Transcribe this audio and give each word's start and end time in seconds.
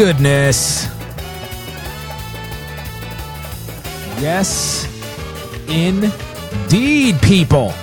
goodness. 0.00 0.86
Yes, 4.18 4.88
indeed, 5.68 7.20
people. 7.20 7.74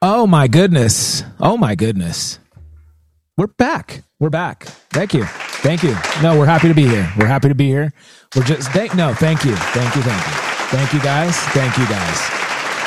Oh 0.00 0.26
my 0.26 0.48
goodness. 0.48 1.24
Oh 1.38 1.58
my 1.58 1.74
goodness. 1.74 2.38
We're 3.36 3.48
back. 3.48 4.02
We're 4.18 4.30
back. 4.30 4.64
Thank 4.88 5.12
you. 5.12 5.24
Thank 5.26 5.82
you. 5.82 5.94
No, 6.22 6.38
we're 6.38 6.46
happy 6.46 6.68
to 6.68 6.74
be 6.74 6.86
here. 6.86 7.12
We're 7.18 7.26
happy 7.26 7.48
to 7.48 7.54
be 7.54 7.66
here. 7.66 7.92
We're 8.34 8.44
just 8.44 8.70
thank 8.70 8.94
no, 8.94 9.12
thank 9.12 9.44
you. 9.44 9.54
Thank 9.54 9.94
you. 9.94 10.00
Thank 10.00 10.26
you. 10.26 10.32
Thank 10.78 10.92
you 10.94 11.00
guys. 11.02 11.36
Thank 11.52 11.76
you 11.76 11.86
guys. 11.86 12.43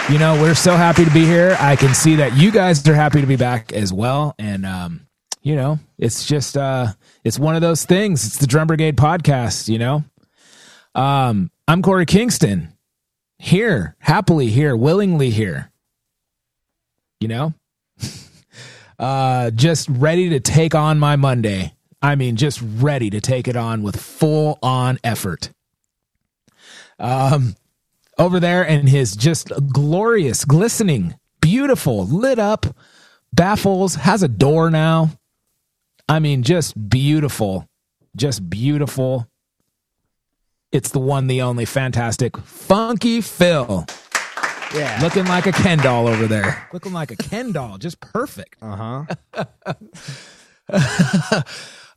You 0.09 0.19
know, 0.19 0.41
we're 0.41 0.55
so 0.55 0.77
happy 0.77 1.03
to 1.03 1.11
be 1.11 1.25
here. 1.25 1.57
I 1.59 1.75
can 1.75 1.93
see 1.93 2.15
that 2.15 2.37
you 2.37 2.49
guys 2.49 2.87
are 2.87 2.95
happy 2.95 3.19
to 3.19 3.27
be 3.27 3.35
back 3.35 3.73
as 3.73 3.91
well. 3.91 4.35
And 4.39 4.65
um, 4.65 5.05
you 5.41 5.53
know, 5.53 5.79
it's 5.97 6.25
just 6.25 6.55
uh 6.55 6.93
it's 7.25 7.37
one 7.37 7.55
of 7.55 7.61
those 7.61 7.83
things. 7.83 8.25
It's 8.25 8.37
the 8.37 8.47
Drum 8.47 8.67
Brigade 8.67 8.95
podcast, 8.95 9.67
you 9.67 9.77
know. 9.77 10.05
Um, 10.95 11.51
I'm 11.67 11.81
Korey 11.81 12.07
Kingston. 12.07 12.71
Here, 13.37 13.97
happily 13.99 14.47
here, 14.47 14.77
willingly 14.77 15.29
here. 15.29 15.73
You 17.19 17.27
know? 17.27 17.53
uh 18.99 19.51
just 19.51 19.89
ready 19.89 20.29
to 20.29 20.39
take 20.39 20.73
on 20.73 20.99
my 20.99 21.17
Monday. 21.17 21.73
I 22.01 22.15
mean, 22.15 22.37
just 22.37 22.61
ready 22.63 23.09
to 23.09 23.19
take 23.19 23.49
it 23.49 23.57
on 23.57 23.83
with 23.83 23.99
full 23.99 24.57
on 24.63 24.99
effort. 25.03 25.51
Um 26.97 27.57
over 28.17 28.39
there 28.39 28.63
in 28.63 28.87
his 28.87 29.15
just 29.15 29.51
glorious, 29.71 30.45
glistening, 30.45 31.15
beautiful, 31.41 32.05
lit 32.05 32.39
up 32.39 32.65
baffles, 33.33 33.95
has 33.95 34.23
a 34.23 34.27
door 34.27 34.69
now. 34.69 35.11
I 36.09 36.19
mean, 36.19 36.43
just 36.43 36.89
beautiful. 36.89 37.67
Just 38.15 38.49
beautiful. 38.49 39.27
It's 40.71 40.89
the 40.89 40.99
one, 40.99 41.27
the 41.27 41.41
only 41.41 41.65
fantastic 41.65 42.37
Funky 42.37 43.21
Phil. 43.21 43.85
Yeah. 44.73 44.99
Looking 45.01 45.25
like 45.25 45.45
a 45.45 45.51
Ken 45.51 45.77
doll 45.77 46.07
over 46.07 46.27
there. 46.27 46.67
Looking 46.73 46.91
like 46.93 47.11
a 47.11 47.15
Ken 47.15 47.51
doll. 47.53 47.77
Just 47.77 47.99
perfect. 47.99 48.57
Uh 48.61 49.05
huh. 49.33 49.45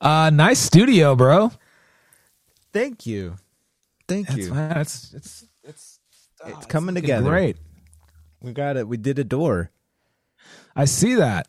Uh 0.00 0.30
nice 0.30 0.58
studio, 0.58 1.14
bro. 1.14 1.52
Thank 2.72 3.04
you. 3.04 3.36
Thank 4.08 4.28
That's, 4.28 4.38
you. 4.38 4.54
that's 4.54 5.12
it's 5.12 5.44
it's 6.44 6.54
oh, 6.54 6.56
It's 6.58 6.66
coming 6.66 6.94
together. 6.94 7.28
Great. 7.30 7.56
We 8.42 8.52
got 8.52 8.76
it. 8.76 8.88
We 8.88 8.96
did 8.96 9.18
a 9.18 9.24
door. 9.24 9.70
I 10.74 10.84
see 10.86 11.14
that. 11.16 11.46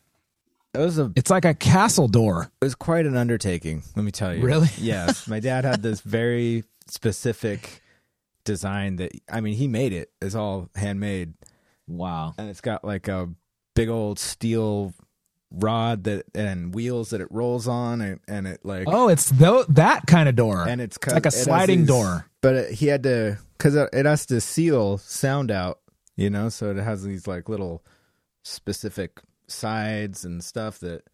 It 0.74 0.78
was 0.78 0.98
a. 0.98 1.12
It's 1.16 1.30
like 1.30 1.44
a 1.44 1.54
castle 1.54 2.08
door. 2.08 2.50
It 2.60 2.64
was 2.64 2.74
quite 2.74 3.06
an 3.06 3.16
undertaking. 3.16 3.82
Let 3.96 4.04
me 4.04 4.10
tell 4.10 4.34
you. 4.34 4.42
Really? 4.42 4.68
Yes. 4.78 5.26
My 5.28 5.40
dad 5.40 5.64
had 5.64 5.82
this 5.82 6.00
very 6.00 6.64
specific 6.86 7.80
design 8.44 8.96
that 8.96 9.12
I 9.30 9.40
mean 9.40 9.54
he 9.54 9.68
made 9.68 9.92
it. 9.92 10.10
It's 10.20 10.34
all 10.34 10.68
handmade, 10.74 11.34
Wow. 11.86 12.34
and 12.38 12.48
it's 12.50 12.60
got 12.60 12.84
like 12.84 13.06
a 13.08 13.28
big 13.74 13.88
old 13.88 14.18
steel 14.18 14.92
rod 15.50 16.04
that 16.04 16.24
and 16.34 16.74
wheels 16.74 17.10
that 17.10 17.20
it 17.20 17.28
rolls 17.30 17.68
on, 17.68 18.00
and, 18.00 18.20
and 18.26 18.46
it 18.46 18.60
like 18.64 18.84
Oh, 18.86 19.08
it's 19.08 19.30
tho- 19.30 19.64
that 19.68 20.06
kind 20.06 20.28
of 20.28 20.34
door. 20.36 20.66
and 20.66 20.80
it's 20.80 20.98
like 21.06 21.26
a 21.26 21.30
sliding 21.30 21.80
these- 21.80 21.88
door. 21.88 22.26
But 22.42 22.72
he 22.72 22.88
had 22.88 23.04
to 23.04 23.38
because 23.56 23.74
it, 23.74 23.88
it 23.92 24.04
has 24.04 24.26
to 24.26 24.40
seal 24.40 24.98
sound 24.98 25.50
out, 25.50 25.78
you 26.16 26.28
know. 26.28 26.48
So 26.48 26.70
it 26.70 26.76
has 26.76 27.04
these 27.04 27.26
like 27.26 27.48
little 27.48 27.82
specific 28.42 29.20
sides 29.46 30.24
and 30.24 30.42
stuff 30.42 30.80
that 30.80 31.04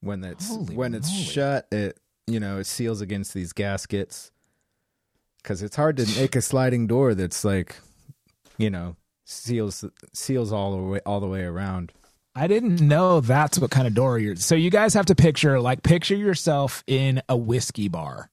when 0.00 0.24
it's 0.24 0.48
Holy 0.48 0.74
when 0.74 0.94
it's 0.94 1.10
moly. 1.10 1.24
shut, 1.24 1.68
it 1.72 1.98
you 2.26 2.40
know 2.40 2.58
it 2.58 2.66
seals 2.66 3.00
against 3.00 3.32
these 3.32 3.52
gaskets. 3.52 4.30
Because 5.42 5.62
it's 5.62 5.76
hard 5.76 5.96
to 5.96 6.20
make 6.20 6.36
a 6.36 6.42
sliding 6.42 6.86
door 6.86 7.14
that's 7.14 7.44
like, 7.44 7.76
you 8.58 8.70
know, 8.70 8.96
seals 9.24 9.84
seals 10.12 10.52
all 10.52 10.72
the 10.72 10.82
way 10.82 11.00
all 11.06 11.20
the 11.20 11.28
way 11.28 11.42
around. 11.44 11.92
I 12.34 12.46
didn't 12.46 12.80
know 12.80 13.20
that's 13.20 13.58
what 13.58 13.70
kind 13.70 13.86
of 13.86 13.94
door 13.94 14.18
you're. 14.18 14.36
So 14.36 14.54
you 14.54 14.70
guys 14.70 14.94
have 14.94 15.06
to 15.06 15.14
picture 15.14 15.60
like 15.60 15.82
picture 15.82 16.16
yourself 16.16 16.82
in 16.86 17.22
a 17.28 17.36
whiskey 17.36 17.88
bar, 17.88 18.30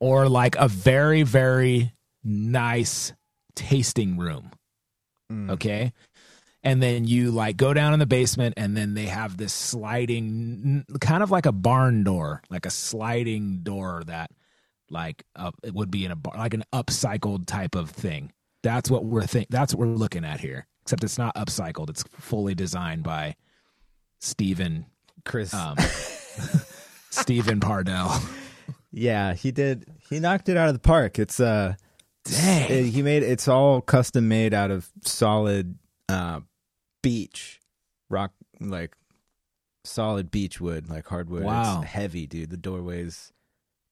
or 0.00 0.28
like 0.28 0.56
a 0.56 0.68
very 0.68 1.22
very 1.22 1.92
nice 2.24 3.12
tasting 3.54 4.16
room. 4.16 4.50
Mm. 5.32 5.50
Okay, 5.52 5.92
and 6.62 6.82
then 6.82 7.04
you 7.04 7.30
like 7.30 7.56
go 7.56 7.72
down 7.72 7.92
in 7.92 7.98
the 7.98 8.06
basement, 8.06 8.54
and 8.56 8.76
then 8.76 8.94
they 8.94 9.06
have 9.06 9.36
this 9.36 9.52
sliding, 9.52 10.84
kind 11.00 11.22
of 11.22 11.30
like 11.30 11.46
a 11.46 11.52
barn 11.52 12.04
door, 12.04 12.42
like 12.50 12.66
a 12.66 12.70
sliding 12.70 13.60
door 13.62 14.02
that 14.06 14.30
like 14.90 15.24
uh, 15.34 15.52
it 15.62 15.74
would 15.74 15.90
be 15.90 16.04
in 16.04 16.10
a 16.10 16.16
bar, 16.16 16.34
like 16.36 16.54
an 16.54 16.64
upcycled 16.72 17.46
type 17.46 17.74
of 17.74 17.90
thing. 17.90 18.32
That's 18.62 18.90
what 18.90 19.04
we're 19.04 19.26
think. 19.26 19.48
That's 19.50 19.74
what 19.74 19.86
we're 19.86 19.94
looking 19.94 20.24
at 20.24 20.40
here. 20.40 20.66
Except 20.82 21.04
it's 21.04 21.18
not 21.18 21.34
upcycled. 21.34 21.90
It's 21.90 22.04
fully 22.18 22.54
designed 22.54 23.02
by 23.02 23.36
Stephen 24.20 24.86
Chris, 25.24 25.52
um, 25.54 25.76
Stephen 27.10 27.60
Pardell. 27.60 28.10
yeah, 28.96 29.34
he 29.34 29.52
did. 29.52 29.84
He 30.08 30.18
knocked 30.18 30.48
it 30.48 30.56
out 30.56 30.68
of 30.68 30.74
the 30.74 30.80
park. 30.80 31.18
It's 31.18 31.38
uh. 31.38 31.74
Dang. 32.24 32.70
It- 32.70 32.86
he 32.90 33.02
made 33.02 33.22
it's 33.22 33.46
all 33.46 33.80
custom 33.80 34.26
made 34.26 34.52
out 34.52 34.72
of 34.72 34.88
solid 35.04 35.78
uh 36.08 36.40
beech 37.02 37.60
rock 38.10 38.32
like 38.58 38.96
solid 39.84 40.32
beech 40.32 40.60
wood 40.60 40.88
like 40.90 41.06
hardwood 41.06 41.44
Wow. 41.44 41.82
it's 41.82 41.92
heavy 41.92 42.26
dude 42.26 42.50
the 42.50 42.56
doorway's 42.56 43.32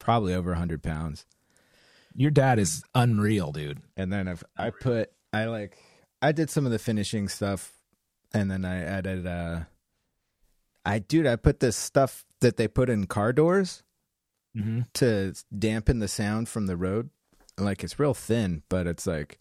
probably 0.01 0.35
over 0.35 0.51
100 0.51 0.83
pounds 0.83 1.27
Your 2.17 2.33
dad 2.33 2.59
is 2.59 2.83
unreal, 2.95 3.53
dude. 3.53 3.83
and 3.97 4.13
then 4.13 4.27
I've, 4.27 4.43
i 4.57 4.71
put 4.71 5.13
i 5.33 5.45
like 5.45 5.77
i 6.21 6.33
did 6.33 6.51
some 6.51 6.67
of 6.67 6.73
the 6.73 6.79
finishing 6.81 7.29
stuff 7.29 7.73
and 8.33 8.51
then 8.51 8.65
i 8.65 8.81
added 8.83 9.27
uh 9.29 9.61
i 10.85 10.99
dude 10.99 11.27
i 11.29 11.37
put 11.37 11.61
this 11.61 11.77
stuff 11.77 12.25
that 12.41 12.57
they 12.57 12.67
put 12.67 12.91
in 12.91 13.07
car 13.07 13.33
doors 13.33 13.85
Mm-hmm. 14.57 14.83
to 14.95 15.35
dampen 15.57 15.99
the 15.99 16.09
sound 16.09 16.49
from 16.49 16.67
the 16.67 16.77
road. 16.77 17.11
Like 17.59 17.83
it's 17.83 17.99
real 17.99 18.15
thin, 18.15 18.63
but 18.69 18.87
it's 18.87 19.07
like 19.07 19.39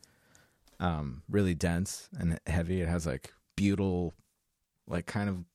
um 0.80 1.24
really 1.30 1.54
dense 1.54 2.10
and 2.18 2.40
heavy. 2.48 2.82
It 2.82 2.90
has 2.90 3.06
like 3.06 3.34
butyl 3.56 4.14
like 4.88 5.06
kind 5.06 5.30
of 5.30 5.46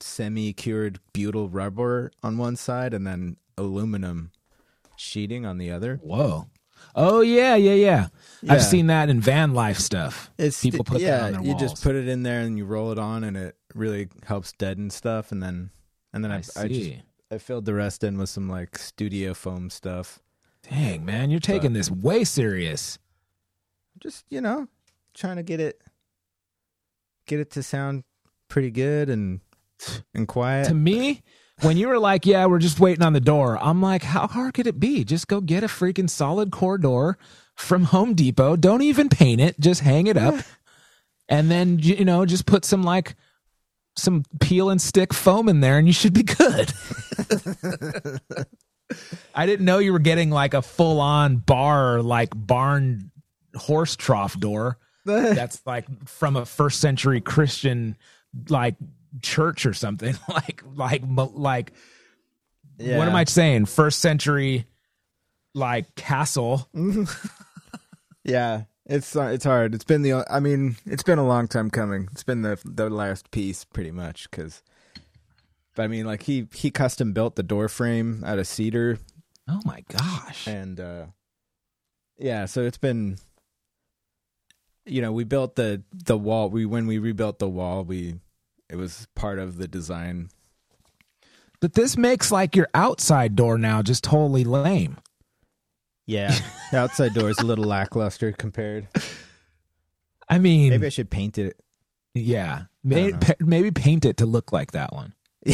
semi 0.00 0.52
cured 0.52 1.00
butyl 1.12 1.48
rubber 1.48 2.10
on 2.22 2.38
one 2.38 2.56
side 2.56 2.94
and 2.94 3.06
then 3.06 3.36
aluminum 3.56 4.30
sheeting 4.96 5.46
on 5.46 5.58
the 5.58 5.70
other. 5.70 6.00
Whoa. 6.02 6.48
Oh 6.94 7.20
yeah, 7.20 7.56
yeah, 7.56 7.74
yeah. 7.74 8.08
Yeah. 8.42 8.52
I've 8.52 8.64
seen 8.64 8.88
that 8.88 9.08
in 9.08 9.20
van 9.20 9.54
life 9.54 9.78
stuff. 9.78 10.30
It's 10.38 10.60
People 10.60 10.84
put 10.84 11.00
that 11.00 11.06
yeah, 11.06 11.24
on 11.26 11.32
their 11.32 11.42
you 11.42 11.58
just 11.58 11.82
put 11.82 11.94
it 11.96 12.08
in 12.08 12.22
there 12.22 12.40
and 12.40 12.56
you 12.56 12.64
roll 12.64 12.92
it 12.92 12.98
on 12.98 13.24
and 13.24 13.36
it 13.36 13.56
really 13.74 14.08
helps 14.24 14.52
deaden 14.52 14.90
stuff 14.90 15.32
and 15.32 15.42
then 15.42 15.70
and 16.12 16.24
then 16.24 16.30
I, 16.30 16.42
I 16.56 16.62
I, 16.62 16.68
just. 16.68 16.90
I 17.30 17.38
filled 17.38 17.66
the 17.66 17.74
rest 17.74 18.02
in 18.04 18.16
with 18.18 18.28
some 18.28 18.48
like 18.48 18.78
studio 18.78 19.34
foam 19.34 19.70
stuff. 19.70 20.20
Dang, 20.68 21.04
man, 21.04 21.30
you're 21.30 21.40
taking 21.40 21.72
this 21.72 21.90
way 21.90 22.24
serious. 22.24 22.98
just 24.00 24.24
you 24.30 24.40
know 24.40 24.68
trying 25.14 25.36
to 25.36 25.42
get 25.42 25.60
it 25.60 25.80
get 27.26 27.40
it 27.40 27.50
to 27.50 27.62
sound 27.62 28.04
pretty 28.48 28.70
good 28.70 29.10
and 29.10 29.40
and 30.14 30.26
quiet 30.26 30.68
To 30.68 30.74
me, 30.74 31.22
when 31.60 31.76
you 31.76 31.88
were 31.88 31.98
like, 31.98 32.24
"Yeah, 32.26 32.46
we're 32.46 32.58
just 32.58 32.80
waiting 32.80 33.04
on 33.04 33.12
the 33.12 33.20
door," 33.20 33.58
I'm 33.60 33.80
like, 33.82 34.02
"How 34.02 34.26
hard 34.26 34.54
could 34.54 34.66
it 34.66 34.80
be? 34.80 35.04
Just 35.04 35.28
go 35.28 35.40
get 35.40 35.62
a 35.62 35.68
freaking 35.68 36.08
solid 36.10 36.50
core 36.50 36.78
door 36.78 37.18
from 37.54 37.84
Home 37.84 38.14
Depot. 38.14 38.56
Don't 38.56 38.82
even 38.82 39.08
paint 39.08 39.40
it. 39.40 39.58
Just 39.60 39.82
hang 39.82 40.06
it 40.06 40.16
up, 40.16 40.36
and 41.28 41.50
then 41.50 41.78
you 41.78 42.04
know, 42.04 42.24
just 42.24 42.46
put 42.46 42.64
some 42.64 42.82
like 42.82 43.14
some 43.98 44.24
peel 44.40 44.70
and 44.70 44.80
stick 44.80 45.12
foam 45.12 45.48
in 45.48 45.60
there, 45.60 45.78
and 45.78 45.86
you 45.86 45.92
should 45.92 46.14
be 46.14 46.22
good." 46.22 46.72
I 49.34 49.46
didn't 49.46 49.66
know 49.66 49.78
you 49.78 49.92
were 49.92 49.98
getting 49.98 50.30
like 50.30 50.54
a 50.54 50.62
full 50.62 51.00
on 51.00 51.36
bar, 51.36 52.02
like 52.02 52.30
barn 52.34 53.10
horse 53.54 53.96
trough 53.96 54.38
door. 54.38 54.78
That's 55.04 55.62
like 55.66 55.86
from 56.08 56.36
a 56.36 56.44
first 56.44 56.80
century 56.80 57.20
Christian 57.20 57.96
like 58.48 58.76
church 59.22 59.66
or 59.66 59.74
something. 59.74 60.14
like 60.28 60.62
like 60.74 61.02
like 61.06 61.72
yeah. 62.78 62.98
what 62.98 63.08
am 63.08 63.16
I 63.16 63.24
saying? 63.24 63.66
First 63.66 64.00
century 64.00 64.66
like 65.54 65.94
castle. 65.94 66.68
yeah 68.24 68.64
it's 68.88 69.14
uh, 69.14 69.22
it's 69.24 69.44
hard 69.44 69.74
it's 69.74 69.84
been 69.84 70.02
the 70.02 70.24
i 70.30 70.40
mean 70.40 70.76
it's 70.86 71.02
been 71.02 71.18
a 71.18 71.26
long 71.26 71.46
time 71.46 71.70
coming 71.70 72.08
it's 72.12 72.22
been 72.22 72.42
the 72.42 72.58
the 72.64 72.88
last 72.88 73.30
piece 73.30 73.64
pretty 73.64 73.90
much 73.90 74.30
because 74.30 74.62
but 75.74 75.82
i 75.82 75.86
mean 75.86 76.06
like 76.06 76.22
he 76.24 76.48
he 76.54 76.70
custom 76.70 77.12
built 77.12 77.36
the 77.36 77.42
door 77.42 77.68
frame 77.68 78.22
out 78.26 78.38
of 78.38 78.46
cedar 78.46 78.98
Oh 79.50 79.60
my 79.64 79.82
gosh. 79.88 80.46
and 80.46 80.78
uh 80.80 81.06
yeah 82.18 82.44
so 82.46 82.62
it's 82.62 82.78
been 82.78 83.16
you 84.84 85.00
know 85.02 85.12
we 85.12 85.24
built 85.24 85.56
the 85.56 85.82
the 85.92 86.18
wall 86.18 86.48
we 86.50 86.64
when 86.66 86.86
we 86.86 86.98
rebuilt 86.98 87.38
the 87.38 87.48
wall 87.48 87.84
we 87.84 88.20
It 88.70 88.76
was 88.76 89.06
part 89.14 89.38
of 89.38 89.56
the 89.56 89.66
design. 89.68 90.28
But 91.60 91.72
this 91.72 91.96
makes 91.96 92.30
like 92.30 92.54
your 92.54 92.68
outside 92.74 93.34
door 93.34 93.56
now 93.58 93.82
just 93.82 94.04
totally 94.04 94.44
lame. 94.44 94.98
Yeah, 96.08 96.34
the 96.72 96.78
outside 96.78 97.12
door 97.12 97.28
is 97.28 97.38
a 97.38 97.44
little 97.44 97.66
lackluster 97.66 98.32
compared. 98.32 98.88
I 100.28 100.38
mean, 100.38 100.70
Maybe 100.70 100.86
I 100.86 100.88
should 100.88 101.10
paint 101.10 101.36
it. 101.38 101.60
yeah, 102.14 102.62
maybe, 102.82 103.14
maybe 103.40 103.70
paint 103.70 104.04
it 104.06 104.16
to 104.16 104.26
look 104.26 104.50
like 104.50 104.72
that 104.72 104.92
one. 104.94 105.12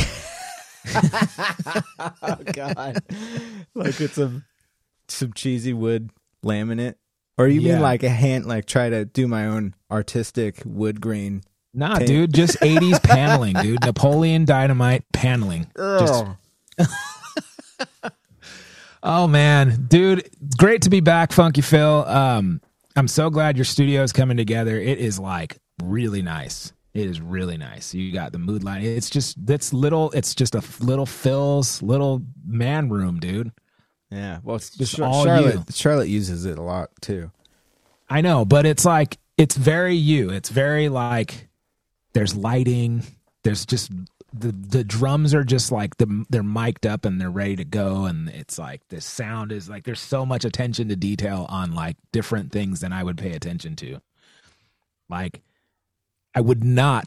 oh 0.94 2.36
God! 2.52 3.02
like 3.74 4.00
it's 4.00 4.14
some 4.14 4.44
some 5.08 5.32
cheesy 5.32 5.72
wood 5.72 6.10
laminate, 6.44 6.94
or 7.38 7.48
you 7.48 7.60
Yeah. 7.60 7.72
mean 7.74 7.82
like 7.82 8.02
a 8.02 8.08
hand? 8.08 8.46
Like 8.46 8.66
try 8.66 8.88
to 8.90 9.04
do 9.04 9.26
my 9.26 9.46
own 9.46 9.74
artistic 9.90 10.62
wood 10.64 11.00
grain. 11.00 11.42
Nah, 11.72 11.98
dude, 11.98 12.32
just 12.32 12.60
80s 12.60 13.02
paneling, 13.02 13.54
dude. 13.54 13.84
Napoleon 13.84 14.44
Dynamite 14.44 15.02
paneling. 15.12 15.66
Just 15.76 16.24
Oh 19.06 19.26
man, 19.26 19.84
dude, 19.88 20.30
great 20.56 20.82
to 20.82 20.90
be 20.90 21.00
back, 21.00 21.30
Funky 21.30 21.60
Phil. 21.60 22.04
Um, 22.06 22.60
I'm 22.96 23.06
so 23.08 23.28
glad 23.28 23.56
your 23.58 23.66
studio 23.66 24.02
is 24.02 24.12
coming 24.12 24.36
together. 24.38 24.80
It 24.80 24.98
is 24.98 25.18
like 25.18 25.58
really 25.82 26.22
nice. 26.22 26.72
It 26.94 27.06
is 27.08 27.20
really 27.20 27.58
nice. 27.58 27.92
You 27.92 28.12
got 28.12 28.32
the 28.32 28.38
mood 28.38 28.64
light. 28.64 28.82
It's 28.82 29.10
just 29.10 29.44
that's 29.44 29.74
little. 29.74 30.10
It's 30.12 30.34
just 30.34 30.54
a 30.54 30.62
little 30.82 31.04
Phil's 31.06 31.82
little 31.82 32.22
man 32.46 32.88
room, 32.88 33.18
dude. 33.20 33.52
yeah. 34.10 34.38
Well, 34.42 34.56
it's 34.56 34.70
Just 34.70 34.96
Char- 34.96 35.08
all 35.08 35.24
Charlotte. 35.24 35.54
you. 35.56 35.64
Charlotte 35.70 36.08
uses 36.08 36.46
it 36.46 36.58
a 36.58 36.62
lot 36.62 36.88
too. 37.02 37.30
I 38.08 38.20
know, 38.22 38.44
but 38.46 38.64
it's 38.64 38.84
like 38.86 39.18
it's 39.36 39.56
very 39.56 39.96
you. 39.96 40.30
It's 40.30 40.48
very 40.48 40.88
like 40.88 41.48
there's 42.14 42.34
lighting. 42.34 43.02
There's 43.42 43.66
just 43.66 43.90
the 44.36 44.52
the 44.52 44.82
drums 44.82 45.32
are 45.32 45.44
just 45.44 45.70
like 45.70 45.96
the 45.98 46.24
they're 46.28 46.42
mic'd 46.42 46.86
up 46.86 47.04
and 47.04 47.20
they're 47.20 47.30
ready 47.30 47.56
to 47.56 47.64
go, 47.64 48.04
and 48.04 48.28
it's 48.28 48.58
like 48.58 48.86
the 48.88 49.00
sound 49.00 49.52
is 49.52 49.68
like 49.68 49.84
there's 49.84 50.00
so 50.00 50.26
much 50.26 50.44
attention 50.44 50.88
to 50.88 50.96
detail 50.96 51.46
on 51.48 51.74
like 51.74 51.96
different 52.12 52.50
things 52.50 52.80
than 52.80 52.92
I 52.92 53.04
would 53.04 53.16
pay 53.16 53.32
attention 53.32 53.76
to. 53.76 54.00
Like 55.08 55.40
I 56.34 56.40
would 56.40 56.64
not, 56.64 57.06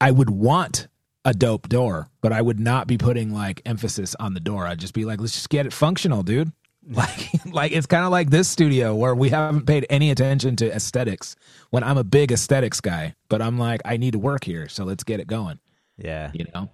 I 0.00 0.10
would 0.10 0.30
want 0.30 0.88
a 1.24 1.32
dope 1.32 1.68
door, 1.68 2.08
but 2.20 2.32
I 2.32 2.42
would 2.42 2.58
not 2.58 2.88
be 2.88 2.98
putting 2.98 3.32
like 3.32 3.62
emphasis 3.64 4.16
on 4.18 4.34
the 4.34 4.40
door. 4.40 4.66
I'd 4.66 4.80
just 4.80 4.94
be 4.94 5.04
like, 5.04 5.20
let's 5.20 5.34
just 5.34 5.50
get 5.50 5.66
it 5.66 5.72
functional, 5.72 6.22
dude. 6.22 6.52
Like, 6.86 7.30
like 7.46 7.72
it's 7.72 7.86
kind 7.86 8.04
of 8.04 8.10
like 8.10 8.28
this 8.28 8.46
studio 8.46 8.94
where 8.94 9.14
we 9.14 9.30
haven't 9.30 9.64
paid 9.64 9.86
any 9.88 10.10
attention 10.10 10.54
to 10.56 10.70
aesthetics. 10.70 11.34
When 11.70 11.82
I'm 11.82 11.96
a 11.96 12.04
big 12.04 12.30
aesthetics 12.30 12.82
guy, 12.82 13.14
but 13.30 13.40
I'm 13.40 13.58
like, 13.58 13.80
I 13.86 13.96
need 13.96 14.12
to 14.12 14.18
work 14.18 14.44
here, 14.44 14.68
so 14.68 14.84
let's 14.84 15.02
get 15.02 15.18
it 15.18 15.26
going. 15.26 15.60
Yeah. 15.98 16.30
You 16.34 16.46
know. 16.54 16.70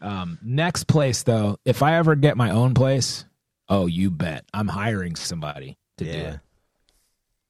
Um, 0.00 0.38
next 0.42 0.84
place 0.86 1.22
though, 1.24 1.58
if 1.64 1.82
I 1.82 1.96
ever 1.96 2.14
get 2.14 2.36
my 2.36 2.50
own 2.50 2.74
place, 2.74 3.24
oh, 3.68 3.86
you 3.86 4.10
bet, 4.10 4.44
I'm 4.54 4.68
hiring 4.68 5.16
somebody 5.16 5.76
to 5.98 6.04
do 6.04 6.10
it. 6.10 6.40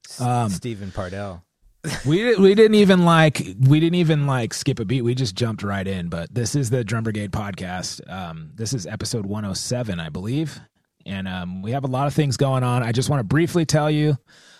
S- 0.07 0.21
Um, 0.21 0.49
Stephen 0.49 0.91
Pardell. 0.91 1.43
we 2.05 2.35
we 2.35 2.55
didn't 2.55 2.75
even 2.75 3.05
like 3.05 3.41
we 3.61 3.79
didn't 3.79 3.95
even 3.95 4.27
like 4.27 4.53
skip 4.53 4.79
a 4.79 4.85
beat. 4.85 5.01
We 5.03 5.15
just 5.15 5.35
jumped 5.35 5.63
right 5.63 5.87
in. 5.87 6.09
But 6.09 6.33
this 6.33 6.53
is 6.55 6.69
the 6.69 6.83
Drum 6.83 7.03
Brigade 7.05 7.31
podcast. 7.31 8.01
Um, 8.11 8.51
this 8.55 8.73
is 8.73 8.85
episode 8.85 9.25
107, 9.25 9.97
I 9.99 10.09
believe, 10.09 10.59
and 11.05 11.25
um, 11.27 11.61
we 11.61 11.71
have 11.71 11.85
a 11.85 11.87
lot 11.87 12.07
of 12.07 12.13
things 12.13 12.35
going 12.35 12.63
on. 12.63 12.83
I 12.83 12.91
just 12.91 13.09
want 13.09 13.21
to 13.21 13.23
briefly 13.23 13.65
tell 13.65 13.89
you, 13.89 14.17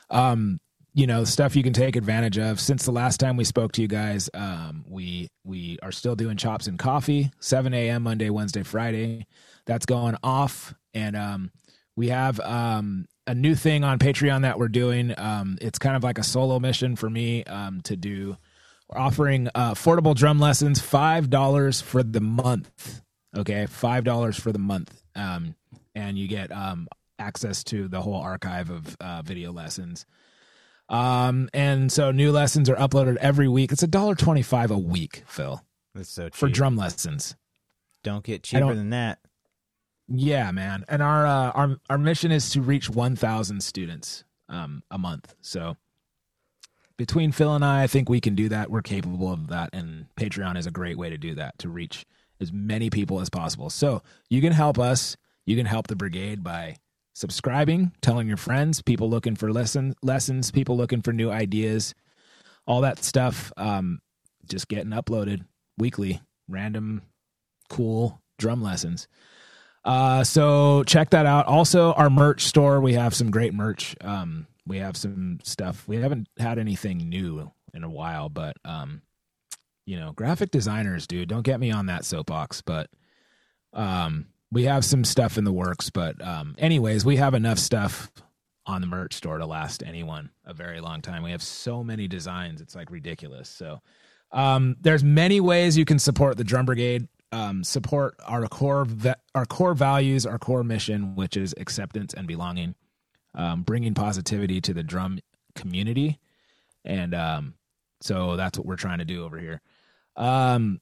um, 0.10 0.62
you 0.94 1.08
know, 1.08 1.24
stuff 1.24 1.56
you 1.56 1.64
can 1.64 1.74
take 1.74 1.96
advantage 1.96 2.38
of. 2.38 2.60
Since 2.60 2.86
the 2.86 2.92
last 2.92 3.20
time 3.20 3.38
we 3.38 3.44
spoke 3.44 3.72
to 3.74 3.82
you 3.82 3.88
guys, 3.88 4.30
um, 4.34 4.84
we 4.88 5.30
we 5.44 5.78
are 5.82 5.92
still 5.92 6.16
doing 6.16 6.38
chops 6.38 6.68
and 6.68 6.80
coffee, 6.80 7.32
7 7.40 7.74
a.m. 7.74 8.04
Monday, 8.04 8.30
Wednesday, 8.30 8.64
Friday. 8.64 9.28
That's 9.66 9.86
going 9.86 10.16
off, 10.24 10.74
and 10.94 11.16
um, 11.16 11.52
we 11.96 12.10
have 12.10 12.40
um, 12.40 13.06
a 13.28 13.36
new 13.36 13.56
thing 13.56 13.84
on 13.84 14.00
Patreon 14.00 14.42
that 14.42 14.58
we're 14.58 14.68
doing. 14.68 15.14
Um, 15.18 15.58
it's 15.62 15.78
kind 15.78 15.96
of 15.96 16.04
like 16.04 16.18
a 16.18 16.24
solo 16.24 16.60
mission 16.60 16.96
for 16.96 17.10
me 17.10 17.44
um, 17.44 17.82
to 17.82 17.96
do. 17.96 18.38
We're 18.90 19.00
offering 19.00 19.48
uh, 19.54 19.74
affordable 19.74 20.16
drum 20.16 20.40
lessons, 20.40 20.80
five 20.80 21.30
dollars 21.30 21.82
for 21.82 22.02
the 22.02 22.22
month. 22.22 23.02
Okay, 23.38 23.68
five 23.68 24.04
dollars 24.04 24.40
for 24.40 24.52
the 24.52 24.60
month, 24.60 25.04
um, 25.16 25.54
and 25.94 26.18
you 26.18 26.28
get 26.28 26.52
access 27.20 27.64
to 27.66 27.88
the 27.88 28.02
whole 28.02 28.16
archive 28.16 28.72
of 28.72 28.98
uh, 29.00 29.22
video 29.24 29.52
lessons. 29.52 30.06
Um, 30.90 31.50
and 31.54 31.92
so 31.92 32.12
new 32.12 32.32
lessons 32.32 32.70
are 32.70 32.76
uploaded 32.76 33.18
every 33.18 33.48
week. 33.48 33.72
It's 33.72 33.84
a 33.84 33.88
dollar 33.88 34.16
twenty-five 34.16 34.72
a 34.72 34.78
week, 34.78 35.24
Phil, 35.28 35.64
That's 35.94 36.10
so 36.10 36.26
cheap. 36.26 36.36
for 36.36 36.50
drum 36.50 36.76
lessons. 36.76 37.36
Don't 38.04 38.24
get 38.24 38.44
cheaper 38.44 38.62
don't- 38.62 38.76
than 38.76 38.90
that. 38.90 39.20
Yeah, 40.08 40.50
man. 40.52 40.86
And 40.88 41.04
our 41.04 41.28
uh, 41.28 41.52
our 41.52 41.78
our 41.90 41.98
mission 42.00 42.32
is 42.32 42.50
to 42.52 42.62
reach 42.62 42.90
1,000 42.90 43.62
students 43.62 44.24
um, 44.48 44.82
a 44.90 44.98
month. 44.98 45.36
So 45.42 45.78
between 46.98 47.32
Phil 47.32 47.54
and 47.54 47.64
I, 47.64 47.84
I 47.84 47.88
think 47.88 48.10
we 48.10 48.20
can 48.20 48.34
do 48.34 48.50
that. 48.50 48.72
We're 48.72 48.82
capable 48.82 49.32
of 49.32 49.48
that, 49.50 49.70
and 49.72 50.08
Patreon 50.16 50.58
is 50.58 50.66
a 50.66 50.72
great 50.72 50.98
way 50.98 51.12
to 51.12 51.18
do 51.20 51.36
that 51.36 51.60
to 51.60 51.70
reach 51.70 52.06
as 52.42 52.52
many 52.52 52.90
people 52.90 53.20
as 53.22 53.30
possible. 53.30 53.70
So 53.70 54.02
you 54.30 54.42
can 54.42 54.52
help 54.54 54.80
us. 54.80 55.16
You 55.46 55.56
can 55.56 55.68
help 55.68 55.86
the 55.88 55.96
brigade 55.96 56.44
by 56.44 56.78
subscribing, 57.19 57.92
telling 58.01 58.30
your 58.30 58.38
friends, 58.38 58.81
people 58.81 59.10
looking 59.10 59.36
for 59.36 59.51
lesson 59.51 59.94
lessons, 60.01 60.51
people 60.51 60.77
looking 60.77 61.01
for 61.01 61.12
new 61.12 61.30
ideas, 61.30 61.94
all 62.66 62.81
that 62.81 63.04
stuff. 63.04 63.51
Um, 63.57 64.00
just 64.48 64.69
getting 64.69 64.92
uploaded 64.92 65.45
weekly, 65.77 66.21
random, 66.48 67.01
cool 67.69 68.21
drum 68.38 68.64
lessons. 68.64 69.09
Uh, 69.83 70.23
so 70.23 70.83
check 70.83 71.09
that 71.09 71.26
out. 71.26 71.45
Also, 71.45 71.92
our 71.94 72.09
merch 72.09 72.45
store, 72.45 72.80
we 72.80 72.94
have 72.94 73.14
some 73.14 73.31
great 73.31 73.54
merch. 73.54 73.97
Um, 73.99 74.47
we 74.66 74.78
have 74.78 74.95
some 74.95 75.40
stuff. 75.44 75.85
We 75.88 75.97
haven't 75.97 76.30
had 76.38 76.57
anything 76.57 77.09
new 77.09 77.52
in 77.73 77.83
a 77.83 77.90
while, 77.90 78.30
but 78.30 78.56
um, 78.64 79.02
you 79.85 79.99
know, 79.99 80.14
graphic 80.14 80.52
designers, 80.52 81.06
dude, 81.06 81.28
don't 81.28 81.44
get 81.44 81.59
me 81.59 81.71
on 81.71 81.88
that 81.88 82.06
soapbox, 82.06 82.61
but 82.61 82.90
um, 83.73 84.28
we 84.52 84.64
have 84.64 84.84
some 84.84 85.04
stuff 85.04 85.38
in 85.38 85.44
the 85.44 85.54
works. 85.54 85.90
But 85.90 86.26
um, 86.26 86.56
anyways, 86.58 87.06
we 87.06 87.18
have 87.18 87.34
enough 87.34 87.60
stuff 87.60 88.12
on 88.66 88.82
the 88.82 88.88
merch 88.88 89.16
store 89.16 89.38
to 89.38 89.46
last 89.46 89.84
anyone 89.84 90.30
a 90.46 90.54
very 90.54 90.80
long 90.80 91.02
time. 91.02 91.24
We 91.24 91.32
have 91.32 91.42
so 91.42 91.84
many 91.84 92.08
designs, 92.08 92.62
it's 92.62 92.76
like 92.76 92.92
ridiculous. 92.92 93.50
So 93.50 93.82
um, 94.32 94.78
there's 94.82 95.04
many 95.04 95.40
ways 95.40 95.78
you 95.78 95.86
can 95.86 96.00
support 96.00 96.38
the 96.38 96.44
Drum 96.44 96.66
Brigade. 96.66 97.08
Um, 97.32 97.64
support 97.64 98.16
our 98.26 98.48
core 98.48 98.88
our 99.36 99.46
core 99.46 99.76
values, 99.76 100.26
our 100.26 100.40
core 100.40 100.64
mission, 100.64 101.14
which 101.16 101.38
is 101.38 101.54
acceptance 101.60 102.16
and 102.16 102.28
belonging, 102.28 102.74
um, 103.36 103.62
bringing 103.62 103.94
positivity 103.94 104.62
to 104.62 104.74
the 104.74 104.82
drum 104.82 105.20
community, 105.54 106.18
and 106.84 107.14
um, 107.14 107.54
so 108.02 108.36
that's 108.36 108.58
what 108.58 108.66
we're 108.66 108.78
trying 108.78 108.98
to 108.98 109.06
do 109.06 109.26
over 109.26 109.38
here. 109.38 109.62
Um, 110.16 110.82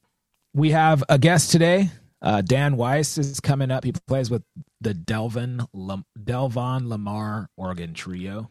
we 0.54 0.72
have 0.72 1.04
a 1.10 1.20
guest 1.20 1.52
today. 1.52 1.90
Uh, 2.22 2.42
Dan 2.42 2.78
Weiss 2.78 3.18
is 3.18 3.40
coming 3.40 3.70
up. 3.72 3.84
He 3.84 3.92
plays 3.92 4.30
with 4.30 4.44
the 4.82 4.94
Delvin 4.94 5.62
Lam- 5.74 6.06
Delvon 6.20 6.88
Lamarr 6.88 7.48
organ 7.56 7.94
trio. 7.94 8.50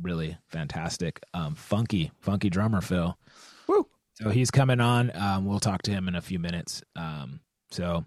Really 0.00 0.38
fantastic, 0.48 1.20
um, 1.34 1.54
funky, 1.54 2.12
funky 2.20 2.48
drummer, 2.48 2.80
Phil. 2.80 3.16
Woo. 3.66 3.86
So 4.14 4.30
he's 4.30 4.50
coming 4.50 4.80
on. 4.80 5.10
Um, 5.14 5.44
we'll 5.46 5.60
talk 5.60 5.82
to 5.82 5.90
him 5.90 6.08
in 6.08 6.14
a 6.14 6.22
few 6.22 6.38
minutes. 6.38 6.82
Um, 6.96 7.40
so 7.70 8.04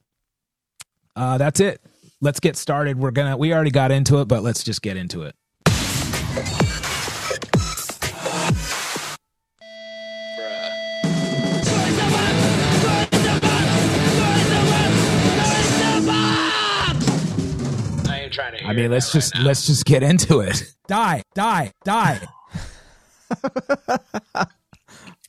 uh, 1.16 1.38
that's 1.38 1.60
it. 1.60 1.82
Let's 2.22 2.40
get 2.40 2.56
started. 2.56 2.98
We're 2.98 3.12
gonna. 3.12 3.38
We 3.38 3.54
already 3.54 3.72
got 3.72 3.92
into 3.92 4.20
it, 4.22 4.28
but 4.28 4.44
let's 4.44 4.64
just 4.64 4.82
get 4.82 4.98
into 4.98 5.24
it. 5.24 5.36
Mean, 18.76 18.92
let's 18.92 19.12
just 19.12 19.36
right 19.36 19.44
let's 19.44 19.66
just 19.68 19.86
get 19.86 20.04
into 20.04 20.40
it. 20.42 20.64
Die, 20.88 21.24
die, 21.34 21.72
die. 21.84 22.28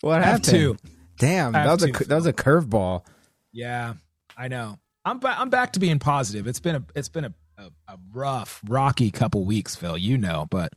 What 0.03 0.23
Have 0.23 0.25
happened? 0.25 0.45
to. 0.45 0.77
Damn, 1.19 1.55
Have 1.55 1.67
that 1.67 1.73
was 1.73 1.83
a 1.85 1.93
to. 1.93 2.05
that 2.05 2.15
was 2.17 2.27
a 2.27 2.33
curveball. 2.33 3.05
Yeah, 3.53 3.95
I 4.37 4.49
know. 4.49 4.79
I'm 5.05 5.19
ba- 5.19 5.35
I'm 5.39 5.49
back 5.51 5.73
to 5.73 5.81
being 5.81 5.99
positive. 5.99 6.47
It's 6.47 6.61
been 6.61 6.77
a 6.77 6.85
it's 6.95 7.09
been 7.09 7.25
a, 7.25 7.35
a, 7.59 7.65
a 7.89 7.99
rough, 8.13 8.61
rocky 8.69 9.11
couple 9.11 9.45
weeks, 9.45 9.75
Phil. 9.75 9.97
You 9.97 10.19
know, 10.19 10.47
but 10.51 10.73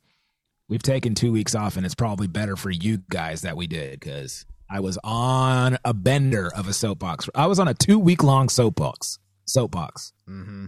we've 0.70 0.82
taken 0.82 1.16
two 1.16 1.32
weeks 1.32 1.54
off, 1.56 1.76
and 1.78 1.86
it's 1.86 1.96
probably 1.96 2.28
better 2.28 2.56
for 2.56 2.72
you 2.72 3.00
guys 3.10 3.42
that 3.42 3.58
we 3.58 3.68
did 3.68 4.00
because 4.00 4.46
I 4.70 4.80
was 4.80 4.98
on 5.04 5.78
a 5.84 5.94
bender 5.94 6.50
of 6.56 6.68
a 6.70 6.74
soapbox. 6.74 7.30
I 7.36 7.48
was 7.48 7.60
on 7.60 7.68
a 7.68 7.74
two 7.74 8.00
week 8.00 8.24
long 8.24 8.48
soapbox. 8.50 9.20
Soapbox. 9.46 10.14
Mm-hmm. 10.30 10.68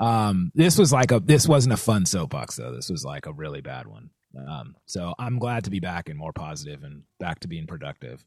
Um, 0.00 0.50
this 0.54 0.78
was 0.78 0.92
like 0.92 1.12
a 1.12 1.20
this 1.20 1.46
wasn't 1.46 1.74
a 1.74 1.78
fun 1.78 2.06
soapbox 2.06 2.56
though. 2.56 2.74
This 2.74 2.90
was 2.90 3.04
like 3.04 3.26
a 3.26 3.32
really 3.32 3.60
bad 3.60 3.86
one. 3.86 4.10
Um, 4.48 4.76
so 4.86 5.14
I'm 5.18 5.38
glad 5.38 5.64
to 5.64 5.70
be 5.70 5.80
back 5.80 6.08
and 6.08 6.18
more 6.18 6.32
positive 6.32 6.84
and 6.84 7.02
back 7.18 7.40
to 7.40 7.48
being 7.48 7.66
productive. 7.66 8.24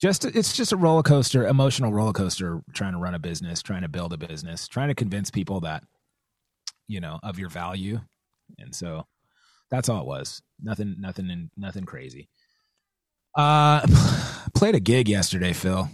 just 0.00 0.24
it's 0.24 0.56
just 0.56 0.72
a 0.72 0.76
roller 0.76 1.02
coaster, 1.02 1.46
emotional 1.46 1.92
roller 1.92 2.12
coaster. 2.12 2.62
Trying 2.74 2.92
to 2.92 2.98
run 2.98 3.14
a 3.14 3.18
business, 3.18 3.62
trying 3.62 3.82
to 3.82 3.88
build 3.88 4.12
a 4.12 4.18
business, 4.18 4.68
trying 4.68 4.88
to 4.88 4.94
convince 4.94 5.30
people 5.30 5.60
that 5.60 5.84
you 6.88 7.00
know 7.00 7.18
of 7.22 7.38
your 7.38 7.48
value, 7.48 8.00
and 8.58 8.74
so 8.74 9.06
that's 9.70 9.88
all 9.88 10.02
it 10.02 10.06
was. 10.06 10.42
Nothing, 10.62 10.96
nothing, 11.00 11.30
and 11.30 11.50
nothing 11.56 11.84
crazy. 11.84 12.28
Uh, 13.36 13.86
played 14.54 14.74
a 14.74 14.80
gig 14.80 15.08
yesterday, 15.08 15.52
Phil. 15.52 15.88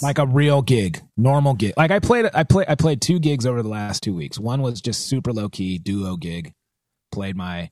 Like 0.00 0.18
a 0.18 0.26
real 0.26 0.62
gig, 0.62 1.02
normal 1.16 1.54
gig. 1.54 1.74
Like 1.76 1.90
I 1.90 1.98
played, 1.98 2.30
I 2.32 2.44
played, 2.44 2.68
I 2.68 2.74
played 2.74 3.02
two 3.02 3.18
gigs 3.18 3.44
over 3.44 3.62
the 3.62 3.68
last 3.68 4.02
two 4.02 4.14
weeks. 4.14 4.38
One 4.38 4.62
was 4.62 4.80
just 4.80 5.06
super 5.06 5.32
low 5.32 5.48
key 5.48 5.78
duo 5.78 6.16
gig. 6.16 6.54
Played 7.10 7.36
my 7.36 7.70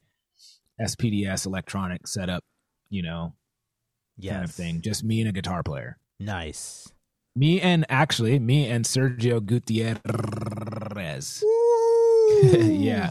SPDS 0.80 1.46
electronic 1.46 2.06
setup, 2.06 2.44
you 2.90 3.02
know, 3.02 3.34
yes. 4.18 4.32
kind 4.32 4.44
of 4.44 4.50
thing. 4.50 4.82
Just 4.82 5.04
me 5.04 5.20
and 5.20 5.28
a 5.28 5.32
guitar 5.32 5.62
player. 5.62 5.96
Nice. 6.18 6.92
Me 7.36 7.60
and 7.60 7.86
actually 7.88 8.38
me 8.38 8.66
and 8.66 8.84
Sergio 8.84 9.44
Gutierrez. 9.44 10.02
yeah. 12.42 13.10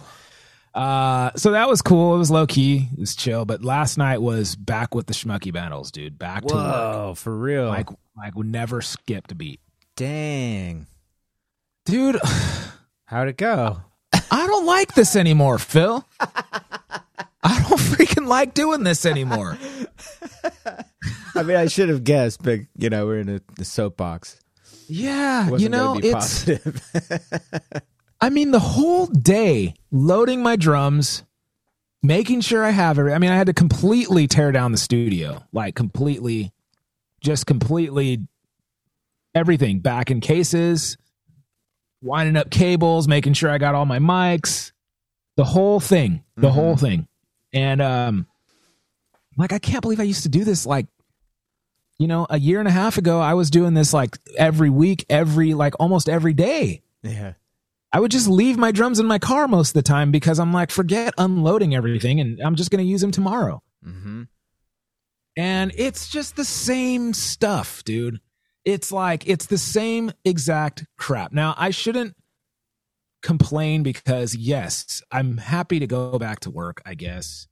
Uh, 0.74 1.32
so 1.36 1.52
that 1.52 1.68
was 1.68 1.82
cool. 1.82 2.16
It 2.16 2.20
was 2.20 2.30
low 2.30 2.46
key. 2.46 2.90
It 2.94 3.00
was 3.00 3.16
chill. 3.16 3.46
But 3.46 3.64
last 3.64 3.98
night 3.98 4.22
was 4.22 4.56
back 4.56 4.94
with 4.94 5.08
the 5.08 5.14
schmucky 5.14 5.52
battles, 5.52 5.92
dude. 5.92 6.20
Back 6.20 6.46
to 6.46 6.54
work. 6.54 6.64
Whoa, 6.64 7.14
for 7.16 7.36
real. 7.36 7.68
Like, 7.68 7.90
like 8.20 8.36
never 8.36 8.82
skipped 8.82 9.32
a 9.32 9.36
beat, 9.36 9.60
Dang. 9.96 10.88
dude. 11.86 12.20
How'd 13.06 13.28
it 13.28 13.38
go? 13.38 13.82
I 14.32 14.46
don't 14.46 14.66
like 14.66 14.94
this 14.94 15.16
anymore, 15.16 15.58
Phil. 15.58 16.06
I 16.20 17.66
don't 17.68 17.80
freaking 17.80 18.28
like 18.28 18.54
doing 18.54 18.84
this 18.84 19.06
anymore. 19.06 19.58
I 21.36 21.44
mean, 21.44 21.58
I 21.58 21.68
should 21.68 21.90
have 21.90 22.04
guessed, 22.04 22.44
but 22.44 22.60
you 22.78 22.90
know, 22.90 23.06
we're 23.06 23.20
in 23.20 23.30
a, 23.30 23.42
a 23.60 23.66
soapbox. 23.66 24.40
Yeah, 24.88 25.56
you 25.56 25.70
know, 25.70 26.00
it's. 26.02 26.50
I 28.22 28.30
mean, 28.30 28.52
the 28.52 28.60
whole 28.60 29.06
day 29.06 29.76
loading 29.92 30.44
my 30.44 30.56
drums, 30.56 31.24
making 32.04 32.42
sure 32.42 32.64
I 32.64 32.72
have 32.72 33.00
every. 33.00 33.14
I 33.14 33.20
mean, 33.20 33.32
I 33.32 33.38
had 33.38 33.48
to 33.48 33.54
completely 33.54 34.28
tear 34.28 34.52
down 34.52 34.72
the 34.72 34.78
studio, 34.78 35.44
like 35.54 35.76
completely, 35.76 36.52
just 37.22 37.46
completely 37.46 38.20
everything 39.36 39.80
back 39.80 40.10
in 40.12 40.22
cases, 40.22 40.98
winding 42.02 42.36
up 42.38 42.50
cables, 42.50 43.08
making 43.08 43.34
sure 43.34 43.50
I 43.50 43.58
got 43.58 43.76
all 43.76 43.86
my 43.86 44.00
mics, 44.00 44.72
the 45.38 45.44
whole 45.44 45.80
thing, 45.80 46.24
the 46.36 46.50
Mhm. 46.50 46.54
whole 46.54 46.76
thing. 46.78 47.08
And 47.54 47.82
um 47.82 48.28
like 49.38 49.54
I 49.54 49.60
can't 49.60 49.82
believe 49.82 50.00
I 50.00 50.04
used 50.04 50.24
to 50.24 50.30
do 50.30 50.44
this 50.44 50.66
like 50.66 50.88
you 51.98 52.08
know, 52.08 52.26
a 52.30 52.40
year 52.40 52.60
and 52.60 52.68
a 52.68 52.72
half 52.72 52.98
ago 52.98 53.20
I 53.20 53.34
was 53.34 53.50
doing 53.50 53.74
this 53.74 53.94
like 53.94 54.18
every 54.38 54.70
week, 54.70 55.06
every 55.10 55.54
like 55.54 55.74
almost 55.80 56.08
every 56.08 56.34
day. 56.34 56.82
yeah. 57.04 57.34
I 57.92 58.00
would 58.00 58.12
just 58.12 58.28
leave 58.28 58.56
my 58.56 58.72
drums 58.72 59.00
in 59.00 59.08
my 59.08 59.18
car 59.18 59.48
most 59.48 59.70
of 59.70 59.74
the 59.74 59.82
time 59.82 60.12
because 60.12 60.40
I'm 60.40 60.54
like 60.54 60.70
forget 60.72 61.14
unloading 61.18 61.74
everything 61.76 62.20
and 62.20 62.40
I'm 62.40 62.56
just 62.56 62.70
going 62.70 62.86
to 62.86 62.90
use 62.90 63.02
them 63.02 63.10
tomorrow. 63.12 63.64
Mm-hmm. 63.86 64.24
And 65.40 65.72
it's 65.78 66.10
just 66.10 66.36
the 66.36 66.44
same 66.44 67.14
stuff, 67.14 67.82
dude. 67.86 68.20
It's 68.66 68.92
like 68.92 69.26
it's 69.26 69.46
the 69.46 69.58
same 69.58 70.12
exact 70.26 70.86
crap. 70.98 71.32
Now, 71.32 71.56
I 71.58 71.70
shouldn't 71.70 72.14
complain 73.24 73.82
because 73.82 74.36
yes, 74.36 75.02
I'm 75.14 75.38
happy 75.38 75.80
to 75.80 75.88
go 75.88 76.20
back 76.20 76.42
to 76.42 76.50
work, 76.50 76.82
I 76.86 76.94
guess. 76.94 77.48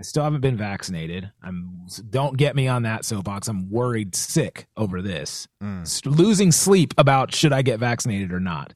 I 0.00 0.02
still 0.02 0.24
haven't 0.24 0.40
been 0.40 0.56
vaccinated. 0.56 1.30
I'm 1.40 1.86
don't 2.08 2.36
get 2.36 2.56
me 2.56 2.66
on 2.66 2.82
that 2.82 3.04
soapbox. 3.04 3.46
I'm 3.46 3.70
worried 3.70 4.16
sick 4.16 4.66
over 4.76 5.00
this. 5.00 5.46
Mm. 5.62 6.06
Losing 6.06 6.50
sleep 6.50 6.94
about 6.98 7.32
should 7.32 7.52
I 7.52 7.62
get 7.62 7.78
vaccinated 7.78 8.32
or 8.32 8.40
not. 8.40 8.74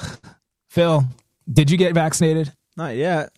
Phil, 0.70 1.04
did 1.52 1.70
you 1.70 1.76
get 1.76 1.92
vaccinated? 1.92 2.54
Not 2.78 2.96
yet. 2.96 3.30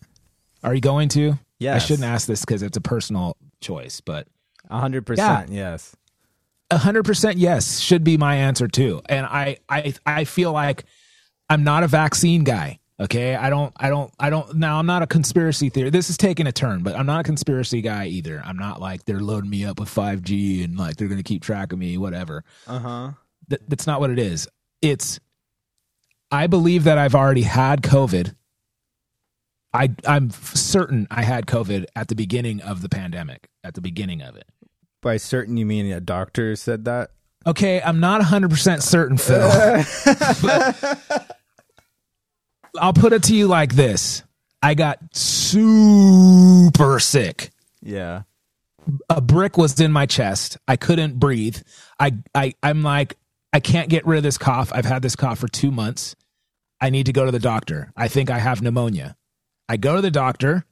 Are 0.63 0.73
you 0.73 0.79
going 0.79 1.09
to? 1.09 1.37
Yes. 1.59 1.83
I 1.83 1.85
shouldn't 1.85 2.07
ask 2.07 2.27
this 2.27 2.41
because 2.45 2.63
it's 2.63 2.77
a 2.77 2.81
personal 2.81 3.35
choice, 3.61 4.01
but 4.01 4.27
A 4.69 4.79
hundred 4.79 5.05
percent. 5.05 5.49
Yes. 5.51 5.95
a 6.71 6.77
hundred 6.77 7.03
percent 7.03 7.37
yes 7.37 7.79
should 7.79 8.03
be 8.03 8.17
my 8.17 8.35
answer 8.35 8.67
too. 8.67 9.01
And 9.09 9.25
I, 9.25 9.57
I, 9.67 9.93
I 10.05 10.23
feel 10.23 10.51
like 10.51 10.85
I'm 11.49 11.63
not 11.63 11.83
a 11.83 11.87
vaccine 11.87 12.43
guy. 12.43 12.79
Okay, 13.01 13.33
I 13.33 13.49
don't, 13.49 13.71
I 13.77 13.89
don't, 13.89 14.11
I 14.19 14.29
don't. 14.29 14.55
Now 14.55 14.77
I'm 14.77 14.85
not 14.85 15.01
a 15.01 15.07
conspiracy 15.07 15.69
theory. 15.69 15.89
This 15.89 16.09
is 16.09 16.17
taking 16.17 16.47
a 16.47 16.51
turn, 16.51 16.83
but 16.83 16.97
I'm 16.97 17.05
not 17.05 17.21
a 17.21 17.23
conspiracy 17.23 17.81
guy 17.81 18.07
either. 18.07 18.41
I'm 18.45 18.57
not 18.57 18.81
like 18.81 19.05
they're 19.05 19.21
loading 19.21 19.49
me 19.49 19.63
up 19.63 19.79
with 19.79 19.87
5G 19.87 20.65
and 20.65 20.77
like 20.77 20.97
they're 20.97 21.07
going 21.07 21.17
to 21.17 21.23
keep 21.23 21.41
track 21.41 21.71
of 21.71 21.79
me, 21.79 21.97
whatever. 21.97 22.43
Uh 22.67 22.79
huh. 22.79 23.11
Th- 23.49 23.61
that's 23.69 23.87
not 23.87 24.01
what 24.01 24.09
it 24.09 24.19
is. 24.19 24.49
It's 24.81 25.17
I 26.29 26.47
believe 26.47 26.83
that 26.83 26.97
I've 26.97 27.15
already 27.15 27.43
had 27.43 27.81
COVID. 27.81 28.35
I 29.73 29.89
I'm 30.07 30.31
certain 30.31 31.07
I 31.11 31.23
had 31.23 31.45
COVID 31.45 31.85
at 31.95 32.07
the 32.07 32.15
beginning 32.15 32.61
of 32.61 32.81
the 32.81 32.89
pandemic, 32.89 33.49
at 33.63 33.73
the 33.75 33.81
beginning 33.81 34.21
of 34.21 34.35
it. 34.35 34.45
By 35.01 35.17
certain, 35.17 35.57
you 35.57 35.65
mean 35.65 35.91
a 35.91 36.01
doctor 36.01 36.55
said 36.55 36.85
that? 36.85 37.11
Okay, 37.47 37.81
I'm 37.81 38.01
not 38.01 38.19
100% 38.21 38.81
certain, 38.81 39.17
Phil. 39.17 39.49
But 42.71 42.81
I'll 42.81 42.93
put 42.93 43.13
it 43.13 43.23
to 43.23 43.35
you 43.35 43.47
like 43.47 43.73
this. 43.75 44.23
I 44.61 44.73
got 44.73 44.99
super 45.15 46.99
sick. 46.99 47.51
Yeah. 47.81 48.23
a 49.09 49.21
brick 49.21 49.57
was 49.57 49.79
in 49.79 49.91
my 49.91 50.05
chest. 50.05 50.57
I 50.67 50.75
couldn't 50.75 51.17
breathe. 51.19 51.57
I, 51.99 52.17
I, 52.35 52.53
I'm 52.61 52.83
like, 52.83 53.15
I 53.53 53.59
can't 53.61 53.89
get 53.89 54.05
rid 54.05 54.17
of 54.17 54.23
this 54.23 54.37
cough. 54.37 54.71
I've 54.73 54.85
had 54.85 55.01
this 55.01 55.15
cough 55.15 55.39
for 55.39 55.47
two 55.47 55.71
months. 55.71 56.15
I 56.81 56.89
need 56.89 57.05
to 57.07 57.13
go 57.13 57.25
to 57.25 57.31
the 57.31 57.39
doctor. 57.39 57.91
I 57.95 58.07
think 58.09 58.29
I 58.29 58.39
have 58.39 58.61
pneumonia. 58.61 59.15
I 59.69 59.77
go 59.77 59.95
to 59.95 60.01
the 60.01 60.11
doctor. 60.11 60.65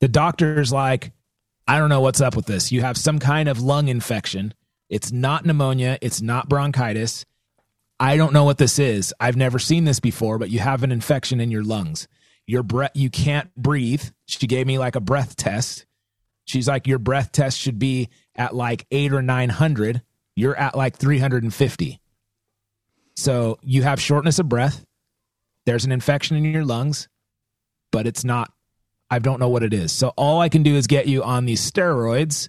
The 0.00 0.08
doctor's 0.08 0.72
like, 0.72 1.12
I 1.66 1.78
don't 1.78 1.88
know 1.88 2.00
what's 2.00 2.20
up 2.20 2.36
with 2.36 2.46
this. 2.46 2.70
You 2.70 2.82
have 2.82 2.96
some 2.96 3.18
kind 3.18 3.48
of 3.48 3.60
lung 3.60 3.88
infection. 3.88 4.54
It's 4.88 5.10
not 5.10 5.44
pneumonia. 5.44 5.98
It's 6.00 6.22
not 6.22 6.48
bronchitis. 6.48 7.26
I 8.00 8.16
don't 8.16 8.32
know 8.32 8.44
what 8.44 8.58
this 8.58 8.78
is. 8.78 9.12
I've 9.18 9.36
never 9.36 9.58
seen 9.58 9.84
this 9.84 9.98
before, 9.98 10.38
but 10.38 10.50
you 10.50 10.60
have 10.60 10.84
an 10.84 10.92
infection 10.92 11.40
in 11.40 11.50
your 11.50 11.64
lungs. 11.64 12.06
Your 12.46 12.62
breath, 12.62 12.92
you 12.94 13.10
can't 13.10 13.54
breathe. 13.56 14.04
She 14.26 14.46
gave 14.46 14.66
me 14.66 14.78
like 14.78 14.94
a 14.94 15.00
breath 15.00 15.34
test. 15.34 15.84
She's 16.44 16.68
like, 16.68 16.86
your 16.86 16.98
breath 16.98 17.32
test 17.32 17.58
should 17.58 17.78
be 17.78 18.08
at 18.36 18.54
like 18.54 18.86
eight 18.90 19.12
or 19.12 19.20
900. 19.20 20.00
You're 20.36 20.56
at 20.56 20.76
like 20.76 20.96
350. 20.96 22.00
So 23.16 23.58
you 23.62 23.82
have 23.82 24.00
shortness 24.00 24.38
of 24.38 24.48
breath. 24.48 24.86
There's 25.66 25.84
an 25.84 25.92
infection 25.92 26.36
in 26.36 26.44
your 26.44 26.64
lungs, 26.64 27.08
but 27.90 28.06
it's 28.06 28.24
not, 28.24 28.52
I 29.10 29.18
don't 29.18 29.40
know 29.40 29.48
what 29.48 29.62
it 29.62 29.72
is. 29.72 29.92
So 29.92 30.08
all 30.16 30.40
I 30.40 30.48
can 30.48 30.62
do 30.62 30.76
is 30.76 30.86
get 30.86 31.06
you 31.06 31.22
on 31.22 31.44
these 31.44 31.68
steroids. 31.68 32.48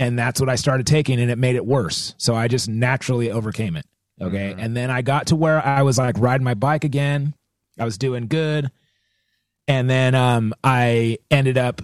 And 0.00 0.16
that's 0.16 0.40
what 0.40 0.48
I 0.48 0.54
started 0.54 0.86
taking, 0.86 1.20
and 1.20 1.28
it 1.28 1.38
made 1.38 1.56
it 1.56 1.66
worse. 1.66 2.14
So 2.18 2.34
I 2.34 2.46
just 2.46 2.68
naturally 2.68 3.32
overcame 3.32 3.74
it. 3.74 3.84
Okay. 4.20 4.54
And 4.56 4.76
then 4.76 4.90
I 4.90 5.02
got 5.02 5.28
to 5.28 5.36
where 5.36 5.64
I 5.64 5.82
was 5.82 5.98
like 5.98 6.18
riding 6.18 6.44
my 6.44 6.54
bike 6.54 6.84
again. 6.84 7.34
I 7.78 7.84
was 7.84 7.98
doing 7.98 8.28
good. 8.28 8.70
And 9.66 9.90
then 9.90 10.14
um, 10.14 10.54
I 10.62 11.18
ended 11.30 11.58
up 11.58 11.82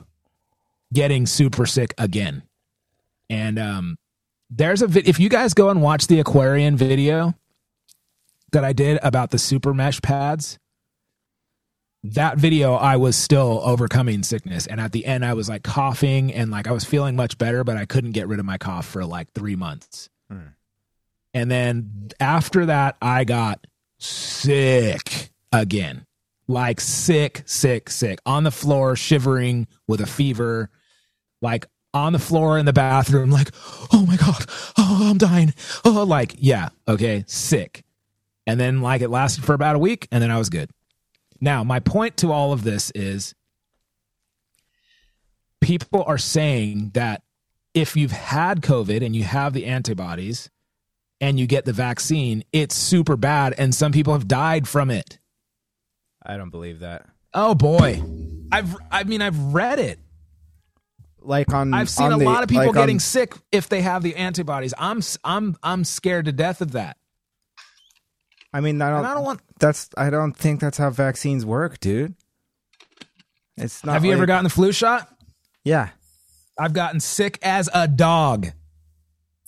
getting 0.93 1.27
super 1.27 1.67
sick 1.67 1.93
again. 1.99 2.43
And 3.29 3.59
um, 3.59 3.97
there's 4.49 4.81
a 4.81 4.87
vid- 4.87 5.09
if 5.09 5.19
you 5.19 5.29
guys 5.29 5.55
go 5.55 5.71
and 5.71 5.83
watch 5.83 6.07
the 6.07 6.21
Aquarian 6.21 6.77
video 6.77 7.35
that 8.53 8.65
I 8.65 8.73
did 8.73 9.01
about 9.03 9.31
the 9.31 9.39
super 9.39 9.75
mesh 9.75 10.01
pads, 10.01 10.59
that 12.05 12.37
video 12.37 12.75
I 12.75 12.97
was 12.97 13.17
still 13.17 13.61
overcoming 13.65 14.23
sickness. 14.23 14.67
And 14.67 14.81
at 14.81 14.93
the 14.93 15.07
end, 15.07 15.25
I 15.25 15.33
was 15.35 15.49
like 15.49 15.63
coughing 15.63 16.33
and 16.33 16.51
like 16.51 16.69
I 16.69 16.73
was 16.73 16.85
feeling 16.85 17.17
much 17.17 17.39
better, 17.39 17.65
but 17.65 17.77
I 17.77 17.87
couldn't 17.87 18.13
get 18.13 18.29
rid 18.29 18.39
of 18.39 18.45
my 18.45 18.59
cough 18.59 18.87
for 18.87 19.05
like 19.05 19.33
three 19.33 19.57
months. 19.57 20.11
Hmm. 20.31 20.49
And 21.33 21.51
then 21.51 22.11
after 22.21 22.67
that, 22.67 22.97
I 23.01 23.25
got 23.25 23.67
sick 23.99 25.31
again. 25.51 26.07
Like 26.47 26.79
sick, 26.81 27.43
sick, 27.47 27.89
sick. 27.89 28.21
On 28.27 28.45
the 28.45 28.51
floor, 28.51 28.97
shivering 28.97 29.67
with 29.89 30.03
a 30.03 30.07
fever. 30.07 30.71
Like 31.41 31.67
on 31.95 32.13
the 32.13 32.19
floor 32.19 32.59
in 32.59 32.67
the 32.67 32.73
bathroom, 32.73 33.31
like, 33.31 33.51
oh 33.93 34.05
my 34.07 34.17
God, 34.17 34.45
oh, 34.77 35.09
I'm 35.11 35.17
dying. 35.17 35.55
Oh, 35.85 36.05
like, 36.07 36.35
yeah, 36.39 36.71
okay, 36.89 37.25
sick. 37.27 37.85
And 38.47 38.61
then, 38.61 38.83
like, 38.83 39.01
it 39.01 39.09
lasted 39.09 39.45
for 39.45 39.55
about 39.55 39.77
a 39.77 39.79
week, 39.79 40.09
and 40.11 40.23
then 40.23 40.31
I 40.31 40.37
was 40.37 40.51
good. 40.51 40.71
Now, 41.45 41.63
my 41.63 41.79
point 41.79 42.17
to 42.19 42.33
all 42.33 42.55
of 42.55 42.65
this 42.65 42.91
is 42.95 43.35
people 45.61 46.03
are 46.07 46.17
saying 46.17 46.93
that 46.95 47.23
if 47.75 47.97
you've 47.97 48.13
had 48.13 48.63
COVID 48.63 49.05
and 49.05 49.15
you 49.15 49.25
have 49.25 49.53
the 49.53 49.67
antibodies 49.67 50.49
and 51.21 51.39
you 51.39 51.47
get 51.47 51.67
the 51.67 51.75
vaccine, 51.75 52.45
it's 52.55 52.75
super 52.75 53.19
bad, 53.19 53.55
and 53.59 53.75
some 53.75 53.93
people 53.93 54.15
have 54.15 54.27
died 54.27 54.67
from 54.67 54.91
it. 54.91 55.19
I 56.25 56.39
don't 56.39 56.49
believe 56.49 56.81
that. 56.81 57.07
Oh 57.35 57.55
boy, 57.55 58.03
I've 58.51 58.75
I 58.91 59.05
mean 59.05 59.21
I've 59.21 59.39
read 59.53 59.79
it. 59.79 59.99
like 61.21 61.53
on 61.53 61.75
I've 61.75 61.91
seen 61.91 62.07
on 62.07 62.13
a 62.15 62.19
the- 62.21 62.25
lot 62.25 62.43
of 62.43 62.49
people 62.49 62.67
like 62.67 62.75
getting 62.75 62.97
on- 62.97 63.01
sick 63.01 63.35
if 63.53 63.69
they 63.69 63.83
have 63.83 64.03
the 64.03 64.17
antibodies. 64.17 64.73
I'm 64.79 65.03
I'm 65.25 65.59
I'm 65.63 65.85
scared 65.85 66.25
to 66.25 66.33
death 66.33 66.63
of 66.63 66.73
that. 66.73 66.97
I 68.55 68.61
mean, 68.61 68.81
I 68.81 68.89
don't. 68.89 68.99
And 68.99 69.07
I 69.09 69.15
don't 69.15 69.25
want. 69.25 69.41
that's. 69.59 69.91
I 69.97 70.11
don't 70.11 70.33
think 70.33 70.61
that's 70.61 70.79
how 70.79 70.89
vaccines 70.89 71.45
work, 71.45 71.81
dude. 71.81 72.15
It's 73.57 73.85
not. 73.85 73.95
Have 73.95 74.05
you 74.05 74.13
ever 74.13 74.27
gotten 74.27 74.45
the 74.45 74.51
flu 74.51 74.71
shot? 74.71 75.09
Yeah. 75.65 75.89
I've 76.59 76.73
gotten 76.73 77.01
sick 77.01 77.41
as 77.43 77.69
a 77.75 77.89
dog 77.89 78.47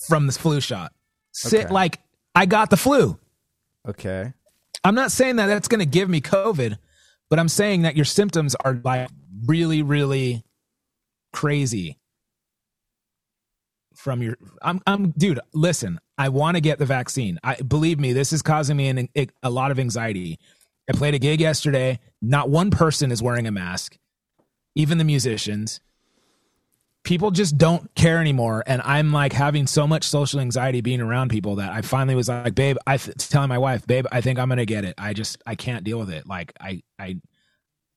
from 0.09 0.27
this 0.27 0.37
flu 0.37 0.61
shot. 0.61 0.93
Sick 1.31 1.67
Okay. 1.67 1.73
like 1.73 2.01
I 2.35 2.47
got 2.47 2.69
the 2.71 2.77
flu. 2.77 3.17
Okay. 3.89 4.33
I'm 4.83 4.97
not 4.97 5.13
saying 5.13 5.37
that 5.37 5.47
that's 5.47 5.69
going 5.69 5.79
to 5.81 5.87
give 5.87 6.09
me 6.09 6.21
COVID, 6.21 6.77
but 7.31 7.39
I'm 7.39 7.49
saying 7.49 7.83
that 7.83 7.95
your 7.95 8.05
symptoms 8.05 8.57
are 8.57 8.81
like 8.83 9.09
really, 9.47 9.83
really 9.83 10.43
crazy 11.33 11.99
from 14.07 14.23
your. 14.23 14.39
I'm, 14.63 14.81
I'm, 14.87 15.11
dude. 15.11 15.41
Listen, 15.53 15.99
I 16.17 16.29
want 16.29 16.57
to 16.57 16.61
get 16.61 16.79
the 16.79 16.87
vaccine. 16.87 17.41
I 17.43 17.57
believe 17.57 17.99
me, 17.99 18.13
this 18.13 18.33
is 18.33 18.41
causing 18.41 18.77
me 18.77 18.87
an, 18.87 19.09
a 19.43 19.51
lot 19.51 19.73
of 19.73 19.81
anxiety. 19.81 20.39
I 20.89 20.93
played 20.93 21.15
a 21.15 21.19
gig 21.19 21.41
yesterday. 21.41 21.99
Not 22.23 22.49
one 22.49 22.71
person 22.71 23.11
is 23.11 23.21
wearing 23.21 23.49
a 23.49 23.51
mask, 23.51 23.99
even 24.77 24.99
the 24.99 25.05
musicians. 25.05 25.81
People 27.03 27.33
just 27.33 27.59
don't 27.59 27.93
care 27.97 28.21
anymore, 28.21 28.63
and 28.65 28.81
I'm 28.83 29.13
like 29.13 29.33
having 29.33 29.67
so 29.67 29.89
much 29.89 30.05
social 30.05 30.39
anxiety 30.39 30.83
being 30.83 31.01
around 31.01 31.31
people 31.31 31.57
that 31.57 31.73
I 31.73 31.83
finally 31.83 32.15
was 32.15 32.29
like, 32.29 32.55
"Babe," 32.55 32.77
I 32.87 32.99
th- 32.99 33.17
telling 33.29 33.49
my 33.49 33.59
wife, 33.59 33.89
"Babe, 33.89 34.07
I 34.13 34.21
think 34.21 34.39
I'm 34.39 34.49
gonna 34.49 34.67
get 34.67 34.85
it. 34.85 34.95
I 34.99 35.15
just 35.15 35.43
I 35.45 35.57
can't 35.57 35.83
deal 35.83 35.99
with 35.99 36.11
it. 36.11 36.29
Like 36.29 36.53
I 36.61 36.83
I 36.97 37.17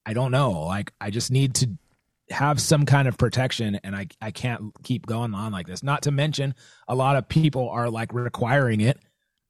I 0.08 0.14
don't 0.14 0.32
know. 0.32 0.62
Like 0.62 0.92
I 1.00 1.12
just 1.12 1.30
need 1.30 1.54
to 1.56 1.70
have 2.32 2.62
some 2.62 2.86
kind 2.86 3.08
of 3.08 3.18
protection, 3.18 3.80
and 3.84 3.96
I 3.96 4.08
I 4.22 4.32
can't 4.32 4.72
keep 4.84 5.06
going 5.06 5.34
on 5.34 5.52
like 5.52 5.68
this. 5.68 5.84
Not 5.84 6.04
to 6.04 6.12
mention, 6.12 6.56
a 6.88 6.96
lot 6.96 7.16
of 7.16 7.28
people 7.28 7.70
are 7.70 7.90
like 7.90 8.14
requiring 8.14 8.82
it. 8.82 9.00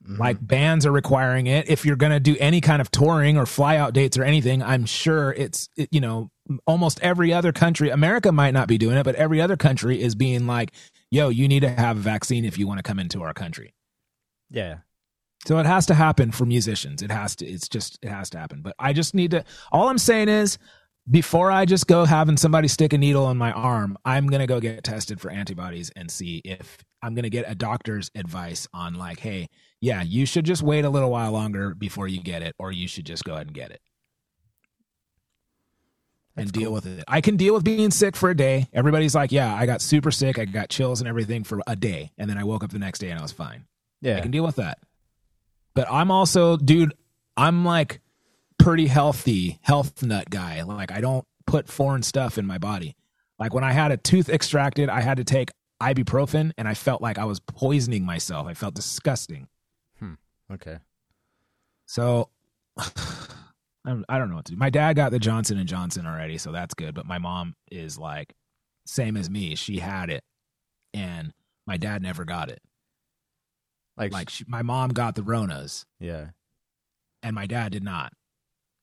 Mm-hmm. 0.04 0.18
Like 0.18 0.38
bands 0.40 0.86
are 0.86 0.94
requiring 0.94 1.48
it. 1.48 1.70
If 1.70 1.86
you're 1.86 1.98
going 1.98 2.14
to 2.14 2.22
do 2.22 2.38
any 2.40 2.62
kind 2.62 2.82
of 2.82 2.90
touring 2.90 3.38
or 3.38 3.46
fly 3.46 3.76
out 3.76 3.94
dates 3.94 4.18
or 4.18 4.24
anything, 4.24 4.64
I'm 4.64 4.86
sure 4.86 5.34
it's, 5.34 5.68
it, 5.76 5.90
you 5.92 6.00
know, 6.00 6.32
almost 6.66 7.02
every 7.02 7.34
other 7.34 7.52
country, 7.52 7.90
America 7.90 8.32
might 8.32 8.54
not 8.54 8.70
be 8.70 8.78
doing 8.78 8.96
it, 8.96 9.04
but 9.04 9.16
every 9.16 9.42
other 9.42 9.58
country 9.58 10.02
is 10.02 10.16
being 10.16 10.48
like, 10.48 10.72
yo, 11.12 11.28
you 11.28 11.50
need 11.50 11.60
to 11.62 11.70
have 11.70 11.98
a 11.98 12.00
vaccine 12.00 12.46
if 12.46 12.58
you 12.58 12.66
want 12.66 12.78
to 12.78 12.84
come 12.84 12.98
into 12.98 13.22
our 13.22 13.34
country. 13.34 13.74
Yeah. 14.50 14.78
So 15.46 15.58
it 15.60 15.66
has 15.66 15.86
to 15.88 15.94
happen 15.94 16.32
for 16.32 16.46
musicians. 16.46 17.02
It 17.02 17.12
has 17.12 17.36
to, 17.36 17.46
it's 17.46 17.68
just, 17.68 18.00
it 18.02 18.08
has 18.08 18.30
to 18.30 18.40
happen. 18.40 18.62
But 18.62 18.76
I 18.80 18.94
just 18.94 19.14
need 19.14 19.32
to, 19.32 19.44
all 19.70 19.90
I'm 19.90 19.98
saying 19.98 20.30
is, 20.30 20.58
before 21.10 21.52
I 21.52 21.66
just 21.66 21.88
go 21.88 22.06
having 22.06 22.38
somebody 22.38 22.68
stick 22.68 22.94
a 22.94 22.98
needle 22.98 23.30
in 23.32 23.38
my 23.38 23.52
arm, 23.52 23.98
I'm 24.06 24.28
going 24.28 24.42
to 24.42 24.48
go 24.48 24.60
get 24.60 24.84
tested 24.84 25.20
for 25.20 25.32
antibodies 25.32 25.92
and 25.96 26.10
see 26.10 26.42
if 26.46 26.78
I'm 27.02 27.16
going 27.16 27.24
to 27.24 27.30
get 27.30 27.50
a 27.50 27.56
doctor's 27.56 28.12
advice 28.16 28.68
on, 28.74 28.96
like, 28.96 29.20
hey, 29.20 29.48
yeah, 29.82 30.02
you 30.02 30.26
should 30.26 30.46
just 30.46 30.62
wait 30.62 30.86
a 30.86 30.90
little 30.90 31.12
while 31.12 31.32
longer 31.32 31.74
before 31.74 32.08
you 32.08 32.22
get 32.22 32.42
it, 32.42 32.56
or 32.60 32.72
you 32.72 32.88
should 32.88 33.06
just 33.06 33.24
go 33.24 33.34
ahead 33.34 33.48
and 33.48 33.56
get 33.56 33.72
it 33.72 33.82
and 36.40 36.52
deal 36.52 36.66
cool. 36.66 36.74
with 36.74 36.86
it. 36.86 37.04
I 37.08 37.22
can 37.22 37.38
deal 37.38 37.54
with 37.54 37.64
being 37.64 37.92
sick 37.92 38.16
for 38.16 38.30
a 38.30 38.36
day. 38.36 38.68
Everybody's 38.74 39.16
like, 39.16 39.32
yeah, 39.32 39.54
I 39.54 39.66
got 39.66 39.82
super 39.82 40.12
sick. 40.12 40.40
I 40.40 40.46
got 40.46 40.70
chills 40.70 41.02
and 41.02 41.08
everything 41.08 41.44
for 41.44 41.62
a 41.68 41.76
day. 41.76 42.12
And 42.18 42.30
then 42.30 42.38
I 42.38 42.44
woke 42.44 42.64
up 42.64 42.72
the 42.72 42.80
next 42.80 43.00
day 43.00 43.10
and 43.10 43.20
I 43.20 43.22
was 43.22 43.32
fine. 43.32 43.66
Yeah. 44.02 44.18
I 44.18 44.22
can 44.22 44.32
deal 44.32 44.44
with 44.44 44.56
that. 44.56 44.80
But 45.74 45.88
I'm 45.92 46.12
also, 46.12 46.58
dude, 46.58 46.94
I'm 47.36 47.66
like 47.66 48.00
pretty 48.60 48.88
healthy, 48.88 49.58
health 49.64 50.04
nut 50.04 50.30
guy. 50.30 50.62
Like 50.64 50.92
I 50.92 51.02
don't 51.02 51.26
put 51.48 51.68
foreign 51.68 52.04
stuff 52.04 52.38
in 52.38 52.46
my 52.46 52.58
body. 52.60 52.96
Like 53.40 53.54
when 53.54 53.64
I 53.64 53.72
had 53.72 53.92
a 53.92 53.98
tooth 53.98 54.30
extracted, 54.30 54.90
I 54.90 55.02
had 55.02 55.18
to 55.18 55.24
take 55.24 55.50
ibuprofen 55.82 56.52
and 56.58 56.68
I 56.68 56.74
felt 56.74 57.02
like 57.02 57.18
I 57.18 57.26
was 57.26 57.40
poisoning 57.40 58.06
myself. 58.06 58.46
I 58.48 58.54
felt 58.54 58.76
disgusting. 58.76 59.48
Hmm. 59.98 60.14
Okay. 60.52 60.78
So 61.86 62.30
I'm- 63.86 64.06
I 64.10 64.18
don't 64.20 64.30
know 64.30 64.36
what 64.36 64.46
to 64.46 64.52
do. 64.52 64.58
My 64.58 64.70
dad 64.70 64.96
got 64.98 65.12
the 65.12 65.20
Johnson 65.20 65.58
and 65.58 65.68
Johnson 65.68 66.06
already, 66.06 66.38
so 66.38 66.52
that's 66.52 66.74
good. 66.74 66.94
But 66.94 67.06
my 67.06 67.18
mom 67.18 67.56
is 67.72 67.98
like 67.98 68.34
same 68.86 69.16
as 69.18 69.30
me. 69.30 69.56
She 69.56 69.80
had 69.80 70.10
it, 70.10 70.24
and 70.94 71.32
my 71.66 71.78
dad 71.78 72.02
never 72.02 72.26
got 72.26 72.50
it. 72.50 72.60
Like, 73.98 74.12
Like 74.12 74.30
she, 74.30 74.44
my 74.48 74.62
mom 74.64 74.90
got 74.90 75.16
the 75.16 75.22
Ronas, 75.22 75.86
yeah. 76.00 76.28
and 77.24 77.34
my 77.36 77.46
dad 77.48 77.72
did 77.72 77.84
not. 77.84 78.12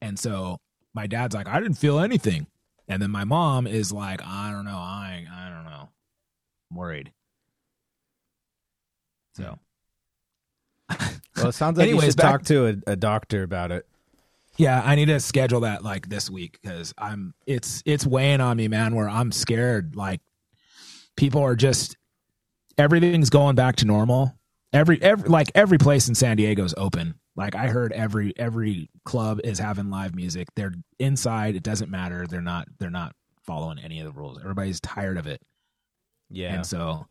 And 0.01 0.19
so 0.19 0.59
my 0.95 1.07
dad's 1.07 1.35
like, 1.35 1.49
I 1.49 1.61
didn't 1.61 1.79
feel 1.79 1.99
anything. 2.01 2.47
And 2.89 3.03
then 3.03 3.11
my 3.11 3.25
mom 3.25 3.67
is 3.67 3.93
like, 3.93 4.21
I 4.25 4.51
don't 4.53 4.65
know, 4.65 4.77
I 4.79 5.27
I 5.33 5.49
don't 5.51 5.65
know, 5.65 5.89
I'm 6.71 6.77
worried. 6.77 7.13
So 9.37 9.59
hmm. 10.91 10.97
Well, 11.37 11.49
it 11.49 11.53
sounds 11.53 11.77
like 11.77 11.87
you 11.89 11.93
Anyways, 11.95 12.13
should 12.13 12.17
back- 12.17 12.31
talk 12.33 12.45
to 12.45 12.67
a, 12.87 12.93
a 12.93 12.97
doctor 12.97 13.43
about 13.43 13.71
it. 13.71 13.87
yeah, 14.57 14.81
I 14.83 14.95
need 14.95 15.07
to 15.07 15.21
schedule 15.21 15.61
that 15.61 15.85
like 15.85 16.09
this 16.09 16.31
week 16.31 16.59
because 16.63 16.95
I'm 16.97 17.35
it's 17.47 17.83
it's 17.85 18.07
weighing 18.07 18.41
on 18.41 18.57
me, 18.57 18.69
man. 18.69 18.95
Where 18.95 19.09
I'm 19.09 19.31
scared. 19.33 19.97
Like 19.97 20.23
people 21.17 21.43
are 21.43 21.55
just 21.57 21.97
everything's 22.79 23.29
going 23.29 23.55
back 23.55 23.77
to 23.77 23.85
normal. 23.85 24.35
Every 24.73 25.01
every 25.03 25.29
like 25.29 25.51
every 25.55 25.77
place 25.77 26.09
in 26.09 26.15
San 26.15 26.39
Diego 26.39 26.65
is 26.65 26.75
open. 26.79 27.17
Like 27.37 27.55
I 27.55 27.69
heard 27.69 27.93
every 27.93 28.33
every 28.37 28.89
club 29.05 29.41
is 29.45 29.59
having 29.59 29.91
live 29.91 30.15
music. 30.15 30.49
They're 30.57 30.73
inside. 30.99 31.55
It 31.55 31.63
doesn't 31.63 31.91
matter. 31.91 32.27
They're 32.27 32.41
not 32.41 32.67
they're 32.79 32.91
not 32.91 33.15
following 33.45 33.79
any 33.79 34.01
of 34.01 34.07
the 34.07 34.13
rules. 34.19 34.39
Everybody's 34.39 34.81
tired 34.81 35.19
of 35.19 35.27
it. 35.27 35.41
Yeah. 36.31 36.55
And 36.55 36.67
so, 36.67 37.07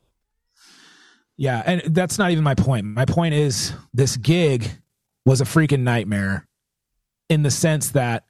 yeah, 1.38 1.62
and 1.66 1.96
that's 1.96 2.18
not 2.18 2.32
even 2.32 2.44
my 2.44 2.56
point. 2.56 2.86
My 2.86 3.06
point 3.06 3.34
is 3.36 3.72
this 3.94 4.18
gig 4.18 4.70
was 5.26 5.42
a 5.42 5.46
freaking 5.46 5.82
nightmare 5.82 6.48
in 7.30 7.44
the 7.44 7.52
sense 7.52 7.92
that 7.92 8.26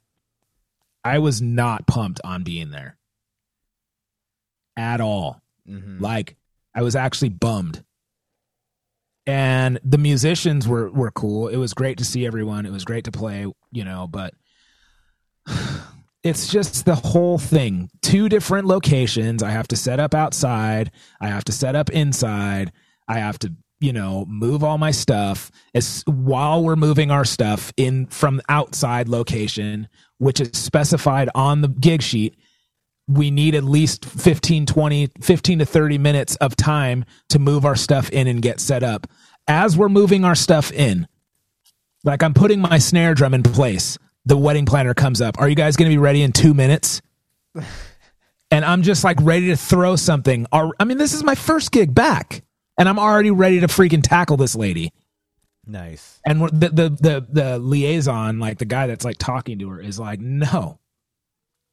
I 1.04 1.18
was 1.18 1.40
not 1.40 1.86
pumped 1.86 2.20
on 2.24 2.42
being 2.44 2.70
there 2.70 2.96
at 4.76 5.00
all. 5.00 5.40
Mhm. 5.68 6.00
Like 6.00 6.36
I 6.74 6.82
was 6.82 6.94
actually 6.94 7.30
bummed. 7.30 7.82
And 9.26 9.80
the 9.82 9.98
musicians 9.98 10.68
were 10.68 10.90
were 10.90 11.10
cool. 11.10 11.48
It 11.48 11.56
was 11.56 11.74
great 11.74 11.98
to 11.98 12.04
see 12.04 12.26
everyone. 12.26 12.64
It 12.64 12.72
was 12.72 12.84
great 12.84 13.04
to 13.04 13.12
play, 13.12 13.46
you 13.72 13.84
know, 13.84 14.06
but 14.06 14.34
it's 16.22 16.48
just 16.48 16.84
the 16.84 16.94
whole 16.94 17.38
thing. 17.38 17.90
Two 18.02 18.28
different 18.28 18.66
locations. 18.66 19.42
I 19.42 19.50
have 19.50 19.68
to 19.68 19.76
set 19.76 19.98
up 19.98 20.14
outside. 20.14 20.92
I 21.20 21.28
have 21.28 21.44
to 21.44 21.52
set 21.52 21.74
up 21.74 21.90
inside. 21.90 22.72
I 23.08 23.18
have 23.18 23.38
to, 23.40 23.52
you 23.80 23.92
know, 23.92 24.24
move 24.28 24.62
all 24.62 24.78
my 24.78 24.92
stuff 24.92 25.50
as 25.74 26.04
while 26.06 26.62
we're 26.62 26.76
moving 26.76 27.10
our 27.10 27.24
stuff 27.24 27.72
in 27.76 28.06
from 28.06 28.40
outside 28.48 29.08
location, 29.08 29.88
which 30.18 30.40
is 30.40 30.50
specified 30.52 31.28
on 31.34 31.62
the 31.62 31.68
gig 31.68 32.02
sheet 32.02 32.36
we 33.08 33.30
need 33.30 33.54
at 33.54 33.64
least 33.64 34.04
15 34.04 34.66
20 34.66 35.08
15 35.20 35.58
to 35.60 35.66
30 35.66 35.98
minutes 35.98 36.36
of 36.36 36.56
time 36.56 37.04
to 37.28 37.38
move 37.38 37.64
our 37.64 37.76
stuff 37.76 38.10
in 38.10 38.26
and 38.26 38.42
get 38.42 38.60
set 38.60 38.82
up. 38.82 39.06
As 39.48 39.76
we're 39.76 39.88
moving 39.88 40.24
our 40.24 40.34
stuff 40.34 40.72
in 40.72 41.06
like 42.04 42.22
i'm 42.22 42.34
putting 42.34 42.60
my 42.60 42.78
snare 42.78 43.14
drum 43.14 43.34
in 43.34 43.42
place 43.42 43.98
the 44.24 44.36
wedding 44.36 44.66
planner 44.66 44.92
comes 44.92 45.20
up. 45.20 45.38
Are 45.38 45.48
you 45.48 45.54
guys 45.54 45.76
going 45.76 45.88
to 45.88 45.94
be 45.94 45.98
ready 45.98 46.22
in 46.22 46.32
two 46.32 46.54
minutes? 46.54 47.00
And 48.48 48.64
i'm 48.64 48.82
just 48.82 49.02
like 49.02 49.18
ready 49.22 49.48
to 49.48 49.56
throw 49.56 49.96
something. 49.96 50.46
I 50.52 50.84
mean 50.84 50.98
this 50.98 51.12
is 51.14 51.24
my 51.24 51.34
first 51.34 51.72
gig 51.72 51.92
back 51.92 52.44
and 52.78 52.88
i'm 52.88 52.98
already 52.98 53.32
ready 53.32 53.58
to 53.58 53.66
freaking 53.66 54.04
tackle 54.04 54.36
this 54.36 54.54
lady. 54.54 54.92
Nice. 55.66 56.20
and 56.24 56.40
the, 56.42 56.68
the 56.68 56.88
the 56.90 57.26
the 57.28 57.58
liaison 57.58 58.38
like 58.38 58.58
the 58.58 58.64
guy 58.64 58.86
that's 58.86 59.04
like 59.04 59.16
talking 59.18 59.58
to 59.58 59.68
her 59.70 59.80
is 59.80 59.98
like 59.98 60.20
no 60.20 60.78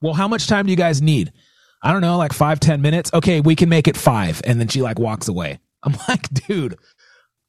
well 0.04 0.13
how 0.13 0.28
much 0.28 0.46
time 0.46 0.66
do 0.68 0.72
you 0.72 0.78
guys 0.78 1.02
need? 1.02 1.34
I 1.82 1.92
don't 1.92 2.02
know 2.02 2.18
like 2.18 2.34
five 2.34 2.60
ten 2.60 2.82
minutes? 2.82 3.12
Okay 3.12 3.42
we 3.42 3.56
can 3.56 3.70
make 3.70 3.88
it 3.88 3.98
five. 3.98 4.42
And 4.46 4.60
then 4.60 4.68
she 4.68 4.84
like 4.84 5.00
walks 5.00 5.28
away. 5.28 5.60
I'm 5.84 5.96
like 6.08 6.30
dude 6.30 6.78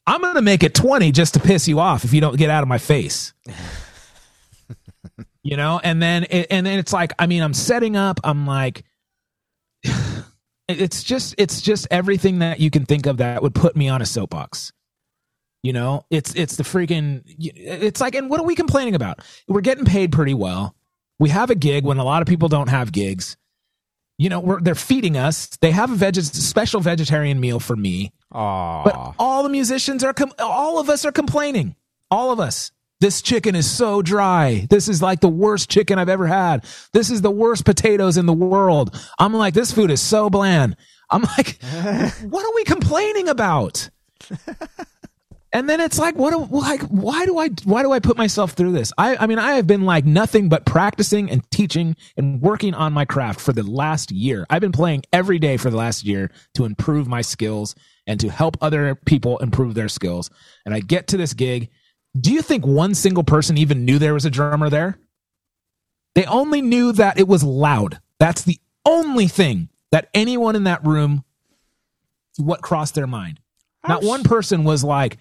i'm 0.07 0.21
gonna 0.21 0.43
make 0.43 0.63
it 0.63 0.75
20 0.75 1.13
just 1.13 1.33
to 1.35 1.41
piss 1.41 1.67
you 1.67 1.81
off 1.81 2.05
if 2.05 2.13
you 2.13 2.21
don't 2.21 2.37
get 2.37 2.51
out 2.51 2.63
of 2.63 2.69
my 2.69 2.79
face. 2.79 3.35
You 5.47 5.59
know? 5.59 5.79
And 5.85 6.03
then 6.03 6.25
it, 6.31 6.47
and 6.51 6.65
then 6.65 6.79
it's 6.79 6.93
like 6.93 7.13
i 7.19 7.27
mean 7.27 7.43
i'm 7.43 7.53
setting 7.53 7.97
up. 7.97 8.19
I'm 8.25 8.47
like 8.47 8.85
it's 10.69 11.03
just 11.03 11.35
it's 11.37 11.61
just 11.61 11.87
everything 11.91 12.39
that 12.39 12.61
you 12.61 12.71
can 12.71 12.87
think 12.87 13.07
of 13.07 13.19
that 13.19 13.43
would 13.43 13.55
put 13.55 13.77
me 13.77 13.89
on 13.89 14.01
a 14.01 14.07
soapbox. 14.07 14.73
You 15.63 15.73
know, 15.73 16.05
it's 16.11 16.35
it's 16.35 16.57
the 16.57 16.63
freaking 16.63 17.23
it's 17.27 18.01
like 18.01 18.15
and 18.15 18.29
what 18.29 18.41
are 18.41 18.45
we 18.47 18.55
complaining 18.55 18.95
about? 18.95 19.21
We're 19.49 19.61
getting 19.63 19.85
paid 19.85 20.13
pretty 20.13 20.35
well. 20.35 20.75
We 21.19 21.31
have 21.31 21.51
a 21.51 21.55
gig 21.55 21.85
when 21.85 21.99
a 21.99 22.05
lot 22.05 22.23
of 22.23 22.29
people 22.29 22.49
don't 22.49 22.69
have 22.69 22.93
gigs. 22.93 23.37
You 24.19 24.29
know, 24.29 24.41
we're 24.41 24.61
they're 24.61 24.75
feeding 24.75 25.17
us. 25.17 25.49
They 25.61 25.73
have 25.73 25.91
a 25.91 25.97
veg 25.97 26.17
special 26.17 26.81
vegetarian 26.81 27.41
meal 27.41 27.59
for 27.59 27.75
me. 27.75 28.13
Aw. 28.33 28.85
But 28.85 29.15
all 29.19 29.43
the 29.43 29.49
musicians 29.49 30.05
are 30.05 30.13
com- 30.13 30.33
all 30.39 30.79
of 30.79 30.89
us 30.89 31.05
are 31.05 31.13
complaining. 31.13 31.75
All 32.11 32.31
of 32.31 32.39
us. 32.39 32.71
This 33.01 33.23
chicken 33.23 33.57
is 33.57 33.69
so 33.69 34.03
dry. 34.03 34.67
This 34.71 34.89
is 34.89 35.03
like 35.03 35.21
the 35.21 35.29
worst 35.29 35.69
chicken 35.69 35.99
I've 35.99 36.09
ever 36.09 36.27
had. 36.27 36.65
This 36.93 37.11
is 37.11 37.23
the 37.23 37.31
worst 37.31 37.65
potatoes 37.65 38.17
in 38.17 38.27
the 38.27 38.33
world. 38.33 38.97
I'm 39.19 39.35
like, 39.35 39.53
this 39.53 39.73
food 39.73 39.91
is 39.91 40.01
so 40.01 40.31
bland. 40.31 40.77
I'm 41.11 41.23
like, 41.23 41.59
what 42.23 42.47
are 42.47 42.55
we 42.55 42.65
complaining 42.65 43.29
about? 43.29 43.91
And 45.55 45.71
then 45.71 45.81
it's 45.81 46.01
like, 46.01 46.17
what? 46.17 46.31
Do, 46.33 46.49
like, 46.51 46.83
why 46.83 47.25
do 47.27 47.39
I? 47.39 47.49
Why 47.63 47.83
do 47.83 47.93
I 47.93 48.01
put 48.01 48.17
myself 48.17 48.53
through 48.53 48.73
this? 48.73 48.93
I, 48.99 49.17
I 49.17 49.29
mean, 49.29 49.39
I 49.39 49.53
have 49.53 49.69
been 49.69 49.83
like 49.83 50.05
nothing 50.05 50.49
but 50.49 50.67
practicing 50.67 51.31
and 51.31 51.49
teaching 51.53 51.95
and 52.17 52.43
working 52.43 52.75
on 52.75 52.93
my 52.93 53.05
craft 53.05 53.41
for 53.41 53.53
the 53.53 53.63
last 53.63 54.11
year. 54.11 54.45
I've 54.51 54.61
been 54.61 54.73
playing 54.73 55.05
every 55.13 55.39
day 55.39 55.57
for 55.57 55.71
the 55.71 55.77
last 55.77 56.05
year 56.05 56.33
to 56.55 56.65
improve 56.65 57.07
my 57.07 57.23
skills 57.23 57.77
and 58.05 58.19
to 58.19 58.31
help 58.31 58.57
other 58.61 58.97
people 58.97 59.39
improve 59.39 59.75
their 59.75 59.89
skills. 59.89 60.29
And 60.67 60.75
I 60.75 60.81
get 60.81 61.07
to 61.09 61.17
this 61.17 61.33
gig. 61.33 61.71
Do 62.21 62.33
you 62.33 62.43
think 62.43 62.67
one 62.67 62.95
single 62.95 63.25
person 63.25 63.57
even 63.57 63.85
knew 63.85 64.01
there 64.01 64.15
was 64.15 64.25
a 64.25 64.31
drummer 64.31 64.69
there? 64.69 64.99
They 66.17 66.25
only 66.25 66.63
knew 66.63 66.93
that 66.93 67.19
it 67.19 67.29
was 67.29 67.45
loud. 67.45 68.01
That's 68.19 68.43
the 68.43 68.59
only 68.85 69.29
thing 69.29 69.69
that 69.93 70.09
anyone 70.15 70.57
in 70.57 70.65
that 70.65 70.85
room 70.85 71.25
what 72.39 72.61
crossed 72.61 72.97
their 72.97 73.07
mind. 73.07 73.39
Not 73.87 74.03
one 74.03 74.25
person 74.25 74.65
was 74.65 74.83
like, 74.83 75.19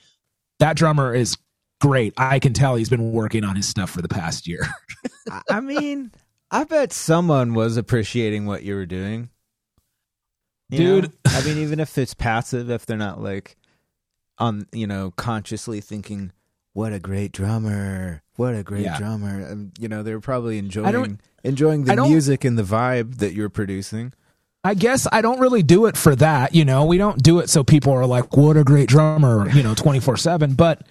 that 0.60 0.76
drummer 0.78 1.14
is 1.14 1.38
great. 1.82 2.14
I 2.18 2.40
can 2.40 2.54
tell 2.54 2.76
he's 2.76 2.90
been 2.90 3.12
working 3.12 3.44
on 3.44 3.56
his 3.56 3.68
stuff 3.68 3.90
for 3.90 4.02
the 4.02 4.08
past 4.08 4.48
year. 4.48 4.66
I 5.50 5.60
mean, 5.60 6.12
I 6.52 6.64
bet 6.64 6.94
someone 6.94 7.54
was 7.54 7.78
appreciating 7.78 8.46
what 8.46 8.64
you 8.64 8.76
were 8.76 8.86
doing. 8.86 9.30
You 10.70 10.78
Dude. 10.78 11.04
know? 11.04 11.10
I 11.26 11.44
mean, 11.44 11.58
even 11.58 11.80
if 11.80 11.98
it's 11.98 12.14
passive, 12.14 12.70
if 12.70 12.86
they're 12.86 12.98
not 12.98 13.22
like 13.22 13.58
on, 14.38 14.68
you 14.72 14.88
know, 14.88 15.12
consciously 15.12 15.82
thinking, 15.82 16.32
what 16.74 16.94
a 16.94 17.00
great 17.00 17.32
drummer. 17.32 18.24
What 18.36 18.56
a 18.56 18.64
great 18.64 18.84
Yeah. 18.84 18.98
drummer. 18.98 19.52
Um, 19.52 19.72
you 19.78 19.88
know, 19.88 20.02
they're 20.02 20.20
probably 20.20 20.58
enjoying 20.58 21.20
enjoying 21.44 21.84
the 21.84 21.96
music 21.96 22.44
and 22.44 22.58
the 22.58 22.64
vibe 22.64 23.18
that 23.18 23.34
you're 23.34 23.50
producing. 23.50 24.14
I 24.64 24.74
guess 24.76 25.08
I 25.12 25.22
don't 25.22 25.40
really 25.40 25.64
do 25.64 25.88
it 25.88 25.98
for 25.98 26.16
that. 26.16 26.56
You 26.56 26.64
know, 26.64 26.86
we 26.86 26.98
don't 26.98 27.22
do 27.22 27.40
it 27.40 27.50
so 27.50 27.64
people 27.64 27.92
are 27.94 28.06
like, 28.06 28.36
what 28.38 28.56
a 28.56 28.64
great 28.64 28.88
drummer, 28.88 29.50
you 29.50 29.62
know, 29.62 29.74
24 29.74 30.18
7. 30.18 30.54
But 30.54 30.88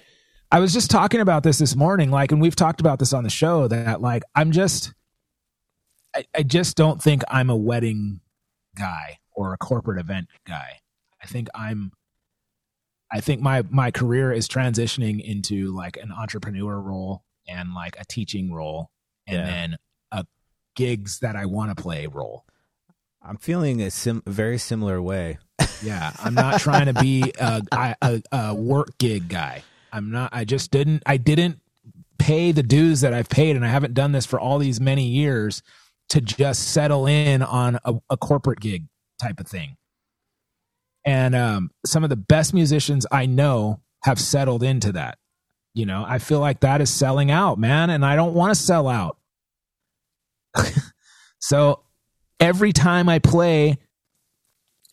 I 0.51 0.61
was 0.61 0.75
just 0.75 0.91
talking 0.91 1.21
about 1.21 1.43
this 1.43 1.59
this 1.59 1.75
morning, 1.75 2.11
like, 2.11 2.33
and 2.33 2.41
we've 2.41 2.57
talked 2.57 2.81
about 2.81 2.99
this 2.99 3.15
on 3.15 3.25
the 3.25 3.31
show 3.31 3.69
that, 3.69 4.03
like, 4.03 4.23
I'm 4.35 4.53
just, 4.53 4.93
I, 6.15 6.25
I 6.37 6.43
just 6.43 6.77
don't 6.77 7.03
think 7.03 7.23
I'm 7.29 7.49
a 7.49 7.57
wedding 7.57 8.21
guy 8.77 9.19
or 9.35 9.55
a 9.55 9.57
corporate 9.59 9.99
event 9.99 10.29
guy. 10.47 10.81
I 11.23 11.27
think 11.27 11.49
I'm, 11.55 11.93
I 13.11 13.21
think 13.21 13.41
my, 13.41 13.63
my 13.71 13.91
career 13.91 14.33
is 14.33 14.49
transitioning 14.49 15.23
into 15.23 15.75
like 15.75 15.97
an 15.97 16.13
entrepreneur 16.13 16.79
role 16.79 17.25
and 17.49 17.73
like 17.75 17.97
a 17.99 18.05
teaching 18.05 18.53
role 18.53 18.91
and 19.27 19.37
Yeah. 19.39 19.47
then 19.47 19.77
a 20.11 20.27
gigs 20.77 21.21
that 21.21 21.37
I 21.37 21.47
want 21.47 21.75
to 21.75 21.83
play 21.83 22.07
role. 22.07 22.45
I'm 23.25 23.37
feeling 23.37 23.81
a 23.81 23.91
sim- 23.91 24.23
very 24.27 24.59
similar 24.59 25.01
way. 25.01 25.39
Yeah, 25.83 26.13
I'm 26.19 26.35
not 26.35 26.61
trying 26.61 26.87
to 26.87 26.95
be 26.95 27.33
a, 27.39 27.63
a, 28.03 28.23
a, 28.33 28.55
work 28.55 28.99
gig 28.99 29.29
guy. 29.29 29.63
I'm 29.93 30.11
not. 30.11 30.31
I 30.33 30.45
just 30.45 30.71
didn't. 30.71 31.03
I 31.07 31.17
didn't 31.17 31.61
pay 32.19 32.53
the 32.53 32.63
dues 32.63 33.01
that 33.03 33.15
I've 33.15 33.29
paid, 33.29 33.57
and 33.57 33.65
I 33.65 33.69
haven't 33.69 33.95
done 33.95 34.13
this 34.13 34.27
for 34.27 34.41
all 34.41 34.59
these 34.59 34.81
many 34.81 35.07
years 35.07 35.63
to 36.09 36.21
just 36.21 36.73
settle 36.73 37.07
in 37.07 37.43
on 37.43 37.79
a, 37.85 37.95
a 38.11 38.17
corporate 38.17 38.61
gig 38.61 38.87
type 39.21 39.39
of 39.41 39.47
thing. 39.47 39.77
And 41.05 41.35
um, 41.35 41.71
some 41.85 42.05
of 42.05 42.11
the 42.11 42.17
best 42.17 42.55
musicians 42.55 43.07
I 43.11 43.27
know 43.27 43.81
have 44.05 44.21
settled 44.21 44.63
into 44.63 44.93
that. 44.93 45.19
You 45.75 45.87
know, 45.87 46.05
I 46.07 46.19
feel 46.19 46.41
like 46.41 46.61
that 46.61 46.81
is 46.81 46.91
selling 46.91 47.31
out, 47.31 47.59
man, 47.59 47.91
and 47.91 48.05
I 48.05 48.15
don't 48.15 48.35
want 48.35 48.55
to 48.55 48.61
sell 48.61 48.89
out. 48.89 49.17
so 51.39 51.83
every 52.43 52.73
time 52.73 53.09
I 53.09 53.19
play 53.21 53.79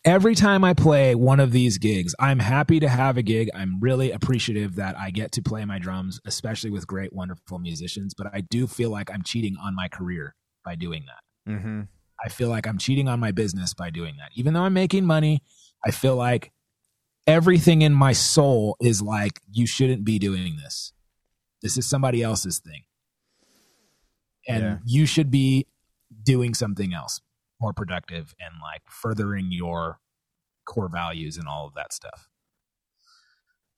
every 0.04 0.34
time 0.34 0.64
I 0.64 0.72
play 0.72 1.14
one 1.14 1.40
of 1.40 1.52
these 1.52 1.76
gigs, 1.76 2.14
I'm 2.18 2.38
happy 2.38 2.80
to 2.80 2.88
have 2.88 3.18
a 3.18 3.22
gig. 3.22 3.50
I'm 3.54 3.78
really 3.80 4.10
appreciative 4.12 4.76
that 4.76 4.98
I 4.98 5.10
get 5.10 5.30
to 5.32 5.42
play 5.42 5.64
my 5.66 5.78
drums, 5.78 6.20
especially 6.24 6.70
with 6.70 6.86
great, 6.86 7.12
wonderful 7.12 7.58
musicians. 7.58 8.14
But 8.14 8.28
I 8.32 8.40
do 8.40 8.66
feel 8.66 8.88
like 8.90 9.10
I'm 9.12 9.22
cheating 9.22 9.56
on 9.62 9.74
my 9.74 9.88
career 9.88 10.34
by 10.64 10.74
doing 10.74 11.04
that. 11.06 11.52
Mm-hmm. 11.52 11.80
I 12.24 12.28
feel 12.30 12.48
like 12.48 12.66
I'm 12.66 12.78
cheating 12.78 13.08
on 13.08 13.20
my 13.20 13.30
business 13.30 13.74
by 13.74 13.90
doing 13.90 14.14
that. 14.18 14.30
Even 14.34 14.54
though 14.54 14.62
I'm 14.62 14.72
making 14.72 15.04
money, 15.04 15.42
I 15.84 15.90
feel 15.90 16.16
like 16.16 16.50
everything 17.26 17.82
in 17.82 17.92
my 17.92 18.12
soul 18.12 18.76
is 18.80 19.02
like, 19.02 19.40
you 19.50 19.66
shouldn't 19.66 20.04
be 20.04 20.18
doing 20.18 20.56
this. 20.56 20.92
This 21.62 21.76
is 21.76 21.86
somebody 21.86 22.22
else's 22.22 22.58
thing. 22.58 22.84
And 24.48 24.62
Yeah. 24.62 24.78
you 24.86 25.04
should 25.04 25.30
be 25.30 25.66
doing 26.24 26.54
something 26.54 26.94
else 26.94 27.20
more 27.60 27.72
productive 27.72 28.34
and 28.40 28.54
like 28.62 28.82
furthering 28.88 29.48
your 29.50 29.98
core 30.66 30.88
values 30.88 31.36
and 31.36 31.46
all 31.48 31.66
of 31.66 31.74
that 31.74 31.92
stuff. 31.92 32.28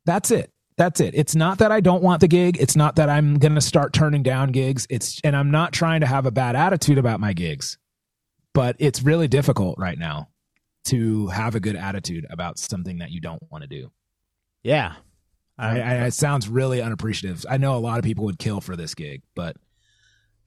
That's 0.04 0.30
it. 0.30 0.52
That's 0.76 1.00
it. 1.00 1.14
It's 1.14 1.34
not 1.34 1.58
that 1.58 1.70
I 1.70 1.80
don't 1.80 2.02
want 2.02 2.20
the 2.20 2.28
gig. 2.28 2.56
It's 2.58 2.76
not 2.76 2.96
that 2.96 3.08
I'm 3.08 3.38
going 3.38 3.54
to 3.54 3.60
start 3.60 3.92
turning 3.92 4.22
down 4.22 4.52
gigs. 4.52 4.86
It's 4.90 5.20
and 5.22 5.36
I'm 5.36 5.50
not 5.50 5.72
trying 5.72 6.00
to 6.00 6.06
have 6.06 6.26
a 6.26 6.30
bad 6.30 6.56
attitude 6.56 6.98
about 6.98 7.20
my 7.20 7.32
gigs. 7.32 7.78
But 8.54 8.76
it's 8.78 9.02
really 9.02 9.28
difficult 9.28 9.78
right 9.78 9.98
now 9.98 10.28
to 10.86 11.28
have 11.28 11.54
a 11.54 11.60
good 11.60 11.76
attitude 11.76 12.26
about 12.30 12.58
something 12.58 12.98
that 12.98 13.10
you 13.10 13.20
don't 13.20 13.42
want 13.50 13.62
to 13.62 13.68
do. 13.68 13.90
Yeah. 14.62 14.94
I, 15.58 15.80
I, 15.80 15.94
it 16.06 16.14
sounds 16.14 16.48
really 16.48 16.82
unappreciative. 16.82 17.44
I 17.48 17.58
know 17.58 17.76
a 17.76 17.78
lot 17.78 17.98
of 17.98 18.04
people 18.04 18.24
would 18.24 18.38
kill 18.38 18.60
for 18.60 18.74
this 18.74 18.94
gig, 18.94 19.22
but 19.34 19.56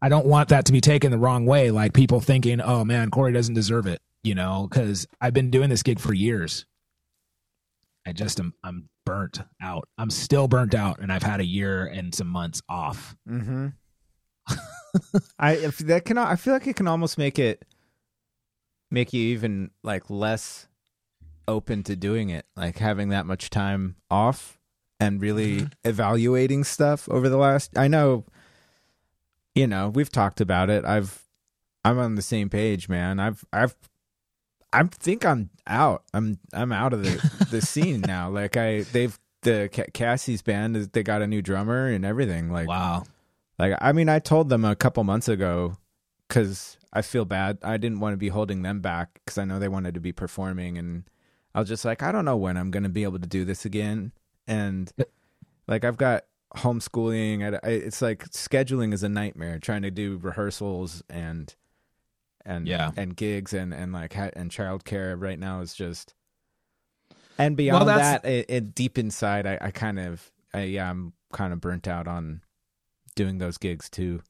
I 0.05 0.09
don't 0.09 0.27
want 0.27 0.49
that 0.49 0.65
to 0.65 0.71
be 0.71 0.81
taken 0.81 1.09
the 1.09 1.17
wrong 1.17 1.47
way. 1.47 1.71
Like 1.71 1.93
people 1.93 2.19
thinking, 2.19 2.61
"Oh 2.61 2.85
man, 2.85 3.09
Korey 3.09 3.33
doesn't 3.33 3.55
deserve 3.55 3.87
it," 3.87 4.03
you 4.23 4.35
know, 4.35 4.67
because 4.69 5.07
I've 5.19 5.33
been 5.33 5.49
doing 5.49 5.71
this 5.71 5.81
gig 5.81 5.99
for 5.99 6.13
years. 6.13 6.67
I 8.05 8.13
just 8.13 8.39
am 8.39 8.53
I'm 8.63 8.87
burnt 9.03 9.41
out. 9.59 9.89
I'm 9.97 10.11
still 10.11 10.47
burnt 10.47 10.75
out, 10.75 10.99
and 10.99 11.11
I've 11.11 11.23
had 11.23 11.39
a 11.39 11.45
year 11.45 11.87
and 11.87 12.13
some 12.13 12.27
months 12.27 12.61
off. 12.69 13.15
Mm-hmm. 13.27 13.69
I 15.39 15.53
if 15.53 15.79
that 15.79 16.05
can 16.05 16.19
I 16.19 16.35
feel 16.35 16.53
like 16.53 16.67
it 16.67 16.75
can 16.75 16.87
almost 16.87 17.17
make 17.17 17.39
it 17.39 17.65
make 18.91 19.11
you 19.11 19.23
even 19.29 19.71
like 19.81 20.11
less 20.11 20.67
open 21.47 21.81
to 21.81 21.95
doing 21.95 22.29
it, 22.29 22.45
like 22.55 22.77
having 22.77 23.09
that 23.09 23.25
much 23.25 23.49
time 23.49 23.95
off 24.11 24.59
and 24.99 25.19
really 25.19 25.67
evaluating 25.83 26.63
stuff 26.63 27.09
over 27.09 27.27
the 27.27 27.37
last 27.37 27.75
I 27.75 27.87
know 27.87 28.25
you 29.55 29.65
know, 29.67 29.89
we've 29.89 30.11
talked 30.11 30.41
about 30.41 30.69
it. 30.69 30.85
I've 30.85 31.23
I'm 31.83 31.97
on 31.99 32.15
the 32.15 32.21
same 32.21 32.49
page, 32.49 32.89
man. 32.89 33.19
I've 33.19 33.43
I've 33.51 33.75
I 34.73 34.83
think 34.83 35.25
I'm 35.25 35.49
out. 35.65 36.03
I'm 36.13 36.37
I'm 36.53 36.71
out 36.71 36.93
of 36.93 37.03
the 37.03 37.47
the 37.49 37.61
scene 37.65 38.01
now. 38.01 38.29
Like 38.29 38.57
I 38.57 38.81
they've 38.81 39.17
the 39.41 39.69
Cassie's 39.93 40.41
band 40.41 40.75
they 40.75 41.03
got 41.03 41.21
a 41.21 41.27
new 41.27 41.41
drummer 41.41 41.87
and 41.87 42.03
everything 42.03 42.51
like 42.51 42.67
Wow. 42.67 43.03
like, 43.59 43.75
I 43.79 43.91
mean, 43.91 44.09
I 44.09 44.19
told 44.19 44.49
them 44.49 44.65
a 44.65 44.75
couple 44.75 45.03
months 45.03 45.29
ago 45.29 45.77
because 46.27 46.77
I 46.91 47.03
feel 47.03 47.25
bad. 47.25 47.59
I 47.61 47.77
didn't 47.77 47.99
want 47.99 48.13
to 48.13 48.17
be 48.17 48.29
holding 48.29 48.63
them 48.63 48.79
back 48.81 49.19
because 49.23 49.37
I 49.37 49.45
know 49.45 49.59
they 49.59 49.67
wanted 49.67 49.93
to 49.93 49.99
be 49.99 50.11
performing. 50.11 50.77
And 50.79 51.03
I 51.53 51.59
was 51.59 51.69
just 51.69 51.85
like, 51.85 52.01
I 52.01 52.11
don't 52.11 52.25
know 52.25 52.37
when 52.37 52.57
I'm 52.57 52.71
going 52.71 52.83
to 52.83 52.89
be 52.89 53.03
able 53.03 53.19
to 53.19 53.27
do 53.27 53.45
this 53.45 53.65
again. 53.65 54.13
And 54.47 54.91
like, 55.67 55.83
I've 55.83 55.97
got 55.97 56.25
homeschooling. 56.55 57.43
I, 57.63 57.67
I, 57.67 57.71
it's 57.71 58.01
like 58.01 58.25
scheduling 58.29 58.93
is 58.93 59.03
a 59.03 59.09
nightmare 59.09 59.59
trying 59.59 59.81
to 59.83 59.91
do 59.91 60.17
rehearsals 60.21 61.03
and, 61.09 61.53
and, 62.45 62.67
Yeah. 62.67 62.91
and 62.95 63.15
gigs 63.15 63.53
and, 63.53 63.73
and 63.73 63.91
like, 63.93 64.13
ha- 64.13 64.31
and 64.35 64.51
childcare 64.51 65.15
right 65.19 65.39
now 65.39 65.61
is 65.61 65.73
just, 65.73 66.13
and 67.37 67.55
beyond 67.57 67.87
that's- 67.89 68.21
that, 68.21 68.29
it, 68.29 68.45
it 68.49 68.75
deep 68.75 68.97
inside, 68.97 69.45
I, 69.45 69.57
I 69.61 69.71
kind 69.71 69.99
of, 69.99 70.31
I, 70.53 70.63
yeah, 70.63 70.89
I'm 70.89 71.13
kind 71.33 71.51
of 71.53 71.59
burnt 71.61 71.87
out 71.87 72.07
on 72.07 72.41
doing 73.15 73.37
those 73.39 73.57
gigs 73.57 73.89
too. 73.89 74.21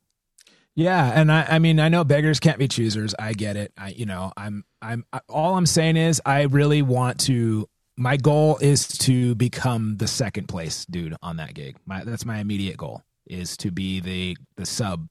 Yeah, 0.78 1.10
and 1.14 1.32
I, 1.32 1.46
I 1.52 1.60
mean, 1.60 1.80
I 1.80 1.88
know 1.88 2.04
beggars 2.04 2.42
can't 2.42 2.58
be 2.60 2.68
choosers. 2.68 3.16
I 3.18 3.32
get 3.32 3.56
it. 3.56 3.72
I, 3.78 3.90
you 3.90 4.06
know, 4.06 4.34
I'm, 4.36 4.66
I'm. 4.82 5.06
I, 5.14 5.22
all 5.30 5.56
I'm 5.56 5.66
saying 5.66 5.96
is, 5.96 6.22
I 6.26 6.42
really 6.42 6.82
want 6.82 7.22
to. 7.22 7.70
My 7.98 8.18
goal 8.18 8.58
is 8.58 8.88
to 9.00 9.36
become 9.36 9.98
the 9.98 10.08
second 10.08 10.48
place 10.48 10.86
dude 10.86 11.16
on 11.22 11.38
that 11.38 11.54
gig. 11.54 11.78
My, 11.86 12.04
that's 12.04 12.26
my 12.26 12.40
immediate 12.40 12.78
goal 12.78 13.04
is 13.26 13.56
to 13.58 13.72
be 13.72 14.00
the 14.02 14.38
the 14.58 14.66
sub 14.66 15.08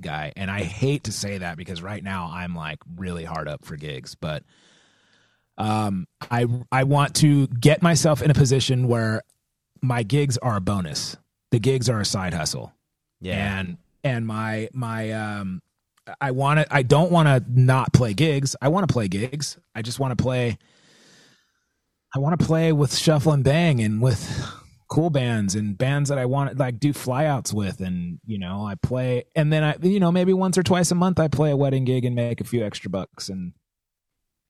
guy. 0.00 0.32
And 0.36 0.50
I 0.50 0.62
hate 0.64 1.04
to 1.04 1.12
say 1.12 1.38
that 1.38 1.56
because 1.56 1.80
right 1.80 2.02
now 2.02 2.30
I'm 2.32 2.54
like 2.54 2.78
really 2.96 3.24
hard 3.24 3.48
up 3.48 3.64
for 3.64 3.76
gigs, 3.76 4.14
but 4.16 4.42
um, 5.56 6.06
I 6.30 6.46
I 6.72 6.82
want 6.84 7.14
to 7.16 7.46
get 7.46 7.82
myself 7.82 8.20
in 8.22 8.30
a 8.30 8.34
position 8.34 8.88
where 8.88 9.22
my 9.80 10.02
gigs 10.02 10.36
are 10.38 10.56
a 10.56 10.60
bonus. 10.60 11.16
The 11.52 11.60
gigs 11.60 11.88
are 11.88 12.00
a 12.00 12.04
side 12.04 12.34
hustle 12.34 12.72
Yeah. 13.20 13.60
and 13.60 13.76
and 14.02 14.26
my 14.26 14.68
my 14.72 15.12
um 15.12 15.62
i 16.20 16.32
want 16.32 16.58
to 16.58 16.66
i 16.74 16.82
don't 16.82 17.12
want 17.12 17.28
to 17.28 17.42
not 17.60 17.92
play 17.92 18.12
gigs 18.12 18.54
i 18.60 18.68
want 18.68 18.86
to 18.86 18.92
play 18.92 19.06
gigs 19.08 19.56
i 19.74 19.80
just 19.80 19.98
want 20.00 20.10
to 20.18 20.22
play 20.22 20.58
i 22.14 22.18
want 22.18 22.38
to 22.38 22.46
play 22.46 22.72
with 22.72 22.96
shuffle 22.96 23.32
and 23.32 23.44
bang 23.44 23.80
and 23.80 24.00
with 24.00 24.22
cool 24.94 25.10
bands 25.10 25.56
and 25.56 25.76
bands 25.76 26.08
that 26.08 26.18
I 26.18 26.26
want 26.26 26.56
like 26.56 26.78
do 26.78 26.92
flyouts 26.92 27.52
with, 27.52 27.80
and 27.80 28.20
you 28.24 28.38
know, 28.38 28.64
I 28.64 28.76
play, 28.76 29.24
and 29.34 29.52
then 29.52 29.64
I, 29.64 29.76
you 29.82 29.98
know, 29.98 30.12
maybe 30.12 30.32
once 30.32 30.56
or 30.56 30.62
twice 30.62 30.90
a 30.92 30.94
month 30.94 31.18
I 31.18 31.26
play 31.26 31.50
a 31.50 31.56
wedding 31.56 31.84
gig 31.84 32.04
and 32.04 32.14
make 32.14 32.40
a 32.40 32.44
few 32.44 32.64
extra 32.64 32.90
bucks, 32.90 33.28
and 33.28 33.54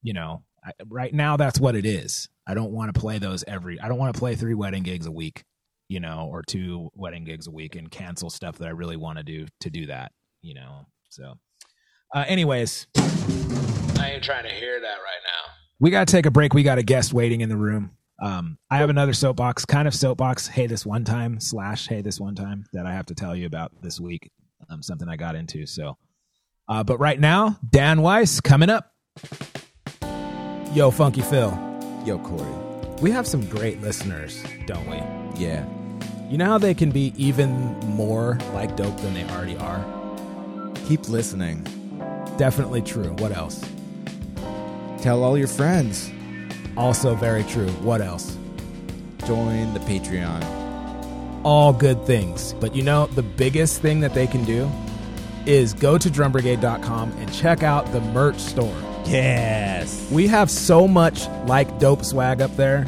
you 0.03 0.13
know, 0.13 0.43
I, 0.63 0.73
right 0.87 1.15
now 1.15 1.37
that's 1.37 1.59
what 1.59 1.75
it 1.75 1.87
is. 1.87 2.29
I 2.47 2.53
don't 2.53 2.73
want 2.73 2.93
to 2.93 3.01
play 3.01 3.19
those 3.19 3.43
every. 3.47 3.81
I 3.81 3.89
don't 3.89 3.99
want 3.99 4.15
to 4.15 4.19
play 4.19 4.35
three 4.35 4.55
wedding 4.55 4.83
gigs 4.83 5.07
a 5.07 5.13
week, 5.13 5.45
you 5.89 6.01
know, 6.01 6.29
or 6.31 6.43
two 6.43 6.91
wedding 6.95 7.25
gigs 7.25 7.47
a 7.47 7.51
week 7.51 7.75
and 7.75 7.91
cancel 7.91 8.29
stuff 8.29 8.59
that 8.59 8.69
I 8.69 8.73
really 8.73 8.97
want 8.97 9.19
to 9.19 9.25
do 9.25 9.47
to 9.61 9.71
do 9.71 9.87
that, 9.87 10.13
you 10.43 10.55
know. 10.55 10.87
So, 11.09 11.35
uh, 12.15 12.25
anyways, 12.27 12.87
I 12.97 14.11
ain't 14.13 14.25
trying 14.25 14.45
to 14.45 14.51
hear 14.51 14.81
that 14.81 14.97
right 14.99 15.23
now. 15.25 15.44
We 15.81 15.91
got 15.91 16.07
to 16.07 16.13
take 16.13 16.27
a 16.27 16.31
break. 16.31 16.55
We 16.55 16.63
got 16.63 16.79
a 16.79 16.83
guest 16.83 17.13
waiting 17.13 17.41
in 17.41 17.49
the 17.49 17.57
room. 17.57 17.91
Um, 18.23 18.59
I 18.71 18.79
have 18.79 18.91
another 18.91 19.13
soapbox, 19.13 19.65
kind 19.65 19.89
of 19.89 19.95
soapbox. 19.95 20.47
Hey, 20.47 20.67
this 20.67 20.87
one 20.87 21.05
time 21.05 21.41
slash 21.41 21.89
hey, 21.89 22.01
this 22.01 22.21
one 22.21 22.35
time 22.35 22.65
that 22.73 22.87
I 22.87 22.93
have 22.93 23.07
to 23.07 23.15
tell 23.15 23.35
you 23.35 23.47
about 23.47 23.73
this 23.83 24.01
week. 24.01 24.31
Um, 24.71 24.83
something 24.83 25.09
I 25.09 25.17
got 25.17 25.35
into. 25.35 25.67
So, 25.67 25.99
uh, 26.69 26.85
but 26.85 26.99
right 26.99 27.19
now, 27.19 27.59
Dan 27.69 28.03
Weiss 28.03 28.41
coming 28.41 28.71
up. 28.71 28.93
Yo, 30.73 30.91
Funky 30.91 31.21
Phil. 31.23 31.51
Yo, 32.05 32.19
Korey. 32.19 33.01
We 33.01 33.11
have 33.11 33.27
some 33.27 33.45
great 33.49 33.83
listeners, 33.83 34.43
don't 34.67 34.89
we? 34.89 34.97
Yeah. 35.41 35.67
You 36.31 36.39
know 36.39 36.47
how 36.47 36.59
they 36.59 36.75
can 36.75 36.91
be 36.91 37.13
even 37.17 37.53
more 37.81 38.39
like 38.55 38.77
dope 38.77 38.97
than 38.99 39.15
they 39.15 39.25
already 39.25 39.57
are? 39.59 39.85
Keep 40.87 41.09
listening. 41.09 41.63
Definitely 42.39 42.83
true. 42.83 43.13
What 43.15 43.33
else? 43.33 43.63
Tell 45.05 45.23
all 45.23 45.37
your 45.37 45.49
friends. 45.49 46.11
Also 46.79 47.15
very 47.15 47.45
true. 47.45 47.69
What 47.83 48.01
else? 48.01 48.39
Join 49.27 49.75
the 49.75 49.81
Patreon. 49.81 50.43
All 51.45 51.75
good 51.75 52.07
things. 52.07 52.55
But 52.55 52.75
you 52.75 52.83
know, 52.83 53.05
the 53.09 53.23
biggest 53.23 53.83
thing 53.83 54.01
that 54.01 54.15
they 54.15 54.27
can 54.27 54.45
do 54.45 54.67
is 55.45 55.75
go 55.75 55.99
to 55.99 56.09
drumbrigade.com 56.09 57.13
and 57.19 57.31
check 57.35 57.63
out 57.63 57.93
the 57.93 58.01
merch 58.01 58.39
store. 58.39 58.75
Yes. 59.05 60.09
We 60.11 60.27
have 60.29 60.51
so 60.51 60.89
much 60.89 61.29
like 61.47 61.79
dope 61.79 62.03
swag 62.03 62.41
up 62.41 62.57
there. 62.57 62.87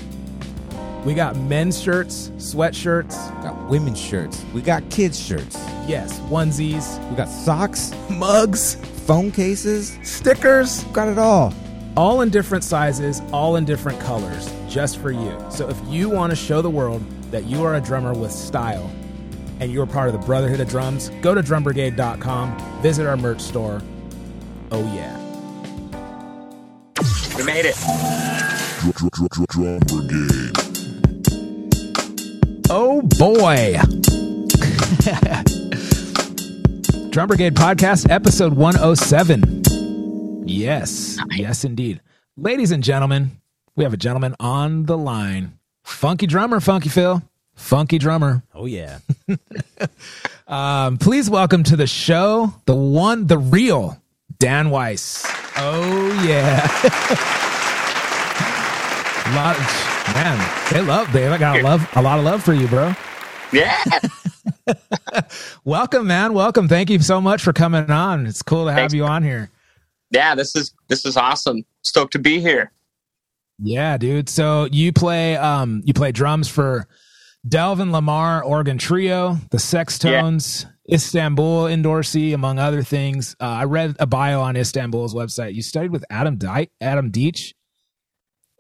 We 1.05 1.13
got 1.13 1.37
men's 1.37 1.79
shirts, 1.79 2.31
sweatshirts, 2.39 3.43
Got 3.43 3.69
women's 3.69 4.01
shirts. 4.01 4.43
We 4.55 4.63
got 4.63 4.89
kids' 4.89 5.21
shirts. 5.21 5.57
yes, 5.87 6.19
onesies, 6.31 6.99
We 7.11 7.17
got 7.17 7.29
socks, 7.29 7.93
mugs, 8.09 8.77
phone 9.07 9.31
cases. 9.33 9.99
stickers, 10.03 10.83
Got 10.95 11.09
it 11.09 11.19
all. 11.19 11.53
All 11.97 12.21
in 12.21 12.29
different 12.31 12.63
sizes, 12.63 13.23
all 13.33 13.57
in 13.57 13.65
different 13.65 13.99
colors, 14.01 14.53
just 14.69 14.99
for 14.99 15.11
you. 15.11 15.37
So 15.51 15.69
if 15.69 15.77
you 15.89 16.11
want 16.11 16.31
to 16.31 16.37
show 16.37 16.61
the 16.61 16.71
world 16.71 17.03
that 17.31 17.45
you 17.45 17.65
are 17.65 17.77
a 17.77 17.81
drummer 17.81 18.13
with 18.13 18.31
style 18.31 18.91
and 19.61 19.73
you're 19.73 19.87
part 19.87 20.09
of 20.09 20.13
the 20.13 20.27
Brotherhood 20.27 20.61
of 20.61 20.69
Drums, 20.69 21.11
go 21.23 21.35
to 21.35 21.43
drumbrigade.com, 21.43 22.83
visit 22.83 23.07
our 23.07 23.17
merch 23.17 23.41
store. 23.41 23.83
Oh, 24.71 24.85
yeah. 24.95 25.17
We 27.37 27.45
made 27.45 27.65
it. 27.65 27.77
Drum, 29.49 29.79
brigade. 29.81 30.53
Oh, 32.69 33.01
boy. 33.03 33.79
Drum 37.11 37.29
Brigade 37.29 37.55
Podcast, 37.55 38.11
episode 38.11 38.55
107. 38.55 39.56
Yes, 40.49 41.19
yes, 41.33 41.65
indeed. 41.65 42.01
Ladies 42.37 42.71
and 42.71 42.83
gentlemen, 42.83 43.33
we 43.75 43.83
have 43.83 43.93
a 43.93 43.97
gentleman 43.97 44.37
on 44.39 44.85
the 44.85 44.97
line. 44.97 45.59
Funky 45.83 46.27
drummer, 46.27 46.61
Funky 46.61 46.89
Phil. 46.89 47.21
Funky 47.55 47.99
drummer. 47.99 48.43
Oh 48.55 48.67
yeah. 48.67 48.99
Um, 50.49 50.97
please 50.99 51.29
welcome 51.29 51.65
to 51.65 51.75
the 51.75 51.89
show 51.89 52.55
the 52.67 52.75
one, 52.77 53.27
the 53.27 53.37
real 53.37 54.01
Dan 54.39 54.71
Weiss. 54.71 55.27
Oh 55.57 56.25
yeah. 56.25 56.61
lot 59.35 59.59
of, 59.59 60.15
man, 60.15 60.39
they 60.73 60.83
love 60.83 61.13
they 61.13 61.37
got 61.37 61.59
a 61.59 61.63
love 61.65 61.89
a 61.97 62.03
lot 62.03 62.21
of 62.21 62.25
love 62.25 62.45
for 62.45 62.55
you, 62.55 62.69
bro. 62.69 62.95
Yeah. 63.53 63.77
Welcome, 65.65 66.07
man. 66.07 66.33
Welcome. 66.33 66.69
Thank 66.69 66.91
you 66.91 67.01
so 67.01 67.21
much 67.21 67.43
for 67.43 67.53
coming 67.53 67.91
on. 67.91 68.27
It's 68.27 68.43
cool 68.43 68.67
to 68.67 68.71
have 68.71 68.79
Thanks. 68.79 68.95
you 68.95 69.05
on 69.05 69.25
here. 69.25 69.51
Yeah, 70.11 70.35
this 70.35 70.55
is 70.57 70.75
this 70.89 71.05
is 71.05 71.17
awesome. 71.17 71.65
Stoked 71.83 72.13
to 72.13 72.19
be 72.19 72.41
here. 72.41 72.73
Yeah, 73.59 73.97
dude. 73.97 74.29
So 74.29 74.69
you 74.71 74.93
play 74.93 75.37
um 75.37 75.83
you 75.85 75.95
play 75.95 76.13
drums 76.13 76.49
for 76.49 76.87
Delvon 77.49 77.91
Lamarr 77.91 78.45
Organ 78.45 78.77
Trio, 78.79 79.39
the 79.51 79.59
Sextones, 79.59 80.67
Istanbul 80.93 81.65
endorsee, 81.65 82.35
among 82.35 82.59
other 82.59 82.83
things. 82.83 83.37
Uh, 83.41 83.45
I 83.45 83.65
read 83.65 83.95
a 84.01 84.07
bio 84.07 84.41
on 84.41 84.57
Istanbul's 84.57 85.15
website. 85.15 85.55
You 85.55 85.63
studied 85.63 85.91
with 85.93 86.05
Adam 86.11 86.37
Di- 86.37 86.69
Adam 86.81 87.11
Deitch. 87.13 87.53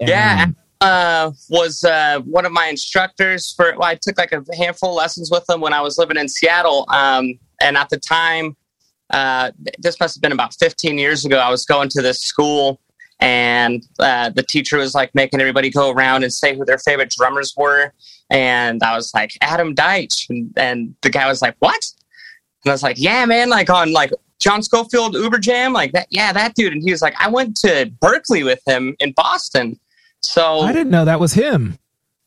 And- 0.00 0.08
Yeah. 0.08 0.46
Uh, 0.82 1.30
was 1.48 1.84
uh, 1.84 2.20
one 2.26 2.44
of 2.44 2.52
my 2.52 2.66
instructors 2.66 3.50
for. 3.56 3.72
Well, 3.78 3.88
I 3.88 3.94
took 3.94 4.18
like 4.18 4.32
a 4.32 4.44
handful 4.54 4.90
of 4.90 4.96
lessons 4.96 5.30
with 5.30 5.48
him 5.48 5.62
when 5.62 5.72
I 5.72 5.80
was 5.80 5.96
living 5.96 6.18
in 6.18 6.28
Seattle. 6.28 6.84
Um, 6.90 7.38
and 7.62 7.78
at 7.78 7.88
the 7.88 7.96
time, 7.98 8.54
uh, 9.10 9.52
this 9.78 9.98
must 10.00 10.16
have 10.16 10.22
been 10.22 10.32
about 10.32 10.54
15 10.54 10.98
years 10.98 11.24
ago. 11.24 11.38
I 11.38 11.50
was 11.50 11.64
going 11.64 11.88
to 11.90 12.02
this 12.02 12.20
school, 12.20 12.80
and 13.20 13.86
uh, 13.98 14.30
the 14.30 14.42
teacher 14.42 14.78
was 14.78 14.94
like 14.94 15.14
making 15.14 15.40
everybody 15.40 15.70
go 15.70 15.90
around 15.90 16.22
and 16.22 16.32
say 16.32 16.56
who 16.56 16.64
their 16.64 16.78
favorite 16.78 17.10
drummers 17.16 17.54
were. 17.56 17.92
And 18.30 18.82
I 18.82 18.96
was 18.96 19.12
like 19.14 19.32
Adam 19.40 19.74
Deitch, 19.74 20.28
and, 20.28 20.52
and 20.56 20.94
the 21.02 21.10
guy 21.10 21.28
was 21.28 21.42
like, 21.42 21.54
"What?" 21.60 21.92
And 22.64 22.70
I 22.70 22.74
was 22.74 22.82
like, 22.82 22.96
"Yeah, 22.98 23.24
man, 23.26 23.48
like 23.48 23.70
on 23.70 23.92
like 23.92 24.12
John 24.40 24.62
Scofield 24.62 25.14
Uber 25.14 25.38
Jam, 25.38 25.72
like 25.72 25.92
that. 25.92 26.08
Yeah, 26.10 26.32
that 26.32 26.54
dude." 26.54 26.72
And 26.72 26.82
he 26.82 26.90
was 26.90 27.02
like, 27.02 27.14
"I 27.20 27.28
went 27.28 27.56
to 27.58 27.90
Berklee 28.02 28.44
with 28.44 28.60
him 28.66 28.96
in 28.98 29.12
Boston." 29.12 29.78
So 30.22 30.60
I 30.60 30.72
didn't 30.72 30.90
know 30.90 31.04
that 31.04 31.20
was 31.20 31.32
him. 31.34 31.78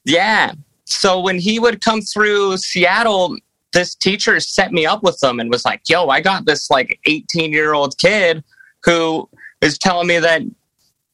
yeah. 0.05 0.53
So 0.85 1.19
when 1.19 1.37
he 1.37 1.59
would 1.59 1.81
come 1.81 2.01
through 2.01 2.57
Seattle, 2.57 3.37
this 3.73 3.95
teacher 3.95 4.39
set 4.39 4.71
me 4.71 4.85
up 4.85 5.03
with 5.03 5.19
them 5.19 5.39
and 5.39 5.49
was 5.49 5.65
like, 5.65 5.81
"Yo, 5.87 6.07
I 6.07 6.21
got 6.21 6.45
this 6.45 6.69
like 6.69 6.99
18 7.05 7.51
year 7.51 7.73
old 7.73 7.97
kid 7.97 8.43
who 8.83 9.29
is 9.61 9.77
telling 9.77 10.07
me 10.07 10.19
that 10.19 10.41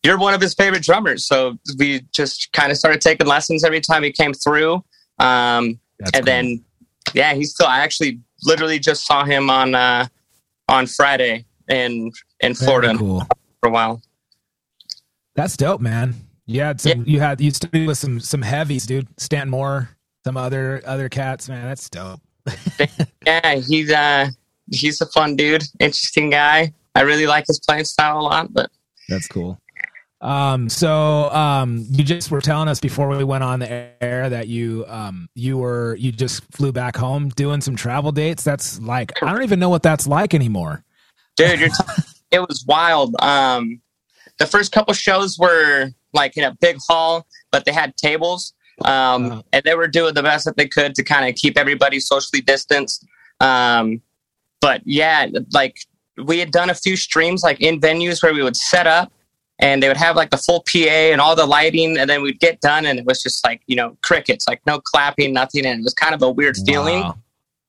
you're 0.04 0.18
one 0.18 0.34
of 0.34 0.41
his 0.41 0.54
favorite 0.54 0.84
drummers." 0.84 1.26
So 1.26 1.58
we 1.78 2.02
just 2.13 2.52
kind 2.54 2.72
of 2.72 2.78
started 2.78 3.02
taking 3.02 3.28
lessons 3.28 3.63
every 3.63 3.82
time 3.82 4.04
he 4.04 4.12
came 4.12 4.34
through. 4.34 4.84
Um, 5.20 5.80
and 6.00 6.13
cool. 6.13 6.24
then, 6.24 6.63
yeah, 7.13 7.34
he's 7.34 7.54
still. 7.54 7.68
I 7.68 7.80
actually 7.80 8.20
literally 8.44 8.80
just 8.80 9.06
saw 9.06 9.24
him 9.24 9.50
on 9.50 9.76
uh, 9.76 10.08
on 10.68 10.88
Friday 10.88 11.46
in 11.68 12.12
in 12.39 12.54
Very 12.54 12.56
Florida 12.56 12.98
cool. 12.98 13.28
for 13.60 13.70
a 13.70 13.72
while. 13.72 14.02
That's 15.36 15.58
dope, 15.58 15.82
man. 15.82 16.15
You 16.46 16.62
had 16.62 16.80
some. 16.80 17.04
You 17.06 17.20
had 17.20 17.41
you 17.41 17.52
studied 17.52 17.88
with 17.88 17.98
some 17.98 18.20
some 18.20 18.41
heavies, 18.41 18.86
dude. 18.86 19.08
Stanton 19.20 19.50
Moore, 19.50 19.89
some 20.24 20.38
other 20.38 20.82
other 20.86 21.10
cats, 21.10 21.50
man. 21.50 21.65
That's 21.65 21.89
dope. 21.89 22.22
Yeah, 23.26 23.56
he's 23.56 23.92
uh 23.92 24.30
he's 24.72 25.02
a 25.02 25.06
fun 25.08 25.36
dude, 25.36 25.64
interesting 25.80 26.30
guy. 26.30 26.74
I 26.94 27.02
really 27.02 27.28
like 27.28 27.48
his 27.48 27.60
playing 27.60 27.86
style 27.86 28.20
a 28.20 28.22
lot, 28.22 28.54
but 28.54 28.70
That's 29.10 29.28
cool. 29.28 29.60
Um, 30.22 30.70
so 30.70 31.30
um, 31.32 31.86
you 31.90 32.04
just 32.04 32.32
were 32.32 32.42
telling 32.42 32.68
us 32.68 32.80
before 32.80 33.08
we 33.10 33.24
went 33.24 33.44
on 33.44 33.60
the 33.60 33.70
air 34.02 34.30
that 34.30 34.48
you 34.48 34.86
um, 34.88 35.30
you 35.36 35.58
were 35.58 35.96
you 35.96 36.12
just 36.12 36.44
flew 36.52 36.72
back 36.72 36.96
home 36.96 37.30
doing 37.30 37.62
some 37.62 37.76
travel 37.76 38.12
dates. 38.12 38.44
That's 38.44 38.80
like 38.82 39.12
I 39.22 39.32
don't 39.32 39.44
even 39.44 39.60
know 39.60 39.70
what 39.70 39.84
that's 39.84 40.08
like 40.08 40.34
anymore. 40.34 40.84
dude, 41.36 41.60
you're 41.60 41.70
t- 41.70 42.04
it 42.32 42.40
was 42.40 42.66
wild. 42.68 43.16
Um, 43.22 43.82
the 44.40 44.48
first 44.48 44.72
couple 44.72 44.94
shows 44.94 45.38
were 45.38 45.90
like 46.14 46.38
in 46.38 46.44
a 46.44 46.56
big 46.60 46.78
hall, 46.88 47.28
but 47.52 47.66
they 47.66 47.72
had 47.72 47.96
tables, 47.98 48.54
um, 48.84 49.26
Uh-huh. 49.32 49.42
and 49.54 49.64
they 49.64 49.76
were 49.76 49.88
doing 49.88 50.14
the 50.14 50.24
best 50.24 50.46
that 50.46 50.58
they 50.58 50.68
could 50.68 50.96
to 50.96 51.04
kind 51.04 51.28
of 51.30 51.36
keep 51.36 51.58
everybody 51.58 52.00
socially 52.00 52.42
distanced. 52.42 53.06
Um, 53.40 54.02
but 54.62 54.82
yeah, 54.86 55.28
like 55.54 55.78
we 56.24 56.40
had 56.40 56.52
done 56.52 56.70
a 56.70 56.74
few 56.76 56.96
streams 56.96 57.44
like 57.44 57.62
in 57.62 57.80
venues 57.80 58.22
where 58.24 58.34
we 58.34 58.42
would 58.44 58.56
set 58.58 58.88
up 58.88 59.12
and 59.60 59.82
they 59.82 59.88
would 59.88 59.98
have 59.98 60.16
like 60.18 60.30
the 60.32 60.38
full 60.38 60.62
PA 60.70 61.12
and 61.14 61.22
all 61.22 61.36
the 61.36 61.46
lighting, 61.46 61.98
and 61.98 62.10
then 62.10 62.22
we'd 62.22 62.40
get 62.42 62.60
done, 62.60 62.86
and 62.86 63.00
it 63.00 63.06
was 63.06 63.24
just 63.24 63.42
like 63.46 63.62
you 63.68 63.76
know 63.78 63.98
crickets, 64.02 64.48
like 64.48 64.62
no 64.66 64.80
clapping, 64.80 65.32
nothing, 65.34 65.66
and 65.66 65.80
it 65.80 65.84
was 65.84 65.94
kind 65.94 66.14
of 66.14 66.22
a 66.22 66.30
weird 66.30 66.58
feeling 66.66 67.00
Wow. 67.02 67.18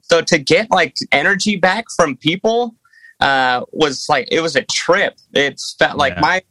so 0.03 0.21
to 0.21 0.39
get 0.39 0.69
like 0.71 0.97
energy 1.13 1.57
back 1.57 1.85
from 1.95 2.17
people 2.17 2.75
uh 3.21 3.63
was 3.73 4.09
like 4.09 4.27
it 4.33 4.41
was 4.41 4.57
a 4.57 4.63
trip 4.65 5.15
it 5.33 5.61
felt 5.79 5.97
like 5.97 6.15
Yeah. 6.15 6.21
my 6.21 6.43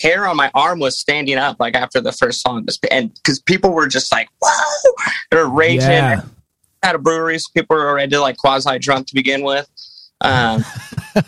hair 0.00 0.26
on 0.26 0.36
my 0.36 0.50
arm 0.54 0.78
was 0.78 0.98
standing 0.98 1.36
up 1.36 1.56
like 1.60 1.74
after 1.74 2.00
the 2.00 2.12
first 2.12 2.40
song. 2.40 2.66
And 2.90 3.14
because 3.14 3.40
people 3.40 3.70
were 3.70 3.86
just 3.86 4.10
like 4.12 4.28
whoa! 4.40 4.92
They 5.30 5.36
were 5.36 5.48
raging. 5.48 5.90
Yeah. 5.90 6.22
at 6.82 6.94
a 6.94 6.98
brewery 6.98 7.38
so 7.38 7.48
people 7.54 7.76
were 7.76 7.88
already 7.88 8.16
like 8.16 8.36
quasi 8.36 8.78
drunk 8.78 9.06
to 9.08 9.14
begin 9.14 9.42
with. 9.42 9.68
Um 10.20 10.64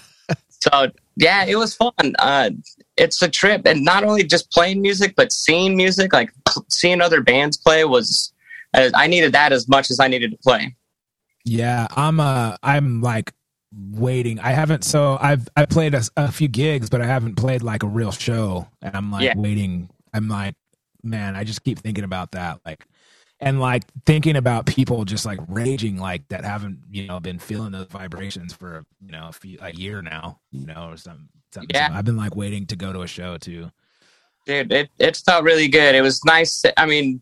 so 0.51 0.91
yeah 1.17 1.45
it 1.45 1.57
was 1.57 1.75
fun. 1.75 1.93
Uh 2.19 2.51
it's 2.97 3.21
a 3.23 3.29
trip 3.29 3.63
and 3.67 3.85
not 3.85 4.05
only 4.05 4.25
just 4.25 4.51
playing 4.51 4.83
music 4.83 5.15
but 5.17 5.33
seeing 5.33 5.77
music 5.77 6.13
like 6.13 6.33
seeing 6.69 7.01
other 7.01 7.23
bands 7.23 7.57
play 7.57 7.85
was 7.85 8.33
I, 8.75 8.91
I 8.95 9.07
needed 9.07 9.33
that 9.33 9.53
as 9.53 9.69
much 9.69 9.91
as 9.91 10.01
I 10.01 10.09
needed 10.09 10.31
to 10.33 10.39
play. 10.39 10.75
Yeah, 11.45 11.87
I'm 11.91 12.21
uh 12.21 12.57
I'm 12.63 13.01
like 13.01 13.33
waiting. 13.77 14.39
I 14.41 14.53
haven't 14.53 14.85
so 14.85 15.19
I've 15.21 15.49
I 15.57 15.67
played 15.67 15.95
a, 15.95 16.03
a 16.17 16.33
few 16.33 16.49
gigs, 16.49 16.89
but 16.89 17.01
I 17.01 17.07
haven't 17.07 17.37
played 17.37 17.63
like 17.63 17.83
a 17.83 17.87
real 17.87 18.13
show. 18.13 18.69
And 18.83 18.97
I'm 18.97 19.11
like 19.11 19.25
Yeah. 19.25 19.35
waiting. 19.37 19.91
I'm 20.15 20.29
like, 20.29 20.55
man, 21.03 21.37
I 21.37 21.45
just 21.45 21.63
keep 21.63 21.79
thinking 21.79 22.05
about 22.05 22.33
that. 22.33 22.61
Like 22.65 22.87
and 23.39 23.61
like 23.61 23.85
thinking 24.07 24.37
about 24.37 24.65
people 24.65 25.05
just 25.05 25.27
like 25.27 25.39
raging 25.49 25.99
like 25.99 26.27
that 26.29 26.45
haven't, 26.45 26.79
you 26.91 27.07
know, 27.07 27.21
been 27.21 27.39
feeling 27.39 27.73
those 27.73 27.87
vibrations 27.89 28.55
for, 28.55 28.85
you 29.05 29.13
know, 29.13 29.29
a 29.29 29.33
few 29.33 29.59
a 29.61 29.73
year 29.73 30.01
now, 30.01 30.41
you 30.51 30.67
know, 30.67 30.89
or 30.91 30.97
something. 30.97 31.29
something. 31.53 31.71
Yeah. 31.75 31.91
I've 31.93 32.05
been 32.07 32.17
like 32.17 32.35
waiting 32.35 32.65
to 32.67 32.77
go 32.77 32.93
to 32.95 33.03
a 33.03 33.07
show 33.07 33.37
too. 33.37 33.71
dude 34.47 34.73
it, 34.73 34.89
it 34.99 35.17
felt 35.27 35.43
really 35.45 35.67
good 35.69 35.95
it 35.97 36.03
was 36.03 36.25
nice 36.25 36.63
i 36.77 36.87
mean 36.87 37.21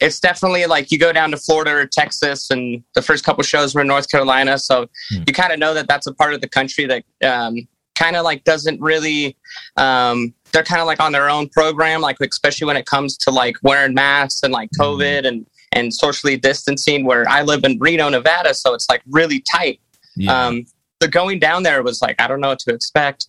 it's 0.00 0.20
definitely 0.20 0.66
like 0.66 0.90
you 0.90 0.98
go 0.98 1.12
down 1.12 1.30
to 1.30 1.36
florida 1.36 1.70
or 1.72 1.86
texas 1.86 2.50
and 2.50 2.82
the 2.94 3.02
first 3.02 3.24
couple 3.24 3.42
shows 3.42 3.74
were 3.74 3.80
in 3.82 3.86
north 3.86 4.10
carolina 4.10 4.58
so 4.58 4.86
Hmm. 5.10 5.22
you 5.26 5.32
kind 5.34 5.52
of 5.52 5.58
know 5.58 5.74
that 5.74 5.88
that's 5.88 6.06
a 6.06 6.12
part 6.14 6.34
of 6.34 6.40
the 6.40 6.48
country 6.48 6.86
that 6.86 7.04
um, 7.24 7.66
kind 7.94 8.16
of 8.16 8.24
like 8.24 8.44
doesn't 8.44 8.80
really 8.80 9.36
um, 9.76 10.34
they're 10.52 10.62
kind 10.62 10.80
of 10.80 10.86
like 10.86 11.00
on 11.00 11.12
their 11.12 11.28
own 11.30 11.48
program 11.48 12.00
like 12.00 12.16
especially 12.20 12.66
when 12.66 12.76
it 12.76 12.86
comes 12.86 13.16
to 13.18 13.30
like 13.30 13.56
wearing 13.62 13.94
masks 13.94 14.42
and 14.42 14.52
like 14.52 14.68
Mhm. 14.78 14.84
covid 14.84 15.26
and 15.26 15.46
and 15.72 15.92
socially 15.92 16.36
distancing 16.36 17.04
where 17.04 17.28
i 17.28 17.42
live 17.42 17.64
in 17.64 17.78
reno 17.78 18.08
nevada 18.08 18.54
so 18.54 18.72
it's 18.74 18.88
like 18.88 19.02
really 19.10 19.40
tight 19.40 19.80
Yeah. 20.16 20.46
um, 20.46 20.66
so 21.02 21.08
going 21.08 21.38
down 21.38 21.62
there 21.62 21.82
was 21.82 22.00
like, 22.00 22.18
I 22.18 22.26
don't 22.26 22.40
know 22.40 22.48
what 22.48 22.58
to 22.60 22.72
expect. 22.72 23.26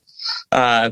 Uh, 0.54 0.92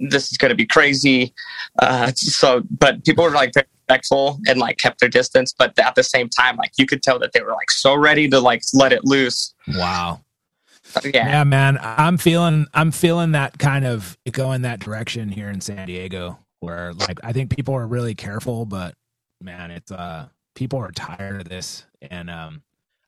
this 0.00 0.32
is 0.32 0.38
going 0.38 0.48
to 0.48 0.56
be 0.56 0.66
crazy. 0.66 1.32
Uh, 1.80 2.10
so, 2.16 2.64
but 2.68 3.04
people 3.04 3.22
were 3.22 3.30
like 3.30 3.52
respectful 3.90 4.38
and 4.46 4.58
like 4.58 4.78
kept 4.78 5.00
their 5.00 5.08
distance. 5.08 5.52
But 5.56 5.78
at 5.78 5.94
the 5.94 6.02
same 6.02 6.28
time, 6.28 6.56
like 6.56 6.72
you 6.78 6.86
could 6.86 7.02
tell 7.02 7.18
that 7.18 7.32
they 7.32 7.42
were 7.42 7.52
like 7.52 7.70
so 7.70 7.94
ready 7.94 8.28
to 8.28 8.40
like 8.40 8.62
let 8.72 8.92
it 8.92 9.04
loose. 9.04 9.54
wow. 9.68 10.20
Yeah. 11.04 11.28
Yeah, 11.28 11.44
man, 11.44 11.78
I'm 11.80 12.18
feeling 12.18 12.66
I'm 12.74 12.90
feeling 12.90 13.32
that 13.32 13.58
kind 13.58 13.84
of 13.84 14.18
going 14.32 14.62
that 14.62 14.80
direction 14.80 15.28
here 15.28 15.48
in 15.48 15.60
San 15.60 15.86
Diego, 15.86 16.38
where 16.58 16.92
like 16.94 17.20
I 17.22 17.32
think 17.32 17.54
people 17.54 17.74
are 17.74 17.86
really 17.86 18.14
careful, 18.14 18.64
but 18.64 18.94
man, 19.40 19.70
it's 19.70 19.92
uh 19.92 20.26
people 20.54 20.80
are 20.80 20.90
tired 20.90 21.42
of 21.42 21.48
this, 21.48 21.84
and 22.02 22.28
um, 22.28 22.62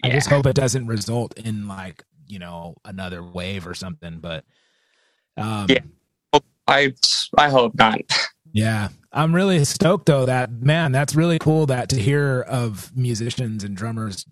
I 0.04 0.10
just 0.10 0.28
hope 0.28 0.46
it 0.46 0.54
doesn't 0.54 0.86
result 0.86 1.36
in 1.38 1.66
like 1.66 2.04
you 2.28 2.38
know 2.38 2.76
another 2.84 3.20
wave 3.20 3.66
or 3.66 3.74
something. 3.74 4.18
But 4.20 4.44
um, 5.36 5.66
Yeah. 5.68 5.80
I, 6.68 6.94
I 7.36 7.50
hope 7.50 7.74
not. 7.74 8.00
Yeah, 8.52 8.88
I'm 9.12 9.34
really 9.34 9.64
stoked 9.64 10.06
though 10.06 10.26
that 10.26 10.50
man, 10.50 10.92
that's 10.92 11.14
really 11.14 11.38
cool 11.38 11.66
that 11.66 11.88
to 11.90 11.96
hear 11.96 12.42
of 12.42 12.94
musicians 12.96 13.64
and 13.64 13.76
drummers 13.76 14.26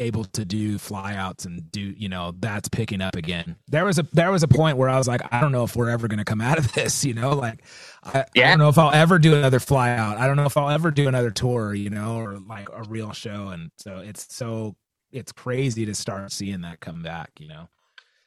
able 0.00 0.24
to 0.24 0.44
do 0.44 0.76
flyouts 0.76 1.46
and 1.46 1.70
do 1.70 1.80
you 1.80 2.08
know 2.08 2.34
that's 2.40 2.68
picking 2.68 3.00
up 3.00 3.16
again. 3.16 3.56
There 3.68 3.84
was 3.84 3.98
a 3.98 4.06
there 4.12 4.30
was 4.30 4.42
a 4.42 4.48
point 4.48 4.76
where 4.76 4.88
I 4.88 4.98
was 4.98 5.08
like, 5.08 5.22
I 5.32 5.40
don't 5.40 5.52
know 5.52 5.64
if 5.64 5.76
we're 5.76 5.90
ever 5.90 6.08
going 6.08 6.18
to 6.18 6.24
come 6.24 6.40
out 6.40 6.58
of 6.58 6.72
this, 6.74 7.04
you 7.04 7.14
know, 7.14 7.34
like 7.34 7.64
I, 8.02 8.24
I 8.36 8.40
don't 8.40 8.58
know 8.58 8.68
if 8.68 8.78
I'll 8.78 8.92
ever 8.92 9.18
do 9.18 9.34
another 9.34 9.58
flyout. 9.58 10.16
I 10.16 10.26
don't 10.26 10.36
know 10.36 10.46
if 10.46 10.56
I'll 10.56 10.70
ever 10.70 10.90
do 10.90 11.08
another 11.08 11.30
tour, 11.30 11.74
you 11.74 11.90
know, 11.90 12.16
or 12.16 12.38
like 12.38 12.68
a 12.72 12.82
real 12.84 13.12
show. 13.12 13.48
And 13.48 13.70
so 13.78 13.98
it's 13.98 14.34
so 14.34 14.76
it's 15.12 15.32
crazy 15.32 15.86
to 15.86 15.94
start 15.94 16.32
seeing 16.32 16.62
that 16.62 16.80
come 16.80 17.02
back, 17.02 17.30
you 17.38 17.48
know. 17.48 17.68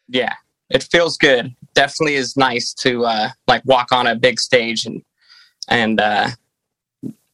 Yeah. 0.07 0.33
It 0.69 0.83
feels 0.83 1.17
good. 1.17 1.55
Definitely 1.75 2.15
is 2.15 2.35
nice 2.35 2.73
to 2.75 3.05
uh, 3.05 3.29
like 3.47 3.61
walk 3.65 3.91
on 3.91 4.07
a 4.07 4.15
big 4.15 4.39
stage 4.39 4.85
and, 4.85 5.01
and, 5.67 5.99
uh, 5.99 6.29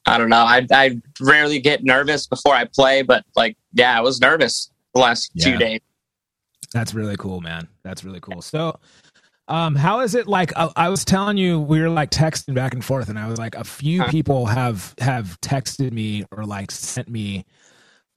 I 0.06 0.18
don't 0.18 0.30
know. 0.30 0.44
I, 0.44 0.68
I 0.72 1.02
rarely 1.22 1.60
get 1.60 1.84
nervous 1.84 2.28
before 2.28 2.54
I 2.54 2.66
play, 2.66 3.04
but 3.04 3.24
like, 3.36 3.56
yeah, 3.74 3.98
I 3.98 4.02
was 4.02 4.20
nervous 4.20 4.70
the 4.94 5.00
last 5.00 5.32
Yeah. 5.34 5.46
few 5.46 5.58
days. 5.58 5.80
That's 6.74 6.94
really 6.94 7.16
cool, 7.18 7.40
man. 7.40 7.68
That's 7.84 8.04
really 8.04 8.20
cool. 8.20 8.42
So, 8.42 8.80
um, 9.48 9.76
how 9.76 10.00
is 10.02 10.16
it 10.16 10.28
like? 10.28 10.52
I, 10.58 10.72
I 10.76 10.90
was 10.90 11.06
telling 11.06 11.38
you, 11.38 11.60
we 11.60 11.80
were 11.82 11.90
like 11.90 12.10
texting 12.10 12.54
back 12.54 12.74
and 12.74 12.84
forth, 12.84 13.10
and 13.10 13.20
I 13.20 13.28
was 13.28 13.38
like, 13.38 13.56
a 13.56 13.64
few 13.64 14.02
Huh. 14.02 14.10
people 14.10 14.46
have 14.48 14.94
have 15.00 15.40
texted 15.42 15.92
me 15.92 16.26
or 16.32 16.46
like 16.46 16.72
sent 16.72 17.08
me 17.10 17.46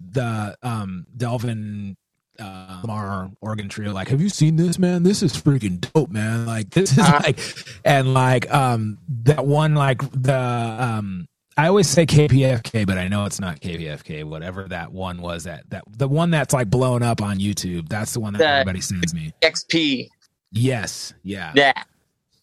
the 0.00 0.56
um 0.62 1.06
Delvon 1.16 1.96
uh 2.38 2.82
Lamarr 2.82 3.32
organ 3.40 3.68
trio. 3.68 3.92
Like, 3.92 4.08
have 4.08 4.20
you 4.20 4.28
seen 4.28 4.56
this, 4.56 4.78
man? 4.78 5.02
This 5.02 5.22
is 5.22 5.32
freaking 5.32 5.80
dope, 5.92 6.10
man. 6.10 6.46
Like, 6.46 6.70
this 6.70 6.92
is 6.92 6.98
Uh-huh. 6.98 7.20
like, 7.26 7.38
and 7.84 8.14
like 8.14 8.52
um 8.52 8.98
that 9.24 9.46
one 9.46 9.74
like 9.74 10.00
the 10.12 10.38
um. 10.38 11.28
I 11.58 11.68
always 11.68 11.88
say 11.88 12.04
KPFK, 12.04 12.86
but 12.86 12.98
I 12.98 13.08
know 13.08 13.24
it's 13.24 13.40
not 13.40 13.60
KPFK. 13.60 14.24
Whatever 14.24 14.64
that 14.68 14.92
one 14.92 15.22
was, 15.22 15.44
that 15.44 15.64
that 15.70 15.84
the 15.88 16.06
one 16.06 16.30
that's 16.30 16.52
like 16.52 16.68
blown 16.68 17.02
up 17.02 17.22
on 17.22 17.38
YouTube. 17.38 17.88
That's 17.88 18.12
the 18.12 18.20
one 18.20 18.34
that 18.34 18.40
The- 18.40 18.46
everybody 18.48 18.82
sends 18.82 19.14
me. 19.14 19.32
XP. 19.40 20.08
Yes, 20.52 21.14
yeah. 21.22 21.52
Yeah. 21.54 21.72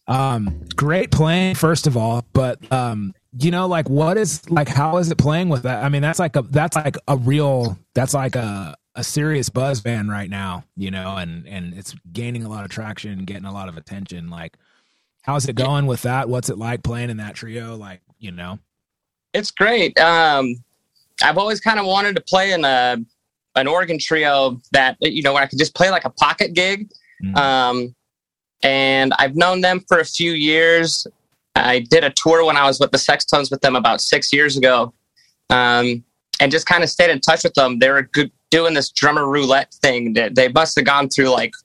Um, 0.08 0.65
great 0.75 1.12
playing, 1.12 1.56
first 1.56 1.88
of 1.88 1.95
all, 1.95 2.25
but 2.34 2.60
um, 2.73 3.13
you 3.39 3.51
know, 3.51 3.67
like, 3.67 3.89
what 3.89 4.17
is 4.17 4.49
like, 4.49 4.67
how 4.67 4.97
is 4.97 5.10
it 5.12 5.17
playing 5.17 5.47
with 5.49 5.63
that? 5.63 5.84
I 5.84 5.89
mean, 5.89 6.01
that's 6.01 6.19
like 6.19 6.36
a 6.36 6.41
that's 6.41 6.75
like 6.75 6.97
a 7.08 7.15
real 7.15 7.77
that's 7.93 8.13
like 8.13 8.36
a 8.36 8.75
a 8.95 9.03
serious 9.03 9.49
buzz 9.49 9.82
band 9.82 10.10
right 10.10 10.29
now, 10.29 10.65
you 10.75 10.91
know, 10.91 11.17
and 11.17 11.47
and 11.47 11.73
it's 11.73 11.95
gaining 12.12 12.43
a 12.43 12.49
lot 12.49 12.65
of 12.65 12.71
traction, 12.71 13.25
getting 13.25 13.45
a 13.45 13.53
lot 13.53 13.69
of 13.69 13.77
attention. 13.77 14.29
Like, 14.29 14.58
how's 15.23 15.47
it 15.47 15.56
going 15.56 15.86
with 15.86 16.03
that? 16.03 16.29
What's 16.29 16.49
it 16.49 16.58
like 16.58 16.84
playing 16.84 17.10
in 17.10 17.17
that 17.17 17.36
trio? 17.36 17.75
Like, 17.75 18.01
you 18.19 18.32
know, 18.32 18.60
It's 19.34 19.51
great. 19.51 19.99
Um, 19.99 20.63
I've 21.23 21.38
always 21.38 21.60
kind 21.60 21.79
of 21.79 21.86
wanted 21.86 22.15
to 22.15 22.21
play 22.21 22.53
in 22.53 22.63
a 22.65 22.97
an 23.56 23.67
organ 23.67 23.99
trio 23.99 24.60
that 24.71 24.97
you 25.01 25.21
know 25.21 25.34
where 25.34 25.43
I 25.43 25.47
could 25.47 25.60
just 25.60 25.75
play 25.75 25.89
like 25.89 26.06
a 26.06 26.10
pocket 26.10 26.53
gig. 26.53 26.89
Mm. 27.23 27.38
Um, 27.38 27.95
and 28.63 29.13
I've 29.19 29.36
known 29.36 29.62
them 29.62 29.82
for 29.88 29.99
a 29.99 30.06
few 30.06 30.32
years. 30.32 31.06
I 31.56 31.79
did 31.79 32.03
a 32.03 32.10
tour 32.12 32.45
when 32.45 32.58
I 32.58 32.65
was 32.65 32.79
with 32.79 32.91
the 32.91 32.97
Sextones 32.97 33.51
with 33.51 33.62
them 33.62 33.75
about 33.75 34.01
six 34.01 34.34
years 34.34 34.58
ago, 34.58 34.93
um, 35.49 36.03
and 36.39 36.51
just 36.51 36.65
kind 36.65 36.84
of 36.84 36.89
stayed 36.89 37.12
in 37.12 37.19
touch 37.19 37.43
with 37.43 37.53
them. 37.53 37.77
They're 37.79 37.97
a 37.97 38.08
good, 38.08 38.32
doing 38.53 38.75
this 38.75 38.91
drummer 38.91 39.25
roulette 39.27 39.73
thing. 39.73 40.13
They, 40.13 40.29
they 40.29 40.47
must 40.47 40.75
have 40.75 40.85
gone 40.85 41.09
through 41.09 41.29
like 41.29 41.55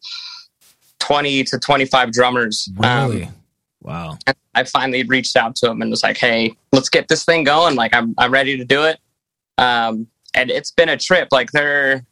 twenty 0.98 1.44
to 1.44 1.58
twenty 1.58 1.84
five 1.84 2.12
drummers. 2.12 2.70
Um, 2.82 3.10
really, 3.10 3.28
wow, 3.82 4.16
I 4.54 4.64
finally 4.64 5.02
reached 5.02 5.36
out 5.36 5.54
to 5.56 5.70
him 5.70 5.82
and 5.82 5.90
was 5.90 6.02
like, 6.02 6.16
"Hey, 6.16 6.56
let's 6.72 6.88
get 6.88 7.08
this 7.08 7.26
thing 7.26 7.44
going. 7.44 7.76
Like, 7.76 7.94
I'm 7.94 8.14
I'm 8.16 8.32
ready 8.32 8.56
to 8.56 8.64
do 8.64 8.84
it." 8.84 8.98
Um, 9.58 10.06
and 10.32 10.50
it's 10.50 10.70
been 10.70 10.88
a 10.88 10.96
trip. 10.96 11.28
Like, 11.30 11.50
they're 11.52 12.06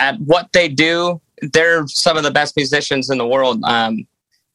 at 0.00 0.18
what 0.20 0.52
they 0.52 0.68
do. 0.68 1.20
They're 1.40 1.86
some 1.86 2.16
of 2.16 2.24
the 2.24 2.32
best 2.32 2.56
musicians 2.56 3.10
in 3.10 3.18
the 3.18 3.26
world. 3.26 3.62
Um, 3.62 4.08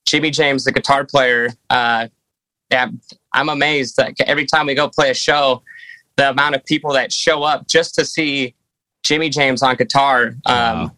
Jimmy 0.05 0.31
James, 0.31 0.65
the 0.65 0.73
guitar 0.73 1.05
player. 1.05 1.49
Uh, 1.69 2.09
yeah, 2.69 2.89
I'm 3.31 3.47
amazed 3.47 3.95
that 3.95 4.19
every 4.27 4.45
time 4.45 4.65
we 4.65 4.75
go 4.75 4.89
play 4.89 5.12
a 5.12 5.13
show, 5.13 5.63
the 6.17 6.31
amount 6.31 6.55
of 6.55 6.65
people 6.65 6.91
that 6.93 7.13
show 7.13 7.43
up 7.43 7.67
just 7.69 7.95
to 7.95 8.03
see 8.03 8.53
Jimmy 9.04 9.30
James 9.30 9.62
on 9.62 9.76
guitar. 9.76 10.36
Um, 10.46 10.54
Wow. 10.56 10.92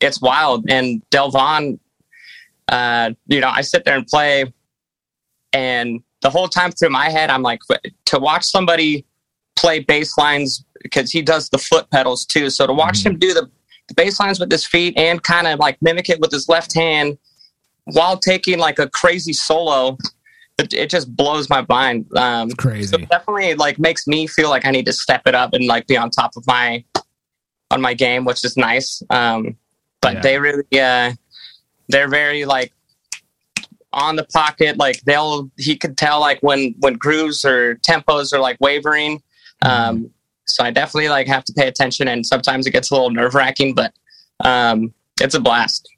It's 0.00 0.18
wild. 0.22 0.64
And 0.70 1.02
Delvon, 1.10 1.78
uh, 2.68 3.10
you 3.26 3.38
know, 3.40 3.50
I 3.54 3.60
sit 3.60 3.84
there 3.84 3.96
and 3.96 4.06
play, 4.06 4.50
and 5.52 6.02
the 6.22 6.30
whole 6.30 6.48
time 6.48 6.72
through 6.72 6.88
my 6.90 7.10
head, 7.10 7.28
I'm 7.28 7.42
like, 7.42 7.60
to 8.06 8.18
watch 8.18 8.44
somebody 8.44 9.04
play 9.56 9.80
bass 9.80 10.16
lines 10.16 10.64
because 10.82 11.10
he 11.10 11.20
does 11.20 11.50
the 11.50 11.58
foot 11.58 11.90
pedals 11.90 12.24
too. 12.24 12.48
So 12.48 12.66
to 12.66 12.72
watch 12.72 13.00
Mhm. 13.00 13.06
him 13.06 13.18
do 13.18 13.34
the, 13.34 13.50
the 13.88 13.94
bass 13.94 14.18
lines 14.18 14.40
with 14.40 14.50
his 14.50 14.64
feet 14.64 14.96
and 14.96 15.22
kind 15.22 15.46
of 15.46 15.58
like 15.58 15.76
mimic 15.82 16.08
it 16.08 16.18
with 16.18 16.30
his 16.32 16.48
left 16.48 16.74
hand 16.74 17.18
while 17.84 18.16
taking 18.16 18.58
like 18.58 18.78
a 18.78 18.88
crazy 18.88 19.34
solo, 19.34 19.98
it, 20.58 20.72
it 20.72 20.88
just 20.88 21.14
blows 21.14 21.50
my 21.50 21.66
mind. 21.68 22.06
Um, 22.16 22.48
it's 22.48 22.62
so 22.62 22.68
crazy. 22.70 23.02
it 23.02 23.08
definitely 23.10 23.54
like 23.54 23.78
makes 23.78 24.06
me 24.06 24.26
feel 24.26 24.48
like 24.48 24.64
I 24.64 24.70
need 24.70 24.86
to 24.86 24.92
step 24.94 25.22
it 25.26 25.34
up 25.34 25.52
and 25.52 25.66
like 25.66 25.86
be 25.86 25.96
on 25.98 26.08
top 26.10 26.36
of 26.36 26.46
my 26.46 26.82
on 27.70 27.80
my 27.80 27.94
game, 27.94 28.24
which 28.24 28.44
is 28.44 28.56
nice. 28.56 29.02
Um, 29.10 29.56
but 30.00 30.14
Yeah. 30.14 30.20
they 30.20 30.38
really, 30.38 30.64
uh, 30.80 31.12
they're 31.88 32.08
very 32.08 32.44
like 32.44 32.72
on 33.92 34.16
the 34.16 34.24
pocket. 34.24 34.76
Like 34.78 35.00
they'll, 35.02 35.50
he 35.56 35.76
could 35.76 35.96
tell 35.96 36.20
like 36.20 36.40
when 36.42 36.74
when 36.80 36.94
grooves 36.94 37.44
or 37.44 37.76
tempos 37.76 38.32
are 38.32 38.38
like 38.40 38.56
wavering. 38.60 39.22
Um, 39.62 40.10
so 40.46 40.64
I 40.64 40.70
definitely 40.70 41.10
like 41.10 41.26
have 41.26 41.44
to 41.44 41.52
pay 41.52 41.68
attention, 41.68 42.08
and 42.08 42.24
sometimes 42.24 42.66
it 42.66 42.70
gets 42.70 42.90
a 42.90 42.94
little 42.94 43.10
nerve 43.10 43.34
wracking, 43.34 43.74
but 43.74 43.92
um, 44.44 44.92
it's 45.20 45.34
a 45.34 45.40
blast. 45.40 45.88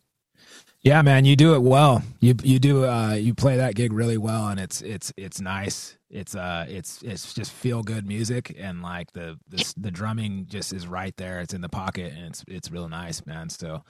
Yeah, 0.82 1.00
man, 1.02 1.24
you 1.24 1.36
do 1.36 1.54
it 1.54 1.60
well. 1.62 2.02
You 2.20 2.34
you 2.42 2.58
do 2.58 2.84
uh 2.84 3.12
you 3.12 3.34
play 3.34 3.56
that 3.56 3.76
gig 3.76 3.92
really 3.92 4.18
well 4.18 4.48
and 4.48 4.58
it's 4.58 4.82
it's 4.82 5.12
it's 5.16 5.40
nice. 5.40 5.96
It's 6.12 6.34
uh 6.36 6.66
it's 6.68 7.02
it's 7.02 7.32
just 7.34 7.50
feel 7.50 7.82
good 7.82 8.06
music 8.06 8.54
and 8.58 8.82
like 8.82 9.12
the 9.12 9.38
the 9.48 9.74
the 9.78 9.90
drumming 9.90 10.46
just 10.48 10.72
is 10.72 10.86
right 10.86 11.16
there. 11.16 11.40
It's 11.40 11.54
in 11.54 11.62
the 11.62 11.68
pocket 11.70 12.12
and 12.12 12.26
it's 12.26 12.44
it's 12.46 12.70
real 12.70 12.88
nice, 12.88 13.24
man. 13.26 13.48
So 13.48 13.82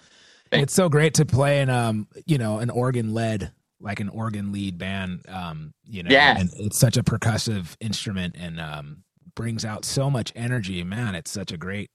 it's 0.53 0.73
so 0.73 0.89
great 0.89 1.15
to 1.15 1.27
play 1.27 1.61
in 1.61 1.69
um 1.69 2.07
you 2.27 2.39
know 2.39 2.59
an 2.59 2.71
organ 2.71 3.13
led 3.13 3.53
like 3.81 3.99
an 3.99 4.09
organ 4.09 4.53
lead 4.53 4.79
band 4.79 5.25
um 5.29 5.75
you 5.85 6.03
know 6.05 6.11
Yeah. 6.13 6.39
and 6.39 6.49
it's 6.59 6.79
such 6.79 6.97
a 6.97 7.03
percussive 7.03 7.77
instrument 7.81 8.37
and 8.39 8.61
um 8.61 9.03
brings 9.35 9.65
out 9.65 9.85
so 9.85 10.11
much 10.11 10.33
energy. 10.37 10.85
Man, 10.85 11.15
it's 11.15 11.31
such 11.31 11.53
a 11.53 11.57
great, 11.57 11.91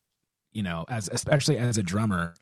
you 0.51 0.63
know, 0.63 0.85
as 0.89 1.07
especially 1.11 1.57
as 1.57 1.77
a 1.77 1.83
drummer. 1.83 2.33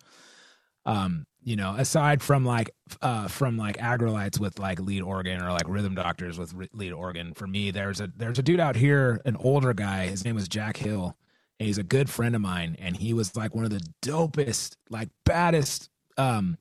Um, 0.86 1.26
you 1.44 1.56
know, 1.56 1.76
aside 1.78 2.22
from 2.24 2.44
like 2.46 2.72
uh 3.02 3.28
from 3.28 3.58
like 3.58 3.78
Aggrolites 3.78 4.40
with 4.40 4.58
like 4.60 4.80
lead 4.80 5.02
organ 5.04 5.42
or 5.42 5.52
like 5.52 5.68
rhythm 5.68 5.94
doctors 5.96 6.38
with 6.40 6.54
lead 6.74 6.92
organ, 6.94 7.34
for 7.34 7.46
me, 7.48 7.72
there's 7.72 8.00
a 8.02 8.12
there's 8.18 8.40
a 8.40 8.44
dude 8.44 8.60
out 8.60 8.76
here, 8.76 9.22
an 9.26 9.36
older 9.38 9.74
guy. 9.74 10.08
His 10.08 10.26
name 10.26 10.36
was 10.36 10.48
Jack 10.48 10.78
Hill, 10.78 11.16
and 11.60 11.68
he's 11.68 11.78
a 11.78 11.84
good 11.84 12.10
friend 12.10 12.36
of 12.36 12.42
mine, 12.42 12.76
and 12.80 12.98
he 12.98 13.14
was 13.14 13.36
like 13.36 13.54
one 13.54 13.64
of 13.64 13.70
the 13.72 13.82
dopest, 14.02 14.76
like 14.90 15.10
baddest 15.24 15.90
um 16.18 16.58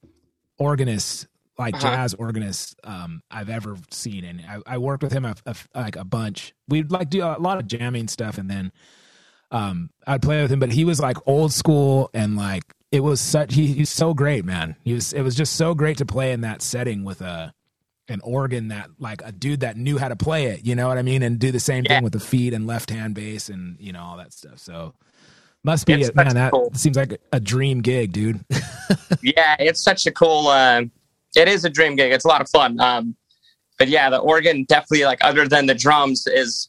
organists 0.59 1.27
like 1.59 1.75
Uh-huh. 1.77 1.83
jazz 1.91 2.15
organist 2.15 2.79
um 2.85 3.23
I've 3.31 3.49
ever 3.51 3.77
seen 3.91 4.25
and 4.25 4.41
I, 4.41 4.75
I 4.75 4.79
worked 4.79 5.03
with 5.03 5.13
him 5.13 5.25
a, 5.25 5.35
a- 5.47 5.55
like 5.75 5.97
a 5.97 6.05
bunch 6.05 6.53
we'd 6.69 6.91
like 6.91 7.11
do 7.11 7.23
a 7.23 7.39
lot 7.39 7.59
of 7.59 7.67
jamming 7.67 8.09
stuff 8.09 8.39
and 8.39 8.51
then 8.51 8.73
um 9.51 9.91
I'd 10.07 10.23
play 10.23 10.43
with 10.43 10.51
him 10.51 10.59
but 10.59 10.73
he 10.73 10.85
was 10.85 10.99
like 11.01 11.17
old 11.27 11.53
school 11.53 12.11
and 12.13 12.37
like 12.37 12.65
it 12.95 13.01
was 13.01 13.21
such 13.21 13.55
he, 13.55 13.67
he's 13.79 13.91
so 13.91 14.15
great 14.15 14.45
man 14.45 14.77
he 14.85 14.93
was 14.95 15.13
it 15.13 15.23
was 15.23 15.35
just 15.35 15.55
so 15.57 15.75
great 15.75 15.99
to 15.99 16.07
play 16.07 16.33
in 16.33 16.41
that 16.43 16.63
setting 16.63 17.05
with 17.05 17.21
a 17.21 17.53
an 18.09 18.21
organ 18.23 18.69
that 18.69 18.89
like 18.99 19.23
a 19.25 19.33
dude 19.33 19.61
that 19.61 19.77
knew 19.77 19.97
how 19.99 20.09
to 20.09 20.17
play 20.17 20.45
it 20.47 20.65
you 20.65 20.75
know 20.75 20.89
what 20.89 20.99
I 20.99 21.03
mean 21.03 21.23
and 21.23 21.39
do 21.39 21.51
the 21.51 21.61
same 21.61 21.85
Yeah. 21.85 21.97
thing 21.97 22.05
with 22.05 22.13
the 22.13 22.21
feet 22.21 22.53
and 22.55 22.67
left 22.67 22.91
hand 22.91 23.15
bass 23.15 23.49
and 23.49 23.77
you 23.81 23.93
know 23.93 24.03
all 24.03 24.17
that 24.19 24.33
stuff 24.33 24.59
so 24.59 24.95
must 25.65 25.87
be 25.87 25.95
It's 25.95 26.09
it 26.11 26.15
man 26.15 26.35
that 26.35 26.53
cool. 26.53 26.71
seems 26.75 26.97
like 26.97 27.19
a 27.33 27.41
dream 27.41 27.81
gig 27.81 28.13
dude 28.13 28.45
yeah, 29.23 29.57
it's 29.59 29.81
such 29.83 30.07
a 30.07 30.13
cool. 30.13 30.49
Uh, 30.49 30.83
it 31.35 31.49
is 31.49 31.65
a 31.65 31.71
dream 31.71 31.97
gig. 31.97 32.13
It's 32.13 32.25
a 32.27 32.29
lot 32.29 32.41
of 32.43 32.49
fun. 32.51 32.79
Um, 32.81 33.17
but 33.79 33.89
yeah, 33.89 34.11
the 34.11 34.19
organ 34.19 34.65
definitely 34.65 35.05
like 35.07 35.19
other 35.25 35.49
than 35.49 35.67
the 35.67 35.75
drums 35.75 36.27
is 36.27 36.69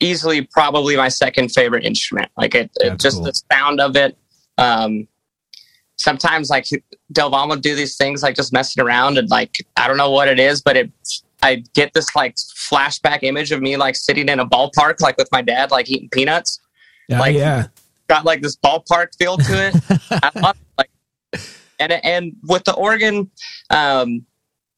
easily 0.00 0.42
probably 0.42 0.96
my 0.96 1.08
second 1.08 1.50
favorite 1.50 1.84
instrument. 1.84 2.30
Like 2.36 2.54
it, 2.54 2.70
it 2.76 2.98
just 3.00 3.16
cool. 3.16 3.24
the 3.24 3.32
sound 3.52 3.80
of 3.80 3.96
it. 3.96 4.16
Um, 4.56 5.08
sometimes 5.98 6.50
like 6.50 6.66
Delvon 7.12 7.48
would 7.48 7.62
do 7.62 7.74
these 7.74 7.96
things 7.96 8.22
like 8.22 8.36
just 8.36 8.52
messing 8.52 8.82
around 8.82 9.18
and 9.18 9.28
like 9.28 9.64
I 9.76 9.86
don't 9.88 9.96
know 9.96 10.10
what 10.10 10.28
it 10.28 10.38
is, 10.38 10.62
but 10.62 10.76
it 10.76 10.90
I 11.42 11.62
get 11.74 11.92
this 11.94 12.14
like 12.16 12.36
flashback 12.36 13.22
image 13.22 13.52
of 13.52 13.60
me 13.60 13.76
like 13.76 13.96
sitting 13.96 14.28
in 14.28 14.40
a 14.40 14.46
ballpark 14.46 15.00
like 15.00 15.16
with 15.16 15.28
my 15.32 15.42
dad 15.42 15.70
like 15.70 15.88
eating 15.90 16.08
peanuts. 16.10 16.60
Like- 17.20 17.34
yeah 17.34 17.66
Got 18.08 18.24
like 18.24 18.40
this 18.40 18.56
ballpark 18.56 19.08
feel 19.18 19.36
to 19.36 19.68
it. 19.68 19.74
I 20.10 20.30
love 20.40 20.56
it. 20.56 20.66
Like, 20.78 21.42
and 21.78 21.92
and 21.92 22.36
with 22.44 22.64
the 22.64 22.72
organ, 22.72 23.30
um, 23.68 24.24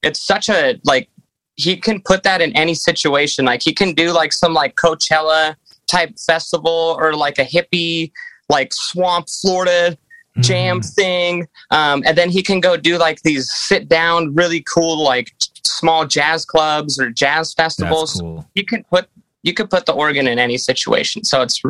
it's 0.02 0.20
such 0.20 0.48
a 0.48 0.80
like 0.84 1.08
he 1.54 1.76
can 1.76 2.02
put 2.02 2.24
that 2.24 2.42
in 2.42 2.52
any 2.56 2.74
situation. 2.74 3.44
Like 3.44 3.62
he 3.62 3.72
can 3.72 3.94
do 3.94 4.10
like 4.10 4.32
some 4.32 4.52
like 4.52 4.74
Coachella 4.74 5.54
type 5.86 6.18
festival 6.18 6.96
or 6.98 7.12
like 7.12 7.38
a 7.38 7.44
hippie 7.44 8.10
like 8.48 8.72
swamp 8.72 9.28
Florida 9.28 9.96
jam 10.40 10.80
Mhm. 10.80 10.94
thing, 10.94 11.48
um, 11.70 12.02
and 12.06 12.16
then 12.18 12.30
he 12.30 12.42
can 12.42 12.60
go 12.60 12.76
do 12.76 12.98
like 12.98 13.22
these 13.22 13.50
sit 13.52 13.88
down 13.88 14.34
really 14.34 14.60
cool 14.62 15.02
like 15.02 15.32
small 15.64 16.06
jazz 16.06 16.44
clubs 16.44 16.98
or 17.00 17.10
jazz 17.10 17.54
festivals 17.54 18.14
cool 18.20 18.46
you 18.54 18.64
can 18.64 18.82
put 18.84 19.08
you 19.42 19.54
could 19.54 19.70
put 19.70 19.86
the 19.86 19.92
organ 19.92 20.26
in 20.26 20.38
any 20.38 20.58
situation. 20.58 21.24
So 21.24 21.40
it's 21.42 21.62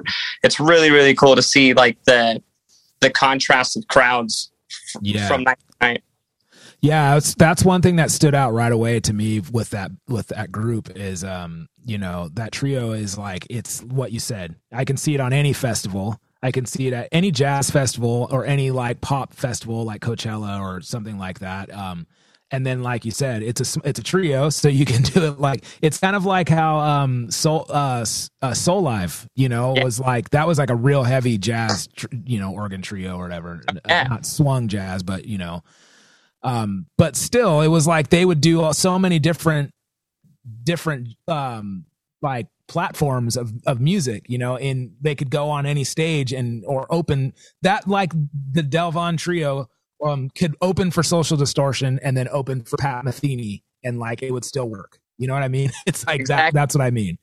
it's 0.42 0.58
really 0.58 0.90
really 0.90 1.14
cool 1.14 1.36
to 1.36 1.42
see 1.42 1.72
like 1.74 1.96
the 2.04 2.42
the 3.00 3.10
contrast 3.10 3.76
of 3.76 3.86
crowds 3.88 4.50
f- 4.70 5.00
Yeah. 5.02 5.28
from 5.28 5.44
night 5.44 5.58
to 5.80 5.86
night. 5.86 6.02
Yeah, 6.82 7.20
that's 7.36 7.62
one 7.64 7.82
thing 7.82 7.96
that 7.96 8.10
stood 8.10 8.34
out 8.34 8.52
right 8.52 8.72
away 8.72 9.00
to 9.00 9.12
me 9.12 9.40
with 9.40 9.70
that 9.70 9.90
with 10.08 10.28
that 10.28 10.50
group 10.50 10.90
is 10.96 11.22
um 11.22 11.68
you 11.84 11.98
know 11.98 12.28
that 12.34 12.52
trio 12.52 12.92
is 12.92 13.16
like 13.18 13.46
it's 13.50 13.82
what 13.82 14.12
you 14.12 14.18
said. 14.18 14.56
I 14.72 14.84
can 14.84 14.96
see 14.96 15.14
it 15.14 15.20
on 15.20 15.32
any 15.32 15.52
festival. 15.52 16.18
I 16.42 16.50
can 16.52 16.64
see 16.66 16.86
it 16.88 16.92
at 16.94 17.08
any 17.12 17.30
jazz 17.30 17.70
festival 17.70 18.28
or 18.30 18.44
any 18.46 18.70
like 18.70 19.00
pop 19.00 19.34
festival 19.34 19.84
like 19.84 20.00
Coachella 20.00 20.60
or 20.60 20.80
something 20.80 21.18
like 21.18 21.40
that. 21.40 21.72
Um 21.74 22.06
and 22.52 22.66
then 22.66 22.82
like 22.82 23.04
you 23.04 23.12
said 23.12 23.42
it's 23.44 23.76
a 23.76 23.80
it's 23.84 24.00
a 24.00 24.02
trio 24.02 24.50
so 24.50 24.68
you 24.68 24.84
can 24.84 25.02
do 25.14 25.24
it 25.26 25.38
like 25.38 25.64
it's 25.82 25.98
kind 25.98 26.16
of 26.16 26.24
like 26.24 26.48
how 26.48 26.80
um 26.80 27.30
soul 27.30 27.64
uh, 27.68 28.00
uh 28.42 28.50
Soulive 28.50 29.24
you 29.36 29.48
know 29.48 29.74
Yeah. 29.76 29.84
was 29.84 30.00
like 30.00 30.30
that 30.30 30.48
was 30.48 30.58
like 30.58 30.70
a 30.70 30.74
real 30.74 31.04
heavy 31.04 31.38
jazz 31.38 31.86
tr- 31.88 32.08
you 32.24 32.40
know 32.40 32.52
organ 32.52 32.82
trio 32.82 33.16
or 33.16 33.22
whatever 33.22 33.60
Uh, 33.68 33.74
Yeah. 33.88 34.02
not 34.10 34.26
swung 34.26 34.66
jazz 34.66 35.04
but 35.04 35.26
you 35.26 35.38
know 35.38 35.62
um 36.42 36.86
but 36.98 37.14
still 37.14 37.60
it 37.60 37.68
was 37.68 37.86
like 37.86 38.08
they 38.08 38.24
would 38.24 38.40
do 38.40 38.72
so 38.72 38.98
many 38.98 39.18
different 39.20 39.70
different 40.64 41.08
um 41.28 41.84
like 42.22 42.46
platforms 42.70 43.36
of 43.36 43.52
of 43.66 43.80
music 43.80 44.24
you 44.28 44.38
know 44.38 44.56
and 44.56 44.92
they 45.00 45.16
could 45.16 45.28
go 45.28 45.50
on 45.50 45.66
any 45.66 45.82
stage 45.82 46.32
and 46.32 46.64
or 46.66 46.86
open 46.88 47.32
that 47.62 47.88
like 47.88 48.12
the 48.52 48.62
delvon 48.62 49.18
trio 49.18 49.68
um 50.04 50.30
could 50.38 50.54
open 50.62 50.88
for 50.92 51.02
social 51.02 51.36
distortion 51.36 51.98
and 52.04 52.16
then 52.16 52.28
open 52.30 52.62
for 52.62 52.76
pat 52.76 53.04
metheny 53.04 53.60
and 53.82 53.98
like 53.98 54.22
it 54.22 54.30
would 54.30 54.44
still 54.44 54.68
work 54.68 55.00
you 55.18 55.26
know 55.26 55.34
what 55.34 55.42
i 55.42 55.48
mean 55.48 55.68
it's 55.86 56.06
like 56.06 56.18
that, 56.18 56.20
Exactly. 56.22 56.58
that's 56.60 56.74
what 56.76 56.84
i 56.84 56.90
mean 56.92 57.18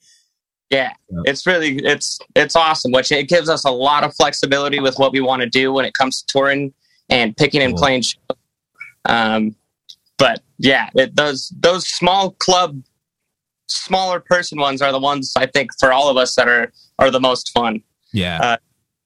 Yeah, 0.69 0.91
Yeah. 1.09 1.21
it's 1.31 1.47
really 1.47 1.77
it's 1.77 2.19
it's 2.35 2.57
awesome. 2.57 2.91
Which 2.91 3.09
it 3.13 3.29
gives 3.29 3.47
us 3.49 3.63
a 3.63 3.71
lot 3.71 4.03
of 4.03 4.13
flexibility 4.15 4.81
with 4.81 4.95
what 4.99 5.13
we 5.13 5.21
want 5.21 5.41
to 5.43 5.49
do 5.49 5.71
when 5.71 5.85
it 5.85 5.93
comes 5.93 6.21
to 6.21 6.25
touring 6.27 6.73
and 7.09 7.37
picking 7.37 7.61
and 7.61 7.71
Cool. 7.71 7.79
playing. 7.83 8.01
Shows. 8.01 8.17
Um, 9.05 9.55
but 10.17 10.41
yeah, 10.57 10.89
it, 10.95 11.15
those 11.15 11.53
those 11.61 11.87
small 11.87 12.31
club, 12.31 12.83
smaller 13.67 14.19
person 14.19 14.59
ones 14.59 14.81
are 14.81 14.91
the 14.91 14.99
ones 14.99 15.33
I 15.35 15.45
think 15.45 15.71
for 15.79 15.91
all 15.91 16.09
of 16.09 16.17
us 16.17 16.35
that 16.35 16.47
are 16.47 16.71
are 16.99 17.11
the 17.11 17.19
most 17.19 17.51
fun. 17.53 17.83
yeah 18.11 18.39
Uh, 18.41 18.57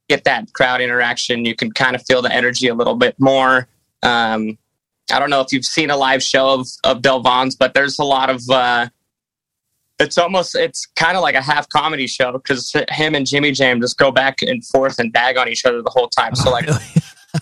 get 0.10 0.24
that 0.26 0.52
crowd 0.54 0.82
interaction. 0.82 1.46
You 1.46 1.56
can 1.56 1.72
kind 1.72 1.96
of 1.96 2.04
feel 2.06 2.22
the 2.22 2.34
energy 2.34 2.68
a 2.68 2.76
little 2.76 2.96
bit 2.96 3.18
more. 3.20 3.68
Um, 4.04 4.58
I 5.12 5.20
don't 5.20 5.30
know 5.30 5.42
if 5.42 5.52
you've 5.54 5.66
seen 5.66 5.90
a 5.90 5.98
live 5.98 6.22
show 6.24 6.50
of 6.60 6.68
of 6.84 7.02
Delvon's, 7.02 7.56
but 7.56 7.74
there's 7.74 8.00
a 8.00 8.04
lot 8.04 8.30
of. 8.30 8.42
Uh, 8.50 8.90
it's 10.00 10.18
almost 10.18 10.56
it's 10.56 10.88
kind 10.96 11.16
of 11.16 11.22
like 11.22 11.36
a 11.36 11.42
half 11.42 11.70
comedy 11.70 12.08
show 12.08 12.32
because 12.32 12.74
him 12.90 13.14
and 13.14 13.26
Jimmy 13.28 13.52
Jam 13.52 13.80
just 13.80 13.98
go 13.98 14.12
back 14.12 14.42
and 14.42 14.66
forth 14.66 14.98
and 15.00 15.14
bag 15.14 15.38
on 15.38 15.48
each 15.48 15.64
other 15.64 15.82
the 15.82 15.92
whole 15.92 16.08
time. 16.10 16.34
So 16.36 16.50
like 16.50 16.68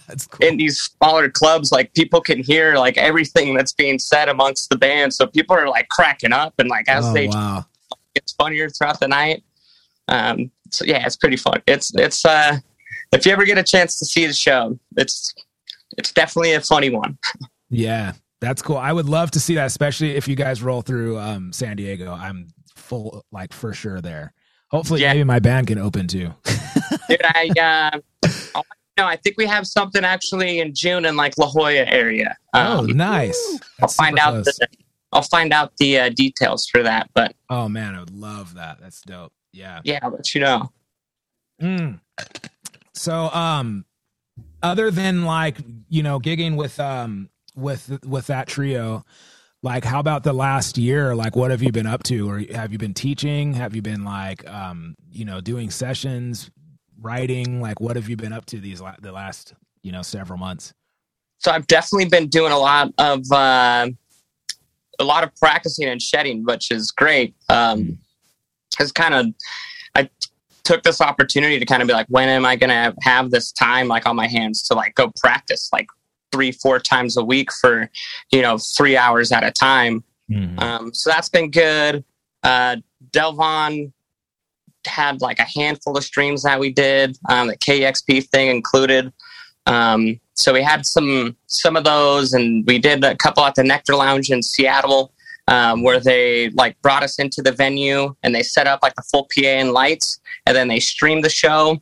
that's 0.09 0.27
cool 0.27 0.45
in 0.45 0.57
these 0.57 0.79
smaller 0.79 1.29
clubs, 1.29 1.71
like 1.71 1.93
people 1.93 2.19
can 2.19 2.43
hear 2.43 2.75
like 2.75 2.97
everything 2.97 3.55
that's 3.55 3.71
being 3.73 3.97
said 3.99 4.27
amongst 4.27 4.69
the 4.69 4.77
band. 4.77 5.13
So 5.13 5.25
people 5.27 5.55
are 5.55 5.69
like 5.69 5.87
cracking 5.89 6.33
up 6.33 6.53
and 6.59 6.67
like 6.67 6.89
as 6.89 7.05
oh, 7.05 7.13
they 7.13 7.27
wow 7.27 7.63
gets 8.15 8.33
funnier 8.33 8.69
throughout 8.69 8.99
the 8.99 9.07
night. 9.07 9.43
Um, 10.07 10.51
so 10.71 10.83
yeah, 10.85 11.05
it's 11.05 11.15
pretty 11.15 11.37
fun. 11.37 11.61
It's 11.67 11.93
it's 11.95 12.25
uh, 12.25 12.57
if 13.11 13.25
you 13.25 13.31
ever 13.31 13.45
get 13.45 13.57
a 13.57 13.63
chance 13.63 13.97
to 13.99 14.05
see 14.05 14.25
the 14.25 14.33
show, 14.33 14.77
it's 14.97 15.33
it's 15.97 16.11
definitely 16.11 16.53
a 16.53 16.61
funny 16.61 16.89
one. 16.89 17.17
Yeah, 17.71 18.13
that's 18.41 18.63
cool. 18.63 18.77
I 18.77 18.91
would 18.91 19.07
love 19.07 19.29
to 19.29 19.39
see 19.39 19.53
that, 19.53 19.67
especially 19.67 20.15
if 20.15 20.27
you 20.27 20.35
guys 20.35 20.63
roll 20.63 20.81
through 20.81 21.19
um, 21.19 21.53
San 21.53 21.77
Diego. 21.77 22.11
I'm 22.11 22.47
full, 22.75 23.23
like 23.31 23.53
for 23.53 23.73
sure 23.75 24.01
there. 24.01 24.33
Hopefully, 24.71 25.01
Yeah. 25.01 25.13
maybe 25.13 25.23
my 25.25 25.37
band 25.37 25.67
can 25.67 25.77
open 25.77 26.07
too. 26.07 26.33
Dude, 27.07 27.21
I 27.23 28.01
uh, 28.25 28.29
no, 28.99 29.07
I 29.07 29.15
think 29.15 29.37
we 29.37 29.45
have 29.45 29.65
something 29.65 30.03
actually 30.03 30.59
in 30.59 30.73
June 30.75 31.05
in 31.05 31.15
like 31.15 31.37
La 31.37 31.47
Jolla 31.47 31.73
area. 31.73 32.35
oh, 32.53 32.79
Um, 32.79 32.87
nice. 32.87 33.59
I'll 33.81 33.87
find 33.87 34.19
out. 34.19 34.43
The, 34.43 34.67
I'll 35.11 35.21
find 35.23 35.53
out 35.53 35.71
the 35.77 35.99
uh, 35.99 36.09
details 36.09 36.67
for 36.67 36.83
that. 36.83 37.09
But 37.15 37.33
Oh 37.49 37.69
man, 37.69 37.95
I 37.95 37.99
would 38.01 38.13
love 38.13 38.55
that. 38.55 38.79
That's 38.81 39.01
dope. 39.01 39.31
Yeah. 39.53 39.79
yeah, 39.83 39.99
I'll 40.03 40.11
let 40.11 40.35
you 40.35 40.41
know. 40.41 40.71
Mm. 41.61 41.99
So, 42.93 43.29
um, 43.31 43.85
other 44.61 44.91
than 44.91 45.23
like 45.23 45.57
you 45.87 46.03
know 46.03 46.19
gigging 46.19 46.55
with 46.57 46.79
um 46.79 47.29
with 47.55 47.99
with 48.05 48.27
that 48.27 48.47
trio, 48.47 49.03
like 49.63 49.83
how 49.85 49.99
about 49.99 50.23
the 50.23 50.33
last 50.33 50.77
year? 50.77 51.15
Like, 51.15 51.35
what 51.35 51.51
have 51.51 51.63
you 51.63 51.71
been 51.71 51.87
up 51.87 52.03
to? 52.03 52.29
Or 52.29 52.39
have 52.53 52.71
you 52.71 52.77
been 52.77 52.93
teaching? 52.93 53.53
Have 53.53 53.75
you 53.75 53.81
been 53.81 54.03
like 54.03 54.47
um 54.49 54.95
you 55.11 55.25
know 55.25 55.41
doing 55.41 55.69
sessions, 55.69 56.51
writing? 57.01 57.61
Like, 57.61 57.79
what 57.79 57.95
have 57.95 58.09
you 58.09 58.17
been 58.17 58.33
up 58.33 58.45
to 58.47 58.59
these 58.59 58.81
la- 58.81 58.95
the 59.01 59.11
last 59.11 59.53
you 59.81 59.91
know 59.91 60.01
several 60.01 60.37
months? 60.37 60.73
So 61.39 61.51
I've 61.51 61.67
definitely 61.67 62.09
been 62.09 62.27
doing 62.27 62.51
a 62.51 62.57
lot 62.57 62.91
of 62.97 63.23
uh, 63.31 63.89
a 64.99 65.03
lot 65.03 65.23
of 65.23 65.35
practicing 65.35 65.87
and 65.87 66.01
shedding, 66.01 66.43
which 66.43 66.71
is 66.71 66.91
great. 66.91 67.35
Um, 67.47 67.97
it's 68.79 68.91
kind 68.91 69.13
of 69.13 69.27
I 69.95 70.09
took 70.63 70.83
this 70.83 71.01
opportunity 71.01 71.57
to 71.59 71.65
kind 71.65 71.81
of 71.81 71.87
be 71.87 71.93
like, 71.93 72.07
when 72.09 72.29
am 72.29 72.45
I 72.45 72.55
going 72.55 72.69
to 72.69 72.93
have 73.01 73.31
this 73.31 73.51
time 73.51 73.87
like 73.87 74.05
on 74.05 74.15
my 74.15 74.27
hands 74.27 74.61
to 74.63 74.75
like 74.75 74.95
go 74.95 75.11
practice 75.19 75.69
like 75.73 75.87
three, 76.31 76.51
four 76.51 76.79
times 76.79 77.17
a 77.17 77.23
week 77.23 77.51
for 77.51 77.89
you 78.31 78.41
know 78.41 78.57
three 78.57 78.95
hours 78.95 79.31
at 79.31 79.43
a 79.43 79.51
time. 79.51 80.03
Um, 80.59 80.93
so 80.93 81.09
that's 81.09 81.29
been 81.29 81.49
good. 81.49 82.03
Uh, 82.43 82.77
Delvon 83.11 83.91
had 84.85 85.21
like 85.21 85.39
a 85.39 85.43
handful 85.43 85.97
of 85.97 86.03
streams 86.03 86.43
that 86.43 86.59
we 86.59 86.71
did. 86.71 87.17
Um, 87.29 87.47
the 87.47 87.57
KEXP 87.57 88.29
thing 88.29 88.49
included. 88.49 89.11
Um, 89.65 90.19
so 90.33 90.53
we 90.53 90.63
had 90.63 90.85
some 90.85 91.35
some 91.47 91.75
of 91.75 91.83
those, 91.83 92.33
and 92.33 92.65
we 92.65 92.79
did 92.79 93.03
a 93.03 93.15
couple 93.15 93.43
at 93.43 93.55
the 93.55 93.63
Nectar 93.63 93.95
Lounge 93.95 94.29
in 94.31 94.41
Seattle. 94.41 95.11
um, 95.47 95.81
where 95.81 95.99
they 95.99 96.49
like 96.51 96.79
brought 96.83 97.01
us 97.01 97.17
into 97.17 97.41
the 97.41 97.51
venue 97.51 98.15
and 98.21 98.35
they 98.35 98.43
set 98.43 98.67
up 98.67 98.79
like 98.83 98.93
the 98.93 99.01
full 99.01 99.27
PA 99.33 99.41
and 99.47 99.71
lights, 99.71 100.19
and 100.45 100.55
then 100.55 100.67
they 100.67 100.79
streamed 100.79 101.23
the 101.23 101.29
show. 101.29 101.81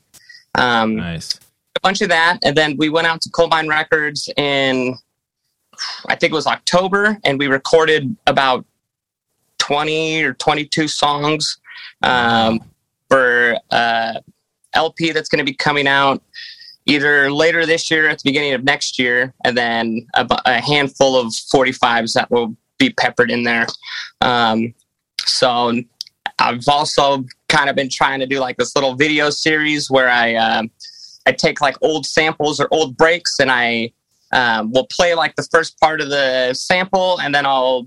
Um, 0.55 0.95
Nice. 0.95 1.37
a 1.75 1.79
bunch 1.81 2.01
of 2.01 2.07
that, 2.09 2.39
and 2.43 2.55
then 2.55 2.77
we 2.77 2.87
went 2.89 3.07
out 3.07 3.19
to 3.21 3.29
Coal 3.29 3.47
Mine 3.49 3.67
Records 3.67 4.29
in 4.37 4.95
I 6.07 6.15
think 6.15 6.31
it 6.31 6.35
was 6.35 6.47
October, 6.47 7.17
and 7.25 7.37
we 7.37 7.47
recorded 7.47 8.15
about 8.25 8.65
twenty 9.59 10.23
or 10.23 10.33
twenty-two 10.33 10.87
songs 10.87 11.57
um, 12.03 12.61
for 13.09 13.57
uh, 13.71 14.13
LP 14.73 15.11
that's 15.11 15.29
going 15.29 15.39
to 15.45 15.49
be 15.49 15.55
coming 15.55 15.87
out 15.87 16.21
either 16.85 17.29
later 17.31 17.65
this 17.65 17.89
year, 17.91 18.07
or 18.07 18.09
at 18.09 18.19
the 18.19 18.29
beginning 18.29 18.53
of 18.53 18.63
next 18.63 18.97
year, 18.99 19.33
and 19.43 19.57
then 19.57 20.05
a, 20.15 20.27
a 20.45 20.61
handful 20.61 21.15
of 21.15 21.33
forty-fives 21.35 22.13
that 22.13 22.29
will 22.31 22.55
be 22.77 22.89
peppered 22.91 23.31
in 23.31 23.43
there. 23.43 23.67
Um, 24.21 24.73
so 25.25 25.73
I've 26.39 26.67
also 26.67 27.25
kind 27.49 27.69
of 27.69 27.75
been 27.75 27.89
trying 27.89 28.19
to 28.19 28.25
do 28.27 28.39
like 28.39 28.57
this 28.57 28.75
little 28.75 28.95
video 28.95 29.29
series 29.29 29.89
where 29.89 30.09
I. 30.09 30.35
um 30.35 30.71
I 31.25 31.33
take 31.33 31.59
like 31.59 31.75
old 31.81 32.05
samples 32.05 32.57
or 32.61 32.69
old 32.71 32.95
breaks 32.95 33.39
and 33.41 33.51
I 33.51 33.91
um, 34.31 34.71
will 34.71 34.87
play 34.87 35.13
like 35.13 35.35
the 35.35 35.43
first 35.51 35.77
part 35.77 35.99
of 35.99 36.07
the 36.07 36.53
sample 36.53 37.19
and 37.19 37.35
then 37.35 37.45
I'll 37.45 37.85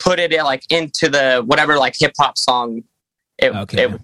put 0.00 0.18
it 0.18 0.32
in, 0.32 0.42
like 0.42 0.64
into 0.68 1.08
the 1.08 1.44
whatever 1.46 1.78
like 1.78 1.94
hip 1.96 2.10
hop 2.18 2.36
song. 2.36 2.82
It, 3.38 3.54
Okay. 3.54 3.84
it- 3.84 4.00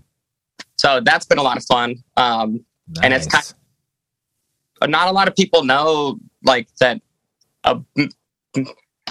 so 0.79 1.01
that's 1.01 1.27
been 1.27 1.39
a 1.39 1.43
lot 1.43 1.57
of 1.57 1.65
fun. 1.65 1.97
Um, 2.17 2.65
And 3.03 3.13
it's 3.15 3.33
Nice. 3.33 3.55
but 4.81 4.91
not 4.91 5.09
a 5.09 5.11
lot 5.13 5.27
of 5.29 5.35
people 5.35 5.65
know 5.65 6.19
like 6.45 6.69
that 6.81 7.01
a 7.65 7.81
m- 7.99 8.67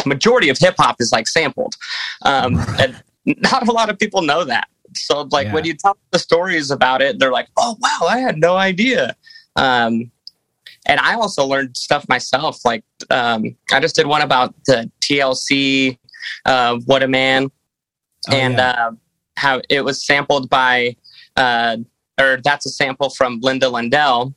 majority 0.05 0.49
of 0.49 0.57
hip 0.57 0.75
hop 0.77 0.97
is 0.99 1.11
like 1.11 1.27
sampled. 1.27 1.75
Um, 2.23 2.57
and 2.79 3.01
not 3.25 3.67
a 3.67 3.71
lot 3.71 3.89
of 3.89 3.97
people 3.99 4.21
know 4.21 4.43
that. 4.45 4.67
So 4.93 5.27
like 5.31 5.51
when 5.51 5.65
you 5.65 5.73
tell 5.73 5.97
the 6.11 6.19
stories 6.19 6.71
about 6.71 7.01
it, 7.01 7.19
they're 7.19 7.31
like, 7.31 7.49
"Oh 7.57 7.75
wow, 7.81 8.07
I 8.07 8.19
had 8.19 8.37
no 8.37 8.55
idea." 8.55 9.15
Um, 9.57 10.09
and 10.85 10.99
I 11.01 11.15
also 11.15 11.45
learned 11.45 11.75
stuff 11.75 12.07
myself. 12.07 12.63
Like 12.63 12.83
um, 13.09 13.55
I 13.73 13.79
just 13.81 13.95
did 13.95 14.05
one 14.07 14.21
about 14.21 14.53
the 14.67 14.89
TLC, 15.01 15.97
uh, 16.45 16.77
"What 16.85 17.03
a 17.03 17.07
Man," 17.09 17.49
Oh, 18.29 18.33
and 18.35 18.53
yeah. 18.53 18.69
uh, 18.87 18.91
how 19.35 19.61
it 19.69 19.81
was 19.83 20.05
sampled 20.05 20.49
by, 20.49 20.95
uh, 21.35 21.77
or 22.19 22.39
that's 22.43 22.65
a 22.65 22.69
sample 22.69 23.09
from 23.09 23.39
Linda 23.41 23.67
Lyndell, 23.67 24.33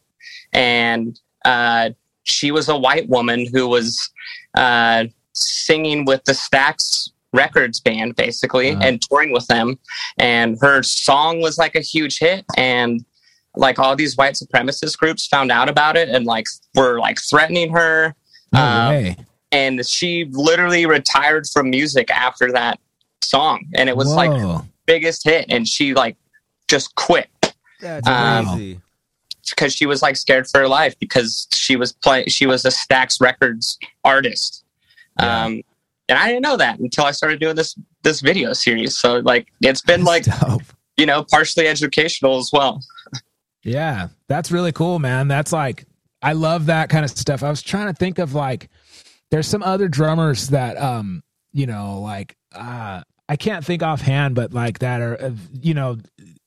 and 0.52 1.18
uh, 1.44 1.90
she 2.24 2.50
was 2.50 2.68
a 2.68 2.76
white 2.76 3.08
woman 3.08 3.46
who 3.52 3.68
was 3.68 4.10
uh, 4.56 5.04
singing 5.32 6.04
with 6.04 6.24
the 6.24 6.32
Stax 6.32 7.10
Records 7.32 7.80
band, 7.80 8.16
basically, 8.16 8.70
Uh-huh. 8.72 8.80
and 8.84 9.02
touring 9.02 9.32
with 9.32 9.46
them. 9.46 9.78
And 10.18 10.58
her 10.60 10.82
song 10.82 11.40
was 11.40 11.58
like 11.58 11.74
a 11.74 11.80
huge 11.80 12.18
hit, 12.18 12.44
and 12.56 13.04
like 13.56 13.78
all 13.78 13.96
these 13.96 14.16
white 14.16 14.34
supremacist 14.34 14.98
groups 14.98 15.26
found 15.26 15.50
out 15.50 15.68
about 15.68 15.96
it 15.96 16.08
and 16.08 16.24
like 16.26 16.46
were 16.74 16.98
like 17.00 17.18
threatening 17.20 17.70
her. 17.72 18.14
no 18.52 18.60
um. 18.60 19.16
And 19.50 19.86
she 19.86 20.26
literally 20.30 20.84
retired 20.84 21.46
from 21.50 21.70
music 21.70 22.10
after 22.10 22.52
that 22.52 22.78
song, 23.22 23.64
and 23.74 23.88
it 23.88 23.96
was 23.96 24.12
like 24.14 24.30
biggest 24.86 25.24
hit, 25.24 25.46
and 25.48 25.66
she 25.66 25.94
like 25.94 26.16
just 26.68 26.94
quit 26.94 27.28
That's 27.80 28.06
Um, 28.06 28.46
crazy. 28.46 28.80
because 29.50 29.74
she 29.74 29.86
was 29.86 30.02
like 30.02 30.16
scared 30.16 30.46
for 30.48 30.60
her 30.60 30.68
life 30.68 30.98
because 30.98 31.46
she 31.52 31.76
was 31.76 31.92
play 31.92 32.24
she 32.26 32.46
was 32.46 32.64
a 32.64 32.70
Stax 32.70 33.20
Records 33.20 33.78
artist. 34.04 34.64
Yeah. 35.18 35.44
Um, 35.44 35.62
and 36.10 36.18
I 36.18 36.28
didn't 36.28 36.42
know 36.42 36.56
that 36.56 36.78
until 36.78 37.04
I 37.04 37.10
started 37.10 37.40
doing 37.40 37.56
this 37.56 37.74
this 38.02 38.20
video 38.20 38.52
series. 38.52 38.96
So 38.96 39.18
like 39.18 39.48
it's 39.62 39.82
been 39.82 40.04
like 40.04 40.24
dope. 40.24 40.62
you 40.96 41.06
know 41.06 41.24
partially 41.24 41.66
educational 41.66 42.38
as 42.38 42.50
well. 42.52 42.82
Yeah, 43.64 44.08
that's 44.28 44.50
really 44.52 44.72
cool, 44.72 44.98
man. 44.98 45.28
That's 45.28 45.52
like 45.52 45.84
I 46.22 46.32
love 46.32 46.66
that 46.66 46.88
kind 46.88 47.04
of 47.04 47.10
stuff. 47.10 47.42
I 47.42 47.50
was 47.50 47.62
trying 47.62 47.86
to 47.88 47.92
think 47.92 48.18
of 48.18 48.34
like 48.34 48.68
there's 49.30 49.46
some 49.46 49.62
other 49.62 49.88
drummers 49.88 50.48
that 50.48 50.76
um, 50.80 51.22
you 51.52 51.66
know, 51.66 52.00
like 52.00 52.36
uh 52.54 53.02
I 53.28 53.36
can't 53.36 53.62
think 53.64 53.82
offhand, 53.82 54.34
but 54.34 54.54
like 54.54 54.78
that 54.78 55.00
are 55.02 55.20
uh, 55.22 55.30
you 55.60 55.74
know, 55.74 55.98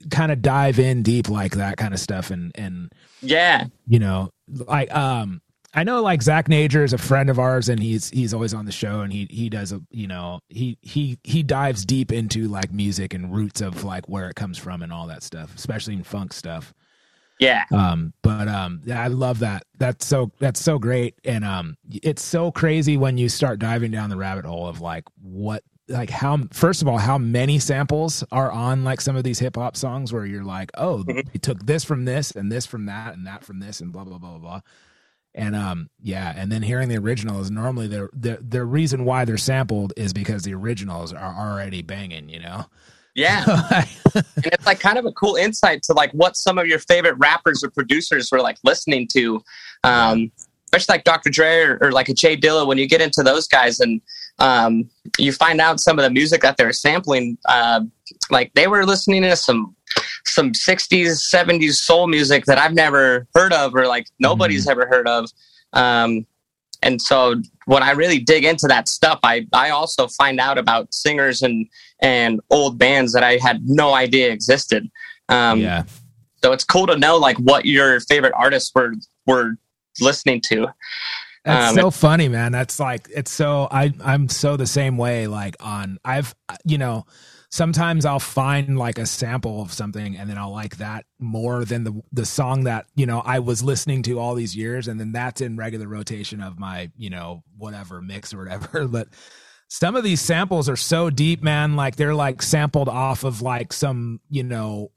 kind 0.09 0.31
of 0.31 0.41
dive 0.41 0.79
in 0.79 1.03
deep 1.03 1.29
like 1.29 1.53
that 1.53 1.77
kind 1.77 1.93
of 1.93 1.99
stuff 1.99 2.31
and 2.31 2.51
and 2.55 2.91
Yeah, 3.21 3.65
you 3.87 3.99
know, 3.99 4.31
like 4.47 4.93
um 4.95 5.41
I 5.73 5.83
know 5.85 6.01
like 6.01 6.21
Zak 6.21 6.49
Najor 6.49 6.83
is 6.83 6.91
a 6.91 6.97
friend 6.97 7.29
of 7.29 7.39
ours 7.39 7.69
and 7.69 7.81
he's 7.81 8.09
he's 8.09 8.33
always 8.33 8.53
on 8.53 8.65
the 8.65 8.71
show 8.73 9.01
and 9.01 9.13
he 9.13 9.27
he 9.29 9.49
does 9.49 9.71
a 9.71 9.81
you 9.89 10.07
know 10.07 10.41
he 10.49 10.77
he 10.81 11.17
he 11.23 11.43
dives 11.43 11.85
deep 11.85 12.11
into 12.11 12.47
like 12.47 12.73
music 12.73 13.13
and 13.13 13.33
roots 13.33 13.61
of 13.61 13.83
like 13.83 14.09
where 14.09 14.29
it 14.29 14.35
comes 14.35 14.57
from 14.57 14.81
and 14.81 14.91
all 14.91 15.07
that 15.07 15.23
stuff, 15.23 15.55
especially 15.55 15.93
in 15.93 16.03
funk 16.03 16.33
stuff. 16.33 16.73
Yeah, 17.39 17.63
um 17.71 18.13
but 18.21 18.47
um 18.47 18.81
yeah, 18.85 19.01
i 19.01 19.07
love 19.07 19.39
that. 19.39 19.63
That's 19.79 20.05
so 20.05 20.31
that's 20.39 20.61
so 20.61 20.77
great. 20.77 21.15
And 21.23 21.45
um 21.45 21.77
it's 21.89 22.21
so 22.23 22.51
crazy 22.51 22.97
when 22.97 23.17
you 23.17 23.29
start 23.29 23.57
diving 23.57 23.91
down 23.91 24.09
the 24.09 24.17
rabbit 24.17 24.45
hole 24.45 24.67
of 24.67 24.81
like 24.81 25.05
what 25.21 25.63
like 25.91 26.09
how 26.09 26.39
first 26.51 26.81
of 26.81 26.87
all 26.87 26.97
how 26.97 27.17
many 27.17 27.59
samples 27.59 28.23
are 28.31 28.51
on 28.51 28.83
like 28.83 29.01
some 29.01 29.15
of 29.15 29.23
these 29.23 29.39
hip 29.39 29.55
hop 29.55 29.75
songs 29.77 30.11
where 30.13 30.25
you're 30.25 30.43
like 30.43 30.71
oh 30.75 31.03
Mhm. 31.03 31.31
they 31.31 31.39
took 31.39 31.65
this 31.65 31.83
from 31.83 32.05
this 32.05 32.31
and 32.31 32.51
this 32.51 32.65
from 32.65 32.85
that 32.87 33.13
and 33.15 33.27
that 33.27 33.43
from 33.43 33.59
this 33.59 33.79
and 33.81 33.91
blah 33.91 34.03
blah 34.03 34.17
blah 34.17 34.29
blah 34.31 34.39
blah 34.39 34.61
and 35.35 35.55
um 35.55 35.89
yeah 36.01 36.33
and 36.35 36.51
then 36.51 36.61
hearing 36.61 36.89
the 36.89 36.97
original 36.97 37.39
is 37.41 37.51
normally 37.51 37.87
the 37.87 38.09
the 38.13 38.39
the 38.41 38.63
reason 38.65 39.05
why 39.05 39.23
they're 39.25 39.37
sampled 39.37 39.93
is 39.97 40.13
because 40.13 40.43
the 40.43 40.53
originals 40.53 41.13
are 41.13 41.35
already 41.37 41.81
banging 41.81 42.27
you 42.29 42.39
know 42.39 42.65
yeah. 43.13 43.43
and 44.15 44.25
it's 44.37 44.65
like 44.65 44.79
kind 44.79 44.97
of 44.97 45.05
a 45.05 45.11
cool 45.11 45.35
insight 45.35 45.83
to 45.83 45.93
like 45.93 46.11
what 46.13 46.37
some 46.37 46.57
of 46.57 46.65
your 46.67 46.79
favorite 46.79 47.15
rappers 47.17 47.61
or 47.63 47.69
producers 47.69 48.31
were 48.31 48.39
like 48.41 48.57
listening 48.63 49.05
to 49.07 49.41
um 49.83 50.31
especially 50.73 50.93
like 50.93 51.03
dr 51.03 51.29
dre 51.29 51.57
or, 51.59 51.77
or 51.81 51.91
like 51.91 52.07
a 52.07 52.13
jay 52.13 52.37
dilla 52.37 52.65
when 52.65 52.77
you 52.77 52.87
get 52.87 53.01
into 53.01 53.21
those 53.23 53.47
guys 53.49 53.79
and 53.81 53.99
um 54.41 54.89
you 55.17 55.31
find 55.31 55.61
out 55.61 55.79
some 55.79 55.97
of 55.97 56.03
the 56.03 56.09
music 56.09 56.41
that 56.41 56.57
they're 56.57 56.73
sampling 56.73 57.37
uh 57.47 57.81
like 58.29 58.51
they 58.53 58.67
were 58.67 58.85
listening 58.85 59.21
to 59.21 59.35
some 59.35 59.75
some 60.25 60.51
60s 60.51 61.21
70s 61.33 61.73
soul 61.75 62.07
music 62.07 62.43
that 62.45 62.57
i've 62.57 62.73
never 62.73 63.27
heard 63.33 63.53
of 63.53 63.73
or 63.73 63.87
like 63.87 64.07
nobody's 64.19 64.67
ever 64.67 64.85
heard 64.87 65.07
of 65.07 65.29
um 65.73 66.25
and 66.83 67.01
so 67.01 67.35
when 67.65 67.83
I 67.83 67.91
really 67.91 68.19
dig 68.19 68.43
into 68.43 68.67
that 68.67 68.87
stuff, 68.87 69.19
I, 69.23 69.47
I 69.53 69.69
also 69.69 70.07
find 70.07 70.39
out 70.39 70.57
about 70.57 70.93
singers 70.93 71.41
and, 71.43 71.67
and 71.99 72.41
old 72.49 72.79
bands 72.79 73.13
that 73.13 73.23
I 73.23 73.37
had 73.37 73.61
no 73.65 73.93
idea 73.93 74.31
existed. 74.31 74.89
Um, 75.29 75.59
yeah 75.59 75.83
So 76.43 76.51
it's 76.51 76.63
cool 76.63 76.87
to 76.87 76.97
know 76.97 77.17
like 77.17 77.37
what 77.37 77.65
your 77.65 77.99
favorite 78.01 78.33
artists 78.35 78.71
were 78.73 78.93
were 79.27 79.57
listening 79.99 80.41
to. 80.47 80.67
That's 81.43 81.71
Um, 81.71 81.75
so 81.75 81.91
funny, 81.91 82.27
man. 82.27 82.51
That's 82.51 82.79
like 82.79 83.07
it's 83.13 83.31
so 83.31 83.67
I 83.71 83.93
I'm 84.03 84.29
so 84.29 84.57
the 84.57 84.67
same 84.67 84.97
way. 84.97 85.27
Like 85.27 85.55
on 85.59 85.97
I've 86.05 86.35
you 86.65 86.77
know 86.77 87.05
sometimes 87.49 88.05
I'll 88.05 88.19
find 88.19 88.77
like 88.77 88.97
a 88.97 89.05
sample 89.05 89.61
of 89.61 89.73
something 89.73 90.15
and 90.15 90.29
then 90.29 90.37
I'll 90.37 90.51
like 90.51 90.77
that 90.77 91.05
more 91.19 91.65
than 91.65 91.83
the 91.83 92.01
the 92.11 92.25
song 92.25 92.65
that 92.65 92.85
you 92.95 93.05
know 93.05 93.21
I 93.21 93.39
was 93.39 93.63
listening 93.63 94.03
to 94.03 94.19
all 94.19 94.35
these 94.35 94.55
years 94.55 94.87
and 94.87 94.99
then 94.99 95.11
that's 95.11 95.41
in 95.41 95.57
regular 95.57 95.87
rotation 95.87 96.41
of 96.41 96.59
my 96.59 96.91
you 96.95 97.09
know 97.09 97.43
whatever 97.57 98.01
mix 98.01 98.33
or 98.33 98.37
whatever. 98.39 98.87
But 98.91 99.07
some 99.67 99.95
of 99.95 100.03
these 100.03 100.21
samples 100.21 100.67
are 100.69 100.75
so 100.75 101.09
deep, 101.09 101.41
man. 101.41 101.75
Like 101.75 101.95
they're 101.95 102.13
like 102.15 102.41
sampled 102.43 102.89
off 102.89 103.23
of 103.23 103.41
like 103.41 103.73
some 103.73 104.19
you 104.29 104.43
know 104.43 104.91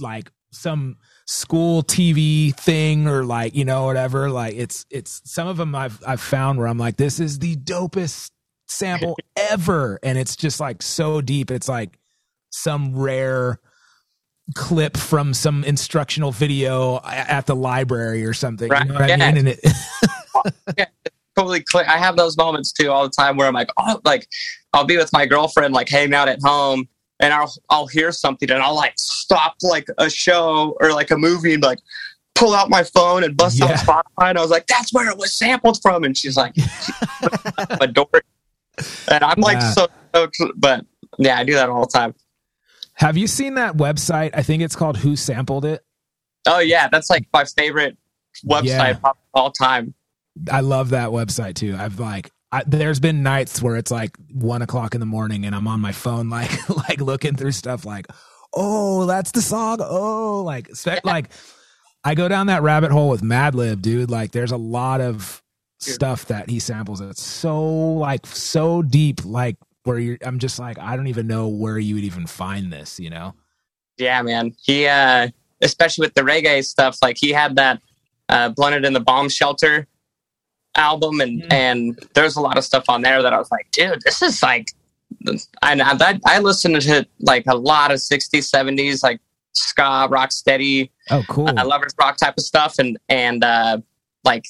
like 0.00 0.30
some 0.50 0.96
school 1.26 1.82
TV 1.82 2.54
thing 2.54 3.08
or 3.08 3.24
like 3.24 3.54
you 3.54 3.64
know 3.64 3.84
whatever. 3.86 4.30
Like 4.30 4.54
it's 4.54 4.86
it's 4.90 5.22
some 5.24 5.48
of 5.48 5.56
them 5.56 5.74
I've 5.74 6.02
I've 6.06 6.20
found 6.20 6.58
where 6.58 6.68
I'm 6.68 6.78
like 6.78 6.96
this 6.96 7.20
is 7.20 7.38
the 7.38 7.56
dopest 7.56 8.30
sample 8.66 9.16
ever. 9.36 9.98
And 10.02 10.18
it's 10.18 10.36
just 10.36 10.60
like 10.60 10.82
so 10.82 11.20
deep. 11.20 11.50
It's 11.50 11.68
like 11.68 11.98
some 12.50 12.96
rare 12.96 13.60
clip 14.54 14.96
from 14.96 15.32
some 15.32 15.64
instructional 15.64 16.30
video 16.30 17.00
at 17.04 17.46
the 17.46 17.56
library 17.56 18.24
or 18.24 18.34
something. 18.34 18.68
Right, 18.68 18.84
you 18.84 18.92
know 18.92 19.00
what 19.00 19.08
yeah. 19.08 19.14
I 19.14 19.32
mean? 19.32 19.38
And 19.38 19.48
it 19.48 19.60
oh, 20.34 20.42
Totally 21.36 21.62
clear. 21.62 21.84
I 21.88 21.98
have 21.98 22.16
those 22.16 22.36
moments 22.36 22.70
too 22.72 22.92
all 22.92 23.02
the 23.02 23.10
time 23.10 23.36
where 23.36 23.48
I'm 23.48 23.54
like, 23.54 23.70
oh, 23.76 24.00
like 24.04 24.28
I'll 24.72 24.84
be 24.84 24.96
with 24.96 25.12
my 25.12 25.26
girlfriend, 25.26 25.74
like 25.74 25.88
hanging 25.88 26.14
out 26.14 26.28
at 26.28 26.38
home, 26.42 26.88
and 27.20 27.32
I'll 27.32 27.52
I'll 27.70 27.86
hear 27.86 28.12
something 28.12 28.50
and 28.50 28.62
I'll 28.62 28.74
like 28.74 28.94
stop 28.98 29.56
like 29.62 29.88
a 29.98 30.08
show 30.10 30.76
or 30.80 30.92
like 30.92 31.10
a 31.10 31.16
movie 31.16 31.54
and 31.54 31.62
like 31.62 31.78
pull 32.34 32.54
out 32.54 32.68
my 32.68 32.82
phone 32.82 33.22
and 33.24 33.36
bust 33.36 33.58
Yeah. 33.58 33.66
out 33.66 33.76
Spotify. 33.78 34.28
And 34.30 34.38
I 34.38 34.40
was 34.40 34.50
like, 34.50 34.66
that's 34.66 34.92
where 34.92 35.08
it 35.08 35.16
was 35.16 35.32
sampled 35.32 35.80
from. 35.80 36.02
And 36.04 36.16
she's 36.18 36.36
like, 36.36 36.56
a 37.80 37.86
dork. 37.86 38.24
And 39.10 39.22
I'm 39.22 39.40
like 39.40 39.58
Yeah. 39.58 39.70
so 39.72 39.86
stoked, 40.12 40.38
but 40.56 40.84
yeah, 41.18 41.38
I 41.38 41.44
do 41.44 41.54
that 41.54 41.68
all 41.68 41.82
the 41.82 41.92
time. 41.92 42.14
have 42.94 43.16
you 43.16 43.26
seen 43.28 43.54
that 43.54 43.76
website 43.76 44.30
I 44.34 44.42
think 44.42 44.62
it's 44.62 44.74
called 44.76 44.96
Who 44.98 45.14
Sampled 45.16 45.64
It 45.64 45.84
Oh 46.46 46.58
yeah, 46.58 46.88
that's 46.90 47.08
like 47.08 47.26
my 47.32 47.44
favorite 47.44 47.96
website 48.44 48.64
Yeah. 48.64 48.96
of 49.04 49.16
all 49.32 49.50
time. 49.52 49.94
I 50.50 50.60
love 50.60 50.90
that 50.90 51.10
website 51.10 51.54
too. 51.54 51.76
I've 51.78 52.00
like 52.00 52.30
I, 52.54 52.62
there's 52.64 53.00
been 53.00 53.24
nights 53.24 53.60
where 53.60 53.74
it's 53.74 53.90
like 53.90 54.16
one 54.32 54.62
o'clock 54.62 54.94
in 54.94 55.00
the 55.00 55.06
morning 55.06 55.44
and 55.44 55.56
I'm 55.56 55.66
on 55.66 55.80
my 55.80 55.90
phone, 55.90 56.28
like, 56.30 56.68
like 56.70 57.00
looking 57.00 57.34
through 57.34 57.50
stuff 57.50 57.84
like, 57.84 58.06
oh, 58.52 59.06
that's 59.06 59.32
the 59.32 59.42
song. 59.42 59.78
Oh, 59.80 60.42
like, 60.44 60.72
spe- 60.72 61.04
like 61.04 61.30
I 62.04 62.14
go 62.14 62.28
down 62.28 62.46
that 62.46 62.62
rabbit 62.62 62.92
hole 62.92 63.08
with 63.08 63.22
Madlib, 63.22 63.82
dude. 63.82 64.08
Like, 64.08 64.30
there's 64.30 64.52
a 64.52 64.56
lot 64.56 65.00
of 65.00 65.42
stuff 65.80 66.26
that 66.26 66.48
he 66.48 66.60
samples. 66.60 67.00
It's 67.00 67.20
so 67.20 67.60
like 67.94 68.24
so 68.24 68.82
deep, 68.82 69.24
like 69.24 69.56
where 69.82 69.98
you're. 69.98 70.18
I'm 70.24 70.38
just 70.38 70.60
like, 70.60 70.78
I 70.78 70.94
don't 70.94 71.08
even 71.08 71.26
know 71.26 71.48
where 71.48 71.78
you 71.78 71.96
would 71.96 72.04
even 72.04 72.28
find 72.28 72.72
this. 72.72 73.00
You 73.00 73.10
know? 73.10 73.34
Yeah, 73.96 74.22
man. 74.22 74.54
He, 74.62 74.86
uh, 74.86 75.28
especially 75.60 76.06
with 76.06 76.14
the 76.14 76.22
reggae 76.22 76.64
stuff, 76.64 76.98
like 77.02 77.16
he 77.18 77.30
had 77.30 77.56
that 77.56 77.82
uh, 78.28 78.50
blunted 78.50 78.84
in 78.84 78.92
the 78.92 79.00
bomb 79.00 79.28
shelter 79.28 79.88
album, 80.76 81.20
and 81.20 81.42
Mhm. 81.42 81.52
and 81.52 82.08
there's 82.14 82.36
a 82.36 82.40
lot 82.40 82.56
of 82.58 82.64
stuff 82.64 82.84
on 82.88 83.02
there 83.02 83.22
that 83.22 83.32
I 83.32 83.38
was 83.38 83.50
like, 83.50 83.70
dude, 83.70 84.00
this 84.04 84.22
is 84.22 84.42
like. 84.42 84.68
I 85.62 85.80
I, 85.80 86.20
I 86.26 86.38
listened 86.40 86.80
to 86.82 87.06
like 87.20 87.44
a 87.46 87.54
lot 87.54 87.90
of 87.92 87.98
60s, 87.98 88.50
70s, 88.50 89.02
like 89.02 89.20
ska, 89.54 90.06
rock 90.10 90.32
steady, 90.32 90.90
Oh, 91.10 91.22
cool. 91.28 91.48
uh, 91.48 91.64
lovers 91.64 91.94
rock 91.98 92.16
type 92.16 92.34
of 92.36 92.44
stuff, 92.44 92.78
and 92.78 92.98
and 93.08 93.42
uh, 93.44 93.78
like 94.24 94.44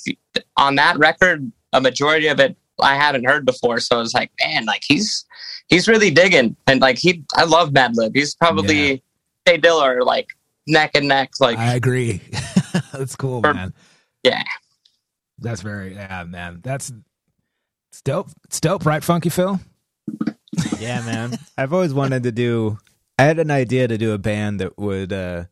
on 0.56 0.74
that 0.76 0.98
record, 0.98 1.50
a 1.72 1.80
majority 1.80 2.28
of 2.28 2.40
it 2.40 2.56
I 2.80 2.96
hadn't 2.96 3.24
heard 3.24 3.44
before. 3.44 3.78
So 3.78 3.96
I 3.96 4.00
was 4.00 4.14
like, 4.14 4.30
man, 4.44 4.64
like 4.64 4.82
he's 4.86 5.24
he's 5.68 5.86
really 5.86 6.10
digging, 6.10 6.56
and 6.66 6.80
like 6.80 6.98
he, 6.98 7.22
I 7.36 7.44
love 7.44 7.70
Madlib. 7.70 8.12
He's 8.14 8.34
probably 8.34 9.02
Jay 9.46 9.58
Dilla 9.58 9.82
are 9.82 10.02
like 10.02 10.28
neck 10.66 10.92
and 10.94 11.06
neck. 11.08 11.32
Like 11.40 11.58
I 11.58 11.74
agree. 11.74 12.20
That's 12.92 13.14
cool, 13.16 13.42
Or- 13.46 13.54
man. 13.54 13.74
yeah, 14.24 14.42
That's 15.38 15.60
very 15.62 15.94
yeah, 15.94 16.24
man. 16.24 16.60
That's 16.62 16.92
it's 17.92 18.02
dope. 18.02 18.30
It's 18.44 18.60
dope, 18.60 18.84
right, 18.86 19.02
Funky 19.04 19.28
Phil? 19.28 19.60
Yeah, 20.78 21.00
man. 21.02 21.36
I've 21.58 21.72
always 21.72 21.94
wanted 21.94 22.22
to 22.24 22.32
do. 22.32 22.78
I 23.18 23.24
had 23.24 23.38
an 23.38 23.50
idea 23.50 23.86
to 23.88 23.96
do 23.98 24.12
a 24.12 24.18
band 24.18 24.60
that 24.60 24.78
would. 24.78 25.12
uh 25.12 25.44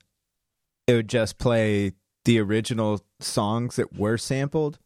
It 0.86 0.94
would 0.94 1.08
just 1.08 1.38
play 1.38 1.92
the 2.24 2.38
original 2.40 3.00
songs 3.20 3.76
that 3.76 3.96
were 3.96 4.16
sampled. 4.18 4.78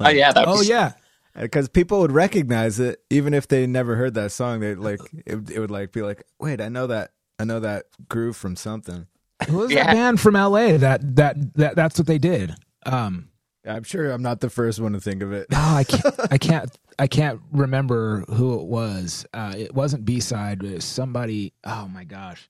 oh 0.00 0.08
yeah, 0.08 0.32
that 0.32 0.46
Oh 0.48 0.60
yeah. 0.62 0.92
because 1.38 1.68
people 1.68 2.00
would 2.00 2.12
recognize 2.12 2.78
it 2.80 3.02
even 3.10 3.34
if 3.34 3.48
they 3.48 3.66
never 3.66 3.96
heard 3.96 4.14
that 4.14 4.32
song. 4.32 4.60
They 4.60 4.74
like 4.74 5.00
it, 5.26 5.50
it 5.50 5.58
would 5.60 5.70
like 5.70 5.92
be 5.92 6.02
like, 6.02 6.22
wait, 6.38 6.60
I 6.60 6.68
know 6.68 6.86
that. 6.86 7.10
I 7.38 7.44
know 7.44 7.58
that 7.60 7.86
groove 8.08 8.36
from 8.36 8.54
something. 8.54 9.06
Who 9.48 9.58
was 9.58 9.72
Yeah. 9.72 9.84
that 9.86 9.94
band 9.94 10.20
from 10.20 10.34
LA 10.34 10.76
that 10.78 11.16
that 11.16 11.54
that 11.54 11.74
that's 11.76 11.98
what 11.98 12.06
they 12.06 12.18
did? 12.18 12.54
Um 12.86 13.28
I'm 13.66 13.84
sure 13.84 14.10
I'm 14.10 14.22
not 14.22 14.40
the 14.40 14.50
first 14.50 14.80
one 14.80 14.92
to 14.92 15.00
think 15.00 15.22
of 15.22 15.32
it. 15.32 15.46
oh, 15.52 15.76
I 15.76 15.84
can't 15.84 16.14
I 16.32 16.38
can't 16.38 16.70
I 16.98 17.06
can't 17.06 17.40
remember 17.52 18.20
who 18.28 18.58
it 18.60 18.66
was. 18.66 19.24
Uh 19.32 19.54
it 19.56 19.74
wasn't 19.74 20.04
B 20.04 20.20
side, 20.20 20.62
it 20.62 20.74
was 20.74 20.84
somebody 20.84 21.52
oh 21.64 21.88
my 21.88 22.04
gosh. 22.04 22.48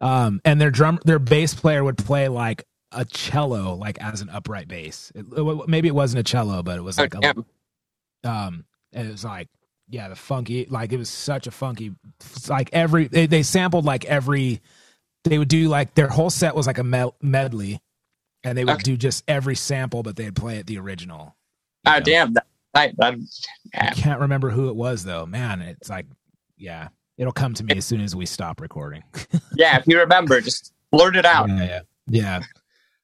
Um 0.00 0.40
and 0.44 0.60
their 0.60 0.70
drum 0.70 0.98
their 1.04 1.18
bass 1.18 1.54
player 1.54 1.82
would 1.82 1.98
play 1.98 2.28
like 2.28 2.64
a 2.92 3.04
cello 3.04 3.74
like 3.74 3.98
as 4.00 4.20
an 4.22 4.30
upright 4.30 4.68
bass. 4.68 5.10
It, 5.14 5.26
it- 5.36 5.68
maybe 5.68 5.88
it 5.88 5.94
wasn't 5.94 6.20
a 6.20 6.24
cello, 6.24 6.62
but 6.62 6.78
it 6.78 6.82
was 6.82 6.98
Oh, 6.98 7.02
like 7.02 7.14
a 7.14 7.20
damn. 7.20 7.44
um 8.24 8.64
and 8.92 9.08
it 9.08 9.12
was 9.12 9.24
like 9.24 9.48
yeah 9.88 10.08
the 10.08 10.16
funky 10.16 10.66
like 10.70 10.92
it 10.92 10.96
was 10.96 11.08
such 11.10 11.46
a 11.46 11.50
funky 11.50 11.92
like 12.48 12.70
every 12.72 13.06
they, 13.08 13.26
they 13.26 13.42
sampled 13.42 13.84
like 13.84 14.04
every 14.06 14.60
they 15.24 15.38
would 15.38 15.48
do 15.48 15.68
like 15.68 15.94
their 15.94 16.08
whole 16.08 16.30
set 16.30 16.54
was 16.56 16.66
like 16.66 16.78
a 16.78 16.84
med- 16.84 17.12
medley 17.22 17.80
and 18.46 18.56
they 18.56 18.64
would 18.64 18.74
Okay. 18.74 18.82
do 18.82 18.96
just 18.96 19.24
every 19.28 19.54
sample 19.56 20.02
but 20.02 20.16
they'd 20.16 20.34
play 20.36 20.56
it 20.58 20.66
the 20.66 20.78
original 20.78 21.36
oh 21.86 21.92
know? 21.92 22.00
damn, 22.00 22.32
that, 22.34 22.46
that, 22.74 22.96
that, 22.96 23.14
i 23.74 23.90
can't 23.90 24.20
remember 24.20 24.48
who 24.50 24.68
it 24.68 24.76
was 24.76 25.04
though 25.04 25.26
man 25.26 25.60
it's 25.60 25.90
like 25.90 26.06
yeah 26.56 26.88
it'll 27.18 27.32
come 27.32 27.52
to 27.54 27.64
me 27.64 27.76
as 27.76 27.84
soon 27.84 28.00
as 28.00 28.14
we 28.16 28.24
stop 28.26 28.60
recording 28.60 29.02
yeah. 29.56 29.78
If 29.78 29.86
you 29.86 29.98
remember, 29.98 30.40
just 30.40 30.72
blurt 30.92 31.16
it 31.16 31.24
out. 31.26 31.48
yeah 31.48 31.64
yeah 31.64 31.80
yeah 32.08 32.40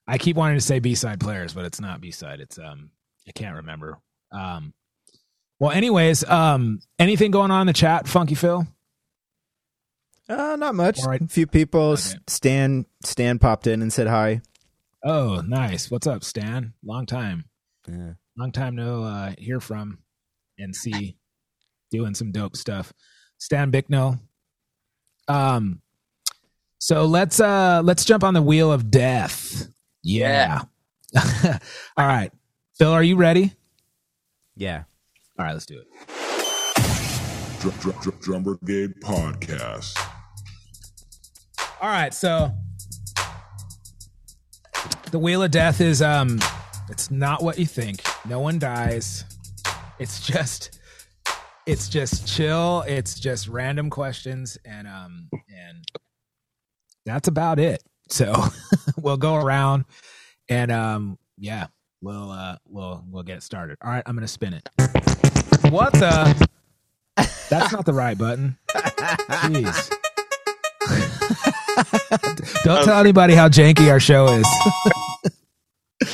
i 0.07 0.17
keep 0.19 0.37
wanting 0.37 0.57
to 0.57 0.65
say 0.65 0.79
b-side 0.79 1.19
players 1.21 1.53
but 1.55 1.65
it's 1.65 1.81
not 1.81 2.01
b-side 2.01 2.41
it's 2.41 2.59
um 2.59 2.91
i 3.29 3.33
can't 3.33 3.57
remember 3.57 3.99
um 4.31 4.73
well 5.59 5.71
anyways 5.73 6.23
um 6.29 6.81
anything 6.99 7.31
going 7.31 7.51
on 7.51 7.63
in 7.63 7.67
the 7.67 7.73
chat 7.73 8.07
funky 8.07 8.35
phil 8.37 8.67
Uh, 10.29 10.57
not 10.57 10.75
much. 10.75 11.01
All 11.01 11.09
right. 11.09 11.21
A 11.21 11.27
few 11.27 11.47
people. 11.47 11.93
Okay. 11.93 12.15
Stan 12.29 12.87
Stan 13.05 13.39
popped 13.39 13.67
in 13.67 13.83
and 13.83 13.93
said 13.93 14.07
hi. 14.07 14.41
Oh, 15.05 15.43
nice. 15.47 15.91
What's 15.91 16.07
up, 16.07 16.23
Stan? 16.23 16.75
Long 16.85 17.07
time. 17.07 17.45
Yeah. 17.89 18.13
Long 18.39 18.53
time 18.53 18.77
no 18.77 19.03
uh 19.03 19.33
hear 19.37 19.61
from 19.61 19.99
and 20.59 20.75
see 20.75 21.17
doing 21.91 22.15
some 22.15 22.31
dope 22.31 22.57
stuff. 22.57 22.93
Stan 23.39 23.71
Bicknell. 23.71 24.21
Um 25.27 25.81
so 26.79 27.05
let's 27.05 27.41
uh 27.41 27.83
let's 27.85 28.05
jump 28.05 28.23
on 28.23 28.35
the 28.35 28.43
wheel 28.43 28.73
of 28.73 28.91
death. 28.91 29.67
Yeah. 30.05 30.63
All 31.17 32.07
right. 32.07 32.31
Phil, 32.79 32.93
are 32.93 33.03
you 33.03 33.17
ready? 33.17 33.53
Yeah. 34.57 34.85
All 35.39 35.45
right, 35.45 35.53
let's 35.53 35.67
do 35.67 35.81
it. 35.81 35.87
Drum, 37.61 37.75
drum, 37.81 37.97
drum, 38.01 38.17
drum 38.21 38.43
Brigade 38.43 39.01
Podcast. 39.01 39.99
All 41.81 41.89
right, 41.89 42.15
so 42.15 42.53
the 45.11 45.19
wheel 45.19 45.43
of 45.43 45.51
death 45.51 45.81
is 45.81 46.03
um 46.03 46.39
it's 46.89 47.11
not 47.11 47.43
what 47.43 47.59
you 47.59 47.67
think. 47.67 48.03
No 48.29 48.41
one 48.41 48.59
dies. 48.59 49.25
It's 49.99 50.27
just 50.27 50.79
it's 51.67 51.89
just 51.89 52.27
chill. 52.27 52.85
It's 52.87 53.19
just 53.19 53.49
random 53.49 53.91
questions 53.91 54.59
and 54.65 54.87
um 54.89 55.29
and 55.33 55.85
that's 57.07 57.29
about 57.29 57.59
it. 57.59 57.83
So 58.09 58.35
we'll 59.01 59.17
go 59.17 59.37
around 59.37 59.85
and 60.49 60.71
um 60.71 61.19
yeah, 61.39 61.69
we'll 62.01 62.31
uh 62.31 62.57
we'll 62.69 63.05
we'll 63.11 63.23
get 63.23 63.43
started. 63.43 63.79
All 63.83 63.91
right, 63.91 64.03
I'm 64.07 64.15
going 64.15 64.23
to 64.23 64.29
spin 64.29 64.55
it. 64.55 64.69
What 65.71 65.93
the 65.95 66.49
That's 67.49 67.73
not 67.73 67.85
the 67.87 67.93
right 67.93 68.17
button. 68.17 68.57
Jeez. 68.71 69.93
Don't 72.65 72.85
tell 72.85 72.99
anybody 73.01 73.35
how 73.35 73.49
janky 73.49 73.91
our 73.91 74.01
show 74.01 74.27
is. 74.29 74.47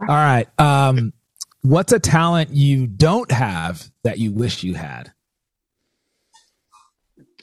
All 0.00 0.06
right. 0.08 0.46
Um, 0.60 1.12
what's 1.62 1.92
a 1.92 1.98
talent 1.98 2.50
you 2.50 2.86
don't 2.86 3.30
have 3.30 3.90
that 4.04 4.18
you 4.18 4.32
wish 4.32 4.62
you 4.62 4.74
had? 4.74 5.12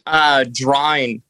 Uh, 0.06 0.46
drawing. 0.52 1.22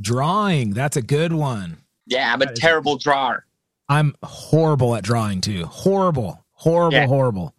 Drawing. 0.00 0.70
That's 0.70 0.96
a 0.96 1.02
good 1.02 1.32
one. 1.32 1.78
Yeah, 2.06 2.32
I'm 2.32 2.42
a 2.42 2.52
terrible 2.52 2.96
drawer. 2.98 3.44
I'm 3.88 4.14
horrible 4.22 4.94
at 4.96 5.04
drawing 5.04 5.40
too. 5.40 5.64
Horrible. 5.66 6.44
Horrible, 6.52 6.96
Yeah. 6.98 7.06
horrible. 7.06 7.54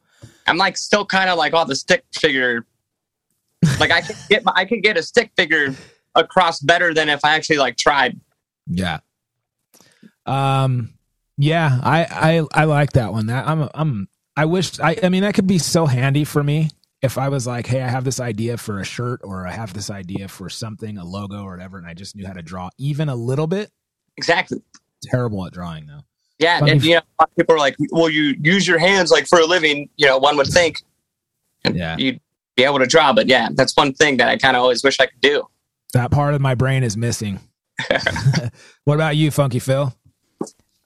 I'm 0.48 0.58
like 0.58 0.78
still 0.78 1.06
kind 1.06 1.30
of 1.30 1.38
like 1.38 1.54
on 1.54 1.68
the 1.68 1.76
stick 1.76 2.04
figure. 2.14 2.66
Like 3.80 3.92
I 3.92 4.02
can 4.02 4.16
get 4.30 4.44
my, 4.46 4.52
I 4.56 4.66
can 4.66 4.82
get 4.82 4.98
a 4.98 5.04
stick 5.04 5.32
figure 5.36 5.76
across 6.18 6.60
better 6.60 6.94
than 6.94 7.08
if 7.10 7.24
I 7.24 7.36
actually 7.36 7.58
like 7.58 7.78
tried. 7.78 8.20
Yeah. 8.68 9.00
Um 10.26 10.94
yeah, 11.38 11.80
I 11.84 12.42
I 12.52 12.62
I 12.62 12.64
like 12.66 12.94
that 12.94 13.12
one. 13.14 13.28
That 13.28 13.48
I'm 13.48 13.70
I'm 13.74 14.10
I 14.36 14.46
wish 14.46 14.80
I 14.80 14.98
I 15.04 15.10
mean 15.10 15.22
that 15.22 15.34
could 15.36 15.48
be 15.48 15.60
so 15.60 15.86
handy 15.86 16.24
for 16.24 16.44
me 16.44 16.70
if 17.02 17.18
I 17.18 17.30
was 17.30 17.46
like, 17.46 17.68
"Hey, 17.68 17.82
I 17.82 17.88
have 17.88 18.04
this 18.04 18.20
idea 18.20 18.58
for 18.58 18.80
a 18.80 18.84
shirt 18.84 19.22
or 19.24 19.46
I 19.48 19.52
have 19.52 19.74
this 19.74 19.90
idea 19.92 20.28
for 20.28 20.50
something, 20.50 20.98
a 20.98 21.06
logo 21.06 21.44
or 21.44 21.52
whatever, 21.52 21.78
and 21.78 21.86
I 21.86 21.94
just 21.94 22.16
knew 22.16 22.26
how 22.26 22.34
to 22.34 22.42
draw 22.42 22.70
even 22.80 23.08
a 23.08 23.16
little 23.16 23.46
bit." 23.48 23.72
Exactly. 24.18 24.58
Terrible 25.04 25.46
at 25.46 25.54
drawing 25.54 25.86
though. 25.86 26.02
Yeah, 26.40 26.60
Funny 26.60 26.72
and 26.72 26.84
you 26.84 26.96
know, 26.96 27.02
a 27.20 27.22
lot 27.22 27.30
of 27.30 27.36
people 27.36 27.56
are 27.56 27.60
like, 27.60 27.76
"Well, 27.92 28.10
you 28.10 28.36
use 28.42 28.68
your 28.68 28.80
hands 28.80 29.12
like 29.12 29.28
for 29.28 29.40
a 29.40 29.46
living." 29.46 29.90
You 29.98 30.08
know, 30.08 30.18
one 30.18 30.38
would 30.38 30.48
think 30.48 30.82
Yeah. 31.72 31.96
you'd 31.98 32.20
be 32.56 32.64
able 32.64 32.80
to 32.80 32.88
draw, 32.88 33.14
but 33.14 33.28
yeah, 33.28 33.50
that's 33.54 33.76
one 33.78 33.94
thing 33.94 34.18
that 34.18 34.28
I 34.28 34.38
kind 34.38 34.58
of 34.58 34.64
always 34.64 34.84
wish 34.84 35.00
I 35.00 35.06
could 35.06 35.22
do. 35.22 35.44
That 35.94 36.12
part 36.12 36.34
of 36.34 36.42
my 36.42 36.56
brain 36.56 36.84
is 36.84 36.98
missing. 36.98 37.40
what 38.84 38.96
about 38.96 39.16
you, 39.16 39.32
Funky 39.32 39.60
Phil? 39.60 39.94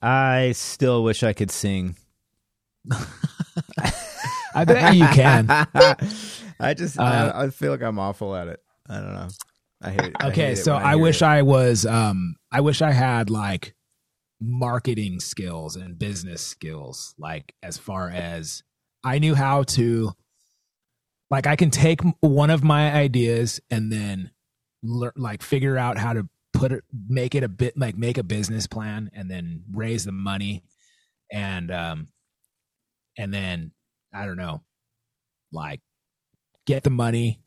I 0.02 0.52
still 0.54 1.04
wish 1.04 1.24
I 1.24 1.34
could 1.34 1.52
sing. 1.52 1.96
I 4.54 4.66
bet 4.66 4.96
you 4.96 5.08
can. 5.08 5.46
I 6.60 6.74
just 6.74 7.00
Uh, 7.00 7.04
I, 7.04 7.44
I 7.44 7.50
feel 7.50 7.72
like 7.72 7.82
I'm 7.82 8.00
awful 8.00 8.36
at 8.36 8.48
it. 8.48 8.60
I 8.90 8.96
don't 8.96 9.14
know. 9.14 9.28
I 9.82 9.90
hate. 9.92 10.06
it. 10.06 10.16
Okay, 10.24 10.50
hate 10.50 10.58
so 10.58 10.74
when 10.76 10.84
I, 10.84 10.90
hear 10.92 11.00
wish 11.00 11.22
it. 11.22 11.26
I 11.26 11.42
was 11.42 11.86
um 11.86 12.36
I 12.52 12.62
wish 12.62 12.82
I 12.82 12.92
had 12.92 13.30
like 13.30 13.76
marketing 14.40 15.20
skills 15.20 15.76
and 15.76 15.98
business 15.98 16.42
skills 16.42 17.14
like 17.18 17.54
as 17.62 17.78
far 17.78 18.10
as 18.10 18.64
I 19.04 19.20
knew 19.20 19.36
how 19.36 19.64
to 19.64 20.12
like 21.30 21.48
I 21.48 21.56
can 21.56 21.70
take 21.70 22.02
one 22.20 22.50
of 22.50 22.64
my 22.64 22.92
ideas 22.92 23.60
and 23.70 23.92
then 23.92 24.32
like 24.84 25.42
figure 25.42 25.78
out 25.78 25.98
how 25.98 26.14
to 26.14 26.28
put 26.54 26.72
it 26.72 26.84
make 27.08 27.34
it 27.36 27.44
a 27.44 27.48
bit 27.48 27.78
like 27.78 27.98
make 27.98 28.18
a 28.18 28.24
business 28.24 28.68
plan 28.68 29.10
and 29.14 29.30
then 29.30 29.64
raise 29.72 30.06
the 30.06 30.12
money 30.12 30.64
and 31.32 31.72
um 31.72 32.08
and 33.18 33.34
then 33.34 33.72
I 34.14 34.26
don't 34.26 34.38
know 34.38 34.62
like 35.52 35.82
get 36.66 36.84
the 36.84 36.90
money 36.90 37.42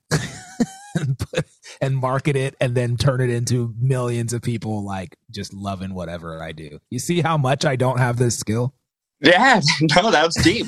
and, 0.95 1.19
put, 1.19 1.47
and 1.81 1.97
market 1.97 2.37
it 2.37 2.55
and 2.61 2.75
then 2.75 2.97
turn 2.97 3.21
it 3.21 3.31
into 3.31 3.75
millions 3.79 4.33
of 4.33 4.43
people 4.43 4.85
like 4.85 5.17
just 5.31 5.53
loving 5.53 5.95
whatever 5.95 6.43
I 6.43 6.53
do. 6.53 6.79
You 6.91 6.99
see 6.99 7.21
how 7.21 7.37
much 7.37 7.65
I 7.65 7.77
don't 7.77 7.99
have 7.99 8.17
this 8.17 8.39
skill? 8.39 8.75
Yeah, 9.21 9.61
no, 9.81 10.11
that 10.11 10.27
was 10.27 10.35
deep. 10.43 10.67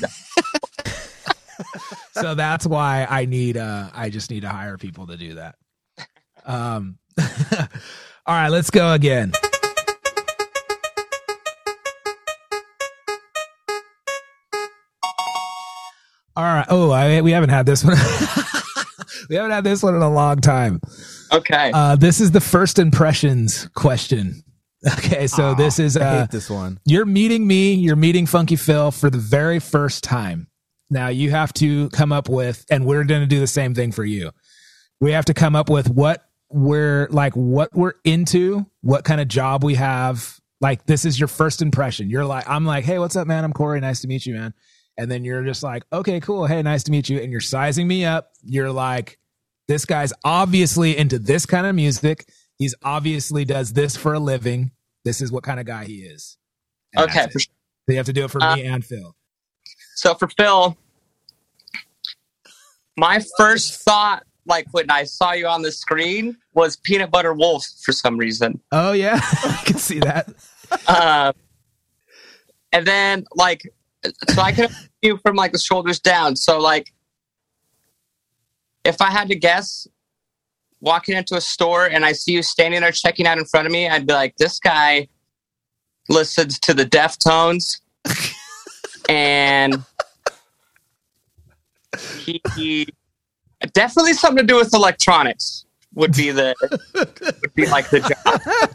so 2.13 2.35
that's 2.35 2.67
why 2.67 3.07
I 3.09 3.27
need 3.27 3.57
uh 3.57 3.91
I 3.95 4.11
just 4.11 4.31
need 4.31 4.41
to 4.41 4.49
hire 4.49 4.79
people 4.79 5.07
to 5.09 5.17
do 5.17 5.35
that. 5.35 5.57
Um 6.47 6.99
all 7.19 8.35
right, 8.35 8.49
let's 8.49 8.71
go 8.71 8.93
again. 8.93 9.33
All 16.37 16.45
right. 16.45 16.67
Oh, 16.69 16.91
I, 16.91 17.23
we 17.23 17.33
haven't 17.33 17.49
had 17.49 17.65
this 17.65 17.83
one. 17.83 17.97
we 19.31 19.37
haven't 19.37 19.53
had 19.53 19.65
this 19.65 19.83
one 19.83 19.95
in 19.95 20.03
a 20.03 20.13
long 20.13 20.37
time. 20.41 20.81
Okay. 21.33 21.71
Uh, 21.73 21.97
this 21.97 22.21
is 22.21 22.31
the 22.31 22.43
first 22.43 22.79
impressions 22.79 23.69
question. 23.75 24.43
Okay, 24.99 25.27
so 25.27 25.55
this 25.55 25.81
is 25.81 25.97
I 25.97 26.01
uh, 26.01 26.21
hate 26.21 26.31
this 26.31 26.49
one. 26.49 26.79
you're 26.85 27.07
meeting 27.07 27.45
me, 27.45 27.75
you're 27.75 27.97
meeting 27.97 28.25
Funky 28.25 28.55
Phil 28.55 28.93
for 28.93 29.11
the 29.11 29.19
very 29.19 29.59
first 29.59 30.05
time. 30.05 30.47
Now 30.91 31.09
you 31.09 31.31
have 31.31 31.53
to 31.55 31.89
come 31.89 32.13
up 32.13 32.29
with, 32.29 32.65
and 32.71 32.85
we're 32.87 33.03
going 33.03 33.23
to 33.23 33.27
do 33.27 33.41
the 33.41 33.49
same 33.49 33.75
thing 33.75 33.91
for 33.91 34.05
you. 34.05 34.31
We 35.01 35.11
have 35.13 35.25
to 35.25 35.35
come 35.35 35.57
up 35.57 35.71
with 35.71 35.91
what 35.91 36.26
we're 36.51 37.09
like, 37.11 37.35
what 37.35 37.75
we're 37.75 37.95
into, 38.05 38.67
what 38.83 39.05
kind 39.05 39.21
of 39.21 39.29
job 39.29 39.65
we 39.65 39.75
have. 39.75 40.39
Like, 40.61 40.87
this 40.87 41.05
is 41.05 41.19
your 41.19 41.29
first 41.29 41.61
impression. 41.61 42.09
You're 42.09 42.25
like, 42.25 42.49
I'm 42.49 42.65
like, 42.65 42.85
hey, 42.85 42.99
what's 42.99 43.17
up, 43.17 43.27
man? 43.27 43.45
I'm 43.45 43.53
Korey. 43.53 43.81
Nice 43.81 44.01
to 44.01 44.09
meet 44.09 44.25
you, 44.25 44.35
man. 44.35 44.55
And 44.97 45.11
then 45.11 45.25
you're 45.25 45.45
just 45.45 45.63
like, 45.63 45.85
okay, 45.93 46.21
cool. 46.21 46.47
Hey, 46.47 46.63
nice 46.63 46.83
to 46.85 46.91
meet 46.91 47.09
you. 47.11 47.19
And 47.19 47.31
you're 47.31 47.41
sizing 47.43 47.87
me 47.87 48.07
up. 48.07 48.31
You're 48.43 48.73
like, 48.73 49.19
this 49.69 49.85
guy's 49.85 50.13
obviously 50.25 50.97
into 50.97 51.19
this 51.19 51.45
kind 51.45 51.67
of 51.67 51.75
music. 51.75 52.27
He's 52.57 52.75
obviously 52.83 53.45
does 53.45 53.75
this 53.75 53.97
for 53.97 54.15
a 54.15 54.19
living. 54.19 54.71
This 55.05 55.21
is 55.21 55.31
what 55.31 55.43
kind 55.43 55.61
of 55.61 55.67
guy 55.67 55.85
he 55.85 55.97
is. 55.97 56.39
And 56.95 57.05
okay. 57.05 57.27
For 57.31 57.41
sure. 57.41 57.53
So 57.87 57.93
you 57.93 57.97
have 57.99 58.07
to 58.07 58.13
do 58.15 58.25
it 58.25 58.31
for 58.31 58.43
Uh, 58.43 58.57
me 58.57 58.65
and 58.65 58.85
Phil. 58.85 59.15
So 59.97 60.15
for 60.15 60.29
Phil, 60.29 60.77
my 62.97 63.23
first 63.37 63.83
thought, 63.83 64.26
like 64.47 64.67
when 64.73 64.91
I 64.91 65.05
saw 65.05 65.33
you 65.33 65.47
on 65.47 65.63
the 65.63 65.73
screen, 65.73 66.37
was 66.55 66.77
peanut 66.77 67.11
butter 67.11 67.35
wolf 67.35 67.67
for 67.83 67.93
some 67.93 68.17
reason. 68.17 68.61
Oh 68.73 68.93
yeah, 68.93 69.19
I 69.23 69.63
can 69.65 69.79
see 69.79 69.99
that. 70.01 70.29
Uh, 70.87 71.33
and 72.73 72.87
then 72.87 73.25
like, 73.35 73.63
so 74.29 74.41
I 74.41 74.53
can 74.53 74.69
see 74.69 74.89
you 75.03 75.19
from 75.19 75.37
like 75.37 75.53
the 75.53 75.59
shoulders 75.59 75.99
down. 75.99 76.37
So 76.37 76.59
like, 76.59 76.93
if 78.85 79.01
I 79.01 79.11
had 79.11 79.29
to 79.29 79.37
guess, 79.37 79.87
walking 80.81 81.17
into 81.17 81.35
a 81.35 81.41
store 81.41 81.87
and 81.87 82.05
I 82.05 82.13
see 82.13 82.33
you 82.33 82.43
standing 82.43 82.81
there 82.81 82.93
checking 82.93 83.27
out 83.27 83.39
in 83.39 83.45
front 83.45 83.67
of 83.67 83.73
me, 83.73 83.89
I'd 83.89 84.07
be 84.07 84.13
like, 84.13 84.37
this 84.37 84.59
guy 84.61 85.09
listens 86.09 86.59
to 86.61 86.75
the 86.75 86.85
Deftones, 86.85 87.81
and 89.09 89.83
he, 92.19 92.41
he 92.55 92.89
definitely 93.73 94.13
something 94.13 94.47
to 94.47 94.53
do 94.53 94.57
with 94.57 94.75
electronics 94.75 95.67
would 95.95 96.13
be 96.15 96.31
the 96.31 96.55
would 97.43 97.55
be 97.55 97.67
like 97.67 97.91
the 97.91 98.01
job. 98.01 98.71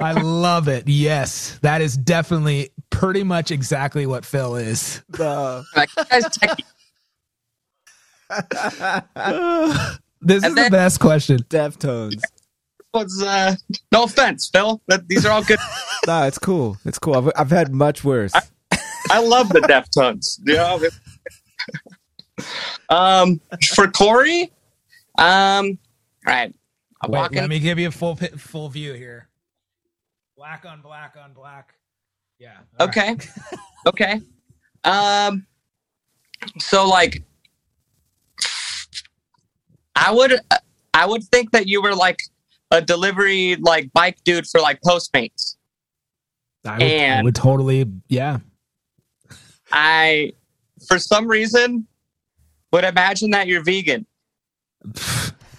I 0.00 0.12
love 0.12 0.68
it. 0.68 0.88
Yes, 0.88 1.58
that 1.62 1.82
is 1.82 1.96
definitely 1.96 2.70
pretty 2.90 3.22
much 3.22 3.50
exactly 3.50 4.06
what 4.06 4.24
Phil 4.24 4.56
is. 4.56 5.02
Like, 5.18 5.88
you 5.96 6.04
guys 6.04 6.24
techie. 6.24 6.64
this 10.20 10.44
is 10.44 10.54
the 10.54 10.68
best 10.70 11.00
question. 11.00 11.38
Deftones. 11.44 12.22
was 12.92 13.22
uh, 13.22 13.56
no 13.92 14.04
offense, 14.04 14.48
Phil, 14.48 14.80
but 14.86 15.06
these 15.08 15.26
are 15.26 15.32
all 15.32 15.42
good. 15.42 15.58
no, 16.06 16.22
it's 16.24 16.38
cool. 16.38 16.78
It's 16.84 16.98
cool. 16.98 17.16
I've, 17.16 17.32
I've 17.36 17.50
had 17.50 17.72
much 17.74 18.04
worse. 18.04 18.32
I 19.10 19.20
love 19.20 19.50
the 19.50 19.60
Deftones. 19.60 20.38
You 20.44 20.54
know? 20.54 20.80
Um, 22.88 23.40
for 23.74 23.86
Korey, 23.86 24.50
um, 25.18 25.78
all 26.26 26.32
right. 26.32 26.54
I'm 27.00 27.10
Wait, 27.10 27.18
walking. 27.18 27.38
let 27.38 27.48
me 27.50 27.58
give 27.58 27.78
you 27.78 27.88
a 27.88 27.90
full 27.90 28.16
full 28.16 28.68
view 28.68 28.94
here. 28.94 29.28
Black 30.36 30.64
on 30.66 30.80
black 30.80 31.14
on 31.22 31.32
black. 31.32 31.74
Yeah. 32.38 32.56
all 32.80 32.86
right. 32.88 32.96
okay, 32.96 33.16
okay. 33.86 34.20
Um, 34.84 35.46
so 36.58 36.88
like, 36.88 37.22
I 39.96 40.12
would, 40.12 40.38
I 40.92 41.06
would 41.06 41.22
think 41.24 41.52
that 41.52 41.66
you 41.68 41.80
were 41.82 41.94
like 41.94 42.18
a 42.70 42.80
delivery 42.82 43.56
like 43.56 43.92
bike 43.92 44.18
dude 44.24 44.46
for 44.46 44.60
like 44.60 44.80
Postmates. 44.82 45.56
I 46.64 46.72
would, 46.72 46.82
I 46.82 46.86
and- 46.86 47.24
would 47.24 47.34
totally. 47.34 47.86
Yeah. 48.08 48.38
I, 49.72 50.32
for 50.86 50.98
some 50.98 51.26
reason, 51.26 51.86
would 52.74 52.84
imagine 52.84 53.30
that 53.30 53.46
you're 53.46 53.62
vegan. 53.62 54.04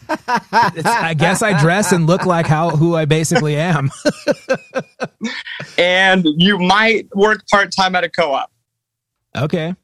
I 0.09 1.16
guess 1.18 1.41
I 1.41 1.59
dress 1.59 1.93
and 1.93 2.07
look 2.07 2.26
like 2.26 2.45
how 2.45 2.72
who 2.72 2.95
I 2.95 3.05
basically 3.05 3.55
am. 3.55 3.89
and 5.78 6.26
you 6.38 6.59
might 6.59 7.07
work 7.16 7.47
part 7.49 7.72
time 7.72 7.95
at 7.95 8.03
a 8.03 8.09
co-op. 8.09 8.51
okay. 9.36 9.76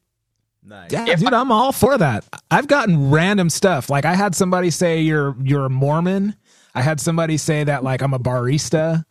nice. 0.63 0.91
Yeah, 0.91 1.05
If 1.07 1.21
dude, 1.21 1.33
I'm 1.33 1.51
all 1.51 1.71
for 1.71 1.97
that. 1.97 2.25
I've 2.51 2.67
gotten 2.67 3.11
random 3.11 3.49
stuff. 3.49 3.89
Like 3.89 4.05
I 4.05 4.15
had 4.15 4.35
somebody 4.35 4.69
say 4.69 5.01
you're 5.01 5.35
you're 5.41 5.65
a 5.65 5.69
Mormon. 5.69 6.35
I 6.75 6.81
had 6.81 6.99
somebody 6.99 7.37
say 7.37 7.63
that 7.63 7.83
like 7.83 8.01
I'm 8.01 8.13
a 8.13 8.19
barista. 8.19 9.05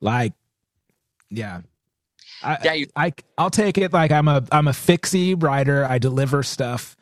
Like, 0.00 0.34
yeah. 1.30 1.62
I, 2.42 2.58
Yeah, 2.62 2.72
you, 2.74 2.86
I 2.96 3.12
I'll 3.38 3.50
take 3.50 3.78
it 3.78 3.92
like 3.92 4.12
I'm 4.12 4.28
a 4.28 4.44
I'm 4.52 4.68
a 4.68 4.72
fixie 4.72 5.34
writer. 5.34 5.84
I 5.84 5.98
deliver 5.98 6.42
stuff, 6.44 6.95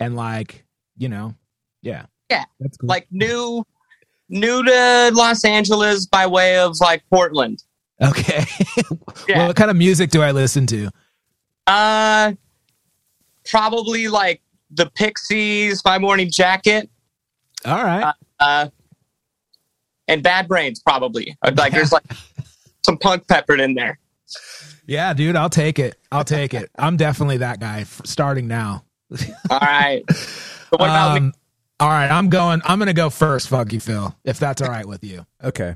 and 0.00 0.16
like 0.16 0.64
you 0.96 1.08
know, 1.08 1.34
yeah, 1.82 2.06
Yeah, 2.30 2.44
that's 2.58 2.76
cool. 2.76 2.88
like 2.88 3.06
new, 3.10 3.64
new 4.28 4.62
to 4.64 5.10
Los 5.14 5.44
Angeles 5.44 6.04
by 6.06 6.26
way 6.26 6.58
of 6.58 6.78
like 6.80 7.02
Portland. 7.10 7.62
okay. 8.02 8.44
Yeah. 9.28 9.38
well, 9.38 9.46
what 9.48 9.56
kind 9.56 9.70
of 9.70 9.76
music 9.76 10.10
do 10.10 10.22
I 10.22 10.30
listen 10.32 10.66
to? 10.68 10.90
Uh, 11.66 12.32
probably 13.48 14.08
like 14.08 14.40
the 14.70 14.86
Pixies, 14.94 15.84
My 15.84 15.98
Morning 15.98 16.30
Jacket, 16.30 16.88
All 17.64 17.84
right, 17.84 18.12
uh, 18.40 18.68
and 20.08 20.22
Bad 20.22 20.48
Brains. 20.48 20.80
Probably 20.80 21.36
Uh, 21.42 21.52
like 21.56 21.72
there's 21.72 21.92
like 21.92 22.04
some 22.84 22.96
punk 22.98 23.28
peppered 23.28 23.60
in 23.60 23.74
there. 23.74 23.98
yeah, 24.86 25.12
dude, 25.12 25.36
I'll 25.36 25.50
take 25.50 25.78
it. 25.78 25.96
I'll 26.10 26.24
take 26.24 26.54
it. 26.54 26.70
I'm 26.78 26.96
definitely 26.96 27.36
that 27.38 27.60
guy. 27.60 27.84
Starting 28.04 28.48
now. 28.48 28.84
All 29.50 29.58
right. 29.60 30.02
So 30.10 30.76
what 30.76 30.88
about 30.88 31.14
me? 31.14 31.28
Um, 31.28 31.32
all 31.80 31.88
right, 31.88 32.10
I'm 32.10 32.28
going. 32.28 32.60
I'm 32.64 32.78
going 32.78 32.88
to 32.88 32.92
go 32.92 33.10
first, 33.10 33.48
Funky 33.48 33.78
Phil, 33.78 34.14
if 34.22 34.38
that's 34.38 34.60
all 34.60 34.68
right 34.68 34.86
with 34.86 35.02
you. 35.02 35.26
Okay. 35.42 35.74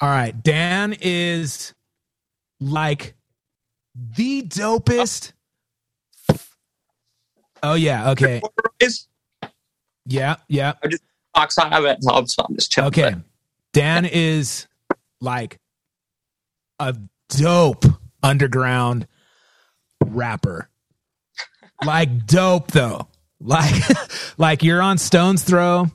All 0.00 0.08
right, 0.08 0.42
Dan 0.42 0.96
is 1.00 1.74
like 2.60 3.14
the 3.94 4.42
dopest. 4.42 5.32
Oh 7.62 7.74
yeah, 7.74 8.10
okay, 8.10 8.42
Is 8.80 9.08
yeah, 10.06 10.36
yeah, 10.48 10.74
box 11.34 11.58
on 11.58 11.72
it? 11.84 11.98
No, 12.02 12.12
I'm, 12.14 12.26
I'm 12.38 12.54
just 12.54 12.72
chilling. 12.72 12.88
okay. 12.88 13.14
Dan 13.72 14.06
is 14.06 14.66
like 15.20 15.58
a 16.78 16.96
dope 17.28 17.84
underground 18.22 19.06
rapper. 20.04 20.68
Like 21.84 22.26
dope 22.26 22.70
though. 22.72 23.08
Like 23.40 23.74
like 24.38 24.62
you're 24.62 24.82
on 24.82 24.98
Stone's 24.98 25.42
Throw. 25.42 25.86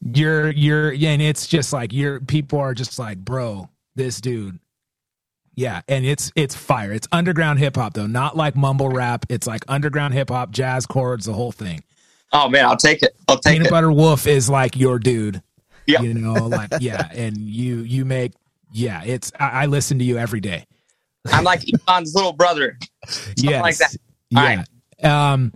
You're 0.00 0.50
you're 0.50 0.92
yeah, 0.92 1.10
and 1.10 1.22
it's 1.22 1.46
just 1.46 1.72
like 1.72 1.92
you're 1.92 2.20
people 2.20 2.58
are 2.60 2.74
just 2.74 2.98
like, 2.98 3.18
bro, 3.18 3.68
this 3.96 4.20
dude. 4.20 4.58
Yeah, 5.54 5.80
and 5.88 6.06
it's 6.06 6.30
it's 6.36 6.54
fire. 6.54 6.92
It's 6.92 7.08
underground 7.10 7.58
hip 7.58 7.74
hop 7.74 7.94
though, 7.94 8.06
not 8.06 8.36
like 8.36 8.54
mumble 8.54 8.90
rap. 8.90 9.26
It's 9.28 9.46
like 9.46 9.64
underground 9.66 10.14
hip 10.14 10.30
hop, 10.30 10.52
jazz 10.52 10.86
chords, 10.86 11.26
the 11.26 11.32
whole 11.32 11.50
thing. 11.50 11.82
Oh 12.32 12.48
man, 12.48 12.64
I'll 12.64 12.76
take 12.76 13.02
it. 13.02 13.16
I'll 13.26 13.38
take 13.38 13.54
Peanut 13.54 13.66
it. 13.66 13.70
Butter 13.70 13.90
Wolf 13.90 14.28
is 14.28 14.48
like 14.48 14.76
your 14.76 15.00
dude. 15.00 15.42
Yeah. 15.86 16.02
You 16.02 16.14
know, 16.14 16.46
like 16.46 16.70
yeah, 16.80 17.08
and 17.12 17.36
you 17.36 17.78
you 17.78 18.04
make 18.04 18.32
yeah, 18.72 19.02
it's 19.04 19.32
I, 19.40 19.62
I 19.62 19.66
listen 19.66 19.98
to 19.98 20.04
you 20.04 20.16
every 20.16 20.40
day. 20.40 20.64
I'm 21.26 21.44
like 21.44 21.62
Ivan's 21.66 22.14
little 22.14 22.32
brother. 22.32 22.78
yes. 23.36 23.62
like 23.62 23.76
that. 23.78 23.96
All 24.36 24.44
Yeah. 24.44 24.64
Um 25.02 25.52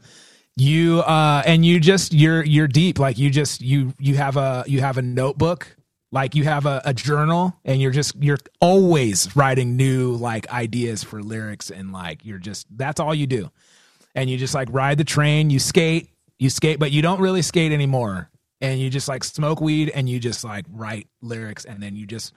you 0.57 1.01
uh 1.01 1.43
and 1.47 1.65
you 1.65 1.81
just 1.81 2.13
you're 2.13 2.45
you're 2.45 2.69
deep 2.69 2.99
like 2.99 3.17
you 3.19 3.31
just 3.31 3.63
you 3.63 3.95
you 3.99 4.17
have 4.17 4.37
a 4.37 4.65
you 4.67 4.81
have 4.81 4.99
a 4.99 5.03
notebook 5.03 5.75
like 6.11 6.35
you 6.35 6.45
have 6.45 6.67
a, 6.67 6.83
a 6.85 6.93
journal 6.93 7.59
and 7.65 7.81
you're 7.81 7.91
just 7.91 8.15
you're 8.23 8.37
always 8.61 9.35
writing 9.35 9.77
new 9.77 10.13
like 10.13 10.47
ideas 10.51 11.03
for 11.03 11.23
lyrics 11.23 11.71
and 11.71 11.91
like 11.91 12.23
you're 12.23 12.39
just 12.39 12.67
that's 12.77 13.01
all 13.01 13.15
you 13.15 13.27
do 13.27 13.51
and 14.15 14.29
you 14.29 14.37
just 14.37 14.55
like 14.55 14.69
ride 14.71 14.99
the 14.99 15.05
train, 15.05 15.51
you 15.51 15.59
skate, 15.59 16.11
you 16.39 16.51
skate, 16.51 16.79
but 16.79 16.93
you 16.93 17.03
don't 17.03 17.21
really 17.21 17.43
skate 17.43 17.73
anymore. 17.73 18.29
And 18.61 18.79
you 18.79 18.91
just 18.91 19.09
like 19.09 19.25
smoke 19.25 19.61
weed 19.61 19.91
and 19.91 20.09
you 20.09 20.21
just 20.21 20.45
like 20.45 20.67
write 20.71 21.09
lyrics 21.21 21.65
and 21.65 21.83
then 21.83 21.97
you 21.97 22.07
just 22.07 22.33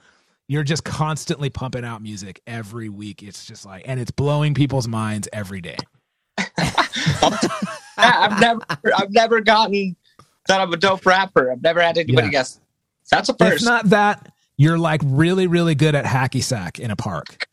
you're 0.48 0.64
just 0.64 0.84
constantly 0.84 1.50
pumping 1.50 1.84
out 1.84 2.02
music 2.02 2.40
every 2.46 2.88
week. 2.88 3.22
It's 3.22 3.44
just 3.44 3.64
like 3.64 3.84
and 3.86 4.00
it's 4.00 4.10
blowing 4.10 4.54
people's 4.54 4.88
minds 4.88 5.28
every 5.32 5.60
day. 5.60 5.76
I've 7.98 8.40
never, 8.40 8.60
I've 8.96 9.10
never 9.10 9.40
gotten 9.40 9.96
that 10.48 10.60
I'm 10.60 10.72
a 10.72 10.76
dope 10.76 11.04
rapper. 11.06 11.50
I've 11.52 11.62
never 11.62 11.80
had 11.80 11.98
anybody 11.98 12.28
Yeah. 12.28 12.32
guess. 12.32 12.60
That's 13.10 13.28
a 13.28 13.32
If 13.32 13.38
first. 13.38 13.64
not 13.64 13.90
that, 13.90 14.32
you're 14.56 14.78
like 14.78 15.00
really, 15.04 15.46
really 15.46 15.74
good 15.74 15.94
at 15.94 16.04
hacky 16.04 16.42
sack 16.42 16.78
in 16.78 16.90
a 16.90 16.96
park. 16.96 17.46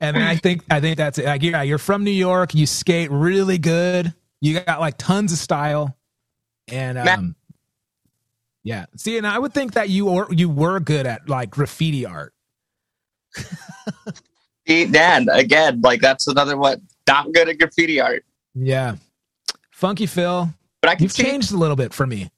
and 0.00 0.16
I 0.16 0.36
think 0.36 0.62
I 0.70 0.80
think 0.80 0.96
that's 0.96 1.18
it. 1.18 1.26
Like, 1.26 1.42
yeah, 1.42 1.62
you're 1.62 1.78
from 1.78 2.04
New 2.04 2.10
York. 2.10 2.54
You 2.54 2.66
skate 2.66 3.10
really 3.10 3.58
good. 3.58 4.14
You 4.40 4.60
got 4.60 4.80
like 4.80 4.96
tons 4.98 5.32
of 5.32 5.38
style, 5.38 5.96
and 6.68 6.98
um, 6.98 7.36
yeah. 8.64 8.86
See, 8.96 9.16
and 9.18 9.26
I 9.26 9.38
would 9.38 9.52
think 9.54 9.74
that 9.74 9.88
you 9.90 10.06
were 10.06 10.32
you 10.32 10.48
were 10.48 10.80
good 10.80 11.06
at 11.06 11.28
like 11.28 11.50
graffiti 11.50 12.06
art. 12.06 12.32
Dan 14.66 15.28
again, 15.30 15.80
like 15.82 16.00
that's 16.00 16.26
another 16.26 16.56
what. 16.56 16.80
Not 17.08 17.32
good 17.32 17.48
at 17.48 17.58
graffiti 17.60 18.00
art, 18.00 18.24
Yeah, 18.52 18.96
Funky 19.70 20.06
Phil, 20.06 20.50
but 20.82 20.90
I 20.90 20.96
can 20.96 21.04
you've 21.04 21.12
see. 21.12 21.22
changed 21.22 21.52
a 21.52 21.56
little 21.56 21.76
bit 21.76 21.94
for 21.94 22.04
me. 22.04 22.32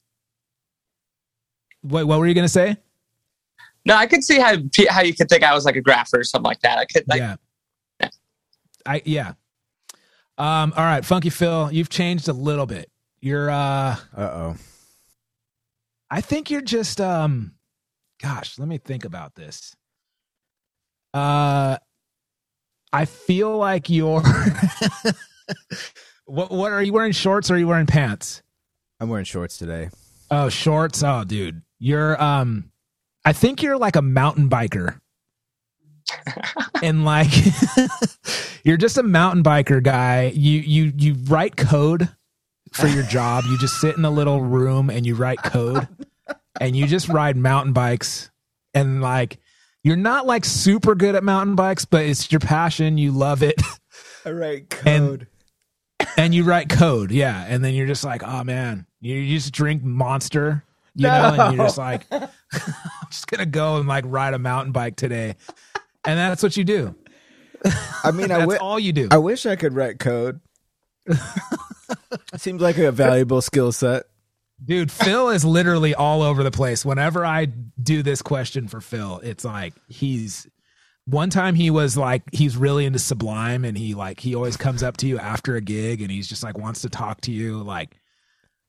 What 1.81 2.07
what 2.07 2.19
were 2.19 2.27
you 2.27 2.35
gonna 2.35 2.49
say? 2.49 2.77
No, 3.87 3.95
I 3.95 4.07
could 4.07 4.23
see 4.23 4.39
how 4.39 4.57
how 4.91 5.01
you 5.01 5.15
could 5.15 5.29
think 5.31 5.43
I 5.43 5.55
was 5.55 5.65
like 5.65 5.77
a 5.77 5.81
grapher 5.83 6.19
or 6.19 6.25
something 6.25 6.45
like 6.45 6.61
that. 6.61 6.77
I 6.79 6.85
could 6.85 7.05
like 7.09 7.19
yeah. 7.21 7.37
Yeah. 8.01 8.09
I 8.85 9.03
yeah. 9.07 9.33
Um, 10.37 10.75
all 10.77 10.85
right, 10.85 11.03
Funky 11.05 11.31
Phil, 11.31 11.71
you've 11.73 11.89
changed 11.89 12.29
a 12.29 12.33
little 12.35 12.67
bit. 12.67 12.91
You're 13.21 13.49
uh 13.51 13.97
Uh 14.15 14.21
oh. 14.21 14.57
I 16.11 16.21
think 16.21 16.51
you're 16.51 16.61
just 16.61 17.01
um 17.01 17.55
gosh, 18.21 18.59
let 18.59 18.69
me 18.69 18.77
think 18.77 19.07
about 19.07 19.35
this. 19.35 19.75
Uh 21.15 21.79
I 22.93 23.05
feel 23.05 23.57
like 23.57 23.91
you're 23.91 24.23
What 26.29 26.51
what 26.51 26.73
are 26.73 26.83
you 26.83 26.93
wearing 26.93 27.13
shorts 27.13 27.51
or 27.51 27.55
are 27.55 27.59
you 27.59 27.67
wearing 27.67 27.87
pants? 27.87 28.43
I'm 29.01 29.09
wearing 29.09 29.25
shorts 29.25 29.57
today. 29.57 29.89
Oh, 30.31 30.51
shorts. 30.51 31.03
Oh, 31.03 31.25
dude. 31.25 31.63
You're 31.79 32.21
um 32.23 32.71
I 33.25 33.33
think 33.33 33.63
you're 33.63 33.79
like 33.79 33.97
a 33.97 34.03
mountain 34.03 34.51
biker. 34.51 35.01
and 36.83 37.05
like 37.07 37.31
you're 38.65 38.77
just 38.77 38.99
a 38.99 39.03
mountain 39.03 39.43
biker 39.43 39.83
guy. 39.83 40.33
You 40.35 40.61
you 40.61 40.93
you 40.97 41.15
write 41.25 41.57
code 41.57 42.11
for 42.73 42.89
your 42.89 43.05
job. 43.05 43.45
You 43.49 43.57
just 43.59 43.81
sit 43.81 43.97
in 43.97 44.05
a 44.05 44.11
little 44.11 44.43
room 44.43 44.91
and 44.91 45.07
you 45.07 45.15
write 45.15 45.43
code 45.43 45.89
and 46.61 46.77
you 46.77 46.87
just 46.87 47.09
ride 47.09 47.39
mountain 47.39 47.73
bikes 47.73 48.31
and 48.75 49.01
like 49.01 49.39
you're 49.83 49.97
not 49.97 50.27
like 50.27 50.45
super 50.45 50.95
good 50.95 51.15
at 51.15 51.25
mountain 51.25 51.55
bikes, 51.55 51.85
but 51.85 52.05
it's 52.05 52.31
your 52.31 52.41
passion. 52.41 52.99
You 52.99 53.13
love 53.13 53.43
it. 53.43 53.61
I 54.25 54.31
write 54.31 54.71
code. 54.71 55.29
and 56.17 56.35
you 56.35 56.45
write 56.45 56.69
code, 56.69 57.11
yeah, 57.11 57.45
and 57.49 57.65
then 57.65 57.75
you're 57.75 57.87
just 57.87 58.05
like, 58.05 58.23
oh 58.25 58.45
man, 58.45 58.87
you, 59.01 59.15
you 59.17 59.39
just 59.39 59.53
drink 59.53 59.83
Monster, 59.83 60.65
you 60.95 61.07
know, 61.07 61.37
and 61.39 61.57
you're 61.57 61.67
just 61.67 61.79
like, 61.79 62.07
I'm 62.13 62.29
just 63.11 63.27
gonna 63.29 63.47
go 63.47 63.77
and 63.79 63.89
like 63.89 64.05
ride 64.07 64.35
a 64.35 64.39
mountain 64.39 64.73
bike 64.73 64.97
today, 64.97 65.37
and 66.05 66.19
that's 66.19 66.43
what 66.43 66.57
you 66.57 66.65
do. 66.65 66.95
I 68.05 68.13
mean, 68.13 68.29
That's 68.29 68.41
wi- 68.41 68.59
all 68.59 68.79
you 68.79 68.93
do. 68.93 69.09
I 69.11 69.19
wish 69.19 69.45
I 69.47 69.57
could 69.57 69.75
write 69.75 69.99
code. 69.99 70.41
Seems 72.37 72.63
like 72.63 72.79
a 72.79 72.93
valuable 72.93 73.41
skill 73.41 73.73
set. 73.73 74.05
Dude, 74.65 74.91
Phil 74.91 75.31
is 75.31 75.45
literally 75.45 75.95
all 75.95 76.23
over 76.23 76.43
the 76.43 76.51
place. 76.51 76.85
Whenever 76.85 77.25
I 77.25 77.45
do 77.47 78.03
this 78.03 78.23
question 78.23 78.67
for 78.69 78.81
Phil, 78.81 79.21
it's 79.23 79.45
like 79.45 79.73
he's 79.89 80.47
one 81.07 81.31
time 81.31 81.55
he 81.55 81.71
was 81.71 81.97
like 81.97 82.23
he's 82.33 82.57
really 82.57 82.85
into 82.85 82.99
Sublime 82.99 83.65
and 83.65 83.79
he 83.79 83.95
like 83.95 84.21
he 84.21 84.35
always 84.35 84.57
comes 84.57 84.83
up 84.83 84.97
to 84.99 85.07
you 85.07 85.19
after 85.19 85.57
a 85.57 85.61
gig 85.61 86.03
and 86.03 86.11
he's 86.11 86.27
just 86.29 86.43
like 86.43 86.59
wants 86.59 86.83
to 86.83 86.91
talk 86.91 87.21
to 87.23 87.33
you 87.33 87.63
like 87.63 87.97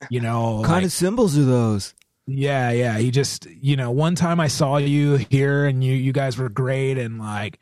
you 0.10 0.22
know 0.22 0.58
What 0.58 0.66
kind 0.68 0.76
like- 0.78 0.86
of 0.86 0.92
symbols 0.92 1.38
are 1.38 1.44
those? 1.44 1.94
Yeah, 2.32 2.70
yeah. 2.70 3.00
He 3.00 3.10
just, 3.10 3.48
you 3.48 3.76
know, 3.76 3.90
one 3.90 4.14
time 4.14 4.40
I 4.40 4.50
saw 4.50 4.78
you 4.78 5.16
here 5.16 5.66
and 5.66 5.84
you 5.84 5.94
you 5.94 6.14
guys 6.14 6.38
were 6.38 6.48
great 6.50 7.00
and 7.00 7.18
like 7.20 7.60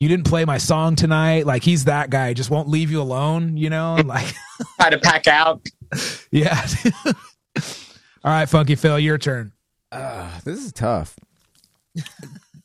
you 0.00 0.08
didn't 0.08 0.26
play 0.26 0.44
my 0.44 0.58
song 0.58 0.96
tonight. 0.96 1.46
Like 1.46 1.62
he's 1.62 1.84
that 1.84 2.10
guy, 2.10 2.34
just 2.34 2.50
won't 2.50 2.68
leave 2.68 2.90
you 2.90 3.00
alone, 3.00 3.56
you 3.56 3.70
know? 3.70 3.94
Like 4.04 4.34
try 4.80 4.90
to 4.90 4.98
pack 4.98 5.28
out. 5.28 5.64
yeah. 6.32 6.66
All 8.24 8.32
right, 8.32 8.48
Funky 8.48 8.74
Phil, 8.74 8.98
your 8.98 9.18
turn. 9.18 9.52
Uh, 9.92 10.30
this 10.44 10.64
is 10.64 10.72
tough. 10.72 11.16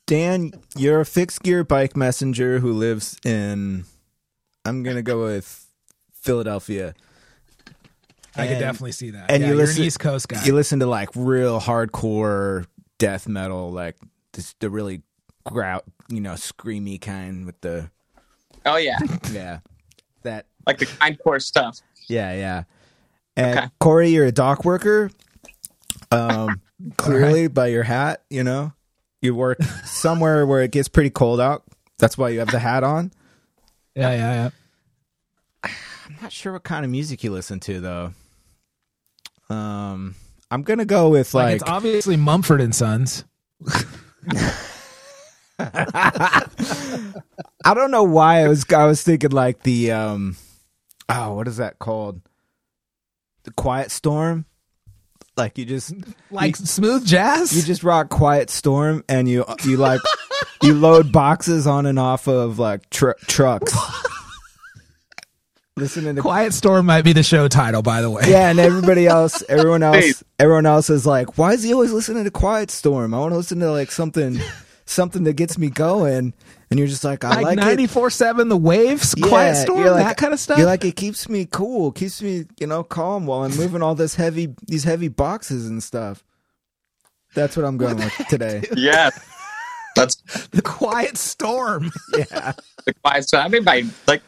Dan, 0.06 0.52
you're 0.78 1.02
a 1.02 1.06
fixed 1.06 1.42
gear 1.42 1.64
bike 1.64 1.96
messenger 1.96 2.60
who 2.60 2.72
lives 2.74 3.18
in. 3.26 3.86
I'm 4.64 4.84
gonna 4.84 5.02
go 5.02 5.26
with 5.26 5.68
Philadelphia. 6.14 6.94
I 8.38 8.48
could 8.48 8.60
definitely 8.60 8.92
see 8.92 9.12
that. 9.12 9.32
and 9.32 9.42
yeah, 9.42 9.48
you 9.50 9.56
you're 9.56 9.66
listen- 9.66 9.82
an 9.82 9.88
East 9.88 10.00
Coast 10.00 10.28
guy. 10.28 10.44
You 10.44 10.54
listen 10.54 10.80
to 10.80 10.86
like 10.86 11.10
real 11.16 11.60
hardcore 11.60 12.66
death 13.00 13.28
metal, 13.28 13.72
like 13.72 13.96
this, 14.34 14.54
the 14.60 14.70
really 14.70 15.02
grout, 15.46 15.86
you 16.10 16.20
know, 16.22 16.34
screamy 16.34 17.00
kind 17.00 17.46
with 17.46 17.60
the 17.62 17.90
Oh 18.66 18.76
yeah, 18.78 18.98
yeah, 19.32 19.60
that 20.24 20.48
like 20.68 20.80
the 20.80 20.86
grindcore 20.86 21.42
stuff. 21.42 21.80
yeah, 22.10 22.34
yeah. 22.34 22.64
And 23.36 23.60
Okay. 23.60 23.68
Korey, 23.82 24.12
you're 24.12 24.26
a 24.26 24.32
dock 24.32 24.64
worker. 24.66 25.12
Um, 26.12 26.62
clearly 26.98 27.48
by 27.48 27.68
your 27.68 27.84
hat, 27.84 28.24
you 28.30 28.44
know, 28.44 28.74
you 29.22 29.36
work 29.36 29.62
somewhere 29.84 30.46
where 30.46 30.62
it 30.62 30.72
gets 30.72 30.88
pretty 30.88 31.10
cold 31.10 31.40
out. 31.40 31.64
That's 31.98 32.18
why 32.18 32.30
you 32.30 32.40
have 32.40 32.52
the 32.52 32.60
hat 32.60 32.84
on. 32.84 33.12
yeah, 33.96 34.12
yeah, 34.12 34.50
yeah. 35.64 35.70
I'm 36.08 36.18
not 36.22 36.32
sure 36.32 36.54
what 36.54 36.64
kind 36.64 36.86
of 36.86 36.92
music 36.92 37.24
you 37.24 37.32
listen 37.32 37.60
to 37.62 37.80
though. 37.82 38.14
Um, 39.50 40.16
I'm 40.52 40.62
gonna 40.64 40.86
go 40.86 41.10
with 41.10 41.34
Like, 41.34 41.46
like, 41.46 41.56
it's 41.56 41.64
obviously 41.70 42.16
Mumford 42.18 42.62
and 42.62 42.76
Sons. 42.76 43.24
I 45.60 46.44
don't 47.74 47.92
know 47.92 48.04
why 48.04 48.44
I 48.44 48.48
was 48.48 48.66
I 48.72 48.86
was 48.86 49.02
thinking 49.02 49.32
like 49.32 49.64
the 49.64 49.92
um, 49.92 50.36
oh, 51.10 51.34
what 51.34 51.48
is 51.48 51.58
that 51.58 51.80
called? 51.80 52.22
The 53.46 53.52
Quiet 53.54 53.90
Storm. 53.92 54.46
Like 55.38 55.58
you 55.58 55.66
just 55.66 55.94
Like 56.32 56.56
smooth 56.56 57.06
jazz? 57.06 57.56
you 57.56 57.62
just 57.64 57.84
rock 57.84 58.10
Quiet 58.10 58.50
Storm 58.50 59.04
and 59.10 59.28
you 59.28 59.44
you 59.66 59.76
like 59.78 60.00
you 60.64 60.74
load 60.74 61.12
boxes 61.12 61.68
on 61.68 61.86
and 61.86 62.00
off 62.00 62.28
of 62.28 62.58
like 62.60 62.90
tr- 62.90 63.12
trucks. 63.28 63.74
Listening 65.78 66.16
to 66.16 66.22
Quiet 66.22 66.54
Storm 66.54 66.86
might 66.86 67.02
be 67.02 67.12
the 67.12 67.22
show 67.22 67.50
title, 67.50 67.82
by 67.82 68.00
the 68.02 68.10
way. 68.10 68.24
yeah, 68.28 68.50
and 68.50 68.60
everybody 68.60 69.08
else, 69.08 69.44
everyone 69.50 69.84
else, 69.84 69.98
Please. 69.98 70.24
everyone 70.40 70.66
else 70.66 70.90
is 70.90 71.06
like, 71.06 71.38
"Why 71.38 71.52
is 71.52 71.64
he 71.64 71.74
always 71.74 71.92
listening 71.92 72.24
to 72.24 72.32
Quiet 72.32 72.72
Storm? 72.72 73.14
I 73.14 73.20
want 73.20 73.34
to 73.34 73.38
listen 73.38 73.60
to 73.60 73.70
like 73.70 73.92
something, 73.92 74.40
something 74.86 75.24
that 75.26 75.34
gets 75.34 75.58
me 75.58 75.70
going." 75.70 76.34
And 76.72 76.80
you're 76.80 76.88
just 76.88 77.04
like, 77.04 77.24
"I 77.24 77.30
Like 77.36 77.46
like, 77.46 77.58
ninety 77.60 77.86
four 77.88 78.10
seven, 78.10 78.50
the 78.50 78.58
waves, 78.58 79.14
Yeah, 79.18 79.28
Quiet 79.28 79.56
Storm, 79.56 79.80
you're 79.80 79.92
like- 79.92 80.06
that 80.06 80.18
kind 80.18 80.34
of 80.34 80.40
stuff. 80.40 80.58
You're 80.58 80.68
like, 80.68 80.84
it 80.86 80.96
keeps 80.96 81.30
me 81.30 81.46
cool, 81.46 81.92
keeps 81.92 82.22
me, 82.22 82.46
you 82.60 82.68
know, 82.68 82.84
calm 82.84 83.26
while 83.26 83.44
I'm 83.44 83.56
moving 83.56 83.82
all 83.84 83.96
this 83.96 84.16
heavy, 84.16 84.54
these 84.68 84.84
heavy 84.84 85.08
boxes 85.08 85.68
and 85.70 85.82
stuff. 85.84 86.24
That's 87.36 87.56
what 87.58 87.66
I'm 87.66 87.78
going 87.78 87.98
with 87.98 88.14
today. 88.30 88.64
Yeah, 88.76 89.10
that's 89.96 90.16
the 90.52 90.62
Quiet 90.62 91.18
Storm. 91.18 91.92
Yeah, 92.18 92.54
the 92.86 92.94
quiet 93.04 93.26
storm. 93.28 93.44
I 93.46 93.48
mean, 93.50 93.64
my 93.64 93.84
like, 94.08 94.22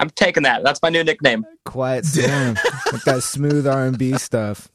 I'm 0.00 0.10
taking 0.10 0.42
that. 0.44 0.62
That's 0.64 0.80
my 0.82 0.88
new 0.90 1.04
nickname. 1.04 1.44
Quiet 1.64 2.04
Storm, 2.04 2.56
like 2.92 3.02
that 3.04 3.22
smooth 3.22 3.66
R 3.66 3.86
and 3.86 3.96
B 3.98 4.12
stuff. 4.18 4.68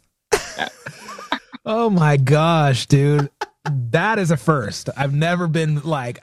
Oh 1.65 1.89
my 1.89 2.17
gosh, 2.17 2.87
dude. 2.87 3.29
That 3.65 4.19
is 4.19 4.31
a 4.31 4.37
first. 4.37 4.89
I've 4.95 5.13
never 5.13 5.47
been 5.47 5.81
like, 5.81 6.19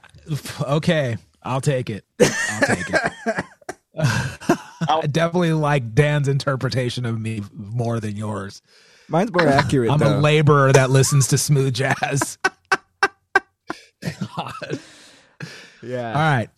okay, 0.63 1.17
I'll 1.43 1.61
take 1.61 1.91
it. 1.91 2.05
I'll 2.21 2.61
take 2.61 2.91
it. 2.91 3.45
I 4.89 5.07
definitely 5.11 5.53
like 5.53 5.95
Dan's 5.95 6.29
interpretation 6.29 7.07
of 7.07 7.21
me 7.21 7.43
more 7.53 8.01
than 8.01 8.17
yours. 8.17 8.63
Mine's 9.09 9.33
more 9.33 9.47
accurate 9.47 9.91
I'm 9.91 9.99
though. 9.99 10.19
a 10.19 10.21
laborer 10.21 10.73
that 10.73 10.91
listens 10.91 11.29
to 11.29 11.39
smooth 11.39 11.75
jazz. 11.75 12.39
God. 14.37 14.81
yeah. 15.83 16.09
All 16.09 16.15
right. 16.15 16.49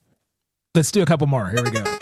Let's 0.75 0.91
do 0.91 1.03
a 1.03 1.07
couple 1.07 1.27
more. 1.27 1.49
Here 1.49 1.63
we 1.63 1.71
go. 1.71 1.99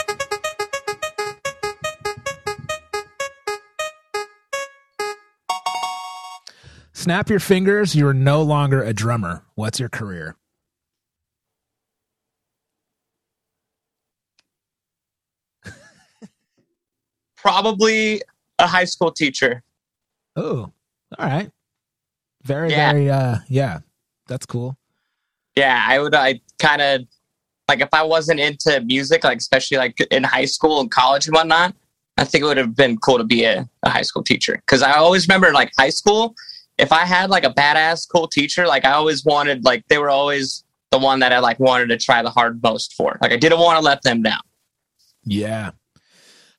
Snap 6.96 7.28
your 7.28 7.40
fingers. 7.40 7.94
You're 7.94 8.14
no 8.14 8.40
longer 8.40 8.82
a 8.82 8.94
drummer. 8.94 9.44
What's 9.54 9.78
your 9.78 9.90
career? 9.90 10.34
Probably 17.36 18.22
a 18.58 18.66
high 18.66 18.84
school 18.86 19.12
teacher. 19.12 19.62
Oh, 20.36 20.70
all 21.18 21.26
right. 21.26 21.50
Very, 22.44 22.70
Yeah. 22.70 22.92
very, 22.92 23.10
uh, 23.10 23.38
yeah, 23.48 23.80
that's 24.26 24.46
cool. 24.46 24.76
Yeah, 25.54 25.84
I 25.86 25.98
would. 25.98 26.14
I 26.14 26.40
kind 26.58 26.80
of 26.80 27.02
like 27.68 27.80
if 27.80 27.88
I 27.92 28.02
wasn't 28.04 28.40
into 28.40 28.80
music, 28.82 29.24
like 29.24 29.38
especially 29.38 29.76
like 29.78 29.98
in 30.10 30.22
high 30.22 30.44
school 30.44 30.80
and 30.80 30.90
college 30.90 31.26
and 31.26 31.34
whatnot. 31.34 31.74
I 32.18 32.24
think 32.24 32.42
it 32.42 32.46
would 32.46 32.56
have 32.56 32.74
been 32.74 32.96
cool 32.96 33.18
to 33.18 33.24
be 33.24 33.44
a, 33.44 33.68
a 33.82 33.90
high 33.90 34.00
school 34.02 34.22
teacher 34.22 34.54
because 34.54 34.80
I 34.82 34.92
always 34.94 35.28
remember 35.28 35.52
like 35.52 35.70
high 35.78 35.90
school. 35.90 36.34
If 36.78 36.92
I 36.92 37.04
had 37.06 37.30
like 37.30 37.44
a 37.44 37.50
badass 37.50 38.06
cool 38.08 38.28
teacher, 38.28 38.66
like 38.66 38.84
I 38.84 38.92
always 38.92 39.24
wanted, 39.24 39.64
like 39.64 39.84
they 39.88 39.98
were 39.98 40.10
always 40.10 40.64
the 40.90 40.98
one 40.98 41.20
that 41.20 41.32
I 41.32 41.38
like 41.38 41.58
wanted 41.58 41.88
to 41.88 41.96
try 41.96 42.22
the 42.22 42.30
hard 42.30 42.62
most 42.62 42.94
for. 42.94 43.18
Like 43.20 43.32
I 43.32 43.36
didn't 43.36 43.58
want 43.58 43.78
to 43.78 43.84
let 43.84 44.02
them 44.02 44.22
down. 44.22 44.40
Yeah. 45.24 45.72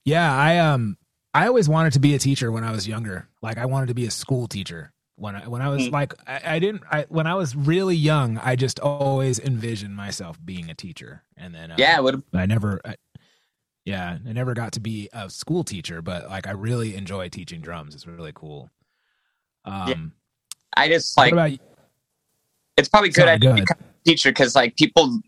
Yeah, 0.06 0.34
I 0.36 0.58
um 0.58 0.98
I 1.34 1.48
always 1.48 1.70
wanted 1.70 1.94
to 1.94 2.00
be 2.00 2.16
a 2.16 2.20
teacher 2.20 2.52
when 2.52 2.64
I 2.64 2.72
was 2.72 2.88
younger. 2.88 3.28
Like 3.42 3.58
I 3.58 3.66
wanted 3.66 3.88
to 3.88 3.94
be 3.94 4.06
a 4.06 4.12
school 4.12 4.48
teacher. 4.48 4.94
When 5.16 5.36
I 5.36 5.48
when 5.48 5.62
I 5.62 5.70
was 5.70 5.88
Mm. 5.88 5.92
like 5.92 6.14
I, 6.28 6.56
I 6.56 6.60
didn't 6.60 6.84
I 6.92 7.06
when 7.10 7.28
I 7.28 7.36
was 7.36 7.56
really 7.56 7.96
young, 7.96 8.38
I 8.38 8.56
just 8.56 8.80
always 8.80 9.40
envisioned 9.40 9.96
myself 9.96 10.40
being 10.44 10.70
a 10.70 10.76
teacher. 10.76 11.24
And 11.36 11.54
then 11.54 11.72
uh, 11.72 11.76
Yeah, 11.78 12.00
would. 12.00 12.24
I 12.34 12.46
never 12.46 12.82
I, 12.86 12.96
yeah, 13.86 14.18
I 14.28 14.34
never 14.34 14.54
got 14.54 14.74
to 14.74 14.80
be 14.80 15.10
a 15.14 15.30
school 15.30 15.64
teacher, 15.64 16.02
but 16.02 16.30
like 16.30 16.48
I 16.48 16.52
really 16.52 16.96
enjoy 16.96 17.30
teaching 17.30 17.62
drums. 17.62 17.96
It's 17.96 18.06
really 18.08 18.34
cool. 18.34 18.70
Um 19.68 20.12
I 20.76 20.88
just 20.88 21.18
like 21.18 21.34
about 21.34 21.52
it's 22.78 22.90
probably 22.90 23.10
good 23.10 23.28
I 23.28 23.38
go 23.38 23.48
didn't 23.50 23.56
ahead. 23.58 23.66
become 23.66 23.78
a 23.82 24.10
teacher 24.10 24.30
because 24.30 24.56
like 24.56 24.76
people 24.78 25.20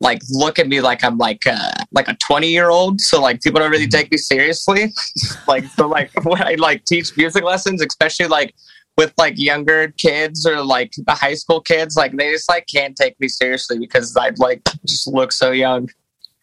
like 0.00 0.20
look 0.30 0.58
at 0.58 0.68
me 0.68 0.80
like 0.80 1.02
I'm 1.02 1.18
like 1.18 1.46
uh 1.46 1.70
like 1.92 2.08
a 2.08 2.14
20 2.14 2.48
year 2.48 2.70
old 2.70 3.00
so 3.00 3.20
like 3.20 3.40
people 3.42 3.60
don't 3.60 3.70
really 3.70 3.86
Mhm. 3.86 3.90
take 3.90 4.10
me 4.12 4.16
seriously 4.18 4.92
like 5.48 5.64
so 5.76 5.88
like 5.88 6.10
when 6.24 6.42
I 6.42 6.54
like 6.58 6.84
teach 6.84 7.16
music 7.16 7.42
lessons 7.44 7.82
especially 7.82 8.26
like 8.26 8.54
with 8.96 9.12
like 9.18 9.38
younger 9.38 9.88
kids 9.96 10.44
or 10.46 10.62
like 10.62 10.92
the 11.06 11.14
high 11.14 11.34
school 11.34 11.60
kids 11.60 11.96
like 11.96 12.12
they 12.16 12.32
just 12.32 12.48
like 12.48 12.66
can't 12.72 12.96
take 12.96 13.18
me 13.20 13.28
seriously 13.28 13.78
because 13.78 14.16
I 14.16 14.30
like 14.36 14.62
just 14.86 15.06
look 15.08 15.32
so 15.32 15.50
young 15.52 15.88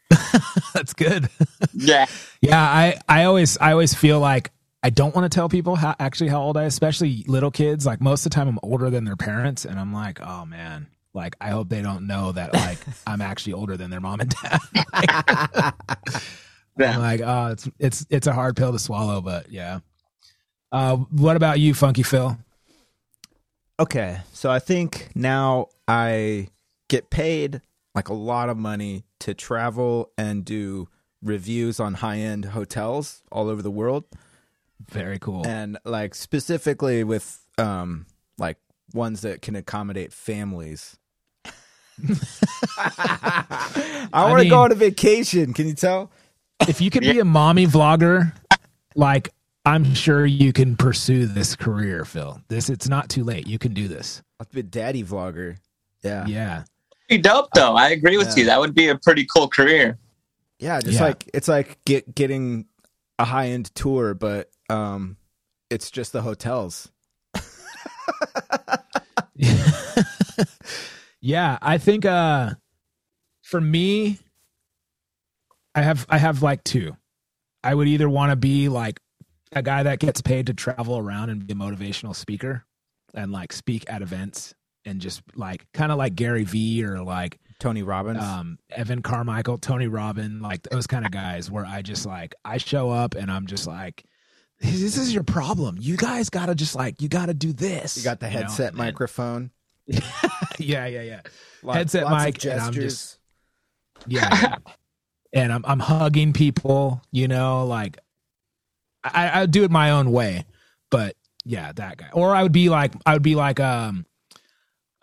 That's 0.73 0.93
good. 0.93 1.29
yeah 1.73 2.05
Yeah, 2.41 2.61
I 2.61 2.97
I 3.09 3.23
always 3.25 3.57
I 3.57 3.71
always 3.71 3.93
feel 3.93 4.19
like 4.19 4.51
I 4.85 4.91
don't 4.91 5.15
want 5.15 5.25
to 5.25 5.35
tell 5.35 5.49
people 5.49 5.75
how 5.75 5.95
actually 5.99 6.29
how 6.29 6.43
old 6.43 6.57
I, 6.57 6.65
especially 6.65 7.25
little 7.27 7.49
kids. 7.49 7.87
Like 7.87 8.01
most 8.01 8.23
of 8.23 8.29
the 8.29 8.35
time, 8.35 8.47
I'm 8.47 8.59
older 8.61 8.91
than 8.91 9.03
their 9.03 9.15
parents, 9.15 9.65
and 9.65 9.79
I'm 9.79 9.91
like, 9.91 10.21
oh 10.21 10.45
man, 10.45 10.85
like 11.11 11.35
I 11.41 11.49
hope 11.49 11.69
they 11.69 11.81
don't 11.81 12.05
know 12.05 12.31
that 12.33 12.53
like 12.53 12.77
I'm 13.07 13.19
actually 13.19 13.53
older 13.53 13.77
than 13.77 13.89
their 13.89 13.99
mom 13.99 14.19
and 14.19 14.29
dad. 14.29 14.59
I'm 16.77 17.01
like, 17.01 17.21
oh, 17.21 17.47
it's 17.47 17.67
it's 17.79 18.05
it's 18.11 18.27
a 18.27 18.33
hard 18.33 18.55
pill 18.55 18.73
to 18.73 18.77
swallow, 18.77 19.21
but 19.21 19.51
yeah. 19.51 19.79
Uh, 20.71 20.97
what 20.97 21.35
about 21.35 21.59
you, 21.59 21.73
Funky 21.73 22.03
Phil? 22.03 22.37
Okay, 23.79 24.19
so 24.33 24.51
I 24.51 24.59
think 24.59 25.09
now 25.15 25.69
I 25.87 26.49
get 26.89 27.09
paid 27.09 27.61
like 27.95 28.09
a 28.09 28.13
lot 28.13 28.49
of 28.49 28.57
money 28.57 29.03
to 29.21 29.33
travel 29.33 30.11
and 30.15 30.45
do 30.45 30.89
reviews 31.23 31.79
on 31.79 31.95
high 31.95 32.19
end 32.19 32.45
hotels 32.45 33.23
all 33.31 33.49
over 33.49 33.63
the 33.63 33.71
world. 33.71 34.03
Very 34.91 35.19
cool. 35.19 35.45
and 35.47 35.77
like 35.85 36.13
specifically 36.15 37.03
with 37.03 37.39
um 37.57 38.05
like 38.37 38.57
ones 38.93 39.21
that 39.21 39.41
can 39.41 39.55
accommodate 39.55 40.13
families. 40.13 40.97
I 42.77 44.25
want 44.29 44.43
to 44.43 44.49
go 44.49 44.61
on 44.63 44.71
a 44.71 44.75
vacation. 44.75 45.53
Can 45.53 45.67
you 45.67 45.73
tell? 45.73 46.11
if 46.67 46.79
you 46.81 46.89
could 46.89 47.01
be 47.01 47.19
a 47.19 47.25
mommy 47.25 47.67
vlogger, 47.67 48.33
like 48.95 49.29
I'm 49.65 49.93
sure 49.93 50.25
you 50.25 50.53
can 50.53 50.75
pursue 50.75 51.25
this 51.25 51.55
career, 51.55 52.05
Phil. 52.05 52.39
This 52.47 52.69
it's 52.69 52.87
not 52.87 53.09
too 53.09 53.23
late. 53.23 53.47
You 53.47 53.57
can 53.59 53.73
do 53.73 53.87
this. 53.87 54.21
I'll 54.39 54.47
be 54.51 54.59
a 54.59 54.63
daddy 54.63 55.03
vlogger. 55.03 55.57
Yeah, 56.03 56.25
yeah, 56.27 56.27
Yeah. 56.27 56.63
be 57.09 57.17
dope 57.17 57.49
though 57.55 57.75
I 57.75 57.89
agree 57.89 58.17
with 58.17 58.27
Yeah. 58.29 58.35
you 58.35 58.45
that 58.45 58.59
would 58.59 58.75
be 58.75 58.89
a 58.89 58.97
pretty 58.97 59.25
cool 59.25 59.47
career 59.47 59.97
Yeah, 60.59 60.79
just 60.81 60.95
Yeah. 60.99 61.05
like 61.05 61.29
it's 61.33 61.47
like 61.47 61.79
get 61.85 62.13
getting 62.13 62.65
a 63.17 63.25
high 63.25 63.47
end 63.47 63.73
tour, 63.75 64.13
but 64.13 64.49
um, 64.69 65.17
it's 65.69 65.91
just 65.91 66.11
the 66.13 66.21
hotels. 66.21 66.89
yeah, 71.21 71.57
I 71.61 71.77
think 71.77 72.05
uh 72.05 72.51
for 73.41 73.59
me 73.61 74.19
I 75.73 75.81
have 75.81 76.05
I 76.09 76.17
have 76.17 76.41
like 76.41 76.63
two. 76.63 76.95
I 77.63 77.73
would 77.73 77.87
either 77.87 78.09
want 78.09 78.31
to 78.31 78.35
be 78.35 78.69
like 78.69 78.99
a 79.51 79.61
guy 79.61 79.83
that 79.83 79.99
gets 79.99 80.21
paid 80.21 80.47
to 80.47 80.53
travel 80.53 80.97
around 80.97 81.29
and 81.29 81.45
be 81.45 81.53
a 81.53 81.55
motivational 81.55 82.15
speaker 82.15 82.65
and 83.13 83.31
like 83.31 83.51
speak 83.53 83.85
at 83.87 84.01
events 84.01 84.53
and 84.85 84.99
just 85.01 85.21
like 85.35 85.65
kind 85.73 85.91
of 85.91 85.97
like 85.97 86.15
Gary 86.15 86.43
Vee 86.43 86.83
or 86.83 87.01
like 87.03 87.39
Tony 87.59 87.83
Robbins. 87.83 88.23
um 88.23 88.57
Evan 88.69 89.01
Carmichael, 89.01 89.57
Tony 89.57 89.87
Robbin, 89.87 90.41
like 90.41 90.61
those 90.63 90.87
kind 90.87 91.05
of 91.05 91.11
guys 91.11 91.49
where 91.49 91.65
I 91.65 91.81
just 91.81 92.05
like 92.05 92.35
I 92.45 92.57
show 92.57 92.91
up 92.91 93.15
and 93.15 93.31
I'm 93.31 93.47
just 93.47 93.67
like 93.67 94.05
this 94.59 94.97
is 94.97 95.13
your 95.13 95.23
problem. 95.23 95.77
You 95.79 95.97
guys 95.97 96.29
got 96.29 96.47
to 96.47 96.55
just 96.55 96.75
like 96.75 97.01
you 97.01 97.09
got 97.09 97.27
to 97.27 97.33
do 97.33 97.53
this. 97.53 97.97
you 97.97 98.03
got 98.03 98.19
the 98.19 98.27
know? 98.27 98.31
headset 98.31 98.69
And- 98.69 98.77
microphone. 98.77 99.51
yeah, 99.87 100.87
yeah, 100.87 101.01
yeah. 101.01 101.21
Lots- 101.61 101.77
Headset 101.77 102.03
lots 102.05 102.25
mic, 102.25 102.45
and 102.45 102.59
I'm 102.59 102.73
just- 102.73 103.19
Yeah. 104.07 104.29
yeah. 104.41 104.55
and 105.33 105.53
I'm 105.53 105.63
I'm 105.65 105.79
hugging 105.79 106.33
people, 106.33 107.01
you 107.11 107.27
know, 107.27 107.65
like 107.65 107.97
I 109.03 109.41
I 109.41 109.45
do 109.45 109.63
it 109.63 109.71
my 109.71 109.91
own 109.91 110.11
way. 110.11 110.45
But 110.89 111.15
yeah, 111.43 111.71
that 111.75 111.97
guy. 111.97 112.09
Or 112.13 112.33
I 112.33 112.41
would 112.43 112.51
be 112.51 112.69
like 112.69 112.93
I 113.05 113.13
would 113.13 113.21
be 113.23 113.35
like 113.35 113.59
um 113.59 114.05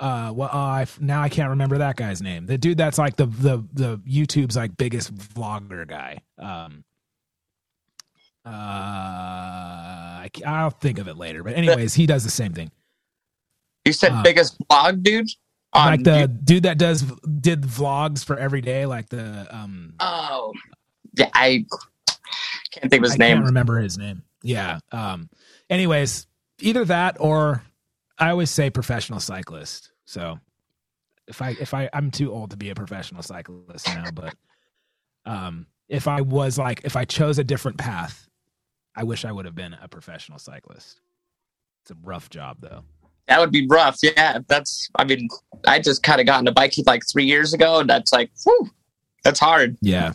uh 0.00 0.32
well 0.34 0.48
uh, 0.52 0.56
I 0.56 0.86
now 1.00 1.22
I 1.22 1.28
can't 1.28 1.50
remember 1.50 1.78
that 1.78 1.94
guy's 1.96 2.20
name. 2.22 2.46
The 2.46 2.58
dude 2.58 2.78
that's 2.78 2.98
like 2.98 3.16
the 3.16 3.26
the 3.26 3.64
the 3.72 3.96
YouTube's 3.98 4.56
like 4.56 4.76
biggest 4.76 5.14
vlogger 5.14 5.86
guy. 5.86 6.22
Um 6.38 6.82
uh 8.44 8.50
I, 10.24 10.30
I'll 10.46 10.70
think 10.70 10.98
of 10.98 11.08
it 11.08 11.16
later. 11.16 11.42
But 11.42 11.54
anyways, 11.54 11.94
he 11.94 12.06
does 12.06 12.24
the 12.24 12.30
same 12.30 12.52
thing. 12.52 12.70
you 13.84 13.92
said 13.92 14.12
Uh, 14.12 14.22
biggest 14.22 14.56
blog 14.68 15.02
dude 15.02 15.28
on 15.72 15.86
like 15.86 16.04
the 16.04 16.20
you- 16.20 16.26
dude 16.28 16.62
that 16.64 16.78
does 16.78 17.02
did 17.40 17.62
vlogs 17.62 18.24
for 18.24 18.36
every 18.38 18.60
day 18.60 18.86
like 18.86 19.08
the 19.08 19.46
um 19.54 19.94
oh 20.00 20.52
yeah 21.16 21.30
I 21.34 21.64
can't 22.70 22.90
think 22.90 23.02
of 23.04 23.10
his 23.10 23.12
I 23.14 23.16
name 23.16 23.36
can't 23.38 23.46
remember 23.46 23.78
his 23.80 23.98
name. 23.98 24.22
Yeah. 24.42 24.80
Um. 24.90 25.28
Anyways, 25.70 26.26
either 26.60 26.84
that 26.86 27.16
or 27.20 27.62
I 28.18 28.30
always 28.30 28.50
say 28.50 28.70
professional 28.70 29.20
cyclist. 29.20 29.92
So 30.04 30.38
if 31.28 31.40
I 31.42 31.50
if 31.60 31.74
I 31.74 31.88
I'm 31.92 32.10
too 32.10 32.32
old 32.32 32.50
to 32.50 32.56
be 32.56 32.70
a 32.70 32.74
professional 32.74 33.22
cyclist 33.22 33.86
now, 33.88 34.10
but 34.12 34.34
um, 35.24 35.66
if 35.88 36.08
I 36.08 36.22
was 36.22 36.58
like 36.58 36.80
if 36.84 36.96
I 36.96 37.04
chose 37.04 37.38
a 37.38 37.44
different 37.44 37.78
path, 37.78 38.26
I 38.94 39.04
wish 39.04 39.24
I 39.24 39.32
would 39.32 39.44
have 39.44 39.54
been 39.54 39.74
a 39.74 39.88
professional 39.88 40.38
cyclist. 40.38 41.00
It's 41.82 41.90
a 41.90 41.96
rough 42.02 42.30
job 42.30 42.58
though. 42.60 42.84
That 43.28 43.40
would 43.40 43.52
be 43.52 43.66
rough. 43.66 43.98
Yeah, 44.02 44.40
that's. 44.48 44.90
I 44.96 45.04
mean, 45.04 45.28
I 45.66 45.78
just 45.78 46.02
kind 46.02 46.20
of 46.20 46.26
got 46.26 46.40
into 46.40 46.52
biking 46.52 46.84
like 46.86 47.02
three 47.10 47.24
years 47.24 47.54
ago, 47.54 47.78
and 47.80 47.88
that's 47.88 48.12
like, 48.12 48.30
whew, 48.44 48.70
that's 49.24 49.40
hard. 49.40 49.76
Yeah. 49.80 50.12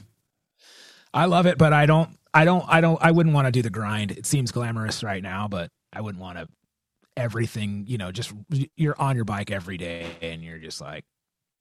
I 1.13 1.25
love 1.25 1.45
it, 1.45 1.57
but 1.57 1.73
I 1.73 1.85
don't 1.85 2.09
I 2.33 2.45
don't 2.45 2.65
I 2.67 2.81
don't 2.81 2.99
I 3.01 3.11
wouldn't 3.11 3.33
want 3.33 3.47
to 3.47 3.51
do 3.51 3.61
the 3.61 3.69
grind. 3.69 4.11
It 4.11 4.25
seems 4.25 4.51
glamorous 4.51 5.03
right 5.03 5.23
now, 5.23 5.47
but 5.47 5.71
I 5.91 6.01
wouldn't 6.01 6.21
want 6.21 6.37
to 6.37 6.47
everything, 7.15 7.85
you 7.87 7.97
know, 7.97 8.11
just 8.11 8.31
you're 8.75 8.99
on 9.01 9.15
your 9.15 9.25
bike 9.25 9.49
every 9.49 9.77
day 9.77 10.05
and 10.21 10.43
you're 10.43 10.59
just 10.59 10.79
like 10.79 11.05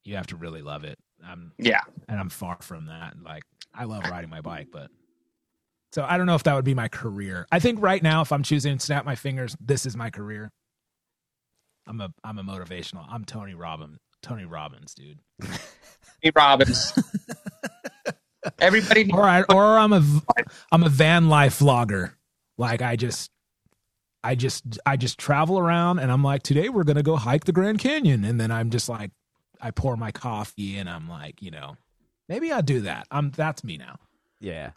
you 0.04 0.16
have 0.16 0.26
to 0.28 0.36
really 0.36 0.62
love 0.62 0.84
it. 0.84 0.98
I'm 1.24 1.52
Yeah, 1.58 1.80
and 2.08 2.20
I'm 2.20 2.28
far 2.28 2.58
from 2.60 2.86
that. 2.86 3.14
Like 3.22 3.44
I 3.74 3.84
love 3.84 4.04
riding 4.10 4.28
my 4.28 4.42
bike, 4.42 4.68
but 4.70 4.90
so 5.96 6.04
I 6.06 6.18
don't 6.18 6.26
know 6.26 6.34
if 6.34 6.42
that 6.42 6.54
would 6.54 6.66
be 6.66 6.74
my 6.74 6.88
career. 6.88 7.46
I 7.50 7.58
think 7.58 7.80
right 7.80 8.02
now 8.02 8.20
if 8.20 8.30
I'm 8.30 8.42
choosing 8.42 8.76
to 8.76 8.84
snap 8.84 9.06
my 9.06 9.14
fingers, 9.14 9.56
this 9.58 9.86
is 9.86 9.96
my 9.96 10.10
career. 10.10 10.52
I'm 11.86 12.02
a 12.02 12.10
I'm 12.22 12.38
a 12.38 12.42
motivational. 12.42 13.06
I'm 13.08 13.24
Tony 13.24 13.54
Robbins. 13.54 13.96
Tony 14.22 14.44
Robbins, 14.44 14.92
dude. 14.92 15.20
Tony 15.40 16.32
Robbins. 16.36 16.92
Everybody, 18.58 19.10
or 19.10 19.22
I, 19.22 19.44
or 19.44 19.78
I'm 19.78 19.94
a 19.94 20.04
I'm 20.70 20.82
a 20.82 20.90
van 20.90 21.30
life 21.30 21.60
vlogger. 21.60 22.12
Like 22.58 22.82
I 22.82 22.96
just 22.96 23.30
I 24.22 24.34
just 24.34 24.78
I 24.84 24.98
just 24.98 25.16
travel 25.16 25.58
around 25.58 26.00
and 26.00 26.12
I'm 26.12 26.22
like 26.22 26.42
today 26.42 26.68
we're 26.68 26.84
going 26.84 26.96
to 26.96 27.02
go 27.02 27.16
hike 27.16 27.44
the 27.44 27.52
Grand 27.52 27.78
Canyon 27.78 28.22
and 28.22 28.38
then 28.38 28.50
I'm 28.50 28.68
just 28.68 28.90
like 28.90 29.12
I 29.62 29.70
pour 29.70 29.96
my 29.96 30.12
coffee 30.12 30.76
and 30.76 30.90
I'm 30.90 31.08
like, 31.08 31.40
you 31.40 31.50
know, 31.50 31.78
maybe 32.28 32.52
I'll 32.52 32.60
do 32.60 32.82
that. 32.82 33.06
I'm 33.10 33.30
that's 33.30 33.64
me 33.64 33.78
now. 33.78 33.96
Yeah. 34.40 34.70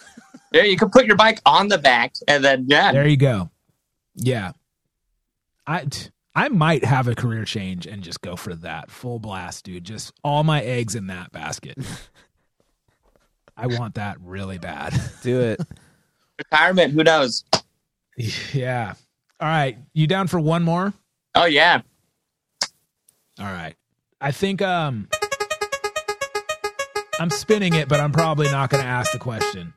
yeah, 0.53 0.63
you 0.63 0.77
can 0.77 0.89
put 0.89 1.05
your 1.05 1.15
bike 1.17 1.41
on 1.45 1.67
the 1.67 1.77
back, 1.77 2.13
and 2.27 2.43
then 2.43 2.65
yeah, 2.67 2.91
There 2.91 3.07
you 3.07 3.17
go. 3.17 3.49
Yeah. 4.15 4.53
I 5.67 5.87
I 6.35 6.49
might 6.49 6.85
have 6.85 7.07
a 7.07 7.15
career 7.15 7.43
change 7.45 7.85
and 7.85 8.01
just 8.01 8.21
go 8.21 8.35
for 8.35 8.55
that 8.55 8.89
full 8.89 9.19
blast, 9.19 9.65
dude. 9.65 9.83
Just 9.83 10.13
all 10.23 10.43
my 10.43 10.61
eggs 10.61 10.95
in 10.95 11.07
that 11.07 11.31
basket. 11.31 11.77
I 13.57 13.67
want 13.67 13.95
that 13.95 14.17
really 14.21 14.57
bad. 14.57 14.99
Do 15.21 15.41
it. 15.41 15.59
Retirement, 16.37 16.93
who 16.93 17.03
knows? 17.03 17.43
Yeah. 18.53 18.93
All 19.39 19.47
right. 19.49 19.77
You 19.93 20.07
down 20.07 20.27
for 20.27 20.39
one 20.39 20.63
more? 20.63 20.93
Oh 21.35 21.45
yeah. 21.45 21.81
All 23.39 23.45
right. 23.45 23.75
I 24.21 24.31
think 24.31 24.61
um 24.61 25.09
I'm 27.19 27.29
spinning 27.29 27.73
it, 27.75 27.87
but 27.89 27.99
I'm 27.99 28.11
probably 28.11 28.49
not 28.51 28.69
going 28.69 28.81
to 28.83 28.89
ask 28.89 29.11
the 29.11 29.19
question 29.19 29.73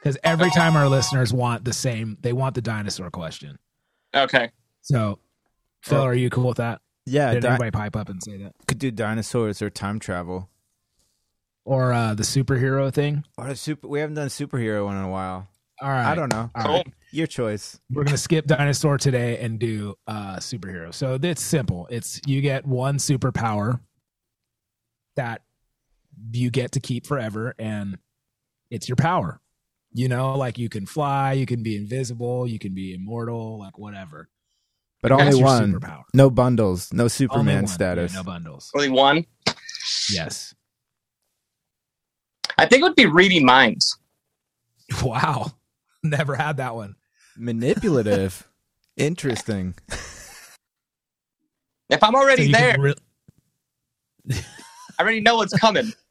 because 0.00 0.18
every 0.22 0.50
time 0.50 0.76
our 0.76 0.88
listeners 0.88 1.32
want 1.32 1.64
the 1.64 1.72
same, 1.72 2.16
they 2.20 2.32
want 2.32 2.54
the 2.54 2.60
dinosaur 2.62 3.10
question. 3.10 3.58
Okay. 4.14 4.50
So, 4.82 5.18
Phil, 5.82 6.00
are 6.02 6.14
you 6.14 6.30
cool 6.30 6.48
with 6.48 6.58
that? 6.58 6.80
Yeah, 7.06 7.32
Did 7.34 7.42
di- 7.42 7.48
anybody 7.48 7.70
pipe 7.70 7.96
up 7.96 8.08
and 8.10 8.22
say 8.22 8.36
that? 8.38 8.52
could 8.66 8.78
do 8.78 8.90
dinosaurs 8.90 9.62
or 9.62 9.70
time 9.70 9.98
travel. 9.98 10.50
Or 11.64 11.92
uh, 11.92 12.14
the 12.14 12.22
superhero 12.22 12.92
thing? 12.92 13.24
Or 13.36 13.48
a 13.48 13.56
super. 13.56 13.88
We 13.88 14.00
haven't 14.00 14.14
done 14.16 14.28
superhero 14.28 14.84
one 14.86 14.96
in 14.96 15.02
a 15.04 15.08
while. 15.10 15.48
All 15.80 15.88
right. 15.88 16.06
I 16.06 16.14
don't 16.14 16.32
know. 16.32 16.50
All 16.54 16.62
Cool. 16.64 16.74
right. 16.74 16.86
Your 17.12 17.26
choice. 17.26 17.78
We're 17.90 18.04
gonna 18.04 18.16
skip 18.18 18.46
dinosaur 18.46 18.98
today 18.98 19.38
and 19.38 19.58
do 19.58 19.94
uh 20.06 20.36
superhero. 20.36 20.92
So 20.92 21.18
it's 21.22 21.42
simple. 21.42 21.86
It's 21.90 22.20
you 22.26 22.40
get 22.40 22.66
one 22.66 22.96
superpower 22.98 23.80
that 25.16 25.42
you 26.32 26.50
get 26.50 26.72
to 26.72 26.80
keep 26.80 27.06
forever, 27.06 27.54
and 27.58 27.98
it's 28.70 28.88
your 28.88 28.96
power. 28.96 29.40
You 29.92 30.08
know, 30.08 30.36
like 30.36 30.58
you 30.58 30.68
can 30.68 30.86
fly, 30.86 31.32
you 31.32 31.46
can 31.46 31.62
be 31.62 31.76
invisible, 31.76 32.46
you 32.46 32.58
can 32.58 32.74
be 32.74 32.92
immortal, 32.92 33.58
like 33.58 33.78
whatever. 33.78 34.28
But 35.02 35.16
That's 35.16 35.34
only 35.34 35.42
one. 35.42 35.72
superpower. 35.74 36.02
No 36.12 36.28
bundles. 36.28 36.92
No 36.92 37.08
Superman 37.08 37.66
status. 37.68 38.12
Yeah, 38.12 38.18
no 38.20 38.24
bundles. 38.24 38.70
Only 38.74 38.90
one. 38.90 39.24
Yes. 40.10 40.54
I 42.58 42.66
think 42.66 42.80
it 42.80 42.82
would 42.82 42.96
be 42.96 43.06
reading 43.06 43.44
minds. 43.44 43.96
Wow. 45.02 45.52
Never 46.02 46.34
had 46.34 46.56
that 46.56 46.74
one. 46.74 46.96
Manipulative. 47.36 48.48
Interesting. 48.96 49.74
If 51.90 52.02
I'm 52.02 52.14
already 52.14 52.50
So 52.50 52.58
there, 52.58 52.76
re- 52.78 52.94
I 54.30 55.02
already 55.02 55.20
know 55.20 55.36
what's 55.36 55.56
coming. 55.58 55.92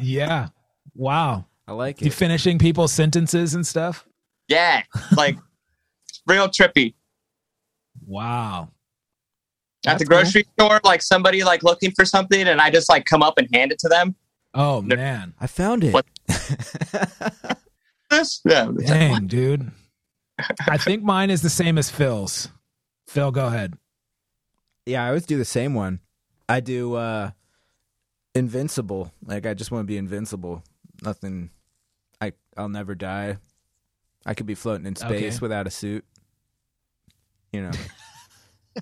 yeah. 0.00 0.48
Wow. 0.94 1.46
I 1.68 1.72
like 1.72 2.00
You 2.00 2.10
finishing 2.10 2.58
people's 2.58 2.92
sentences 2.92 3.54
and 3.54 3.66
stuff? 3.66 4.06
Yeah. 4.48 4.82
Like 5.16 5.36
real 6.26 6.48
trippy. 6.48 6.94
Wow. 8.06 8.68
At 9.86 9.98
the 9.98 10.04
That's 10.04 10.08
cool. 10.08 10.18
grocery 10.18 10.44
store, 10.58 10.80
like 10.84 11.02
somebody 11.02 11.44
like 11.44 11.62
looking 11.62 11.90
for 11.92 12.04
something 12.04 12.46
and 12.48 12.60
I 12.60 12.70
just 12.70 12.88
like 12.88 13.04
come 13.04 13.22
up 13.22 13.38
and 13.38 13.48
hand 13.54 13.72
it 13.72 13.78
to 13.80 13.88
them. 13.88 14.14
Oh 14.54 14.80
No. 14.80 14.96
man. 14.96 15.34
I 15.40 15.46
found 15.46 15.84
it. 15.84 15.92
What? 15.92 16.06
This? 18.08 18.40
Yeah. 18.44 18.70
Dang, 18.86 19.26
dude. 19.26 19.72
I 20.68 20.78
think 20.78 21.02
mine 21.02 21.28
is 21.30 21.42
the 21.42 21.50
same 21.50 21.76
as 21.76 21.90
Phil's. 21.90 22.48
Phil, 23.08 23.32
go 23.32 23.46
ahead. 23.46 23.74
yeah, 24.86 25.02
I 25.04 25.08
always 25.08 25.26
do 25.26 25.36
the 25.38 25.44
same 25.44 25.74
one. 25.74 25.98
I 26.48 26.60
do 26.60 26.94
uh 26.94 27.30
invincible. 28.36 29.12
Like 29.24 29.46
I 29.46 29.54
just 29.54 29.70
want 29.70 29.82
to 29.82 29.86
be 29.86 29.96
invincible. 29.96 30.62
Nothing. 31.02 31.50
I 32.20 32.32
I'll 32.56 32.68
never 32.68 32.94
die. 32.94 33.38
I 34.24 34.34
could 34.34 34.46
be 34.46 34.54
floating 34.54 34.86
in 34.86 34.96
space 34.96 35.36
Okay. 35.36 35.38
without 35.40 35.66
a 35.66 35.70
suit. 35.70 36.04
You 37.52 37.62
know. 37.62 37.70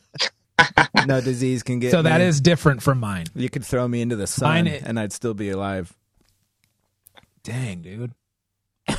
no 1.06 1.20
disease 1.20 1.62
can 1.62 1.78
get 1.80 1.90
so 1.90 2.02
that 2.02 2.20
me. 2.20 2.26
is 2.26 2.40
different 2.40 2.82
from 2.82 2.98
mine. 2.98 3.26
You 3.34 3.50
could 3.50 3.64
throw 3.64 3.86
me 3.88 4.00
into 4.00 4.16
the 4.16 4.26
sun 4.26 4.48
Mine 4.48 4.68
i- 4.68 4.82
and 4.84 4.98
I'd 4.98 5.12
still 5.12 5.34
be 5.34 5.50
alive. 5.50 5.92
Dang, 7.42 7.82
dude. 7.82 8.12
All 8.88 8.96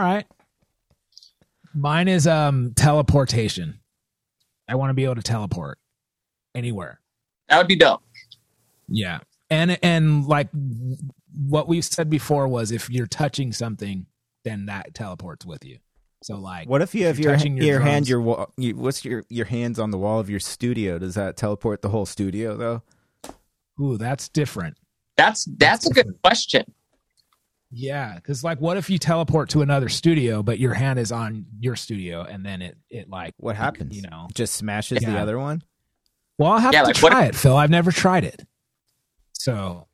right. 0.00 0.26
Mine 1.74 2.06
is 2.08 2.26
um 2.26 2.72
teleportation. 2.74 3.80
I 4.68 4.76
want 4.76 4.90
to 4.90 4.94
be 4.94 5.04
able 5.04 5.16
to 5.16 5.22
teleport 5.22 5.78
anywhere. 6.54 7.00
That 7.48 7.58
would 7.58 7.66
be 7.68 7.76
dope. 7.76 8.02
Yeah. 8.88 9.20
And 9.50 9.78
and 9.82 10.26
like 10.26 10.48
what 11.36 11.68
we've 11.68 11.84
said 11.84 12.08
before 12.10 12.48
was 12.48 12.70
if 12.72 12.88
you're 12.90 13.06
touching 13.06 13.52
something, 13.52 14.06
then 14.44 14.66
that 14.66 14.94
teleports 14.94 15.44
with 15.46 15.64
you. 15.64 15.78
So 16.22 16.36
like 16.38 16.68
What 16.68 16.80
if 16.80 16.94
you 16.94 17.04
have 17.06 17.18
you're 17.18 17.30
your 17.32 17.36
touching 17.36 17.56
your, 17.56 17.66
your 17.66 17.80
hand 17.80 18.08
your 18.08 18.20
wall? 18.20 18.50
You, 18.56 18.76
what's 18.76 19.04
your 19.04 19.24
your 19.28 19.44
hands 19.46 19.78
on 19.78 19.90
the 19.90 19.98
wall 19.98 20.18
of 20.20 20.30
your 20.30 20.40
studio? 20.40 20.98
Does 20.98 21.14
that 21.14 21.36
teleport 21.36 21.82
the 21.82 21.90
whole 21.90 22.06
studio 22.06 22.56
though? 22.56 22.82
ooh, 23.80 23.98
that's 23.98 24.28
different. 24.28 24.78
That's 25.16 25.44
that's 25.58 25.86
a 25.86 25.92
good 25.92 26.14
question. 26.22 26.64
Yeah, 27.70 28.14
because 28.14 28.44
like, 28.44 28.60
what 28.60 28.76
if 28.76 28.88
you 28.88 28.98
teleport 28.98 29.48
to 29.50 29.62
another 29.62 29.88
studio, 29.88 30.42
but 30.44 30.60
your 30.60 30.74
hand 30.74 30.98
is 31.00 31.10
on 31.10 31.46
your 31.58 31.74
studio, 31.74 32.22
and 32.22 32.46
then 32.46 32.62
it 32.62 32.76
it 32.88 33.10
like 33.10 33.34
What 33.38 33.56
happens? 33.56 33.96
You 33.96 34.02
know, 34.02 34.28
Just 34.32 34.54
smashes 34.54 35.00
the 35.00 35.18
other 35.18 35.38
one. 35.38 35.62
well, 36.38 36.52
I'll 36.52 36.58
have 36.60 36.72
Yeah, 36.72 36.82
to 36.82 36.86
like, 36.86 36.98
what 36.98 37.10
try 37.10 37.24
it, 37.26 37.34
Phil. 37.34 37.56
I've 37.56 37.70
never 37.70 37.90
tried 37.90 38.24
it, 38.24 38.44
so 39.44 39.86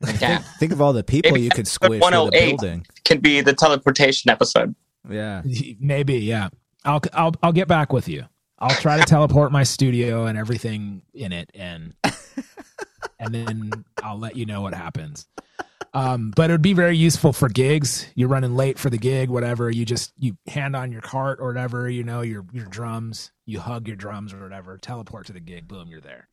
Yeah. 0.00 0.38
Think, 0.38 0.44
think 0.58 0.72
of 0.72 0.80
all 0.80 0.92
the 0.92 1.04
people 1.04 1.32
Maybe 1.32 1.42
you 1.42 1.50
could 1.50 1.68
squish 1.68 1.90
with 1.90 2.00
a 2.00 2.04
108. 2.04 2.58
building. 2.58 2.86
Can 3.04 3.20
be 3.20 3.40
the 3.42 3.52
teleportation 3.52 4.30
episode. 4.30 4.74
Yeah. 5.08 5.42
maybe 5.78 6.14
yeah. 6.18 6.48
I'll 6.84 7.00
I'll 7.12 7.32
I'll 7.42 7.52
get 7.52 7.68
back 7.68 7.92
with 7.92 8.08
you. 8.08 8.24
I'll 8.58 8.74
try 8.76 8.98
to 8.98 9.04
teleport 9.04 9.52
my 9.52 9.62
studio 9.62 10.26
and 10.26 10.38
everything 10.38 11.02
in 11.12 11.32
it, 11.32 11.50
and 11.54 11.94
and 13.18 13.34
then 13.34 13.84
I'll 14.02 14.18
let 14.18 14.36
you 14.36 14.46
know 14.46 14.60
what 14.62 14.74
happens. 14.74 15.26
Um, 15.92 16.32
but 16.34 16.50
it 16.50 16.54
would 16.54 16.62
be 16.62 16.72
very 16.72 16.96
useful 16.96 17.32
for 17.32 17.48
gigs. 17.48 18.06
You're 18.14 18.28
running 18.28 18.56
late 18.56 18.78
for 18.78 18.90
the 18.90 18.98
gig, 18.98 19.28
whatever. 19.30 19.70
You 19.70 19.84
just 19.84 20.12
you 20.18 20.36
hand 20.46 20.74
on 20.76 20.92
your 20.92 21.00
cart 21.02 21.38
or 21.40 21.48
whatever. 21.48 21.88
You 21.88 22.04
know 22.04 22.20
your 22.22 22.44
your 22.52 22.66
drums. 22.66 23.32
You 23.46 23.60
hug 23.60 23.86
your 23.86 23.96
drums 23.96 24.32
or 24.34 24.42
whatever. 24.42 24.76
Teleport 24.78 25.26
to 25.26 25.32
the 25.32 25.40
gig. 25.40 25.68
Boom, 25.68 25.88
you're 25.88 26.00
there. 26.00 26.28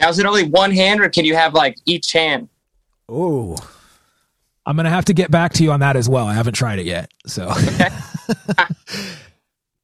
Now 0.00 0.08
is 0.08 0.18
it 0.18 0.26
only 0.26 0.48
one 0.48 0.72
hand 0.72 1.00
or 1.00 1.08
can 1.08 1.24
you 1.24 1.36
have 1.36 1.54
like 1.54 1.76
each 1.84 2.12
hand? 2.12 2.48
Oh, 3.08 3.56
I'm 4.66 4.76
gonna 4.76 4.90
have 4.90 5.04
to 5.06 5.14
get 5.14 5.30
back 5.30 5.52
to 5.54 5.62
you 5.62 5.72
on 5.72 5.80
that 5.80 5.96
as 5.96 6.08
well. 6.08 6.26
I 6.26 6.34
haven't 6.34 6.54
tried 6.54 6.78
it 6.78 6.86
yet, 6.86 7.10
so 7.26 7.48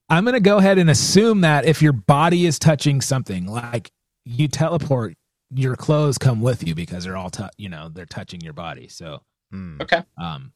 I'm 0.08 0.24
gonna 0.24 0.40
go 0.40 0.58
ahead 0.58 0.78
and 0.78 0.88
assume 0.88 1.40
that 1.40 1.64
if 1.64 1.82
your 1.82 1.92
body 1.92 2.46
is 2.46 2.58
touching 2.58 3.00
something, 3.00 3.46
like 3.46 3.90
you 4.24 4.48
teleport, 4.48 5.14
your 5.52 5.76
clothes 5.76 6.18
come 6.18 6.40
with 6.40 6.66
you 6.66 6.74
because 6.74 7.04
they're 7.04 7.16
all, 7.16 7.30
tou 7.30 7.48
you 7.56 7.68
know, 7.68 7.88
they're 7.88 8.06
touching 8.06 8.40
your 8.40 8.52
body. 8.52 8.88
So, 8.88 9.22
Hmm. 9.50 9.80
Okay. 9.80 10.02
um, 10.20 10.52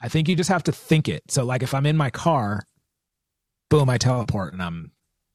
I 0.00 0.08
think 0.08 0.28
you 0.28 0.36
just 0.36 0.50
have 0.50 0.62
to 0.64 0.72
think 0.72 1.08
it. 1.08 1.22
So, 1.28 1.44
like 1.44 1.62
if 1.62 1.74
I'm 1.74 1.86
in 1.86 1.96
my 1.96 2.10
car, 2.10 2.64
boom, 3.68 3.90
I 3.90 3.98
teleport 3.98 4.52
and 4.52 4.62
I'm 4.62 4.92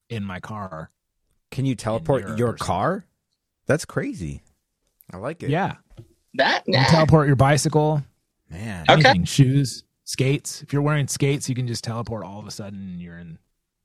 in 0.09 0.23
my 0.23 0.39
car. 0.39 0.91
can 1.51 1.65
you 1.65 1.75
teleport 1.75 2.23
your 2.23 2.37
your 2.37 2.51
person. 2.53 2.65
car? 2.65 3.05
That's 3.67 3.85
crazy. 3.85 4.43
I 5.13 5.17
like 5.17 5.43
it. 5.43 5.49
Yeah, 5.49 5.75
That 6.35 6.63
you 6.67 6.73
nah. 6.73 6.83
can 6.83 6.91
teleport 6.91 7.27
your 7.27 7.35
bicycle, 7.35 8.03
man. 8.49 8.83
Okay. 8.89 8.93
anything, 8.93 9.23
shoes, 9.25 9.83
skates. 10.03 10.61
If 10.61 10.73
you're 10.73 10.81
wearing 10.81 11.07
skates, 11.07 11.47
you 11.49 11.55
can 11.55 11.67
just 11.67 11.83
teleport 11.83 12.25
all 12.25 12.39
of 12.39 12.47
a 12.47 12.51
sudden. 12.51 12.79
And 12.79 13.01
you're 13.01 13.17
in. 13.17 13.37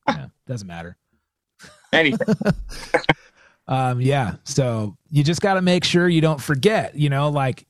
Yeah, 0.09 0.27
doesn't 0.47 0.67
matter. 0.69 0.97
anything. 1.93 2.27
Um, 3.69 4.01
yeah. 4.01 4.35
So 4.43 4.97
you 5.11 5.23
just 5.23 5.41
got 5.41 5.55
to 5.55 5.63
make 5.63 5.85
sure 5.85 6.09
you 6.09 6.21
don't 6.21 6.41
forget. 6.43 6.97
You 6.97 7.09
know, 7.09 7.29
like 7.31 7.69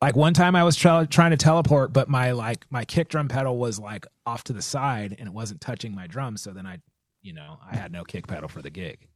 like 0.00 0.14
one 0.14 0.34
time 0.34 0.54
I 0.54 0.62
was 0.62 0.76
tra- 0.76 1.08
trying 1.10 1.32
to 1.32 1.36
teleport, 1.36 1.92
but 1.92 2.08
my 2.08 2.30
like 2.30 2.64
my 2.70 2.84
kick 2.84 3.08
drum 3.08 3.26
pedal 3.26 3.56
was 3.58 3.80
like 3.80 4.06
off 4.24 4.44
to 4.44 4.52
the 4.52 4.62
side 4.62 5.16
and 5.18 5.26
it 5.26 5.32
wasn't 5.32 5.60
touching 5.60 5.96
my 5.96 6.06
drum. 6.06 6.36
So 6.36 6.52
then 6.52 6.64
I, 6.64 6.78
you 7.22 7.32
know, 7.32 7.58
I 7.68 7.74
had 7.74 7.90
no 7.90 8.04
kick 8.04 8.28
pedal 8.28 8.48
for 8.48 8.62
the 8.62 8.70
gig. 8.70 9.08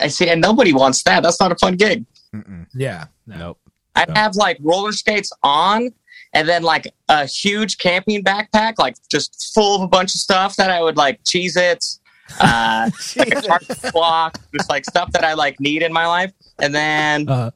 I 0.00 0.08
see, 0.08 0.28
and 0.28 0.40
nobody 0.40 0.72
wants 0.72 1.02
that. 1.04 1.22
That's 1.22 1.40
not 1.40 1.52
a 1.52 1.56
fun 1.56 1.76
gig. 1.76 2.04
Mm-mm. 2.34 2.66
Yeah. 2.74 3.06
No. 3.26 3.36
Nope. 3.36 3.58
I'd 3.94 4.08
So- 4.08 4.14
have 4.14 4.34
like 4.36 4.58
roller 4.60 4.92
skates 4.92 5.30
on 5.42 5.90
and 6.32 6.48
then 6.48 6.62
like 6.64 6.92
a 7.08 7.26
huge 7.26 7.78
camping 7.78 8.24
backpack, 8.24 8.74
like 8.78 8.96
just 9.08 9.52
full 9.54 9.76
of 9.76 9.82
a 9.82 9.86
bunch 9.86 10.14
of 10.14 10.20
stuff 10.20 10.56
that 10.56 10.70
I 10.70 10.82
would 10.82 10.96
like 10.96 11.22
Cheez-It, 11.24 11.84
uh, 12.40 12.90
like 13.16 13.28
a 13.36 13.40
target 13.42 13.78
block, 13.92 14.38
just 14.56 14.68
like 14.68 14.84
stuff 14.84 15.12
that 15.12 15.22
I 15.24 15.34
like 15.34 15.60
need 15.60 15.82
in 15.82 15.92
my 15.92 16.06
life. 16.06 16.32
And 16.58 16.74
then 16.74 17.28
Uh, 17.28 17.50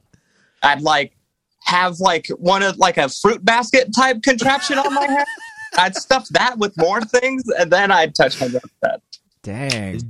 I'd 0.63 0.81
like 0.81 1.15
have 1.65 1.99
like 1.99 2.27
one 2.37 2.63
of 2.63 2.77
like 2.77 2.97
a 2.97 3.09
fruit 3.09 3.43
basket 3.43 3.89
type 3.93 4.21
contraption 4.23 4.77
on 4.77 4.93
my 4.93 5.05
head. 5.07 5.25
I'd 5.77 5.95
stuff 5.95 6.27
that 6.29 6.57
with 6.57 6.75
more 6.77 7.01
things 7.01 7.43
and 7.59 7.69
then 7.71 7.91
I'd 7.91 8.15
touch 8.15 8.39
my 8.39 8.47
drum 8.47 8.61
set. 8.83 9.01
Dang. 9.43 10.01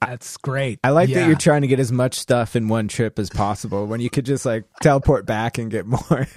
That's 0.00 0.36
great. 0.38 0.78
I 0.84 0.90
like 0.90 1.08
Yeah. 1.08 1.20
that 1.20 1.26
you're 1.26 1.36
trying 1.36 1.62
to 1.62 1.68
get 1.68 1.80
as 1.80 1.90
much 1.92 2.18
stuff 2.18 2.56
in 2.56 2.68
one 2.68 2.88
trip 2.88 3.18
as 3.18 3.30
possible 3.30 3.86
when 3.86 4.00
you 4.00 4.10
could 4.10 4.24
just 4.26 4.44
like 4.46 4.64
teleport 4.82 5.26
back 5.26 5.58
and 5.58 5.70
get 5.70 5.86
more. 5.86 6.00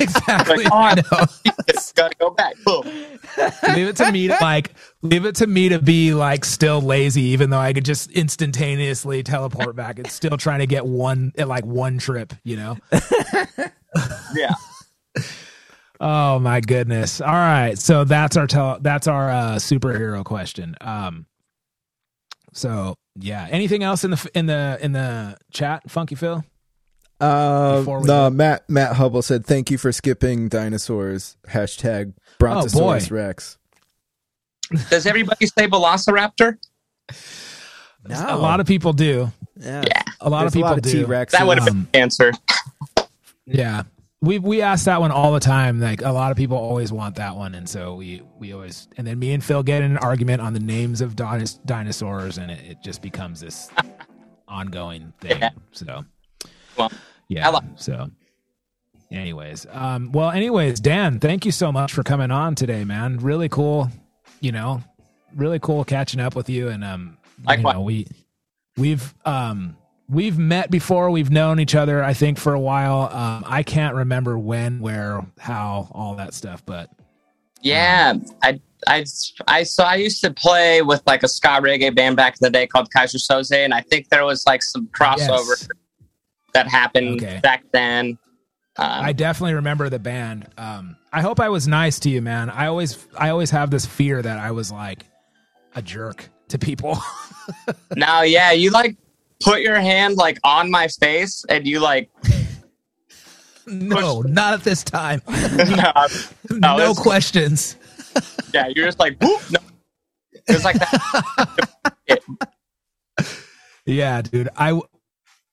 exactly. 0.00 0.64
Like, 0.64 0.72
oh, 0.72 0.76
I 0.76 0.94
know. 0.94 1.52
Just 1.70 1.94
gotta 1.94 2.14
go 2.18 2.30
back. 2.30 2.54
Boom. 2.64 2.82
leave 3.74 3.88
it 3.88 3.96
to 3.96 4.10
me 4.12 4.28
to 4.28 4.36
like 4.40 4.72
leave 5.02 5.24
it 5.24 5.36
to 5.36 5.46
me 5.46 5.68
to 5.70 5.78
be 5.78 6.12
like 6.14 6.44
still 6.44 6.80
lazy 6.80 7.22
even 7.22 7.48
though 7.50 7.58
i 7.58 7.72
could 7.72 7.84
just 7.84 8.10
instantaneously 8.10 9.22
teleport 9.22 9.76
back 9.76 9.98
it's 10.00 10.12
still 10.12 10.36
trying 10.36 10.58
to 10.58 10.66
get 10.66 10.84
one 10.84 11.32
at 11.38 11.46
like 11.46 11.64
one 11.64 11.98
trip 11.98 12.32
you 12.42 12.56
know 12.56 12.76
Yeah. 14.34 14.54
Oh 16.00 16.38
my 16.38 16.60
goodness! 16.60 17.20
All 17.20 17.26
right, 17.28 17.76
so 17.78 18.04
that's 18.04 18.36
our 18.36 18.46
tel- 18.46 18.78
that's 18.80 19.06
our 19.06 19.28
uh, 19.30 19.54
superhero 19.56 20.24
question. 20.24 20.74
Um, 20.80 21.26
so 22.52 22.94
yeah, 23.16 23.46
anything 23.50 23.82
else 23.82 24.04
in 24.04 24.10
the 24.12 24.30
in 24.34 24.46
the 24.46 24.78
in 24.80 24.92
the 24.92 25.36
chat, 25.52 25.90
Funky 25.90 26.14
Phil? 26.14 26.44
Uh, 27.20 27.82
no, 27.86 28.02
go- 28.04 28.30
Matt 28.30 28.68
Matt 28.70 28.96
Hubble 28.96 29.22
said 29.22 29.44
thank 29.44 29.70
you 29.70 29.76
for 29.78 29.92
skipping 29.92 30.48
dinosaurs. 30.48 31.36
Hashtag 31.48 32.14
Brontosaurus 32.38 33.08
boy. 33.10 33.14
Rex. 33.16 33.58
Does 34.88 35.04
everybody 35.06 35.46
say 35.46 35.66
Velociraptor? 35.66 36.56
A 38.08 38.36
lot 38.38 38.60
of 38.60 38.66
people 38.66 38.92
do. 38.92 39.30
yeah. 39.56 39.82
A 40.20 40.30
lot 40.30 40.40
There's 40.40 40.52
of 40.52 40.54
people 40.54 40.68
a 40.68 40.70
lot 40.70 40.78
of 40.78 40.84
do. 40.84 40.90
T 40.92 41.04
Rex. 41.04 41.32
That 41.32 41.46
would 41.46 41.58
have 41.58 41.68
Um, 41.68 41.82
been 41.82 41.88
the 41.92 41.98
answer. 41.98 42.32
Yeah. 43.46 43.82
We 44.22 44.38
we 44.38 44.60
ask 44.60 44.84
that 44.84 45.00
one 45.00 45.10
all 45.12 45.32
the 45.32 45.40
time. 45.40 45.80
Like 45.80 46.02
a 46.02 46.10
lot 46.12 46.30
of 46.30 46.36
people 46.36 46.58
always 46.58 46.92
want 46.92 47.14
that 47.16 47.36
one, 47.36 47.54
and 47.54 47.66
so 47.68 47.94
we 47.94 48.22
we 48.38 48.52
always 48.52 48.86
and 48.98 49.06
then 49.06 49.18
me 49.18 49.32
and 49.32 49.42
Phil 49.42 49.62
get 49.62 49.80
in 49.82 49.92
an 49.92 49.96
argument 49.98 50.42
on 50.42 50.52
the 50.52 50.60
names 50.60 51.00
of 51.00 51.16
dinos- 51.16 51.58
dinosaurs, 51.64 52.36
and 52.36 52.50
it, 52.50 52.60
it 52.72 52.78
just 52.84 53.00
becomes 53.00 53.40
this 53.40 53.70
ongoing 54.48 55.14
thing. 55.22 55.38
Yeah. 55.38 55.50
So, 55.72 56.04
Well, 56.76 56.92
yeah. 57.28 57.48
I 57.48 57.52
li- 57.52 57.66
so, 57.76 58.10
anyways, 59.10 59.66
um, 59.70 60.12
well, 60.12 60.30
anyways, 60.30 60.80
Dan, 60.80 61.18
thank 61.18 61.46
you 61.46 61.52
so 61.52 61.72
much 61.72 61.94
for 61.94 62.02
coming 62.02 62.30
on 62.30 62.54
today, 62.54 62.84
man. 62.84 63.16
Really 63.18 63.48
cool. 63.48 63.88
You 64.40 64.52
know, 64.52 64.82
really 65.34 65.58
cool 65.60 65.82
catching 65.82 66.20
up 66.20 66.34
with 66.36 66.50
you, 66.50 66.68
and 66.68 66.84
um, 66.84 67.16
you 67.48 67.56
know, 67.62 67.80
we 67.80 68.06
we've 68.76 69.14
um 69.24 69.78
we've 70.10 70.38
met 70.38 70.70
before 70.70 71.10
we've 71.10 71.30
known 71.30 71.60
each 71.60 71.74
other 71.74 72.02
i 72.02 72.12
think 72.12 72.38
for 72.38 72.52
a 72.54 72.60
while. 72.60 73.08
Um 73.12 73.44
i 73.46 73.62
can't 73.62 73.94
remember 73.94 74.38
when 74.38 74.80
where 74.80 75.24
how 75.38 75.88
all 75.92 76.14
that 76.16 76.34
stuff 76.34 76.64
but 76.66 76.90
Yeah, 77.62 78.14
I, 78.42 78.60
I, 78.86 79.04
I, 79.46 79.62
so 79.64 79.84
I 79.84 79.96
used 79.96 80.22
to 80.22 80.32
play 80.32 80.80
with 80.82 81.02
like 81.06 81.22
a 81.22 81.28
ska 81.28 81.60
reggae 81.60 81.94
band 81.94 82.16
back 82.16 82.34
in 82.34 82.38
the 82.40 82.50
day 82.50 82.66
called 82.66 82.88
Kaiser 82.90 83.18
Soze, 83.18 83.52
and 83.54 83.74
I 83.74 83.82
think 83.82 84.08
there 84.08 84.24
was 84.24 84.44
like 84.46 84.62
some 84.62 84.86
crossover 84.88 85.48
yes, 85.50 85.68
that 86.54 86.66
happened 86.66 87.22
Okay. 87.22 87.40
back 87.42 87.62
then. 87.72 88.16
Um, 88.78 89.04
i 89.04 89.12
definitely 89.12 89.54
remember 89.54 89.90
the 89.90 89.98
band. 89.98 90.48
Um 90.56 90.96
i 91.12 91.20
hope 91.20 91.38
i 91.40 91.48
was 91.50 91.68
nice 91.68 91.98
to 92.00 92.08
you 92.10 92.22
man. 92.22 92.48
I 92.48 92.66
always 92.68 93.06
i 93.18 93.28
always 93.28 93.50
have 93.50 93.70
this 93.70 93.84
fear 93.84 94.22
that 94.22 94.38
i 94.38 94.50
was 94.52 94.72
like 94.72 95.04
a 95.74 95.82
jerk 95.82 96.28
to 96.48 96.58
people. 96.58 96.98
No, 97.96 98.22
yeah, 98.22 98.52
you 98.52 98.70
like 98.70 98.96
put 99.40 99.60
your 99.62 99.80
hand 99.80 100.16
like 100.16 100.38
on 100.44 100.70
my 100.70 100.88
face, 100.88 101.44
and 101.48 101.66
you 101.66 101.80
like, 101.80 102.10
no 103.66 104.20
not 104.22 104.54
at 104.54 104.64
this 104.64 104.82
time 104.82 105.22
no, 105.28 105.92
no, 106.50 106.78
it's- 106.78 106.98
questions 106.98 107.76
yeah, 108.52 108.66
you're 108.74 108.86
just 108.86 108.98
like, 108.98 109.16
whoop, 109.22 109.40
no. 109.52 109.60
It 110.32 110.54
was 110.54 110.64
like 110.64 110.76
that. 110.78 112.20
Yeah, 113.86 114.22
dude. 114.22 114.48
I 114.56 114.80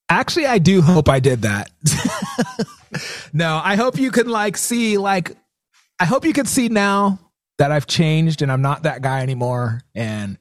actually 0.10 0.46
I 0.46 0.58
do 0.60 0.82
hope 0.82 1.10
I 1.10 1.20
did 1.20 1.42
that. 1.44 1.70
no, 3.34 3.60
I 3.64 3.76
hope 3.76 3.98
you 3.98 4.12
can 4.12 4.28
like 4.28 4.58
see 4.58 4.98
like 4.98 5.36
I 6.00 6.06
hope 6.06 6.26
you 6.26 6.34
can 6.34 6.46
see 6.46 6.70
now 6.70 7.20
that 7.58 7.72
I've 7.72 7.88
changed 7.88 8.42
and 8.42 8.52
I'm 8.52 8.62
not 8.62 8.84
that 8.84 9.02
guy 9.02 9.22
anymore 9.22 9.82
and 9.96 10.38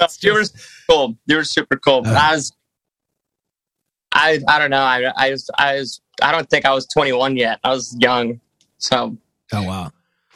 No, 0.00 0.06
you 0.20 0.34
were 0.34 0.44
cool. 0.88 1.16
You 1.26 1.36
were 1.36 1.44
super 1.44 1.76
cool. 1.76 2.02
Uh. 2.06 2.10
I 2.10 2.34
was, 2.34 2.52
I, 4.12 4.40
I 4.48 4.58
don't 4.58 4.70
know. 4.70 4.82
I, 4.82 5.12
I 5.16 5.30
was, 5.30 5.50
I 5.58 5.74
was, 5.76 6.00
I 6.22 6.32
don't 6.32 6.48
think 6.48 6.64
I 6.64 6.72
was 6.72 6.86
21 6.86 7.36
yet. 7.36 7.60
I 7.64 7.70
was 7.70 7.96
young. 7.98 8.40
So 8.78 9.16
oh 9.52 9.62
wow. 9.62 9.92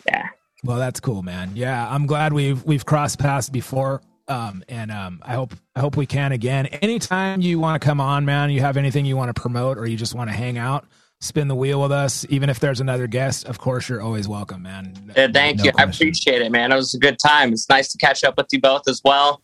yeah. 0.07 0.29
Well, 0.65 0.79
that's 0.79 1.01
cool, 1.01 1.23
man. 1.23 1.53
Yeah, 1.55 1.89
I'm 1.89 2.07
glad 2.07 2.33
we've 2.33 2.63
we've 2.65 2.85
crossed 2.85 3.19
paths 3.19 3.49
before. 3.49 4.03
Um, 4.29 4.63
and 4.69 4.93
um, 4.93 5.21
I 5.23 5.35
hope 5.35 5.55
I 5.75 5.81
hope 5.81 5.97
we 5.97 6.07
can 6.07 6.33
again. 6.33 6.67
Anytime 6.67 7.41
you 7.41 7.59
want 7.59 7.81
to 7.81 7.85
come 7.85 8.01
on, 8.01 8.25
man, 8.25 8.51
you 8.51 8.61
have 8.61 8.77
anything 8.77 9.05
you 9.05 9.17
want 9.17 9.35
to 9.35 9.41
promote 9.41 9.77
or 9.77 9.87
you 9.87 9.97
just 9.97 10.15
want 10.15 10.31
to 10.31 10.37
hang 10.37 10.57
out, 10.57 10.87
spin 11.21 11.49
the 11.49 11.55
wheel 11.55 11.81
with 11.83 11.93
us. 11.93 12.25
Even 12.31 12.49
if 12.49 12.59
there's 12.61 12.81
another 12.81 13.07
guest, 13.07 13.45
of 13.47 13.59
course, 13.59 13.89
you're 13.89 14.01
always 14.01 14.27
welcome, 14.27 14.63
man. 14.63 14.95
Yeah, 15.17 15.29
thank 15.33 15.59
No 15.59 15.65
you. 15.65 15.73
I 15.79 15.85
appreciate 15.85 16.43
it, 16.43 16.51
man. 16.51 16.73
It 16.73 16.77
was 16.77 16.95
a 16.95 16.99
good 16.99 17.19
time. 17.19 17.53
It's 17.53 17.69
nice 17.69 17.89
to 17.89 17.99
catch 17.99 18.25
up 18.25 18.37
with 18.37 18.47
you 18.53 18.61
both 18.61 18.89
as 18.89 19.01
well. 19.05 19.43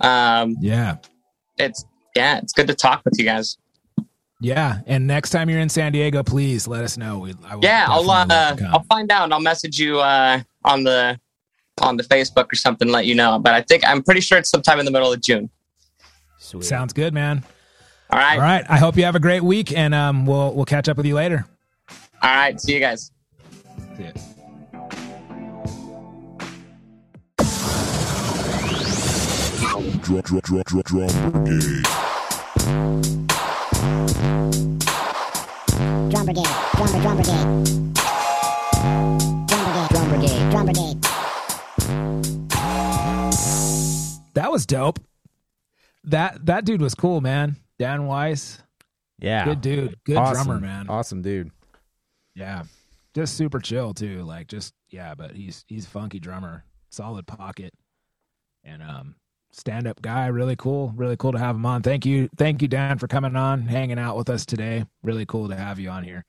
Um, 0.00 0.56
Yeah, 0.60 0.96
it's 1.58 1.84
yeah, 2.16 2.38
it's 2.38 2.52
good 2.52 2.66
to 2.68 2.74
talk 2.74 3.02
with 3.04 3.18
you 3.18 3.24
guys. 3.24 3.58
yeah. 4.40 4.80
And 4.86 5.06
next 5.06 5.30
time 5.30 5.48
you're 5.50 5.60
in 5.60 5.68
San 5.68 5.92
Diego, 5.92 6.22
please 6.22 6.66
let 6.66 6.82
us 6.82 6.96
know. 6.96 7.18
We, 7.18 7.34
I 7.44 7.54
will 7.56 7.62
Yeah, 7.64 7.86
I'll 7.88 8.00
uh, 8.00 8.26
love 8.26 8.28
to 8.28 8.56
come. 8.58 8.74
I'll 8.74 8.82
find 8.84 9.12
out. 9.12 9.24
and 9.24 9.34
I'll 9.34 9.40
message 9.40 9.78
you 9.78 10.00
uh, 10.00 10.40
on 10.64 10.82
the 10.84 11.20
on 11.82 11.96
the 11.96 12.02
Facebook 12.02 12.50
or 12.52 12.56
something. 12.56 12.88
Let 12.88 13.06
you 13.06 13.14
know. 13.14 13.38
But 13.38 13.54
I 13.54 13.60
think 13.62 13.86
I'm 13.86 14.02
pretty 14.02 14.20
sure 14.22 14.38
it's 14.38 14.48
sometime 14.50 14.78
in 14.78 14.84
the 14.86 14.90
middle 14.90 15.12
of 15.12 15.20
June. 15.20 15.50
Sweet. 16.38 16.64
Sounds 16.64 16.92
good, 16.94 17.12
man. 17.14 17.44
All 18.12 18.18
right. 18.18 18.34
All 18.34 18.40
right. 18.40 18.64
I 18.68 18.78
hope 18.78 18.96
you 18.96 19.04
have 19.04 19.14
a 19.14 19.20
great 19.20 19.42
week, 19.42 19.72
and 19.76 19.94
um, 19.94 20.26
we'll 20.26 20.54
we'll 20.54 20.64
catch 20.64 20.88
up 20.88 20.96
with 20.96 21.06
you 21.06 21.14
later. 21.14 21.46
All 22.22 22.34
right. 22.34 22.60
See 22.60 22.74
you 22.74 22.80
guys. 22.80 23.12
See 23.96 24.04
ya. 24.04 24.10
Brigade. 31.30 31.84
Drum 36.10 36.26
brigade, 36.26 36.48
drum, 36.74 37.00
drum 37.00 37.16
brigade. 37.16 37.84
Drum 39.46 39.64
brigade, 39.64 39.88
drum 39.90 40.08
brigade, 40.08 40.50
drum 40.50 40.64
brigade. 40.66 41.02
That 44.34 44.50
was 44.50 44.66
dope. 44.66 44.98
That 46.04 46.44
that 46.46 46.64
dude 46.64 46.80
was 46.80 46.94
cool, 46.94 47.20
man. 47.20 47.56
Dan 47.80 48.04
Weiss, 48.06 48.62
Yeah. 49.20 49.46
good 49.46 49.62
dude, 49.62 49.96
good 50.04 50.18
Awesome. 50.18 50.44
drummer, 50.44 50.60
man. 50.60 50.86
Awesome 50.90 51.22
dude. 51.22 51.50
Yeah, 52.34 52.64
just 53.14 53.38
super 53.38 53.58
chill 53.58 53.94
too. 53.94 54.22
Like 54.22 54.48
just 54.48 54.74
yeah, 54.90 55.14
but 55.14 55.32
he's 55.34 55.64
he's 55.66 55.86
funky 55.86 56.20
drummer, 56.20 56.62
solid 56.90 57.26
pocket, 57.26 57.72
and 58.64 58.82
um 58.82 59.14
stand 59.50 59.86
up 59.86 60.02
guy. 60.02 60.26
Really 60.26 60.56
cool, 60.56 60.92
really 60.94 61.16
cool 61.16 61.32
to 61.32 61.38
have 61.38 61.56
him 61.56 61.64
on. 61.64 61.80
Thank 61.80 62.04
you, 62.04 62.28
thank 62.36 62.60
you, 62.60 62.68
Dan, 62.68 62.98
for 62.98 63.08
coming 63.08 63.34
on, 63.34 63.62
hanging 63.62 63.98
out 63.98 64.14
with 64.18 64.28
us 64.28 64.44
today. 64.44 64.84
Really 65.02 65.24
cool 65.24 65.48
to 65.48 65.56
have 65.56 65.78
you 65.80 65.88
on 65.88 66.04
here 66.04 66.26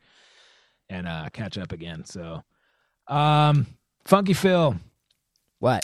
and 0.90 1.06
uh 1.06 1.28
catch 1.34 1.58
up 1.58 1.74
again. 1.74 2.06
So, 2.06 2.44
um, 3.08 3.68
Funky 4.06 4.34
Phil, 4.34 4.76
What? 5.60 5.84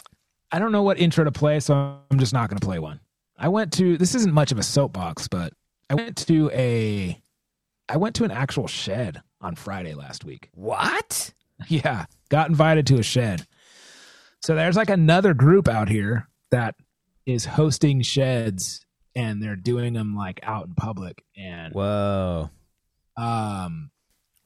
I 0.50 0.60
don't 0.60 0.72
know 0.72 0.84
what 0.84 0.98
intro 0.98 1.26
to 1.26 1.32
play, 1.32 1.60
so 1.60 2.00
I'm 2.10 2.20
just 2.20 2.32
not 2.32 2.50
going 2.50 2.58
to 2.58 2.66
play 2.66 2.80
one. 2.80 3.02
I 3.38 3.50
went 3.50 3.74
to 3.74 3.98
this 3.98 4.16
isn't 4.16 4.34
much 4.34 4.52
of 4.52 4.58
a 4.58 4.64
soapbox, 4.64 5.28
but 5.28 5.54
I 5.90 5.96
went 5.96 6.18
to 6.28 6.50
a 6.52 7.22
I 7.90 7.98
went 7.98 8.16
to 8.16 8.24
an 8.24 8.32
actual 8.32 8.68
shed 8.68 9.22
on 9.42 9.56
Friday 9.56 9.94
last 9.94 10.26
week. 10.26 10.50
What? 10.54 11.34
Yeah, 11.70 12.06
got 12.30 12.50
invited 12.50 12.86
to 12.86 13.00
a 13.00 13.04
shed. 13.04 13.48
So 14.44 14.54
there's 14.54 14.76
like 14.76 14.92
another 14.92 15.34
group 15.34 15.68
out 15.68 15.90
here 15.90 16.30
that 16.52 16.76
is 17.26 17.46
hosting 17.46 18.04
sheds 18.04 18.86
and 19.16 19.42
they're 19.42 19.56
doing 19.56 19.94
them 19.94 20.16
like 20.16 20.40
out 20.44 20.68
in 20.68 20.76
public 20.76 21.24
and 21.36 21.74
Whoa. 21.74 22.52
um 23.18 23.90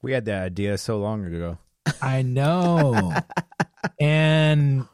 We 0.02 0.14
had 0.14 0.24
that 0.26 0.42
idea 0.44 0.78
so 0.78 1.00
long 1.00 1.26
ago. 1.26 1.58
I 2.02 2.22
know. 2.22 3.14
and 4.00 4.88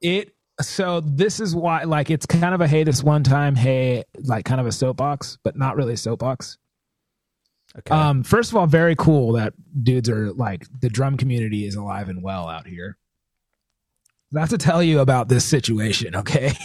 it 0.00 0.34
so 0.60 1.00
this 1.00 1.40
is 1.40 1.54
why 1.54 1.84
like 1.84 2.10
it's 2.10 2.26
kind 2.26 2.54
of 2.54 2.60
a 2.60 2.68
hey 2.68 2.84
this 2.84 3.02
one 3.02 3.22
time 3.22 3.54
hey 3.54 4.04
like 4.24 4.44
kind 4.44 4.60
of 4.60 4.66
a 4.66 4.72
soapbox 4.72 5.38
but 5.42 5.56
not 5.56 5.76
really 5.76 5.94
a 5.94 5.96
soapbox. 5.96 6.58
Okay. 7.78 7.94
um 7.94 8.24
first 8.24 8.50
of 8.50 8.56
all 8.56 8.66
very 8.66 8.96
cool 8.96 9.32
that 9.32 9.52
dudes 9.82 10.08
are 10.08 10.32
like 10.32 10.66
the 10.80 10.88
drum 10.88 11.16
community 11.16 11.66
is 11.66 11.76
alive 11.76 12.08
and 12.08 12.22
well 12.22 12.48
out 12.48 12.66
here. 12.66 12.96
I 14.34 14.40
have 14.40 14.48
to 14.50 14.58
tell 14.58 14.82
you 14.82 15.00
about 15.00 15.28
this 15.28 15.44
situation 15.44 16.16
okay? 16.16 16.52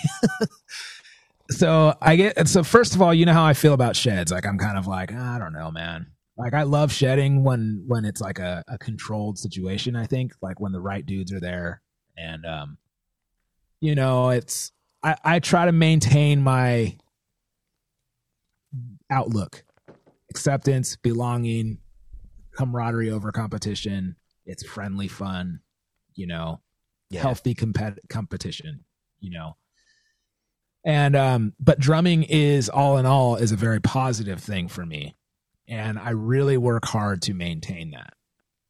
So 1.51 1.93
i 2.01 2.15
get 2.15 2.47
so 2.47 2.63
first 2.63 2.95
of 2.95 3.03
all 3.03 3.13
you 3.13 3.23
know 3.25 3.33
how 3.33 3.45
i 3.45 3.53
feel 3.53 3.73
about 3.73 3.95
sheds. 3.95 4.31
Like 4.31 4.47
i'm 4.47 4.57
kind 4.57 4.79
of 4.79 4.87
like 4.87 5.13
i 5.13 5.37
don't 5.37 5.53
know 5.53 5.69
man. 5.69 6.07
Like 6.37 6.55
i 6.55 6.63
love 6.63 6.91
shedding 6.91 7.43
when 7.43 7.83
when 7.85 8.03
it's 8.03 8.19
like 8.19 8.39
a, 8.39 8.63
a 8.67 8.79
controlled 8.79 9.37
situation 9.37 9.95
i 9.95 10.07
think 10.07 10.33
like 10.41 10.59
when 10.59 10.71
the 10.71 10.81
right 10.81 11.05
dudes 11.05 11.31
are 11.31 11.39
there. 11.39 11.83
And 12.17 12.45
um 12.47 12.77
you 13.85 13.93
know 13.93 14.29
it's 14.29 14.71
i 15.03 15.15
i 15.23 15.39
try 15.39 15.65
to 15.65 15.71
maintain 15.71 16.41
my 16.41 16.97
outlook 19.11 19.63
acceptance 20.31 20.95
belonging 20.95 21.77
camaraderie 22.57 23.11
over 23.11 23.31
competition. 23.31 24.15
It's 24.45 24.65
friendly 24.65 25.07
fun 25.07 25.59
you 26.15 26.25
know 26.25 26.61
Yeah. 27.11 27.21
healthy 27.21 27.53
compet- 27.53 27.99
competition 28.09 28.85
you 29.19 29.29
know. 29.29 29.55
And 30.83 31.15
um 31.15 31.53
but 31.59 31.79
drumming 31.79 32.23
is 32.23 32.69
all 32.69 32.97
in 32.97 33.05
all 33.05 33.35
is 33.35 33.51
a 33.51 33.55
very 33.55 33.79
positive 33.81 34.41
thing 34.41 34.67
for 34.67 34.85
me. 34.85 35.15
And 35.67 35.99
i 35.99 36.09
really 36.11 36.57
work 36.57 36.85
hard 36.85 37.21
to 37.23 37.33
maintain 37.33 37.91
that 37.91 38.13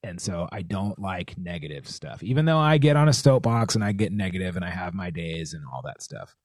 And 0.05 0.21
so 0.21 0.47
I 0.51 0.61
don't 0.61 0.99
like 0.99 1.35
negative 1.35 1.89
stuff. 1.89 2.21
Even 2.21 2.45
though 2.45 2.59
I 2.59 2.77
get 2.77 2.95
on 2.95 3.09
a 3.09 3.13
soapbox 3.13 3.73
and 3.73 3.83
I 3.83 3.91
get 3.91 4.11
negative 4.11 4.55
and 4.55 4.63
I 4.63 4.69
have 4.69 4.93
my 4.93 5.09
days 5.09 5.53
and 5.53 5.63
all 5.73 5.81
that 5.83 6.03
stuff. 6.03 6.35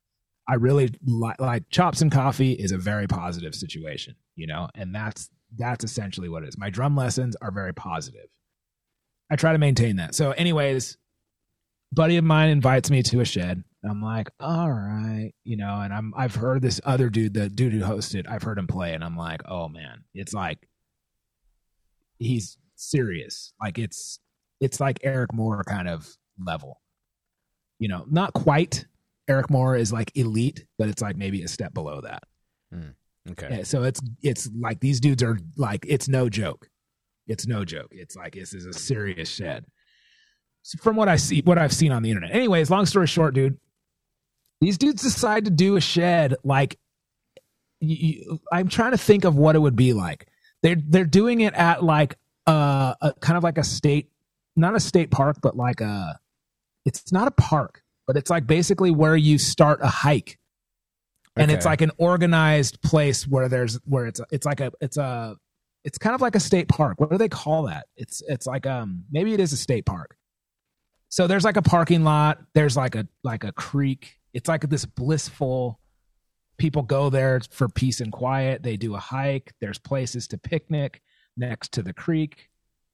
I 0.49 0.55
really 0.55 0.89
li- 1.05 1.35
like 1.39 1.69
chops 1.69 2.01
and 2.01 2.11
coffee 2.11 2.53
is 2.53 2.73
a 2.73 2.79
very 2.79 3.07
positive 3.07 3.55
situation, 3.55 4.17
you 4.35 4.47
know, 4.47 4.69
and 4.75 4.95
that's 4.95 5.29
that's 5.59 5.85
essentially 5.85 6.29
what 6.31 6.43
it 6.43 6.49
is. 6.49 6.57
My 6.59 6.71
drum 6.71 6.97
lessons 6.97 7.37
are 7.43 7.51
very 7.51 7.75
positive. 7.75 8.27
I 9.31 9.37
try 9.37 9.53
to 9.53 9.59
maintain 9.59 9.97
that. 9.97 10.15
So, 10.15 10.31
anyways, 10.33 10.97
buddy 11.93 12.17
of 12.17 12.25
mine 12.25 12.49
invites 12.49 12.91
me 12.91 13.03
to 13.05 13.21
a 13.21 13.25
shed. 13.25 13.63
I'm 13.85 14.03
like, 14.03 14.31
all 14.41 14.73
right, 14.73 15.33
you 15.45 15.59
know, 15.59 15.81
and 15.81 15.93
I'm 15.93 16.15
I've 16.17 16.35
heard 16.35 16.63
this 16.63 16.81
other 16.85 17.11
dude, 17.11 17.35
the 17.35 17.51
dude 17.51 17.75
who 17.75 17.83
hosted, 17.83 18.27
I've 18.27 18.43
heard 18.43 18.59
him 18.59 18.67
play, 18.67 18.95
and 18.95 19.05
I'm 19.05 19.17
like, 19.17 19.43
oh 19.47 19.69
man, 19.69 20.05
it's 20.15 20.33
like 20.33 20.67
he's 22.19 22.57
serious. 22.81 23.53
Like 23.61 23.79
it's 23.79 24.19
it's 24.61 24.81
like 24.81 25.01
Eric 25.03 25.33
Moore 25.33 25.63
kind 25.65 25.89
of 25.89 26.09
level. 26.39 26.81
You 27.79 27.89
know, 27.89 28.05
not 28.11 28.33
quite. 28.33 28.85
Eric 29.29 29.49
Moore 29.51 29.77
is 29.77 29.93
like 29.93 30.11
elite, 30.17 30.67
but 30.79 30.89
it's 30.89 31.01
like 31.01 31.17
maybe 31.17 31.43
a 31.43 31.49
step 31.49 31.73
below 31.73 32.01
that. 32.01 32.25
Hmm, 32.73 32.91
okay. 33.31 33.49
Yeah, 33.59 33.63
so 33.63 33.85
it's 33.85 34.01
it's 34.23 34.51
like 34.59 34.81
these 34.81 35.01
dudes 35.01 35.23
are 35.23 35.39
like 35.57 35.85
it's 35.89 36.09
no 36.09 36.29
joke. 36.29 36.69
It's 37.27 37.47
no 37.47 37.65
joke. 37.65 37.89
It's 37.93 38.17
like 38.17 38.35
this 38.35 38.53
is 38.55 38.67
a 38.67 38.73
serious 38.73 39.29
shed. 39.29 39.65
So 40.63 40.79
from 40.83 40.97
what 40.97 41.09
I 41.09 41.17
see, 41.17 41.41
what 41.43 41.57
I've 41.59 41.73
seen 41.73 41.93
on 41.93 42.03
the 42.03 42.11
internet. 42.11 42.35
Anyways, 42.35 42.71
long 42.71 42.87
story 42.87 43.07
short, 43.07 43.35
dude, 43.35 43.57
these 44.61 44.77
dudes 44.77 45.03
decide 45.03 45.45
to 45.47 45.51
do 45.51 45.77
a 45.77 45.81
shed. 45.81 46.35
Like, 46.45 46.79
you, 47.81 47.97
you- 47.97 48.41
I'm 48.53 48.69
trying 48.69 48.91
to 48.93 48.99
think 48.99 49.25
of 49.25 49.37
what 49.37 49.57
it 49.57 49.61
would 49.61 49.77
be 49.77 49.93
like. 49.93 50.27
They're 50.63 50.77
they're 50.77 51.05
doing 51.07 51.41
it 51.41 51.55
at 51.55 51.83
like 51.85 52.17
uh, 52.51 52.95
a 53.01 53.13
kind 53.21 53.37
of 53.37 53.45
like 53.45 53.59
a 53.59 53.65
state, 53.65 54.11
not 54.57 54.75
a 54.75 54.81
state 54.81 55.11
park, 55.11 55.39
but 55.43 55.57
like 55.57 55.81
a. 55.81 56.19
It's 56.85 57.13
not 57.13 57.29
a 57.29 57.31
park, 57.31 57.83
but 58.07 58.17
it's 58.17 58.31
like 58.31 58.47
basically 58.47 58.91
where 58.91 59.17
you 59.17 59.39
start 59.39 59.81
a 59.83 59.89
hike. 59.89 60.39
And 61.37 61.51
it's 61.51 61.65
like 61.65 61.81
an 61.81 61.93
organized 61.97 62.83
place 62.83 63.27
where 63.27 63.49
there's 63.49 63.79
where 63.85 64.07
it's 64.07 64.21
it's 64.31 64.45
like 64.45 64.61
a 64.61 64.73
it's 64.81 64.97
a 64.97 65.37
it's 65.85 65.97
kind 65.97 66.15
of 66.15 66.21
like 66.21 66.35
a 66.35 66.41
state 66.41 66.69
park. 66.69 67.01
What 67.01 67.11
do 67.11 67.19
they 67.19 67.29
call 67.29 67.63
that? 67.63 67.87
It's 67.97 68.23
it's 68.29 68.47
like 68.47 68.67
um 68.67 69.05
maybe 69.11 69.33
it 69.33 69.41
is 69.41 69.53
a 69.53 69.57
state 69.57 69.87
park. 69.87 70.17
So 71.09 71.27
there's 71.27 71.45
like 71.45 71.57
a 71.57 71.63
parking 71.63 72.05
lot 72.05 72.41
there's 72.53 72.77
like 72.77 72.95
a 72.95 73.07
like 73.23 73.45
a 73.45 73.53
creek. 73.53 74.19
It's 74.35 74.49
like 74.49 74.69
this 74.69 74.85
blissful 74.85 75.81
people 76.59 76.83
go 76.83 77.09
there 77.11 77.41
for 77.51 77.69
peace 77.69 78.01
and 78.01 78.13
quiet. 78.13 78.63
They 78.63 78.77
do 78.77 78.95
a 78.95 79.01
hike. 79.01 79.55
There's 79.61 79.79
places 79.79 80.29
to 80.29 80.39
picnic 80.39 81.01
next 81.41 81.73
to 81.73 81.83
the 81.83 81.93
creek 81.93 82.51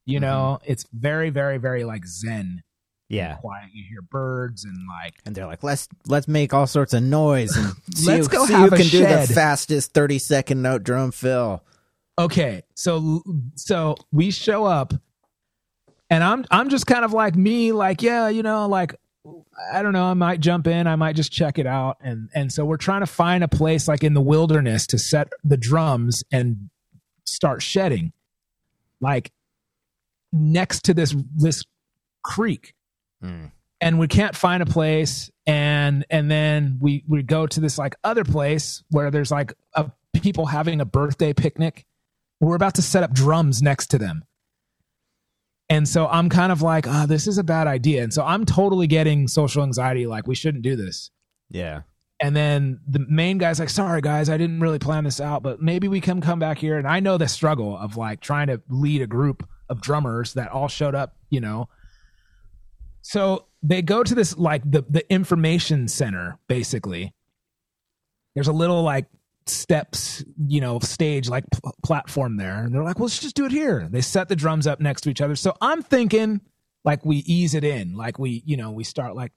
you 0.06 0.18
mm-hmm. 0.20 0.23
know? 0.23 0.59
It's 0.64 0.86
very 0.93 1.31
very 1.31 1.59
very 1.59 1.85
like 1.85 2.06
zen 2.06 2.62
Yeah. 3.09 3.35
quiet. 3.36 3.70
You 3.74 3.85
hear 3.89 4.02
birds 4.02 4.64
and 4.64 4.77
like 4.89 5.14
And 5.27 5.35
they're 5.35 5.47
like, 5.47 5.62
let's 5.62 5.89
let's 6.06 6.28
make 6.28 6.55
all 6.55 6.66
sorts 6.66 6.94
of 6.94 7.02
noise 7.02 7.55
and 7.56 7.66
Let's 8.06 8.28
who, 8.28 8.32
go 8.32 8.47
see 8.47 8.55
have 8.55 8.70
who 8.70 8.74
a 8.74 8.78
can 8.78 8.89
do 8.89 9.01
the 9.01 9.31
fastest 9.35 9.93
thirty 9.93 10.18
second 10.18 10.62
note 10.62 10.85
drum 10.85 11.10
fill. 11.10 11.62
okay 12.18 12.62
so 12.74 13.23
so 13.56 13.97
we 14.10 14.31
show 14.31 14.64
up 14.64 14.94
and 16.09 16.24
i'm 16.24 16.47
i'm 16.51 16.70
just 16.70 16.86
kind 16.86 17.05
of 17.05 17.12
like 17.12 17.35
me 17.35 17.73
like 17.73 18.01
yeah 18.01 18.28
you 18.31 18.43
know 18.43 18.66
like 18.66 18.94
i 19.70 19.82
don't 19.82 19.93
know 19.93 20.05
i 20.05 20.14
might 20.14 20.40
jump 20.40 20.66
in 20.66 20.86
i 20.86 20.97
might 20.97 21.14
just 21.14 21.31
check 21.31 21.59
it 21.59 21.66
out. 21.66 21.98
And 22.01 22.31
and 22.35 22.51
so 22.51 22.64
we're 22.64 22.78
trying 22.78 23.01
to 23.01 23.06
find 23.06 23.44
a 23.44 23.48
place 23.48 23.86
like 23.86 24.02
in 24.02 24.14
the 24.14 24.23
wilderness 24.23 24.86
to 24.89 24.98
set 24.98 25.31
the 25.44 25.59
drums 25.59 26.24
and 26.32 26.70
start 27.27 27.60
shedding 27.60 28.12
like 29.01 29.31
next 30.32 30.85
to 30.85 30.94
this 30.94 31.14
this 31.35 31.64
creek. 32.23 32.74
Mm. 33.24 33.51
and 33.81 33.98
we 33.98 34.09
can't 34.09 34.36
find 34.36 34.62
a 34.62 34.66
place. 34.66 35.31
And 35.47 36.05
and 36.10 36.31
then 36.31 36.78
we 36.81 37.02
we 37.09 37.23
go 37.23 37.47
to 37.47 37.60
this 37.60 37.78
like 37.78 37.97
other 38.05 38.24
place 38.24 38.82
where 38.90 39.10
there's 39.10 39.31
like 39.31 39.55
a 39.74 39.90
people 40.12 40.47
having 40.47 40.81
a 40.81 40.85
birthday 40.85 41.32
picnic. 41.32 41.86
We're 42.40 42.56
about 42.56 42.74
to 42.74 42.82
set 42.82 43.02
up 43.02 43.12
drums 43.12 43.62
next 43.62 43.86
to 43.89 43.98
them. 43.98 44.24
And 45.68 45.89
so 45.89 46.06
i'm 46.06 46.28
kind 46.28 46.52
of 46.52 46.62
like 46.62 46.86
oh 46.86 47.06
this 47.06 47.27
is 47.27 47.39
a 47.39 47.44
bad 47.44 47.66
idea. 47.66 48.02
And 48.02 48.12
so 48.12 48.24
i'm 48.24 48.44
totally 48.44 48.86
getting 48.86 49.28
social 49.28 49.62
anxiety 49.62 50.06
like 50.06 50.27
we 50.27 50.35
shouldn't 50.35 50.62
do 50.62 50.77
this. 50.77 51.10
Yeah. 51.51 51.82
And 52.20 52.34
then 52.34 52.80
the 52.88 53.05
main 53.09 53.38
guy's 53.38 53.60
like 53.60 53.68
sorry 53.68 54.01
guys 54.01 54.30
i 54.30 54.36
didn't 54.36 54.60
really 54.60 54.78
plan 54.78 55.05
this 55.05 55.20
out 55.20 55.43
but 55.43 55.60
maybe 55.60 55.86
we 55.86 56.01
can 56.01 56.20
come 56.20 56.38
back 56.38 56.59
here. 56.59 56.78
And 56.78 56.86
i 56.86 57.01
know 57.01 57.18
the 57.18 57.28
struggle 57.28 57.76
of 57.76 57.97
like 57.97 58.20
trying 58.20 58.47
to 58.47 58.60
lead 58.68 59.02
a 59.02 59.06
group 59.06 59.47
of 59.68 59.80
drummers 59.80 60.34
that 60.34 60.51
all 60.51 60.68
showed 60.68 60.94
up 60.94 61.16
you 61.30 61.40
know? 61.40 61.68
So 63.02 63.47
they 63.62 63.82
go 63.82 64.02
to 64.02 64.14
this 64.14 64.36
like 64.36 64.68
the 64.68 64.84
the 64.88 65.10
information 65.12 65.88
center 65.88 66.38
basically. 66.48 67.14
There's 68.34 68.48
a 68.48 68.52
little 68.52 68.82
like 68.82 69.06
steps 69.47 70.24
you 70.48 70.60
know 70.60 70.80
stage 70.80 71.28
like 71.28 71.44
pl- 71.52 71.76
platform 71.84 72.36
there. 72.36 72.64
And 72.64 72.74
they're 72.74 72.82
like 72.82 72.98
well 72.98 73.06
let's 73.06 73.20
just 73.20 73.36
do 73.36 73.44
it 73.44 73.52
here. 73.52 73.88
They 73.90 74.01
set 74.01 74.28
the 74.28 74.36
drums 74.36 74.66
up 74.66 74.80
next 74.80 75.02
to 75.02 75.10
each 75.10 75.20
other. 75.20 75.36
So 75.36 75.55
i'm 75.60 75.82
thinking 75.82 76.40
like 76.84 77.05
we 77.05 77.18
ease 77.18 77.55
it 77.55 77.64
in. 77.64 77.97
Like 77.97 78.18
we 78.18 78.43
you 78.44 78.56
know 78.56 78.72
we 78.72 78.82
start 78.84 79.14
like 79.14 79.32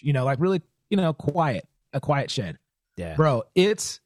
you 0.00 0.12
know 0.12 0.24
like 0.24 0.38
really 0.40 0.62
you 0.92 0.96
know 0.98 1.14
quiet 1.14 1.66
a 1.94 2.00
quiet 2.00 2.30
shed 2.30 2.58
Yeah. 2.98 3.14
bro 3.16 3.44
it's 3.54 4.00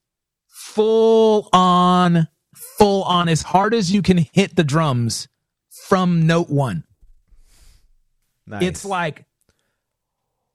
full 0.46 1.48
on 1.52 2.28
full 2.54 3.02
on 3.02 3.28
as 3.28 3.42
hard 3.42 3.74
as 3.74 3.90
you 3.92 4.02
can 4.02 4.18
hit 4.32 4.54
the 4.54 4.62
drums 4.62 5.26
from 5.88 6.26
note 6.28 6.48
one 6.48 6.84
Nice. 8.46 8.62
it's 8.62 8.84
like 8.84 9.24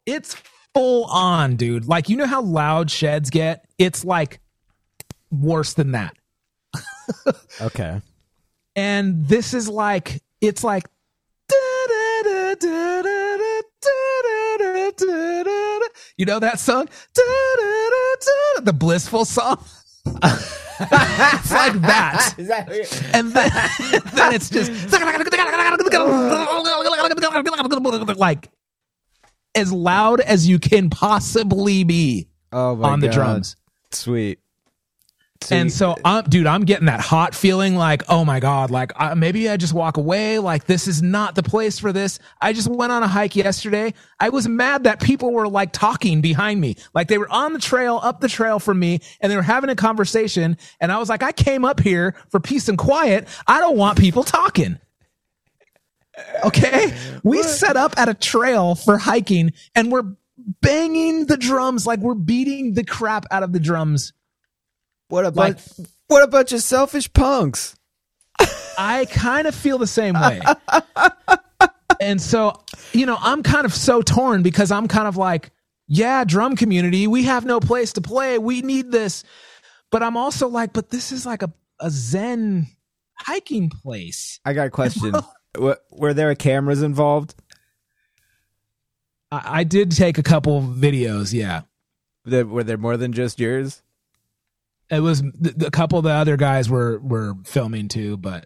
it's 0.06 0.36
full 0.74 1.04
on 1.06 1.58
dude 1.58 1.86
like 1.86 2.08
you 2.08 2.16
know 2.16 2.26
how 2.26 2.42
loud 2.42 2.90
sheds 2.90 3.30
get 3.30 3.66
it's 3.78 4.06
like 4.06 4.40
worse 5.30 5.74
than 5.74 5.92
that 5.92 6.16
okay. 7.62 8.00
and 8.78 9.28
this 9.28 9.54
is 9.54 9.68
like 9.68 10.24
it's 10.40 10.64
like 10.64 10.86
you 16.22 16.26
know 16.26 16.40
that 16.40 16.60
song? 16.60 16.88
The 18.64 18.74
blissful 18.74 19.26
song. 19.26 19.64
It's 20.84 21.52
like 21.52 21.74
that. 21.82 22.34
That 22.38 22.70
and 23.14 23.32
then, 23.34 23.52
then 24.16 24.34
it's 24.34 24.50
just 24.50 24.72
like 28.18 28.50
as 29.54 29.72
loud 29.72 30.22
as 30.22 30.48
you 30.48 30.58
can 30.58 30.90
possibly 30.90 31.84
be 31.84 32.30
oh 32.52 32.82
on 32.82 33.00
the 33.00 33.10
drums. 33.10 33.56
Sweet. 33.92 34.40
And 35.50 35.72
so, 35.72 35.96
I'm, 36.06 36.24
dude, 36.26 36.46
I'm 36.46 36.66
getting 36.66 36.86
that 36.86 37.00
hot 37.00 37.34
feeling 37.34 37.76
like, 37.76 38.04
oh 38.10 38.24
my 38.24 38.40
God, 38.40 38.70
like 38.70 38.92
maybe 39.18 39.50
I 39.50 39.58
just 39.58 39.74
walk 39.74 39.98
away. 39.98 40.40
Like, 40.40 40.66
this 40.66 40.88
is 40.88 41.02
not 41.02 41.36
the 41.36 41.44
place 41.44 41.80
for 41.80 41.92
this. 41.92 42.20
I 42.40 42.54
just 42.54 42.68
went 42.68 42.92
on 42.92 43.02
a 43.02 43.08
hike 43.08 43.36
yesterday. 43.36 43.94
I 44.20 44.30
was 44.30 44.48
mad 44.48 44.84
that 44.84 45.02
people 45.02 45.34
were 45.34 45.48
like 45.48 45.72
talking 45.72 46.22
behind 46.22 46.62
me. 46.62 46.76
Like, 46.94 47.08
they 47.08 47.18
were 47.18 47.30
on 47.32 47.54
the 47.54 47.60
trail, 47.60 48.00
up 48.04 48.22
the 48.22 48.30
trail 48.30 48.60
from 48.60 48.80
me, 48.80 49.00
and 49.20 49.32
they 49.32 49.36
were 49.36 49.42
having 49.42 49.70
a 49.70 49.76
conversation. 49.76 50.58
And 50.80 50.92
I 50.92 51.00
was 51.00 51.10
like, 51.10 51.24
I 51.24 51.32
came 51.32 51.66
up 51.66 51.80
here 51.80 52.16
for 52.30 52.40
peace 52.40 52.70
and 52.70 52.78
quiet. 52.78 53.28
I 53.48 53.60
don't 53.60 53.78
want 53.78 53.98
people 53.98 54.24
talking. 54.24 54.78
Okay. 56.46 56.94
We 57.24 57.42
set 57.44 57.78
up 57.78 57.98
at 57.98 58.10
a 58.10 58.14
trail 58.14 58.76
for 58.76 58.98
hiking 58.98 59.54
and 59.76 59.92
we're 59.92 60.16
banging 60.62 61.26
the 61.26 61.38
drums 61.38 61.88
like 61.88 62.00
we're 62.00 62.14
beating 62.16 62.74
the 62.74 62.84
crap 62.84 63.26
out 63.32 63.44
of 63.44 63.54
the 63.54 63.60
drums. 63.60 64.14
What 65.12 65.26
a 65.26 65.30
like- 65.30 65.58
bunch 65.58 65.90
what 66.08 66.24
a 66.24 66.28
bunch 66.28 66.52
of 66.52 66.62
selfish 66.62 67.12
punks. 67.14 67.76
I 68.78 69.06
kind 69.06 69.48
of 69.48 69.56
feel 69.56 69.78
the 69.78 69.88
same 69.88 70.16
way. 70.16 70.42
and 72.02 72.22
so, 72.22 72.62
you 72.92 73.06
know, 73.06 73.18
I'm 73.20 73.44
kind 73.44 73.66
of 73.66 73.74
so 73.74 74.02
torn 74.02 74.44
because 74.44 74.72
I'm 74.72 74.88
kind 74.90 75.08
of 75.08 75.16
like, 75.16 75.52
yeah, 75.88 76.24
drum 76.26 76.56
community, 76.56 77.08
we 77.08 77.24
have 77.24 77.46
no 77.46 77.60
place 77.60 77.94
to 77.94 78.02
play. 78.02 78.38
We 78.40 78.62
need 78.62 78.92
this. 78.92 79.24
But 79.90 80.04
I'm 80.04 80.18
also 80.18 80.48
like, 80.48 80.74
but 80.74 80.90
this 80.90 81.12
is 81.12 81.26
like 81.26 81.44
a, 81.44 81.54
a 81.80 81.90
Zen 81.90 82.68
hiking 83.18 83.70
place. 83.70 84.40
I 84.44 84.54
got 84.54 84.68
a 84.68 84.72
question. 84.72 85.14
Were 85.92 86.14
there 86.14 86.34
cameras 86.36 86.82
involved? 86.82 87.36
I, 89.32 89.60
I 89.60 89.64
did 89.64 89.92
take 89.92 90.18
a 90.18 90.24
couple 90.24 90.62
videos. 90.62 91.34
Yeah. 91.34 91.62
Were 92.26 92.64
there 92.64 92.78
more 92.78 92.98
than 92.98 93.14
just 93.14 93.40
yours? 93.40 93.82
It 94.92 95.00
was 95.00 95.24
a 95.66 95.72
couple 95.72 95.98
of 95.98 96.04
the 96.04 96.12
other 96.12 96.38
guys 96.38 96.70
were, 96.70 97.00
were 97.00 97.36
filming 97.46 97.88
too, 97.88 98.18
but 98.18 98.46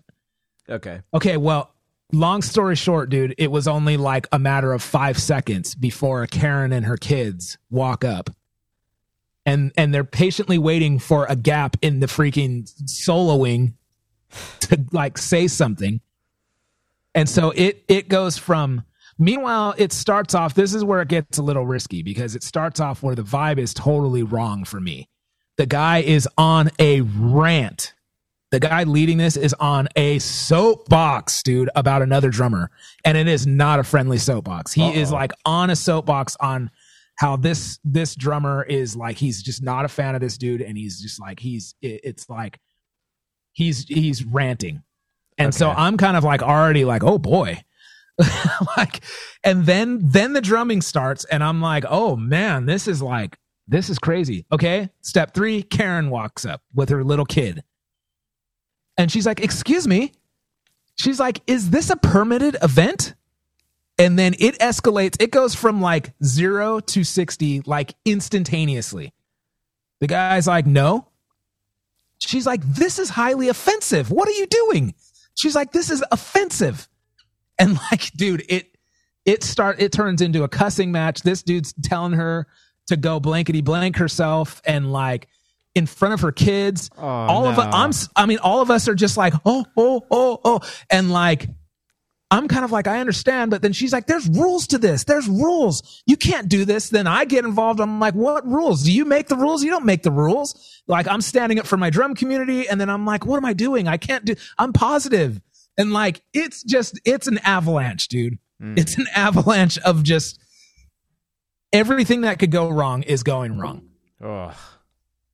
Okay. 0.69 1.01
Okay, 1.13 1.37
well, 1.37 1.73
long 2.11 2.41
story 2.41 2.75
short, 2.75 3.09
dude, 3.09 3.35
it 3.37 3.51
was 3.51 3.67
only 3.67 3.97
like 3.97 4.27
a 4.31 4.39
matter 4.39 4.73
of 4.73 4.81
five 4.81 5.19
seconds 5.19 5.75
before 5.75 6.25
Karen 6.27 6.71
and 6.71 6.85
her 6.85 6.97
kids 6.97 7.57
walk 7.69 8.03
up. 8.03 8.29
And 9.45 9.71
and 9.77 9.93
they're 9.93 10.03
patiently 10.03 10.57
waiting 10.57 10.97
for 10.97 11.27
a 11.29 11.35
gap 11.35 11.77
in 11.83 11.99
the 11.99 12.07
freaking 12.07 12.67
soloing 12.85 13.73
to 14.61 14.83
like 14.91 15.19
say 15.19 15.47
something. 15.47 16.01
And 17.13 17.29
so 17.29 17.51
it 17.51 17.83
it 17.87 18.09
goes 18.09 18.39
from 18.39 18.83
meanwhile 19.19 19.75
it 19.77 19.93
starts 19.93 20.33
off 20.33 20.55
this 20.55 20.73
is 20.73 20.83
where 20.83 20.99
it 20.99 21.09
gets 21.09 21.37
a 21.37 21.43
little 21.43 21.65
risky 21.65 22.01
because 22.01 22.35
it 22.35 22.41
starts 22.41 22.79
off 22.79 23.03
where 23.03 23.13
the 23.13 23.21
vibe 23.21 23.59
is 23.59 23.71
totally 23.71 24.23
wrong 24.23 24.65
for 24.65 24.81
me. 24.81 25.07
The 25.57 25.65
guy 25.65 25.99
is 25.99 26.27
on 26.37 26.69
a 26.79 27.01
rant. 27.01 27.93
The 28.51 28.59
guy 28.59 28.83
leading 28.83 29.17
this 29.17 29.37
is 29.37 29.53
on 29.55 29.87
a 29.95 30.19
soapbox, 30.19 31.43
dude, 31.43 31.69
about 31.75 32.01
another 32.01 32.29
drummer. 32.29 32.71
And 33.03 33.17
it 33.17 33.27
is 33.27 33.47
not 33.47 33.79
a 33.79 33.83
friendly 33.83 34.17
soapbox. 34.17 34.71
He 34.71 34.93
is 34.95 35.11
like 35.11 35.31
on 35.45 35.69
a 35.69 35.75
soapbox 35.75 36.37
on 36.39 36.71
how 37.15 37.37
this 37.37 37.79
this 37.83 38.15
drummer 38.15 38.63
is 38.63 38.95
like 38.95 39.17
he's 39.17 39.41
just 39.41 39.63
not 39.63 39.85
a 39.85 39.87
fan 39.87 40.15
of 40.15 40.21
this 40.21 40.37
dude 40.37 40.61
and 40.61 40.77
he's 40.77 41.01
just 41.01 41.19
like 41.19 41.39
he's 41.39 41.75
it, 41.81 42.01
it's 42.03 42.29
like 42.29 42.59
he's 43.53 43.85
he's 43.85 44.23
ranting 44.25 44.83
and 45.37 45.55
so 45.55 45.69
i'm 45.69 45.97
kind 45.97 46.17
of 46.17 46.23
like 46.23 46.43
already 46.43 46.83
like 46.83 47.03
oh 47.03 47.17
boy 47.17 47.61
like 48.77 49.01
and 49.43 49.65
then 49.65 49.99
then 50.03 50.33
the 50.33 50.41
drumming 50.41 50.81
starts 50.81 51.23
and 51.25 51.43
i'm 51.43 51.61
like 51.61 51.85
oh 51.89 52.15
man 52.15 52.65
this 52.65 52.87
is 52.87 53.01
like 53.01 53.37
this 53.67 53.89
is 53.89 53.99
crazy. 53.99 54.45
Okay? 54.51 54.89
Step 55.01 55.33
three 55.33 55.63
karen 55.63 56.09
walks 56.09 56.45
up 56.45 56.61
with 56.73 56.89
her 56.89 57.03
little 57.03 57.25
kid. 57.25 57.63
And 58.97 59.11
she's 59.11 59.25
like 59.25 59.39
excuse 59.39 59.87
me. 59.87 60.13
She's 60.95 61.19
like 61.19 61.41
is 61.47 61.69
this 61.69 61.89
a 61.89 61.95
permitted 61.95 62.57
event? 62.61 63.15
And 63.97 64.19
then 64.19 64.35
it 64.39 64.59
escalates. 64.59 65.21
It 65.21 65.31
goes 65.31 65.55
from 65.55 65.81
like 65.81 66.13
0 66.23 66.81
to 66.81 67.03
60 67.03 67.61
like 67.65 67.95
instantaneously. 68.05 69.13
The 69.99 70.07
guy's 70.07 70.47
like 70.47 70.65
no. 70.65 71.07
She's 72.19 72.45
like 72.45 72.61
this 72.63 72.99
is 72.99 73.09
highly 73.09 73.49
offensive. 73.49 74.11
What 74.11 74.27
are 74.27 74.33
you 74.33 74.47
doing? 74.47 74.93
She's 75.35 75.55
like 75.55 75.71
this 75.71 75.89
is 75.89 76.03
offensive. 76.11 76.87
And 77.57 77.79
like 77.91 78.11
dude 78.11 78.43
it 78.47 78.77
it 79.25 79.43
start 79.43 79.81
it 79.81 79.91
turns 79.91 80.21
into 80.21 80.43
a 80.43 80.47
cussing 80.47 80.91
match. 80.91 81.23
This 81.23 81.41
dude's 81.41 81.73
telling 81.81 82.13
her 82.13 82.47
to 82.87 82.97
go 82.97 83.19
blankety 83.19 83.61
blank 83.61 83.97
herself 83.97 84.61
and 84.65 84.91
like 84.91 85.27
in 85.73 85.85
front 85.85 86.13
of 86.13 86.21
her 86.21 86.31
kids 86.31 86.89
Oh, 86.97 87.05
all 87.05 87.45
of 87.47 87.57
no. 87.57 87.63
us 87.63 88.07
i'm 88.15 88.23
i 88.23 88.25
mean 88.25 88.37
all 88.39 88.61
of 88.61 88.71
us 88.71 88.87
are 88.87 88.95
just 88.95 89.17
like 89.17 89.33
oh 89.45 89.65
oh 89.75 90.05
oh 90.11 90.39
oh 90.43 90.59
and 90.89 91.11
like 91.11 91.47
I'm 92.31 92.47
kind 92.47 92.65
of 92.65 92.71
like, 92.71 92.87
I 92.87 92.99
understand, 92.99 93.51
but 93.51 93.61
then 93.61 93.71
she's 93.71 93.93
like, 93.93 94.07
there's 94.07 94.27
rules 94.27 94.65
to 94.67 94.79
this. 94.79 95.03
There's 95.03 95.27
rules. 95.27 96.01
You 96.07 96.17
can't 96.17 96.49
do 96.49 96.65
this. 96.65 96.89
Then 96.89 97.05
I 97.05 97.23
get 97.23 97.45
involved. 97.45 97.79
I'm 97.79 97.99
like, 97.99 98.15
what 98.15 98.45
rules? 98.47 98.83
Do 98.83 98.91
you 98.91 99.05
make 99.05 99.27
the 99.27 99.35
rules? 99.35 99.63
You 99.63 99.69
don't 99.69 99.85
make 99.85 100.01
the 100.01 100.11
rules. 100.11 100.81
Like 100.87 101.07
I'm 101.07 101.21
standing 101.21 101.59
up 101.59 101.67
for 101.67 101.77
my 101.77 101.91
drum 101.91 102.15
community. 102.15 102.67
And 102.67 102.81
then 102.81 102.89
I'm 102.89 103.05
like, 103.05 103.25
what 103.27 103.37
am 103.37 103.45
I 103.45 103.53
doing? 103.53 103.87
I 103.87 103.97
can't 103.97 104.25
do, 104.25 104.35
I'm 104.57 104.73
positive. 104.73 105.39
And 105.77 105.93
like, 105.93 106.23
it's 106.33 106.63
just, 106.63 106.99
it's 107.05 107.27
an 107.27 107.37
avalanche, 107.39 108.07
dude. 108.07 108.39
Mm. 108.61 108.79
It's 108.79 108.97
an 108.97 109.05
avalanche 109.15 109.77
of 109.79 110.01
just 110.01 110.39
everything 111.75 112.21
that 112.21 112.39
could 112.39 112.51
go 112.51 112.69
wrong 112.69 113.03
is 113.03 113.23
going 113.23 113.59
wrong. 113.59 113.89
Oh, 114.23 114.53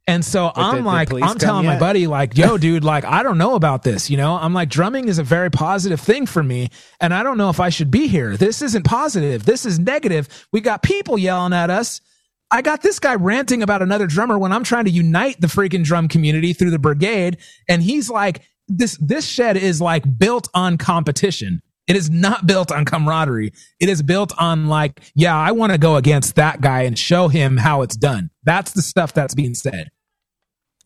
And 0.08 0.26
so 0.26 0.52
did 0.56 0.62
I'm 0.62 0.78
the 0.78 0.82
like, 0.82 1.10
police 1.10 1.24
I'm 1.26 1.38
telling 1.38 1.66
my 1.66 1.78
buddy, 1.80 2.08
like, 2.08 2.36
yo, 2.38 2.58
dude, 2.66 2.84
like, 2.84 3.06
I 3.06 3.22
don't 3.24 3.38
know 3.38 3.56
about 3.56 3.84
this. 3.84 4.10
You 4.10 4.18
know, 4.18 4.36
I'm 4.36 4.54
like, 4.54 4.68
drumming 4.70 5.08
is 5.08 5.20
a 5.20 5.24
very 5.24 5.52
positive 5.52 6.02
thing 6.02 6.26
for 6.26 6.42
me. 6.42 6.70
And 7.00 7.14
I 7.14 7.22
don't 7.24 7.38
know 7.38 7.50
if 7.50 7.60
I 7.60 7.70
should 7.70 7.92
be 7.92 8.08
here. 8.08 8.36
This 8.36 8.62
isn't 8.62 8.84
positive. 8.84 9.46
This 9.46 9.66
is 9.66 9.78
negative. 9.80 10.28
We 10.52 10.62
got 10.62 10.82
people 10.82 11.18
yelling 11.18 11.54
at 11.54 11.70
us. 11.70 12.02
I 12.50 12.62
got 12.62 12.82
this 12.82 13.00
guy 13.00 13.16
ranting 13.16 13.64
about 13.64 13.82
another 13.82 14.08
drummer 14.08 14.38
when 14.38 14.52
I'm 14.52 14.64
trying 14.64 14.86
to 14.86 14.92
unite 14.92 15.40
the 15.40 15.48
freaking 15.48 15.86
drum 15.86 16.08
community 16.10 16.52
through 16.54 16.72
the 16.72 16.80
brigade. 16.80 17.38
And 17.70 17.82
he's 17.82 18.10
like, 18.10 18.42
this, 18.68 18.98
this 18.98 19.26
shed 19.26 19.56
is 19.58 19.80
like 19.80 20.04
built 20.18 20.50
on 20.54 20.78
competition. 20.78 21.62
It 21.92 21.98
is 21.98 22.10
not 22.10 22.48
built 22.48 22.72
on 22.72 22.86
camaraderie. 22.86 23.52
It 23.82 23.90
is 23.90 24.02
built 24.02 24.32
on 24.38 24.68
like, 24.68 25.02
yeah, 25.14 25.38
I 25.38 25.52
want 25.52 25.74
to 25.74 25.78
go 25.78 25.98
against 25.98 26.36
that 26.36 26.62
guy 26.62 26.84
and 26.84 26.98
show 26.98 27.28
him 27.28 27.58
how 27.58 27.82
it's 27.82 27.98
done. 27.98 28.30
That's 28.44 28.72
the 28.72 28.82
stuff 28.82 29.12
that's 29.14 29.36
being 29.36 29.56
said. 29.56 29.90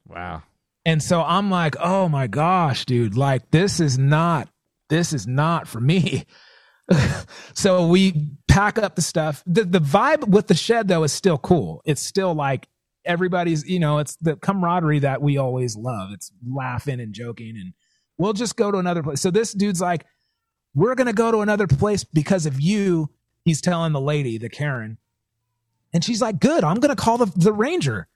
wow. 0.07 0.41
And 0.83 1.03
so 1.03 1.21
I'm 1.21 1.51
like, 1.51 1.75
oh 1.79 2.09
my 2.09 2.25
gosh, 2.25 2.85
dude, 2.85 3.15
like 3.15 3.51
this 3.51 3.79
is 3.79 3.99
not, 3.99 4.49
this 4.89 5.13
is 5.13 5.27
not 5.27 5.67
for 5.67 5.79
me. 5.79 6.25
so 7.53 7.85
we 7.85 8.31
pack 8.47 8.79
up 8.79 8.95
the 8.95 9.03
stuff. 9.03 9.43
The 9.45 9.63
the 9.63 9.81
vibe 9.81 10.27
with 10.27 10.47
the 10.47 10.55
shed 10.55 10.87
though 10.87 11.03
is 11.03 11.13
still 11.13 11.37
cool. 11.37 11.83
It's 11.85 12.01
still 12.01 12.33
like 12.33 12.67
everybody's, 13.05 13.63
you 13.63 13.77
know, 13.77 13.99
it's 13.99 14.15
the 14.15 14.37
camaraderie 14.37 14.99
that 14.99 15.21
we 15.21 15.37
always 15.37 15.75
love. 15.75 16.09
It's 16.13 16.31
laughing 16.43 16.99
and 16.99 17.13
joking 17.13 17.57
and 17.61 17.73
we'll 18.17 18.33
just 18.33 18.55
go 18.55 18.71
to 18.71 18.79
another 18.79 19.03
place. 19.03 19.21
So 19.21 19.29
this 19.29 19.53
dude's 19.53 19.81
like, 19.81 20.03
we're 20.75 20.95
gonna 20.95 21.13
go 21.13 21.31
to 21.31 21.39
another 21.39 21.65
place 21.67 22.03
because 22.03 22.45
of 22.45 22.59
you. 22.61 23.09
He's 23.43 23.61
telling 23.61 23.93
the 23.93 24.01
lady, 24.01 24.37
the 24.37 24.49
Karen. 24.49 24.97
And 25.93 26.03
she's 26.03 26.21
like, 26.21 26.39
good, 26.39 26.63
I'm 26.63 26.79
gonna 26.79 26.95
call 26.95 27.17
the, 27.17 27.31
the 27.35 27.53
ranger. 27.53 28.07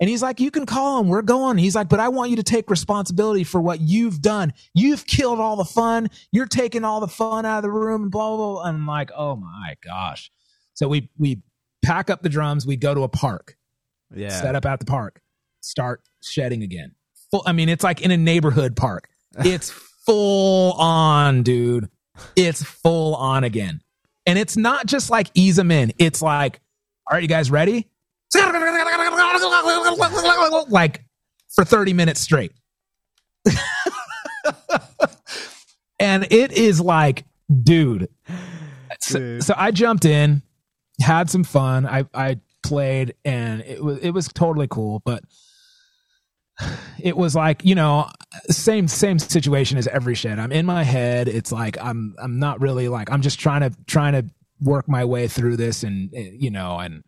And 0.00 0.10
he's 0.10 0.22
like, 0.22 0.40
you 0.40 0.50
can 0.50 0.66
call 0.66 0.98
him. 1.00 1.06
We're 1.08 1.22
going. 1.22 1.56
He's 1.56 1.76
like, 1.76 1.88
but 1.88 2.00
I 2.00 2.08
want 2.08 2.30
you 2.30 2.36
to 2.36 2.42
take 2.42 2.68
responsibility 2.68 3.44
for 3.44 3.60
what 3.60 3.80
you've 3.80 4.20
done. 4.20 4.52
You've 4.74 5.06
killed 5.06 5.38
all 5.38 5.54
the 5.54 5.64
fun. 5.64 6.10
You're 6.32 6.46
taking 6.46 6.84
all 6.84 6.98
the 6.98 7.06
fun 7.06 7.46
out 7.46 7.58
of 7.58 7.62
the 7.62 7.70
room 7.70 8.02
and 8.02 8.10
blah, 8.10 8.36
blah, 8.36 8.52
blah. 8.54 8.62
And 8.64 8.78
I'm 8.78 8.86
like, 8.88 9.12
oh 9.16 9.36
my 9.36 9.76
gosh. 9.84 10.32
So 10.74 10.88
we, 10.88 11.10
we 11.16 11.42
pack 11.82 12.10
up 12.10 12.22
the 12.22 12.28
drums. 12.28 12.66
We 12.66 12.76
go 12.76 12.92
to 12.92 13.02
a 13.04 13.08
park, 13.08 13.56
Yeah. 14.12 14.30
set 14.30 14.56
up 14.56 14.66
at 14.66 14.80
the 14.80 14.84
park, 14.86 15.20
start 15.60 16.02
shedding 16.20 16.64
again. 16.64 16.96
Full, 17.30 17.44
I 17.46 17.52
mean, 17.52 17.68
it's 17.68 17.84
like 17.84 18.02
in 18.02 18.10
a 18.10 18.16
neighborhood 18.16 18.74
park. 18.74 19.08
It's 19.38 19.70
full 20.06 20.72
on, 20.72 21.42
dude. 21.42 21.88
It's 22.36 22.62
full 22.62 23.14
on 23.16 23.44
again. 23.44 23.82
And 24.26 24.38
it's 24.38 24.56
not 24.56 24.86
just 24.86 25.10
like 25.10 25.30
ease 25.34 25.56
them 25.56 25.70
in. 25.70 25.92
It's 25.98 26.22
like, 26.22 26.60
all 27.06 27.14
right, 27.14 27.22
you 27.22 27.28
guys 27.28 27.50
ready? 27.50 27.88
Like 30.70 31.04
for 31.54 31.64
30 31.64 31.92
minutes 31.92 32.20
straight. 32.20 32.52
and 36.00 36.26
it 36.30 36.52
is 36.52 36.80
like, 36.80 37.24
dude. 37.62 38.08
So, 39.00 39.40
so 39.40 39.54
I 39.56 39.70
jumped 39.70 40.04
in, 40.06 40.42
had 41.00 41.28
some 41.28 41.44
fun. 41.44 41.86
I, 41.86 42.06
I 42.14 42.40
played 42.64 43.14
and 43.24 43.60
it 43.62 43.84
was 43.84 43.98
it 43.98 44.10
was 44.10 44.26
totally 44.28 44.66
cool, 44.68 45.02
but 45.04 45.22
it 46.98 47.16
was 47.16 47.34
like, 47.34 47.64
you 47.64 47.74
know, 47.74 48.08
same 48.50 48.88
same 48.88 49.18
situation 49.18 49.78
as 49.78 49.86
every 49.88 50.14
shit 50.14 50.38
I'm 50.38 50.52
in 50.52 50.66
my 50.66 50.82
head. 50.82 51.28
It's 51.28 51.52
like 51.52 51.76
I'm 51.80 52.14
I'm 52.18 52.38
not 52.38 52.60
really 52.60 52.88
like 52.88 53.10
I'm 53.10 53.22
just 53.22 53.38
trying 53.38 53.60
to 53.60 53.76
trying 53.86 54.12
to 54.12 54.24
work 54.60 54.88
my 54.88 55.04
way 55.04 55.28
through 55.28 55.56
this 55.56 55.82
and 55.82 56.12
eh, 56.14 56.30
you 56.32 56.50
know 56.50 56.78
and 56.78 57.04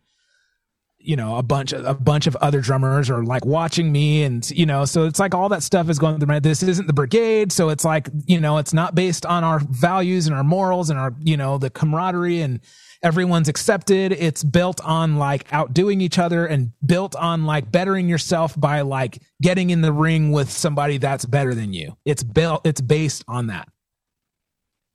you 1.07 1.17
know 1.17 1.37
a 1.37 1.43
bunch 1.43 1.73
of 1.73 1.85
a 1.85 1.95
bunch 1.95 2.27
of 2.27 2.37
other 2.37 2.61
drummers 2.61 3.09
are 3.09 3.25
like 3.25 3.45
watching 3.45 3.93
me 3.93 4.23
and 4.23 4.51
you 4.51 4.67
know 4.67 4.85
so 4.85 5.05
it's 5.05 5.21
like 5.21 5.35
all 5.35 5.49
that 5.49 5.63
stuff 5.63 5.89
is 5.89 5.99
going 5.99 6.19
through 6.19 6.27
my 6.27 6.41
this 6.41 6.63
isn't 6.63 6.87
the 6.87 6.93
brigade 6.93 7.53
so 7.53 7.69
it's 7.69 7.85
like 7.85 8.09
you 8.27 8.41
know 8.41 8.59
it's 8.59 8.73
not 8.73 8.95
based 8.95 9.25
on 9.25 9.45
our 9.45 9.61
values 9.61 10.27
and 10.27 10.35
our 10.35 10.45
morals 10.45 10.91
and 10.91 10.99
our 10.99 11.15
you 11.21 11.37
know 11.37 11.59
the 11.59 11.71
camaraderie 11.71 12.41
and 12.41 12.61
everyone's 13.03 13.49
accepted. 13.49 14.13
It's 14.13 14.43
built 14.43 14.81
on 14.85 15.17
like 15.17 15.47
outdoing 15.53 16.01
each 16.01 16.19
other 16.19 16.47
and 16.47 16.73
built 16.85 17.15
on 17.17 17.45
like 17.45 17.71
bettering 17.71 18.09
yourself 18.09 18.59
by 18.59 18.81
like 18.81 19.23
getting 19.41 19.71
in 19.71 19.81
the 19.81 19.93
ring 19.93 20.33
with 20.33 20.51
somebody 20.51 20.99
that's 20.99 21.25
better 21.25 21.55
than 21.55 21.73
you. 21.73 21.97
It's 22.05 22.23
built 22.23 22.67
it's 22.67 22.81
based 22.81 23.25
on 23.29 23.49
that. 23.49 23.69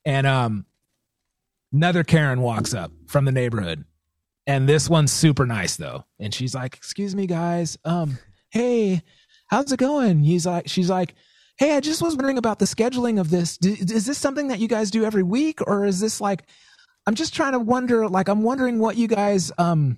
And 0.06 0.28
um 0.28 0.66
another 1.72 2.04
karen 2.04 2.42
walks 2.42 2.74
up 2.74 2.92
from 3.08 3.26
the 3.26 3.32
neighborhood 3.32 3.86
and 4.48 4.68
this 4.68 4.90
one's 4.90 5.12
super 5.12 5.46
nice 5.46 5.76
though. 5.76 6.06
And 6.20 6.34
she's 6.34 6.56
like 6.56 6.76
excuse 6.78 7.16
me 7.16 7.28
guys. 7.28 7.78
Um 7.86 8.18
hey 8.50 9.02
how's 9.48 9.72
it 9.72 9.80
going? 9.80 10.24
He's 10.24 10.46
like 10.46 10.68
she's 10.68 10.90
like 10.90 11.16
hey 11.58 11.76
i 11.76 11.80
just 11.80 12.02
was 12.02 12.16
wondering 12.16 12.38
about 12.38 12.60
the 12.60 12.66
scheduling 12.66 13.20
of 13.20 13.30
this. 13.30 13.58
D- 13.58 13.78
is 13.80 14.06
this 14.06 14.18
something 14.18 14.48
that 14.48 14.60
you 14.60 14.68
guys 14.68 14.92
do 14.92 15.06
every 15.06 15.24
week 15.24 15.60
or 15.68 15.86
is 15.86 16.00
this 16.00 16.20
like 16.20 16.44
i'm 17.06 17.16
just 17.16 17.36
trying 17.36 17.52
to 17.52 17.60
wonder 17.60 18.08
like 18.08 18.30
i'm 18.30 18.42
wondering 18.42 18.80
what 18.80 18.96
you 18.98 19.08
guys 19.08 19.52
um 19.58 19.98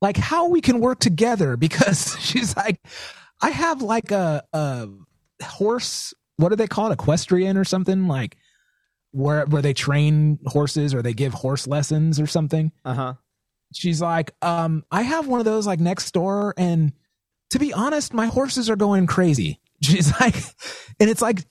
like 0.00 0.16
how 0.16 0.48
we 0.48 0.60
can 0.60 0.80
work 0.80 1.00
together. 1.00 1.56
Because 1.64 2.16
she's 2.20 2.56
like 2.56 2.80
i 3.40 3.50
have 3.50 3.82
like 3.82 4.10
a 4.10 4.42
a 4.52 4.88
horse 5.42 6.14
what 6.36 6.48
do 6.48 6.56
they 6.56 6.66
call 6.66 6.90
it? 6.90 6.94
Equestrian 6.94 7.56
or 7.56 7.64
something? 7.64 8.08
Like 8.08 8.36
where 9.12 9.44
where 9.46 9.62
they 9.62 9.72
train 9.74 10.38
horses 10.46 10.94
or 10.94 11.02
they 11.02 11.14
give 11.14 11.32
horse 11.32 11.66
lessons 11.66 12.18
or 12.18 12.26
something. 12.26 12.72
Uh 12.84 12.94
huh. 12.94 13.14
She's 13.74 14.00
like, 14.00 14.32
um, 14.42 14.84
I 14.90 15.02
have 15.02 15.26
one 15.26 15.40
of 15.40 15.44
those 15.44 15.66
like 15.66 15.80
next 15.80 16.12
door, 16.12 16.54
and 16.56 16.92
to 17.50 17.58
be 17.58 17.72
honest, 17.72 18.12
my 18.14 18.26
horses 18.26 18.68
are 18.70 18.76
going 18.76 19.06
crazy. 19.06 19.60
She's 19.82 20.10
like, 20.20 20.34
and 20.98 21.10
it's 21.10 21.20
like, 21.20 21.44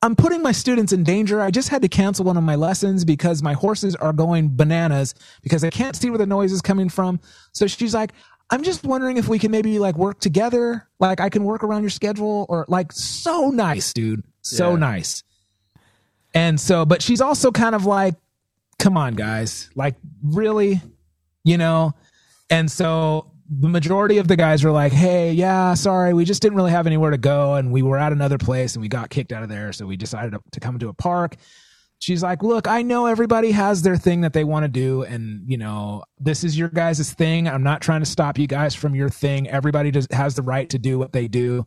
I'm 0.00 0.14
putting 0.16 0.42
my 0.42 0.52
students 0.52 0.92
in 0.92 1.02
danger. 1.02 1.40
I 1.40 1.50
just 1.50 1.68
had 1.68 1.82
to 1.82 1.88
cancel 1.88 2.24
one 2.24 2.36
of 2.36 2.44
my 2.44 2.54
lessons 2.54 3.04
because 3.04 3.42
my 3.42 3.52
horses 3.52 3.96
are 3.96 4.12
going 4.12 4.56
bananas 4.56 5.14
because 5.42 5.64
I 5.64 5.70
can't 5.70 5.94
see 5.96 6.08
where 6.08 6.18
the 6.18 6.26
noise 6.26 6.52
is 6.52 6.62
coming 6.62 6.88
from. 6.88 7.20
So 7.52 7.66
she's 7.66 7.92
like, 7.94 8.12
I'm 8.50 8.62
just 8.62 8.84
wondering 8.84 9.16
if 9.16 9.28
we 9.28 9.38
can 9.38 9.50
maybe 9.50 9.78
like 9.78 9.96
work 9.96 10.20
together. 10.20 10.88
Like 11.00 11.20
I 11.20 11.28
can 11.28 11.44
work 11.44 11.62
around 11.64 11.82
your 11.82 11.90
schedule 11.90 12.46
or 12.48 12.64
like 12.68 12.92
so 12.92 13.50
nice, 13.50 13.92
dude. 13.92 14.22
So 14.42 14.70
Yeah. 14.70 14.76
nice. 14.76 15.22
And 16.32 16.58
so, 16.60 16.86
but 16.86 17.02
she's 17.02 17.20
also 17.20 17.50
kind 17.50 17.74
of 17.74 17.84
like, 17.86 18.14
come 18.78 18.96
on, 18.96 19.14
guys, 19.14 19.68
like, 19.74 19.96
really, 20.22 20.80
you 21.44 21.58
know? 21.58 21.92
And 22.50 22.70
so 22.70 23.32
the 23.50 23.68
majority 23.68 24.18
of 24.18 24.28
the 24.28 24.36
guys 24.36 24.62
were 24.62 24.70
like, 24.70 24.92
hey, 24.92 25.32
yeah, 25.32 25.74
sorry, 25.74 26.14
we 26.14 26.24
just 26.24 26.40
didn't 26.40 26.56
really 26.56 26.70
have 26.70 26.86
anywhere 26.86 27.10
to 27.10 27.18
go. 27.18 27.54
And 27.54 27.72
we 27.72 27.82
were 27.82 27.98
at 27.98 28.12
another 28.12 28.38
place 28.38 28.74
and 28.74 28.82
we 28.82 28.88
got 28.88 29.10
kicked 29.10 29.32
out 29.32 29.42
of 29.42 29.48
there. 29.48 29.72
So 29.72 29.86
we 29.86 29.96
decided 29.96 30.38
to, 30.52 30.60
come 30.60 30.78
to 30.78 30.88
a 30.88 30.94
park. 30.94 31.36
She's 31.98 32.22
like, 32.22 32.42
look, 32.42 32.68
I 32.68 32.82
know 32.82 33.06
everybody 33.06 33.50
has 33.50 33.82
their 33.82 33.96
thing 33.96 34.20
that 34.22 34.32
they 34.32 34.44
want 34.44 34.64
to 34.64 34.68
do. 34.68 35.02
And, 35.02 35.42
you 35.46 35.58
know, 35.58 36.04
this 36.18 36.44
is 36.44 36.56
your 36.56 36.68
guys' 36.68 37.12
thing. 37.12 37.48
I'm 37.48 37.62
not 37.62 37.82
trying 37.82 38.00
to 38.00 38.06
stop 38.06 38.38
you 38.38 38.46
guys 38.46 38.74
from 38.74 38.94
your 38.94 39.08
thing. 39.08 39.48
Everybody 39.48 39.90
does, 39.90 40.06
has 40.12 40.34
the 40.34 40.42
right 40.42 40.70
to 40.70 40.78
do 40.78 40.98
what 40.98 41.12
they 41.12 41.28
do. 41.28 41.66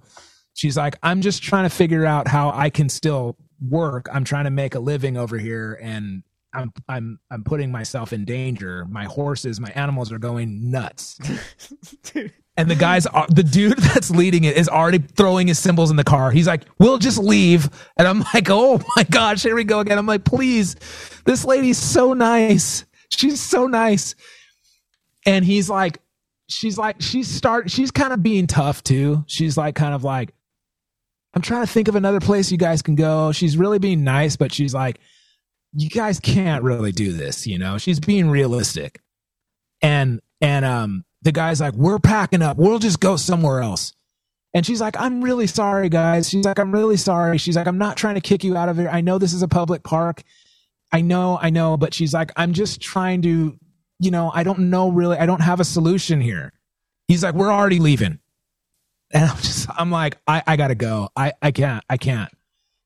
She's 0.54 0.78
like, 0.78 0.98
I'm 1.04 1.22
just 1.22 1.44
trying 1.44 1.66
to 1.66 1.76
figure 1.76 2.06
out 2.06 2.28
how 2.28 2.52
I 2.52 2.70
can 2.70 2.88
still 2.90 3.38
work. 3.70 4.08
I'm 4.12 4.24
trying 4.24 4.46
to 4.46 4.52
make 4.52 4.76
a 4.76 4.80
living 4.80 5.18
over 5.18 5.38
here 5.38 5.80
and 5.82 6.24
I'm 6.54 6.72
I'm 6.88 7.20
I'm 7.32 7.44
putting 7.44 7.72
myself 7.72 8.14
in 8.14 8.26
danger. 8.26 8.86
My 8.90 9.06
horses, 9.06 9.60
my 9.60 9.70
animals 9.72 10.12
are 10.12 10.20
going 10.20 10.70
nuts. 10.72 11.20
and 12.58 12.70
the 12.70 12.76
guys 12.76 13.06
are 13.08 13.28
the 13.28 13.44
dude 13.44 13.78
that's 13.78 14.12
leading 14.12 14.44
it 14.44 14.58
is 14.58 14.70
already 14.70 15.00
throwing 15.00 15.48
his 15.48 15.60
cymbals 15.60 15.90
in 15.92 15.98
the 15.98 16.04
car. 16.04 16.32
He's 16.32 16.48
like, 16.48 16.64
"We'll 16.80 16.98
just 17.00 17.18
leave." 17.18 17.70
And 17.98 18.08
I'm 18.08 18.24
like, 18.34 18.50
"Oh 18.50 18.82
my 18.96 19.04
gosh, 19.04 19.44
here 19.44 19.56
we 19.56 19.64
go 19.64 19.80
again." 19.80 19.98
I'm 19.98 20.08
like, 20.08 20.24
"Please. 20.26 20.76
This 21.26 21.46
lady's 21.46 21.78
so 21.78 22.14
nice. 22.14 22.86
She's 23.10 23.42
so 23.42 23.68
nice." 23.68 24.16
And 25.26 25.46
he's 25.46 25.70
like 25.70 26.00
she's 26.50 26.78
like 26.78 27.02
she's 27.02 27.28
start 27.28 27.72
she's 27.72 27.90
kind 27.90 28.14
of 28.14 28.22
being 28.22 28.48
tough 28.48 28.84
too. 28.84 29.24
She's 29.28 29.58
like 29.58 29.76
kind 29.76 29.96
of 29.96 30.04
like 30.04 30.34
I'm 31.34 31.42
trying 31.42 31.66
to 31.66 31.72
think 31.72 31.88
of 31.88 31.96
another 31.96 32.20
place 32.20 32.52
you 32.52 32.58
guys 32.58 32.82
can 32.82 32.96
go. 32.96 33.32
She's 33.32 33.58
really 33.58 33.80
being 33.80 34.04
nice, 34.04 34.36
but 34.36 34.54
she's 34.54 34.74
like, 34.74 35.00
you 35.76 35.90
guys 35.90 36.20
can't 36.20 36.64
really 36.64 36.92
do 36.92 37.14
this, 37.14 37.48
you 37.48 37.58
know. 37.58 37.78
She's 37.78 38.00
being 38.00 38.30
realistic. 38.30 39.02
And 39.82 40.22
and 40.42 40.66
um 40.66 41.06
the 41.22 41.32
guy's 41.32 41.62
like, 41.62 41.74
We're 41.74 42.00
packing 42.00 42.42
up, 42.42 42.58
we'll 42.58 42.80
just 42.80 43.00
go 43.00 43.16
somewhere 43.16 43.62
else. 43.62 43.94
And 44.54 44.66
she's 44.66 44.80
like, 44.82 45.00
I'm 45.00 45.24
really 45.24 45.48
sorry, 45.48 45.90
guys. 45.90 46.30
She's 46.30 46.46
like, 46.46 46.60
I'm 46.60 46.72
really 46.72 46.98
sorry. 46.98 47.40
She's 47.40 47.56
like, 47.56 47.66
I'm 47.66 47.80
not 47.80 47.98
trying 47.98 48.16
to 48.16 48.22
kick 48.22 48.44
you 48.44 48.56
out 48.56 48.70
of 48.70 48.78
here. 48.78 48.88
I 48.88 49.02
know 49.02 49.18
this 49.18 49.34
is 49.34 49.42
a 49.42 49.48
public 49.48 49.84
park. 49.84 50.22
I 50.92 51.02
know, 51.02 51.40
I 51.42 51.50
know, 51.50 51.76
but 51.76 51.92
she's 51.94 52.14
like, 52.14 52.32
I'm 52.36 52.54
just 52.54 52.80
trying 52.80 53.24
to, 53.24 53.58
you 54.00 54.12
know, 54.12 54.32
I 54.32 54.44
don't 54.44 54.70
know 54.70 54.92
really, 54.92 55.18
I 55.18 55.26
don't 55.26 55.42
have 55.42 55.60
a 55.60 55.64
solution 55.64 56.22
here. 56.22 56.54
He's 57.08 57.24
like, 57.24 57.34
We're 57.34 57.52
already 57.52 57.80
leaving. 57.80 58.20
And 59.12 59.30
I'm 59.30 59.38
just, 59.38 59.68
I'm 59.76 59.92
like, 59.92 60.18
I, 60.28 60.44
I 60.46 60.56
gotta 60.56 60.76
go. 60.76 61.10
I, 61.16 61.34
I 61.42 61.52
can't, 61.52 61.84
I 61.90 61.98
can't. 61.98 62.32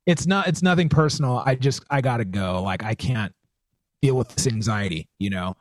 It's 0.07 0.25
not, 0.25 0.47
it's 0.47 0.63
nothing 0.63 0.89
personal. 0.89 1.43
I 1.45 1.53
just, 1.53 1.83
I 1.91 2.01
gotta 2.01 2.25
go. 2.25 2.63
Like, 2.63 2.83
I 2.83 2.95
can't 2.95 3.33
deal 4.01 4.15
with 4.15 4.29
this 4.29 4.47
anxiety, 4.47 5.07
you 5.19 5.29
know? 5.29 5.55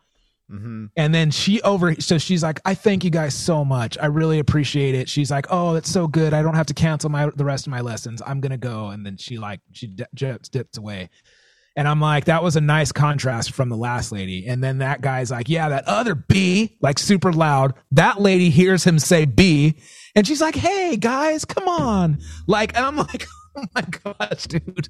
Mm-hmm. 0.50 0.86
And 0.96 1.14
then 1.14 1.30
she 1.32 1.60
over, 1.62 1.96
so 1.96 2.16
she's 2.16 2.42
like, 2.42 2.60
I 2.64 2.74
thank 2.74 3.02
you 3.04 3.10
guys 3.10 3.34
so 3.34 3.64
much. 3.64 3.98
I 4.00 4.06
really 4.06 4.38
appreciate 4.38 4.94
it. 4.94 5.08
She's 5.08 5.30
like, 5.30 5.46
oh, 5.50 5.74
that's 5.74 5.90
so 5.90 6.06
good. 6.06 6.32
I 6.32 6.40
don't 6.40 6.54
have 6.54 6.66
to 6.66 6.74
cancel 6.74 7.10
my, 7.10 7.28
the 7.34 7.44
rest 7.44 7.66
of 7.66 7.72
my 7.72 7.80
lessons. 7.80 8.22
I'm 8.24 8.40
gonna 8.40 8.56
go. 8.56 8.88
And 8.88 9.04
then 9.04 9.18
she 9.18 9.36
like, 9.36 9.60
she 9.72 9.88
di- 9.88 10.06
dips, 10.14 10.48
dips 10.48 10.78
away. 10.78 11.10
And 11.78 11.86
I'm 11.86 12.00
like, 12.00 12.24
that 12.24 12.42
was 12.42 12.56
a 12.56 12.60
nice 12.60 12.90
contrast 12.90 13.52
from 13.52 13.68
the 13.68 13.76
last 13.76 14.10
lady. 14.10 14.46
And 14.46 14.64
then 14.64 14.78
that 14.78 15.02
guy's 15.02 15.30
like, 15.30 15.50
yeah, 15.50 15.68
that 15.68 15.86
other 15.86 16.14
B, 16.14 16.78
like 16.80 16.98
super 16.98 17.32
loud. 17.34 17.74
That 17.92 18.18
lady 18.18 18.48
hears 18.48 18.82
him 18.84 18.98
say 18.98 19.26
B. 19.26 19.74
And 20.14 20.26
she's 20.26 20.40
like, 20.40 20.54
hey, 20.54 20.96
guys, 20.96 21.44
come 21.44 21.68
on. 21.68 22.18
Like, 22.46 22.74
and 22.74 22.86
I'm 22.86 22.96
like, 22.96 23.26
oh 23.58 23.64
my 23.74 23.82
gosh, 23.82 24.46
dude. 24.46 24.88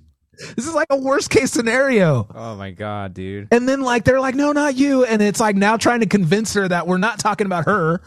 This 0.55 0.67
is 0.67 0.75
like 0.75 0.89
a 0.91 0.99
worst 0.99 1.31
case 1.31 1.51
scenario. 1.51 2.27
Oh 2.35 2.57
my 2.57 2.71
god, 2.71 3.15
dude. 3.15 3.49
And 3.51 3.67
then 3.69 3.81
like, 3.81 4.05
they're 4.05 4.21
like, 4.21 4.35
no, 4.35 4.53
not 4.53 4.77
you. 4.77 5.05
And 5.05 5.23
it's 5.23 5.41
like 5.41 5.57
now 5.57 5.77
trying 5.79 6.01
to 6.01 6.07
convince 6.07 6.53
her 6.55 6.69
that 6.69 6.87
we're 6.87 6.99
not 6.99 7.19
talking 7.19 7.47
about 7.47 7.65
her. 7.65 8.03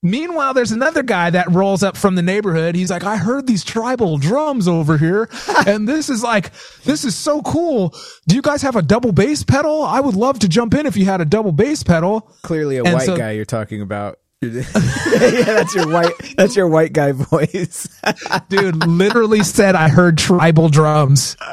Meanwhile, 0.00 0.54
there's 0.54 0.70
another 0.70 1.02
guy 1.02 1.30
that 1.30 1.50
rolls 1.50 1.82
up 1.82 1.96
from 1.96 2.14
the 2.14 2.22
neighborhood. 2.22 2.76
He's 2.76 2.90
like, 2.90 3.02
I 3.02 3.16
heard 3.16 3.48
these 3.48 3.64
tribal 3.64 4.16
drums 4.16 4.68
over 4.68 4.96
here. 4.96 5.28
and 5.66 5.88
this 5.88 6.08
is 6.08 6.22
like, 6.22 6.52
this 6.84 7.04
is 7.04 7.16
so 7.16 7.42
cool. 7.42 7.94
Do 8.28 8.36
you 8.36 8.42
guys 8.42 8.62
have 8.62 8.76
a 8.76 8.82
double 8.82 9.10
bass 9.10 9.42
pedal? 9.42 9.82
I 9.82 9.98
would 9.98 10.14
love 10.14 10.38
to 10.40 10.48
jump 10.48 10.74
in 10.74 10.86
if 10.86 10.96
you 10.96 11.04
had 11.04 11.20
a 11.20 11.24
double 11.24 11.50
bass 11.50 11.82
pedal. 11.82 12.32
Clearly 12.42 12.76
a 12.76 12.84
And 12.84 12.94
white 12.94 13.06
so- 13.06 13.16
guy 13.16 13.32
you're 13.32 13.44
talking 13.44 13.80
about. 13.82 14.18
yeah, 14.42 14.62
that's 14.62 15.74
your 15.74 15.88
white 15.88 16.12
that's 16.36 16.54
your 16.54 16.68
white 16.68 16.92
guy 16.92 17.10
voice. 17.10 17.88
Dude 18.48 18.86
literally 18.86 19.42
said, 19.42 19.74
I 19.74 19.88
heard 19.88 20.16
tribal 20.16 20.68
drums. 20.68 21.36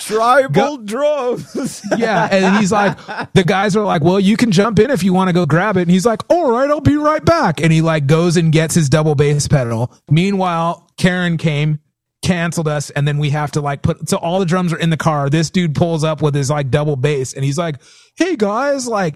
Tribal 0.00 0.76
drums. 0.78 1.80
Yeah. 1.96 2.28
And 2.30 2.58
he's 2.58 2.70
like, 2.70 2.98
the 3.32 3.42
guys 3.42 3.74
are 3.74 3.84
like, 3.84 4.02
well, 4.02 4.20
you 4.20 4.36
can 4.36 4.50
jump 4.50 4.78
in 4.78 4.90
if 4.90 5.02
you 5.02 5.14
want 5.14 5.28
to 5.28 5.32
go 5.32 5.46
grab 5.46 5.78
it. 5.78 5.82
And 5.82 5.90
he's 5.90 6.04
like, 6.04 6.20
all 6.30 6.50
right, 6.50 6.68
I'll 6.68 6.82
be 6.82 6.98
right 6.98 7.24
back. 7.24 7.62
And 7.62 7.72
he 7.72 7.80
like 7.80 8.06
goes 8.06 8.36
and 8.36 8.52
gets 8.52 8.74
his 8.74 8.90
double 8.90 9.14
bass 9.14 9.48
pedal. 9.48 9.90
Meanwhile, 10.10 10.90
Karen 10.98 11.38
came, 11.38 11.78
canceled 12.22 12.68
us. 12.68 12.90
And 12.90 13.08
then 13.08 13.16
we 13.16 13.30
have 13.30 13.52
to 13.52 13.62
like 13.62 13.80
put, 13.80 14.10
so 14.10 14.18
all 14.18 14.40
the 14.40 14.44
drums 14.44 14.74
are 14.74 14.78
in 14.78 14.90
the 14.90 14.98
car. 14.98 15.30
This 15.30 15.48
dude 15.48 15.74
pulls 15.74 16.04
up 16.04 16.20
with 16.20 16.34
his 16.34 16.50
like 16.50 16.70
double 16.70 16.96
bass 16.96 17.32
and 17.32 17.42
he's 17.42 17.56
like, 17.56 17.76
hey 18.16 18.36
guys, 18.36 18.86
like, 18.86 19.14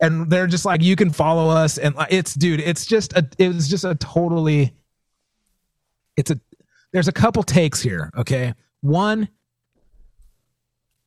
and 0.00 0.30
they're 0.30 0.46
just 0.46 0.64
like, 0.64 0.82
you 0.82 0.96
can 0.96 1.10
follow 1.10 1.48
us. 1.48 1.78
And 1.78 1.94
like, 1.94 2.12
it's, 2.12 2.34
dude, 2.34 2.60
it's 2.60 2.86
just 2.86 3.12
a, 3.14 3.26
it 3.38 3.48
was 3.48 3.68
just 3.68 3.84
a 3.84 3.94
totally, 3.94 4.74
it's 6.16 6.30
a, 6.30 6.40
there's 6.92 7.08
a 7.08 7.12
couple 7.12 7.42
takes 7.42 7.80
here. 7.80 8.10
Okay. 8.16 8.54
One, 8.80 9.28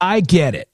I 0.01 0.21
get 0.21 0.55
it. 0.55 0.69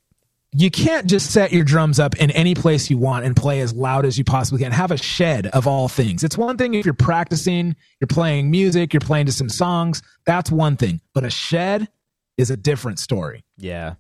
You 0.58 0.72
can't 0.72 1.06
just 1.08 1.32
set 1.32 1.52
your 1.52 1.66
drums 1.66 2.00
up 2.00 2.16
in 2.16 2.32
any 2.32 2.56
place 2.56 2.90
you 2.90 2.98
want 2.98 3.26
and 3.26 3.36
play 3.36 3.60
as 3.60 3.74
loud 3.74 4.06
as 4.06 4.18
you 4.18 4.24
possibly 4.24 4.64
can. 4.64 4.72
Have 4.72 4.92
a 4.92 4.98
shed 4.98 5.48
of 5.48 5.68
all 5.68 5.90
things. 5.90 6.24
It's 6.24 6.38
one 6.38 6.58
thing 6.58 6.74
if 6.76 6.86
you're 6.86 6.94
practicing, 6.94 7.76
you're 8.00 8.08
playing 8.08 8.50
music, 8.50 8.94
you're 8.94 9.02
playing 9.02 9.26
to 9.26 9.34
some 9.34 9.50
songs. 9.50 10.02
That's 10.26 10.50
one 10.50 10.78
thing. 10.78 11.02
But 11.14 11.26
a 11.26 11.30
shed 11.30 11.90
is 12.38 12.52
a 12.52 12.58
different 12.58 13.00
story. 13.00 13.44
yeah. 13.58 13.96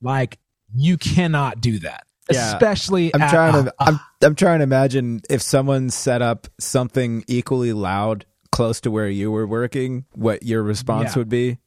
Like 0.00 0.38
you 0.74 0.96
cannot 0.98 1.60
do 1.60 1.78
that. 1.80 2.04
Yeah. 2.34 2.52
Especially 2.54 3.14
I'm 3.14 3.22
at 3.22 3.30
trying 3.30 3.54
a- 3.54 3.62
to 3.64 3.74
I'm 3.78 4.00
I'm 4.22 4.34
trying 4.34 4.58
to 4.60 4.64
imagine 4.64 5.20
if 5.30 5.42
someone 5.42 5.90
set 5.90 6.22
up 6.22 6.46
something 6.58 7.24
equally 7.28 7.72
loud 7.72 8.24
close 8.50 8.80
to 8.82 8.90
where 8.90 9.08
you 9.08 9.30
were 9.30 9.46
working, 9.46 10.04
what 10.14 10.42
your 10.42 10.62
response 10.62 11.12
Yeah. 11.12 11.18
would 11.18 11.28
be. 11.28 11.58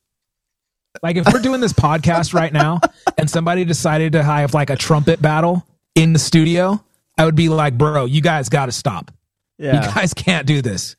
Like 1.04 1.18
if 1.18 1.26
we're 1.34 1.42
doing 1.42 1.60
this 1.62 1.74
podcast 1.74 2.34
right 2.34 2.54
now 2.54 2.80
and 3.18 3.30
somebody 3.30 3.66
decided 3.66 4.14
to 4.14 4.24
have 4.24 4.54
like 4.54 4.70
a 4.70 4.76
trumpet 4.76 5.22
battle 5.22 5.66
in 5.96 6.14
the 6.14 6.20
studio, 6.20 6.82
I 7.18 7.26
would 7.26 7.36
be 7.36 7.50
like, 7.50 7.78
bro, 7.78 8.06
you 8.06 8.22
guys 8.22 8.50
got 8.50 8.68
to 8.68 8.72
stop. 8.72 9.12
You 9.58 9.72
guys 9.72 10.14
can't 10.14 10.46
do 10.46 10.62
this. 10.62 10.96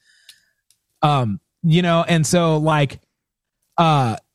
Um, 1.03 1.41
you 1.63 1.83
know, 1.83 2.05
and 2.07 2.27
so 2.27 2.57
like, 2.59 2.99
uh, 3.79 4.17
it, 4.17 4.26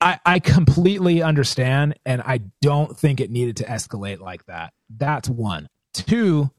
I, 0.00 0.18
I 0.24 0.38
completely 0.38 1.22
understand 1.22 1.98
and 2.06 2.22
I 2.22 2.40
don't 2.62 2.96
think 2.96 3.20
it 3.20 3.30
needed 3.30 3.58
to 3.58 3.64
escalate 3.64 4.20
like 4.20 4.46
that. 4.46 4.72
That's 4.88 5.28
one. 5.28 5.68
Two, 5.92 6.50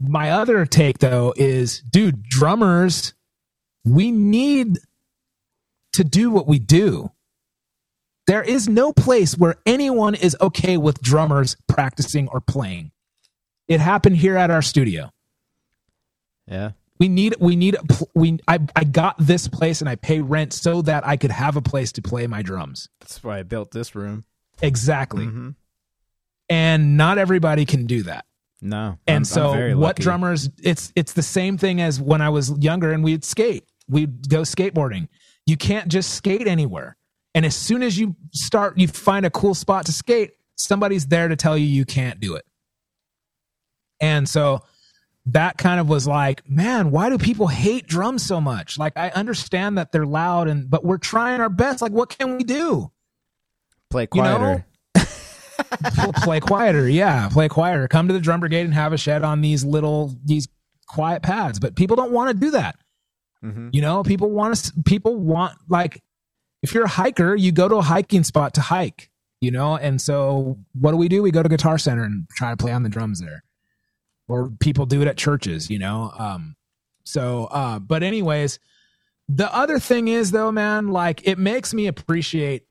my 0.00 0.30
other 0.30 0.66
take 0.66 0.98
though 0.98 1.32
is, 1.36 1.80
dude, 1.80 2.22
drummers, 2.24 3.14
we 3.84 4.10
need 4.10 4.78
to 5.92 6.04
do 6.04 6.30
what 6.30 6.46
we 6.46 6.58
do. 6.58 7.10
There 8.26 8.42
is 8.42 8.68
no 8.68 8.92
place 8.92 9.36
where 9.36 9.56
anyone 9.66 10.14
is 10.14 10.36
okay 10.40 10.76
with 10.76 11.00
drummers 11.02 11.56
practicing 11.68 12.28
or 12.28 12.40
playing. 12.40 12.90
It 13.68 13.80
happened 13.80 14.16
here 14.16 14.36
at 14.36 14.50
our 14.50 14.62
studio. 14.62 15.10
Yeah. 16.46 16.72
We 17.00 17.08
need 17.08 17.34
we 17.40 17.56
need 17.56 17.74
a 17.74 17.80
we 18.14 18.38
I 18.46 18.60
I 18.76 18.84
got 18.84 19.16
this 19.18 19.48
place 19.48 19.80
and 19.80 19.88
I 19.88 19.96
pay 19.96 20.20
rent 20.20 20.52
so 20.52 20.80
that 20.82 21.06
I 21.06 21.16
could 21.16 21.32
have 21.32 21.56
a 21.56 21.62
place 21.62 21.90
to 21.92 22.02
play 22.02 22.26
my 22.28 22.40
drums. 22.42 22.88
That's 23.00 23.22
why 23.22 23.38
I 23.40 23.42
built 23.42 23.72
this 23.72 23.94
room. 23.96 24.24
Exactly. 24.62 25.26
Mhm. 25.26 25.56
And 26.48 26.96
not 26.96 27.18
everybody 27.18 27.64
can 27.64 27.86
do 27.86 28.04
that. 28.04 28.26
No. 28.62 28.98
And 29.06 29.14
I'm- 29.14 29.16
I'm 29.18 29.24
so 29.24 29.52
very 29.52 29.74
what 29.74 29.96
drummers 29.96 30.48
it's 30.62 30.92
it's 30.94 31.14
the 31.14 31.22
same 31.22 31.58
thing 31.58 31.80
as 31.80 32.00
when 32.00 32.20
I 32.22 32.28
was 32.28 32.50
younger 32.58 32.92
and 32.92 33.02
we'd 33.02 33.24
skate. 33.24 33.64
We'd 33.88 34.28
go 34.28 34.42
skateboarding. 34.42 35.08
You 35.46 35.56
can't 35.56 35.88
just 35.88 36.10
skate 36.14 36.46
anywhere. 36.46 36.96
And 37.34 37.44
as 37.44 37.56
soon 37.56 37.82
as 37.82 37.98
you 37.98 38.14
start 38.32 38.78
you 38.78 38.86
find 38.86 39.26
a 39.26 39.30
cool 39.30 39.54
spot 39.54 39.86
to 39.86 39.92
skate, 39.92 40.34
somebody's 40.56 41.06
there 41.08 41.26
to 41.26 41.34
tell 41.34 41.58
you 41.58 41.66
you 41.66 41.84
can't 41.84 42.20
do 42.20 42.36
it. 42.36 42.46
And 44.00 44.28
so 44.28 44.62
that 45.26 45.56
kind 45.56 45.80
of 45.80 45.88
was 45.88 46.06
like, 46.06 46.48
man, 46.48 46.90
why 46.90 47.08
do 47.08 47.16
people 47.18 47.46
hate 47.48 47.86
drums 47.86 48.22
so 48.22 48.40
much? 48.40 48.78
Like 48.78 48.92
I 48.96 49.10
understand 49.10 49.78
that 49.78 49.92
they're 49.92 50.06
loud 50.06 50.48
and 50.48 50.68
but 50.68 50.84
we're 50.84 50.98
trying 50.98 51.40
our 51.40 51.48
best. 51.48 51.80
Like 51.80 51.92
what 51.92 52.10
can 52.10 52.36
we 52.36 52.44
do? 52.44 52.90
play 53.90 54.08
you 54.12 54.22
know, 54.22 54.36
quieter. 54.36 54.66
Play 56.24 56.40
quieter. 56.40 56.88
Yeah, 56.88 57.28
play 57.28 57.48
quieter. 57.48 57.86
Come 57.86 58.08
to 58.08 58.14
the 58.14 58.20
drum 58.20 58.40
brigade 58.40 58.64
and 58.64 58.74
have 58.74 58.92
a 58.92 58.98
shed 58.98 59.22
on 59.22 59.40
these 59.40 59.64
little 59.64 60.14
these 60.24 60.48
quiet 60.88 61.22
pads. 61.22 61.60
But 61.60 61.76
people 61.76 61.94
don't 61.96 62.10
want 62.10 62.30
to 62.30 62.34
do 62.34 62.50
that. 62.50 62.76
Mhm. 63.44 63.70
You 63.72 63.80
know, 63.80 64.02
people 64.02 64.30
want 64.30 64.56
to. 64.56 64.72
People 64.84 65.16
want 65.16 65.56
like 65.68 66.02
if 66.62 66.74
you're 66.74 66.84
a 66.84 66.88
hiker, 66.88 67.34
you 67.36 67.52
go 67.52 67.68
to 67.68 67.76
a 67.76 67.82
hiking 67.82 68.24
spot 68.24 68.54
to 68.54 68.62
hike, 68.62 69.10
you 69.40 69.50
know? 69.50 69.76
And 69.76 70.00
so 70.00 70.58
what 70.72 70.90
do 70.92 70.96
we 70.96 71.08
do? 71.08 71.22
We 71.22 71.30
go 71.30 71.42
to 71.42 71.48
Guitar 71.48 71.78
Center 71.78 72.02
and 72.02 72.26
try 72.30 72.50
to 72.50 72.56
play 72.56 72.72
on 72.72 72.82
the 72.82 72.88
drums 72.88 73.20
there. 73.20 73.43
Or 74.28 74.50
people 74.60 74.86
do 74.86 75.02
it 75.02 75.08
at 75.08 75.16
churches, 75.16 75.68
you 75.68 75.78
know? 75.78 76.12
Um, 76.18 76.56
so, 77.04 77.44
uh, 77.46 77.78
but 77.78 78.02
anyways, 78.02 78.58
the 79.28 79.54
other 79.54 79.78
thing 79.78 80.08
is 80.08 80.30
though, 80.30 80.50
man, 80.52 80.88
like 80.88 81.26
it 81.26 81.38
makes 81.38 81.74
me 81.74 81.86
appreciate 81.86 82.66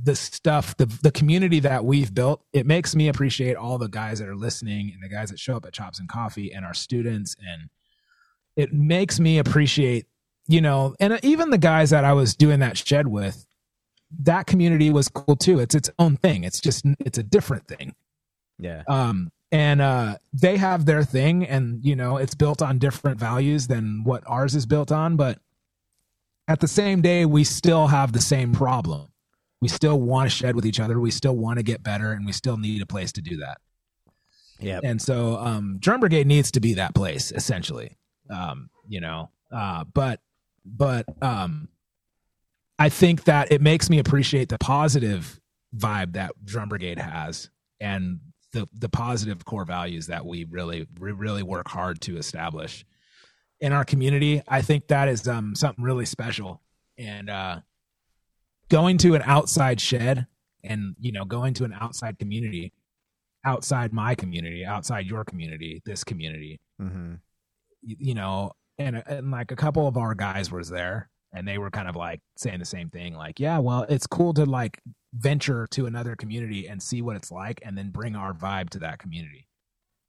the 0.00 0.16
stuff, 0.16 0.76
the 0.76 0.86
the 0.86 1.10
community 1.10 1.60
that 1.60 1.84
we've 1.84 2.14
built. 2.14 2.42
It 2.52 2.66
makes 2.66 2.94
me 2.94 3.08
appreciate 3.08 3.56
all 3.56 3.78
the 3.78 3.88
guys 3.88 4.20
that 4.20 4.28
are 4.28 4.36
listening 4.36 4.90
and 4.94 5.02
the 5.02 5.14
guys 5.14 5.30
that 5.30 5.38
show 5.38 5.56
up 5.56 5.66
at 5.66 5.72
Chops 5.72 5.98
and 6.00 6.08
Coffee 6.08 6.52
and 6.52 6.64
our 6.64 6.74
students 6.74 7.36
and 7.40 7.68
it 8.56 8.72
makes 8.72 9.18
me 9.18 9.38
appreciate, 9.38 10.06
you 10.46 10.60
know, 10.60 10.94
and 11.00 11.18
even 11.22 11.50
the 11.50 11.58
guys 11.58 11.90
that 11.90 12.04
I 12.04 12.12
was 12.12 12.34
doing 12.34 12.60
that 12.60 12.76
shed 12.76 13.06
with, 13.06 13.46
that 14.20 14.46
community 14.46 14.90
was 14.90 15.08
cool 15.08 15.36
too. 15.36 15.58
It's 15.58 15.74
its 15.74 15.90
own 15.98 16.16
thing. 16.16 16.44
It's 16.44 16.60
just 16.60 16.84
it's 17.00 17.18
a 17.18 17.22
different 17.22 17.66
thing. 17.66 17.94
Yeah. 18.58 18.82
Um 18.88 19.30
and 19.52 19.82
uh 19.82 20.16
they 20.32 20.56
have 20.56 20.86
their 20.86 21.04
thing 21.04 21.44
and 21.44 21.84
you 21.84 21.94
know, 21.94 22.16
it's 22.16 22.34
built 22.34 22.62
on 22.62 22.78
different 22.78 23.20
values 23.20 23.66
than 23.68 24.02
what 24.02 24.24
ours 24.26 24.54
is 24.54 24.66
built 24.66 24.90
on, 24.90 25.16
but 25.16 25.38
at 26.48 26.58
the 26.60 26.66
same 26.66 27.02
day 27.02 27.26
we 27.26 27.44
still 27.44 27.86
have 27.86 28.12
the 28.12 28.20
same 28.20 28.52
problem. 28.52 29.08
We 29.60 29.68
still 29.68 30.00
want 30.00 30.28
to 30.28 30.34
shed 30.34 30.56
with 30.56 30.66
each 30.66 30.80
other. 30.80 30.98
We 30.98 31.12
still 31.12 31.36
want 31.36 31.58
to 31.58 31.62
get 31.62 31.82
better 31.82 32.12
and 32.12 32.26
we 32.26 32.32
still 32.32 32.56
need 32.56 32.82
a 32.82 32.86
place 32.86 33.12
to 33.12 33.20
do 33.20 33.36
that. 33.36 33.58
Yeah. 34.58 34.80
And 34.82 35.00
so 35.00 35.36
um 35.36 35.76
Drum 35.78 36.00
Brigade 36.00 36.26
needs 36.26 36.50
to 36.52 36.60
be 36.60 36.74
that 36.74 36.94
place 36.94 37.30
essentially. 37.30 37.98
Um, 38.30 38.70
you 38.88 39.00
know, 39.00 39.30
uh 39.52 39.84
but 39.92 40.20
but 40.64 41.04
um 41.20 41.68
I 42.78 42.88
think 42.88 43.24
that 43.24 43.52
it 43.52 43.60
makes 43.60 43.90
me 43.90 43.98
appreciate 43.98 44.48
the 44.48 44.58
positive 44.58 45.38
vibe 45.76 46.14
that 46.14 46.32
Drum 46.42 46.70
Brigade 46.70 46.98
has 46.98 47.50
and 47.78 48.18
the 48.52 48.66
the 48.72 48.88
positive 48.88 49.44
core 49.44 49.64
values 49.64 50.06
that 50.08 50.24
we 50.24 50.44
really 50.44 50.86
we 50.98 51.12
really 51.12 51.42
work 51.42 51.68
hard 51.68 52.00
to 52.02 52.16
establish 52.16 52.84
in 53.60 53.72
our 53.72 53.84
community. 53.84 54.42
I 54.48 54.62
think 54.62 54.88
that 54.88 55.08
is 55.08 55.26
um 55.26 55.54
something 55.54 55.84
really 55.84 56.06
special. 56.06 56.62
And 56.98 57.30
uh 57.30 57.60
going 58.68 58.96
to 58.98 59.14
an 59.14 59.22
outside 59.24 59.80
shed 59.80 60.26
and 60.64 60.96
you 60.98 61.12
know 61.12 61.24
going 61.24 61.54
to 61.54 61.64
an 61.64 61.74
outside 61.78 62.18
community 62.18 62.72
outside 63.44 63.92
my 63.92 64.14
community 64.14 64.64
outside 64.64 65.04
your 65.06 65.24
community 65.24 65.82
this 65.84 66.04
community 66.04 66.58
Mm-hmm. 66.80 67.14
you, 67.82 67.96
you 67.98 68.14
know 68.14 68.52
and, 68.78 69.02
and 69.06 69.30
like 69.30 69.52
a 69.52 69.56
couple 69.56 69.86
of 69.86 69.96
our 69.96 70.14
guys 70.14 70.50
was 70.50 70.68
there 70.68 71.10
and 71.32 71.46
they 71.46 71.58
were 71.58 71.70
kind 71.70 71.88
of 71.88 71.96
like 71.96 72.20
saying 72.36 72.58
the 72.58 72.64
same 72.64 72.90
thing 72.90 73.14
like 73.14 73.40
yeah 73.40 73.58
well 73.58 73.86
it's 73.88 74.06
cool 74.06 74.34
to 74.34 74.44
like 74.44 74.80
venture 75.14 75.66
to 75.70 75.86
another 75.86 76.16
community 76.16 76.66
and 76.66 76.82
see 76.82 77.02
what 77.02 77.16
it's 77.16 77.30
like 77.30 77.60
and 77.64 77.76
then 77.76 77.90
bring 77.90 78.16
our 78.16 78.32
vibe 78.32 78.70
to 78.70 78.78
that 78.78 78.98
community. 78.98 79.46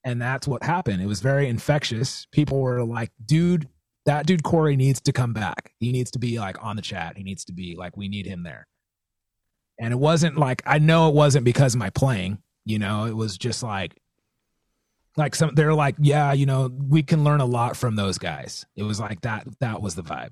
And 0.05 0.21
that's 0.21 0.47
what 0.47 0.63
happened. 0.63 1.01
It 1.01 1.07
was 1.07 1.21
very 1.21 1.47
infectious. 1.47 2.27
People 2.31 2.59
were 2.59 2.83
like 2.83 3.11
dude 3.25 3.69
that 4.05 4.25
dude 4.25 4.43
Korey 4.43 4.75
needs 4.75 4.99
to 5.01 5.13
come 5.13 5.31
back. 5.31 5.71
He 5.79 5.93
needs 5.93 6.11
to 6.11 6.19
be 6.19 6.37
like 6.37 6.61
on 6.61 6.75
the 6.75 6.81
chat. 6.81 7.15
He 7.15 7.23
needs 7.23 7.45
to 7.45 7.53
be 7.53 7.75
like 7.77 7.95
we 7.95 8.09
need 8.09 8.25
him 8.25 8.43
there. 8.43 8.67
And 9.79 9.91
it 9.91 9.97
wasn't 9.97 10.37
like 10.37 10.61
i 10.65 10.77
know 10.77 11.09
it 11.09 11.15
wasn't 11.15 11.45
because 11.45 11.73
of 11.73 11.79
my 11.79 11.89
playing 11.89 12.39
you 12.65 12.79
know? 12.79 13.05
It 13.05 13.15
was 13.15 13.37
just 13.37 13.61
like 13.61 13.99
like 15.15 15.35
some 15.35 15.53
they're 15.53 15.75
like 15.75 15.95
yeah 15.99 16.33
you 16.33 16.47
know 16.47 16.71
we 16.89 17.03
can 17.03 17.23
learn 17.23 17.41
a 17.41 17.45
lot 17.45 17.75
from 17.75 17.95
those 17.95 18.17
guys. 18.17 18.65
It 18.75 18.83
was 18.83 18.99
like 18.99 19.21
that 19.21 19.47
that 19.59 19.81
was 19.81 19.95
the 19.95 20.03
vibe 20.03 20.31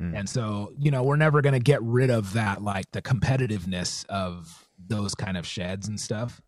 Hmm. 0.00 0.14
and 0.14 0.28
so 0.28 0.72
you 0.78 0.90
know 0.90 1.02
we're 1.02 1.16
never 1.16 1.42
going 1.42 1.54
to 1.54 1.60
get 1.60 1.82
rid 1.82 2.10
of 2.10 2.32
that 2.34 2.62
like 2.62 2.90
the 2.92 3.02
competitiveness 3.02 4.06
of 4.08 4.68
those 4.86 5.14
kind 5.14 5.36
of 5.36 5.46
sheds 5.46 5.88
and 5.88 5.98
stuff. 5.98 6.40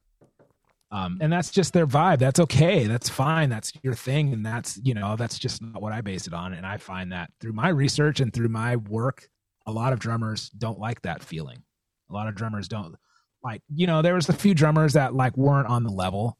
Um 0.92 1.18
and 1.20 1.32
that's 1.32 1.50
just 1.50 1.72
their 1.72 1.86
vibe. 1.86 2.18
That's 2.18 2.40
okay. 2.40 2.86
That's 2.86 3.08
fine. 3.08 3.50
That's 3.50 3.72
your 3.82 3.94
thing. 3.94 4.32
And 4.32 4.46
that's 4.46 4.78
you 4.82 4.94
know 4.94 5.16
that's 5.16 5.38
just 5.38 5.62
not 5.62 5.82
what 5.82 5.92
i 5.92 6.00
base 6.00 6.26
it 6.26 6.34
on. 6.34 6.54
And 6.54 6.66
i 6.66 6.76
find 6.76 7.12
that 7.12 7.30
through 7.40 7.52
my 7.52 7.68
research 7.68 8.20
and 8.20 8.32
through 8.32 8.48
my 8.48 8.76
work 8.76 9.28
a 9.66 9.72
lot 9.72 9.92
of 9.92 9.98
drummers 9.98 10.48
don't 10.50 10.78
like 10.78 11.02
that 11.02 11.22
feeling. 11.22 11.62
A 12.08 12.12
lot 12.12 12.28
of 12.28 12.34
drummers 12.34 12.66
don't 12.66 12.96
like 13.42 13.62
you 13.74 13.86
know 13.86 14.02
there 14.02 14.14
was 14.14 14.28
a 14.28 14.32
few 14.32 14.54
drummers 14.54 14.94
that 14.94 15.14
like 15.14 15.36
weren't 15.36 15.68
on 15.68 15.82
the 15.82 15.90
level 15.90 16.36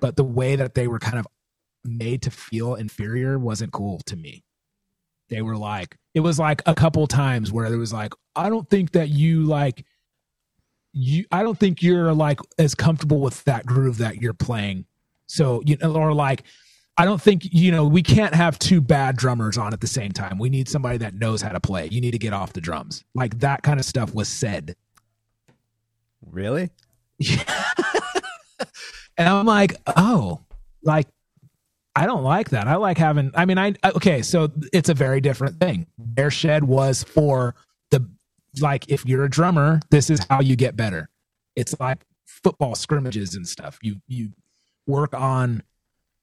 but 0.00 0.16
the 0.16 0.24
way 0.24 0.56
that 0.56 0.74
they 0.74 0.86
were 0.86 0.98
kind 0.98 1.18
of 1.18 1.26
made 1.84 2.22
to 2.22 2.30
feel 2.30 2.74
inferior 2.74 3.38
wasn't 3.38 3.72
cool 3.72 4.00
to 4.06 4.16
me 4.16 4.44
they 5.32 5.42
were 5.42 5.56
like 5.56 5.96
it 6.14 6.20
was 6.20 6.38
like 6.38 6.60
a 6.66 6.74
couple 6.74 7.06
times 7.06 7.50
where 7.50 7.70
there 7.70 7.78
was 7.78 7.92
like 7.92 8.12
i 8.36 8.50
don't 8.50 8.68
think 8.68 8.92
that 8.92 9.08
you 9.08 9.44
like 9.44 9.84
you 10.92 11.24
i 11.32 11.42
don't 11.42 11.58
think 11.58 11.82
you're 11.82 12.12
like 12.12 12.38
as 12.58 12.74
comfortable 12.74 13.20
with 13.20 13.42
that 13.44 13.64
groove 13.64 13.98
that 13.98 14.20
you're 14.20 14.34
playing. 14.34 14.84
So 15.26 15.62
you 15.64 15.78
know 15.78 15.94
or 15.96 16.12
like 16.12 16.42
i 16.98 17.06
don't 17.06 17.20
think 17.20 17.48
you 17.50 17.70
know 17.72 17.86
we 17.86 18.02
can't 18.02 18.34
have 18.34 18.58
two 18.58 18.82
bad 18.82 19.16
drummers 19.16 19.56
on 19.56 19.72
at 19.72 19.80
the 19.80 19.86
same 19.86 20.12
time. 20.12 20.38
We 20.38 20.50
need 20.50 20.68
somebody 20.68 20.98
that 20.98 21.14
knows 21.14 21.40
how 21.40 21.48
to 21.52 21.60
play. 21.60 21.88
You 21.90 22.02
need 22.02 22.10
to 22.10 22.18
get 22.18 22.34
off 22.34 22.52
the 22.52 22.60
drums. 22.60 23.02
Like 23.14 23.38
that 23.38 23.62
kind 23.62 23.80
of 23.80 23.86
stuff 23.86 24.14
was 24.14 24.28
said. 24.28 24.76
Really? 26.30 26.70
Yeah. 27.18 27.62
and 29.16 29.28
I'm 29.28 29.46
like, 29.46 29.76
oh, 29.96 30.40
like 30.82 31.06
I 31.94 32.06
don't 32.06 32.22
like 32.22 32.50
that. 32.50 32.66
I 32.66 32.76
like 32.76 32.98
having. 32.98 33.30
I 33.34 33.44
mean, 33.44 33.58
I 33.58 33.74
okay. 33.84 34.22
So 34.22 34.50
it's 34.72 34.88
a 34.88 34.94
very 34.94 35.20
different 35.20 35.60
thing. 35.60 35.86
Their 35.98 36.30
shed 36.30 36.64
was 36.64 37.04
for 37.04 37.54
the 37.90 38.08
like. 38.60 38.88
If 38.88 39.04
you're 39.04 39.24
a 39.24 39.30
drummer, 39.30 39.80
this 39.90 40.08
is 40.08 40.24
how 40.30 40.40
you 40.40 40.56
get 40.56 40.74
better. 40.76 41.10
It's 41.54 41.78
like 41.78 42.04
football 42.24 42.74
scrimmages 42.74 43.34
and 43.34 43.46
stuff. 43.46 43.78
You 43.82 43.96
you 44.06 44.30
work 44.86 45.14
on. 45.14 45.62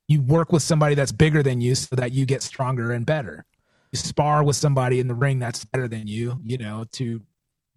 You 0.08 0.22
work 0.24 0.52
with 0.52 0.64
somebody 0.64 0.96
that's 0.96 1.12
bigger 1.12 1.44
than 1.44 1.62
you 1.62 1.76
so 1.76 1.96
that 1.96 2.12
you 2.14 2.26
get 2.26 2.42
stronger 2.42 2.92
and 2.92 3.06
better. 3.06 3.46
You 3.92 3.98
spar 4.00 4.44
with 4.44 4.56
somebody 4.56 5.00
in 5.00 5.08
the 5.08 5.14
ring 5.14 5.38
that's 5.38 5.66
better 5.66 5.88
than 5.88 6.08
you. 6.08 6.40
You 6.44 6.58
know 6.58 6.86
to 6.94 7.22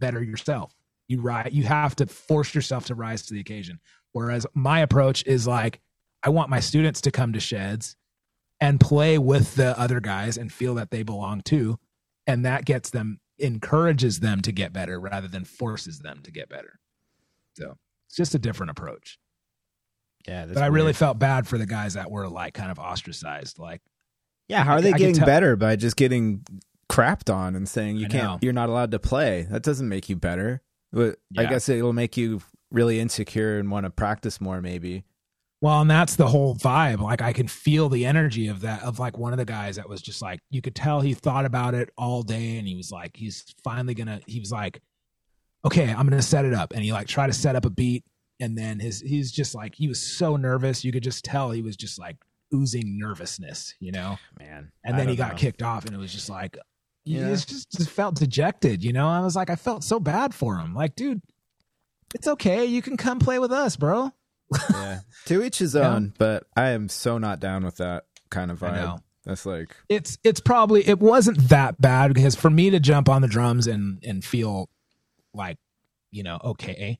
better 0.01 0.23
yourself. 0.23 0.74
You 1.09 1.20
rise. 1.20 1.51
You 1.52 1.64
have 1.64 1.94
to 1.97 2.06
force 2.06 2.55
yourself 2.55 2.86
to 2.86 2.94
rise 2.94 3.27
to 3.27 3.35
the 3.35 3.40
occasion. 3.40 3.81
Whereas 4.12 4.47
my 4.55 4.81
approach 4.81 5.27
is 5.27 5.47
like, 5.47 5.81
I 6.23 6.31
want 6.31 6.51
my 6.51 6.61
students 6.61 7.01
to 7.03 7.11
come 7.11 7.32
to 7.32 7.40
sheds 7.40 7.97
and 8.61 8.78
play 8.81 9.19
with 9.19 9.55
the 9.57 9.78
other 9.78 10.01
guys 10.01 10.36
and 10.39 10.53
feel 10.53 10.74
that 10.77 10.90
they 10.90 11.03
belong 11.03 11.40
too. 11.43 11.78
And 12.27 12.44
that 12.44 12.65
gets 12.65 12.90
them, 12.90 13.19
encourages 13.39 14.20
them 14.20 14.40
to 14.43 14.53
get 14.53 14.73
better 14.73 15.01
rather 15.01 15.27
than 15.28 15.44
forces 15.44 15.99
them 15.99 16.20
to 16.23 16.31
get 16.31 16.49
better. 16.49 16.78
So 17.57 17.77
it's 18.09 18.16
just 18.16 18.35
a 18.35 18.39
different 18.39 18.70
approach. 18.70 19.19
Yeah. 20.28 20.47
but 20.47 20.62
I 20.62 20.66
really 20.66 20.93
felt 20.93 21.19
bad 21.19 21.49
for 21.49 21.59
the 21.59 21.66
guys 21.66 21.94
that 21.94 22.09
were 22.11 22.28
like 22.28 22.55
kind 22.55 22.70
of 22.70 22.78
ostracized. 22.78 23.59
Like, 23.59 23.81
Yeah. 24.49 24.62
How 24.62 24.74
are 24.74 24.81
they 24.81 24.93
I 24.93 24.99
getting 24.99 25.16
tell- 25.16 25.27
better 25.27 25.57
by 25.57 25.74
just 25.74 25.97
getting 25.97 26.47
crapped 26.89 27.32
on 27.35 27.57
and 27.57 27.69
saying 27.69 27.97
you 27.97 28.07
I 28.07 28.09
can't, 28.09 28.24
know. 28.24 28.39
you're 28.43 28.53
not 28.53 28.69
allowed 28.69 28.93
to 28.93 29.01
play? 29.01 29.49
That 29.51 29.62
doesn't 29.65 29.89
make 29.89 30.09
you 30.09 30.15
better. 30.15 30.62
But 30.93 31.16
I 31.36 31.47
guess 31.47 31.69
it'll 31.69 31.94
make 31.94 32.16
you 32.19 32.43
really 32.70 33.01
insecure 33.01 33.59
and 33.59 33.70
want 33.70 33.85
to 33.86 33.90
practice 33.90 34.40
more, 34.40 34.61
maybe. 34.61 35.05
Well, 35.62 35.80
and 35.80 35.89
that's 35.89 36.16
the 36.16 36.26
whole 36.26 36.56
vibe. 36.56 37.01
Like 37.01 37.22
I 37.22 37.32
can 37.32 37.47
feel 37.47 37.89
the 37.89 38.05
energy 38.05 38.48
of 38.48 38.62
that 38.62 38.82
of 38.82 38.98
like 38.98 39.16
one 39.16 39.32
of 39.32 39.39
the 39.39 39.44
guys 39.44 39.76
that 39.76 39.89
was 39.89 40.02
just 40.02 40.20
like 40.20 40.40
you 40.51 40.60
could 40.60 40.74
tell 40.74 41.01
he 41.01 41.14
thought 41.14 41.44
about 41.44 41.74
it 41.74 41.89
all 41.97 42.24
day 42.24 42.59
and 42.59 42.66
he 42.66 42.74
was 42.74 42.90
like 42.90 43.16
he's 43.16 43.44
finally 43.62 43.94
gonna 43.94 44.20
he 44.26 44.40
was 44.40 44.51
like 44.51 44.82
okay 45.64 45.89
I'm 45.89 46.09
gonna 46.09 46.20
set 46.20 46.44
it 46.44 46.52
up 46.52 46.72
and 46.72 46.82
he 46.82 46.93
like 46.93 47.06
tried 47.06 47.28
to 47.28 47.32
set 47.32 47.55
up 47.55 47.64
a 47.64 47.70
beat 47.70 48.05
and 48.40 48.59
then 48.59 48.80
his 48.80 49.01
he's 49.02 49.30
just 49.30 49.55
like 49.55 49.76
he 49.76 49.86
was 49.86 50.02
so 50.02 50.34
nervous 50.36 50.84
you 50.84 50.90
could 50.90 51.05
just 51.05 51.24
tell 51.24 51.52
he 51.52 51.62
was 51.62 51.76
just 51.76 51.97
like 51.97 52.16
oozing 52.52 52.98
nervousness 52.98 53.74
you 53.78 53.93
know 53.93 54.18
Man. 54.40 54.72
and 54.84 54.98
then 54.98 55.09
he 55.09 55.14
got 55.14 55.32
know. 55.32 55.39
kicked 55.39 55.62
off 55.62 55.84
and 55.84 55.94
it 55.94 55.98
was 55.98 56.12
just 56.12 56.28
like 56.28 56.59
Yeah. 57.05 57.28
yeah. 57.28 57.36
just 57.36 57.70
just 57.70 57.89
felt 57.89 58.16
dejected 58.16 58.82
you 58.82 58.93
know 58.93 59.06
I 59.06 59.20
was 59.20 59.36
like 59.36 59.48
I 59.48 59.55
felt 59.55 59.84
so 59.84 60.01
bad 60.01 60.34
for 60.34 60.56
him 60.59 60.74
like 60.74 60.97
dude 60.97 61.22
it's 62.16 62.26
okay 62.26 62.64
you 62.64 62.82
can 62.82 62.97
come 62.97 63.20
play 63.20 63.39
with 63.39 63.52
us 63.52 63.76
bro 63.76 64.10
yeah. 64.70 65.01
To 65.27 65.43
each 65.43 65.59
his 65.59 65.74
Yeah. 65.74 65.95
own, 65.95 66.12
but 66.19 66.45
I 66.57 66.70
am 66.70 66.89
so 66.89 67.16
not 67.19 67.39
down 67.41 67.65
with 67.65 67.77
that 67.77 68.05
kind 68.31 68.51
of 68.51 68.62
I 68.62 68.70
vibe. 68.70 68.74
know. 68.77 68.99
That's 69.24 69.47
like, 69.47 69.77
it's 69.89 70.19
it's 70.24 70.41
probably 70.41 70.87
it 70.89 70.99
wasn't 70.99 71.49
that 71.51 71.81
bad 71.81 72.12
because 72.12 72.35
for 72.35 72.51
me 72.51 72.70
to 72.70 72.81
jump 72.81 73.09
on 73.09 73.23
the 73.23 73.29
drums 73.29 73.69
and 73.69 74.03
and 74.05 74.24
feel 74.24 74.69
like 75.33 75.59
you 76.11 76.24
know 76.24 76.41
okay 76.43 76.99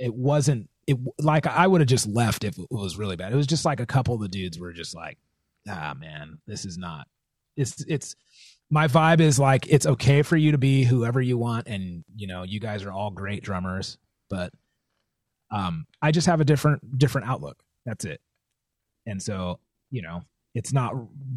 it 0.00 0.12
wasn't 0.12 0.68
it 0.88 0.98
like 1.20 1.46
i 1.46 1.64
would 1.66 1.80
have 1.80 1.88
just 1.88 2.08
left 2.08 2.42
if 2.42 2.58
it 2.58 2.66
was 2.72 2.98
really 2.98 3.14
bad 3.14 3.32
it 3.32 3.36
was 3.36 3.46
just 3.46 3.64
like 3.64 3.78
a 3.78 3.86
couple 3.86 4.14
of 4.16 4.20
the 4.20 4.28
dudes 4.28 4.58
were 4.58 4.72
just 4.72 4.96
like 4.96 5.16
ah 5.68 5.94
man 5.96 6.38
this 6.48 6.64
is 6.64 6.76
not 6.76 7.06
it's 7.56 7.82
it's 7.86 8.16
my 8.68 8.88
vibe 8.88 9.20
is 9.20 9.38
like 9.38 9.66
it's 9.68 9.86
okay 9.86 10.22
for 10.22 10.36
you 10.36 10.50
to 10.52 10.58
be 10.58 10.82
whoever 10.82 11.20
you 11.22 11.38
want 11.38 11.68
and 11.68 12.04
you 12.16 12.26
know 12.26 12.42
you 12.42 12.58
guys 12.58 12.82
are 12.82 12.90
all 12.92 13.10
great 13.12 13.44
drummers 13.44 13.96
but 14.28 14.52
um 15.52 15.86
i 16.00 16.10
just 16.10 16.26
have 16.26 16.40
a 16.40 16.44
different 16.44 16.98
different 16.98 17.28
outlook 17.28 17.62
that's 17.86 18.04
it 18.04 18.20
and 19.06 19.22
so 19.22 19.60
you 19.90 20.02
know 20.02 20.22
it's 20.54 20.72
not 20.72 20.92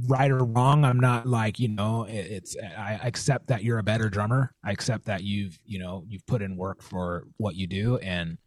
right 0.08 0.30
or 0.30 0.44
wrong. 0.44 0.84
I'm 0.84 1.00
not 1.00 1.26
like 1.26 1.60
you 1.60 1.70
know 1.70 2.04
it, 2.04 2.14
it's 2.14 2.58
I 2.58 3.00
accept 3.04 3.48
that 3.48 3.64
you're 3.64 3.78
a 3.78 3.84
better 3.84 4.10
drummer. 4.10 4.54
I 4.64 4.72
accept 4.72 5.06
that 5.06 5.24
you've 5.24 5.58
you 5.66 5.80
know 5.80 6.04
you've 6.08 6.26
put 6.26 6.42
in 6.42 6.58
work 6.58 6.82
for 6.82 7.28
what 7.38 7.56
you 7.56 7.68
do, 7.68 7.98
and 7.98 8.38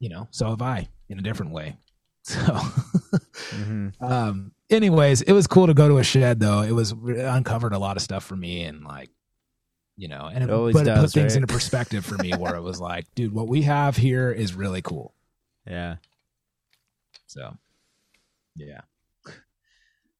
you 0.00 0.08
know 0.08 0.28
so 0.30 0.50
have 0.50 0.62
I 0.62 0.88
in 1.08 1.18
a 1.18 1.22
different 1.22 1.52
way. 1.52 1.76
So. 2.26 2.40
hmm 3.50 3.88
um 4.00 4.52
anyways 4.70 5.20
it 5.20 5.32
was 5.32 5.46
cool 5.46 5.66
to 5.66 5.74
go 5.74 5.88
to 5.88 5.98
a 5.98 6.02
shed 6.02 6.40
though 6.40 6.62
it 6.62 6.72
was 6.72 6.92
it 7.06 7.18
uncovered 7.18 7.74
a 7.74 7.78
lot 7.78 7.98
of 7.98 8.02
stuff 8.02 8.24
for 8.24 8.34
me 8.34 8.64
and 8.64 8.82
like 8.82 9.10
you 9.96 10.08
know 10.08 10.28
and 10.32 10.42
it, 10.44 10.50
It 10.50 10.52
always 10.52 10.74
but 10.74 10.86
it 10.86 10.94
put 10.94 11.00
does, 11.02 11.12
things 11.14 11.32
right? 11.34 11.42
into 11.42 11.52
perspective 11.52 12.04
for 12.04 12.16
me 12.18 12.32
where 12.32 12.54
it 12.56 12.62
was 12.62 12.80
like 12.80 13.06
dude 13.14 13.32
what 13.32 13.48
we 13.48 13.62
have 13.62 13.96
here 13.96 14.30
is 14.32 14.54
really 14.54 14.82
cool 14.82 15.14
Yeah. 15.66 15.96
so 17.26 17.56
yeah 18.56 18.80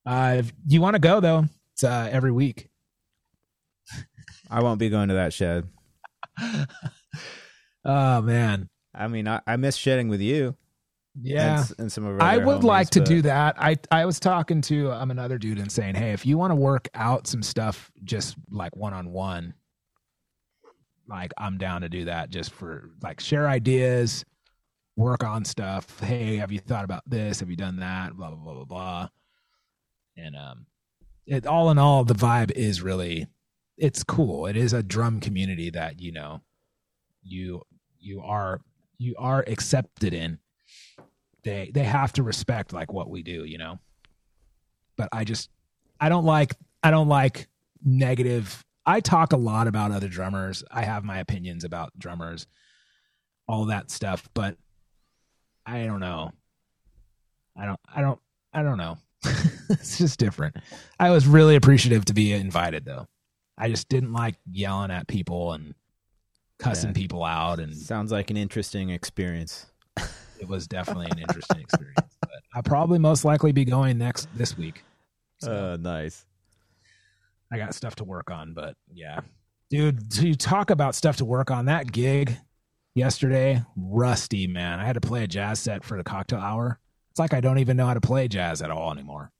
uh 0.07 0.37
if 0.39 0.53
you 0.67 0.81
want 0.81 0.95
to 0.95 1.01
go 1.01 1.21
though 1.21 1.45
it's 1.73 1.83
uh 1.85 2.09
every 2.13 2.31
week 2.33 2.69
I 4.51 4.63
won't 4.63 4.79
be 4.79 4.91
going 4.91 5.09
to 5.09 5.15
that 5.15 5.33
shed. 5.33 5.67
oh 7.85 8.21
man 8.23 8.69
I 8.97 9.09
mean, 9.09 9.27
I, 9.27 9.41
I 9.45 9.57
miss 9.57 9.75
shedding 9.77 10.07
with 10.07 10.21
you. 10.21 10.55
yeah 11.21 11.63
And, 11.71 11.75
and 11.81 11.93
some 11.93 12.05
of 12.07 12.21
I 12.21 12.39
would 12.39 12.59
homies, 12.59 12.63
like 12.63 12.91
to 12.91 13.01
but- 13.01 13.09
do 13.09 13.23
that. 13.23 13.57
I 13.59 13.77
I 13.91 14.05
was 14.05 14.21
talking 14.21 14.61
to 14.63 14.93
um, 14.93 15.11
another 15.11 15.37
dude 15.37 15.59
and 15.59 15.71
saying, 15.73 15.97
hey, 15.97 16.13
if 16.13 16.25
you 16.25 16.39
want 16.39 16.53
to 16.53 16.55
work 16.57 16.89
out 16.95 17.27
some 17.27 17.43
stuff 17.43 17.91
just 18.05 18.37
like 18.51 18.77
one 18.77 18.95
on 18.95 19.11
one, 19.11 19.53
like 21.09 21.33
I'm 21.39 21.59
down 21.59 21.83
to 21.83 21.89
do 21.89 22.07
that 22.07 22.31
just 22.31 22.53
for 22.53 22.91
like 23.03 23.21
share 23.21 23.49
ideas, 23.49 24.25
work 24.97 25.25
on 25.25 25.45
stuff. 25.45 26.01
Hey, 26.01 26.37
have 26.37 26.53
you 26.53 26.61
thought 26.61 26.85
about 26.85 27.03
this? 27.07 27.41
Have 27.41 27.51
you 27.51 27.57
done 27.57 27.77
that? 27.77 28.17
Blah 28.17 28.31
blah 28.31 28.39
blah 28.39 28.55
blah 28.55 28.65
blah. 28.65 29.09
And 30.17 30.37
um, 30.37 30.67
it 31.27 31.47
all 31.47 31.71
in 31.71 31.79
all, 31.79 32.05
the 32.05 32.15
vibe 32.15 32.53
is 32.53 32.81
really, 32.81 33.27
it's 33.77 34.05
cool. 34.05 34.47
It 34.47 34.57
is 34.57 34.73
a 34.73 34.83
drum 34.83 35.21
community 35.21 35.71
that 35.71 36.01
you 36.01 36.13
know, 36.13 36.41
you 37.23 37.63
you 37.99 38.21
are 38.21 38.61
you 38.99 39.15
are 39.19 39.45
accepted 39.47 40.15
in 40.15 40.39
they 41.43 41.71
they 41.75 41.85
have 41.85 42.13
to 42.13 42.23
respect 42.23 42.73
like 42.73 42.93
what 42.93 43.09
we 43.09 43.23
do 43.23 43.45
you 43.45 43.59
know 43.59 43.79
but 44.97 45.09
i 45.13 45.25
just 45.25 45.51
i 46.01 46.09
don't 46.09 46.25
like 46.25 46.55
i 46.83 46.91
don't 46.91 47.09
like 47.09 47.49
negative 47.85 48.65
i 48.87 49.01
talk 49.01 49.33
a 49.33 49.37
lot 49.37 49.67
about 49.67 49.91
other 49.93 50.09
drummers 50.09 50.63
i 50.71 50.83
have 50.83 51.05
my 51.05 51.19
opinions 51.19 51.65
about 51.65 51.91
drummers 51.99 52.47
all 53.49 53.67
that 53.67 53.91
stuff 53.91 54.29
but 54.35 54.57
i 55.67 55.85
don't 55.85 56.01
know 56.01 56.31
i 57.57 57.65
don't 57.67 57.81
i 57.95 58.01
don't 58.01 58.21
i 58.53 58.63
don't 58.63 58.79
know 58.79 58.97
it's 59.71 59.99
just 59.99 60.19
different 60.19 60.57
i 61.01 61.11
was 61.11 61.27
really 61.27 61.57
appreciative 61.57 62.05
to 62.05 62.15
be 62.15 62.33
invited 62.33 62.85
though 62.85 63.07
i 63.59 63.69
just 63.69 63.89
didn't 63.89 64.13
like 64.13 64.37
yelling 64.51 64.91
at 64.91 65.07
people 65.09 65.53
and 65.53 65.75
cussing 66.59 66.91
Yeah. 66.91 66.95
people 66.95 67.25
out 67.25 67.59
and 67.61 67.75
Sounds 67.77 68.13
like 68.13 68.31
an 68.31 68.37
interesting 68.37 68.91
experience. 68.91 69.67
it 70.41 70.47
was 70.47 70.69
definitely 70.69 71.11
an 71.11 71.19
interesting 71.19 71.59
experience. 71.61 72.17
But 72.21 72.31
I'll 72.55 72.63
probably 72.63 72.99
most 73.01 73.25
likely 73.25 73.51
be 73.51 73.65
going 73.65 73.99
next 73.99 74.29
this 74.37 74.57
week. 74.57 74.85
So 75.39 75.51
Uh, 75.53 75.77
nice. 75.81 76.25
I 77.53 77.59
got 77.59 77.75
stuff 77.75 77.97
to 77.97 78.05
work 78.05 78.31
on, 78.31 78.55
but 78.55 78.77
yeah. 78.93 79.21
Dude, 79.71 80.11
to 80.13 80.35
talk 80.35 80.71
about 80.71 80.95
stuff 80.95 81.17
to 81.17 81.25
work 81.25 81.51
on, 81.51 81.67
that 81.67 81.91
gig 81.91 82.37
yesterday, 82.95 83.63
rusty, 83.77 84.47
man. 84.47 84.81
I 84.81 84.85
had 84.85 84.95
to 84.95 85.01
play 85.01 85.25
a 85.25 85.27
jazz 85.27 85.61
set 85.61 85.85
for 85.85 85.97
the 85.97 86.05
cocktail 86.05 86.39
hour. 86.39 86.79
It's 87.11 87.19
like 87.19 87.35
I 87.35 87.41
don't 87.41 87.59
even 87.59 87.77
know 87.77 87.87
how 87.87 87.95
to 87.95 88.01
play 88.01 88.29
jazz 88.29 88.63
at 88.63 88.71
all 88.71 88.93
anymore. 88.93 89.31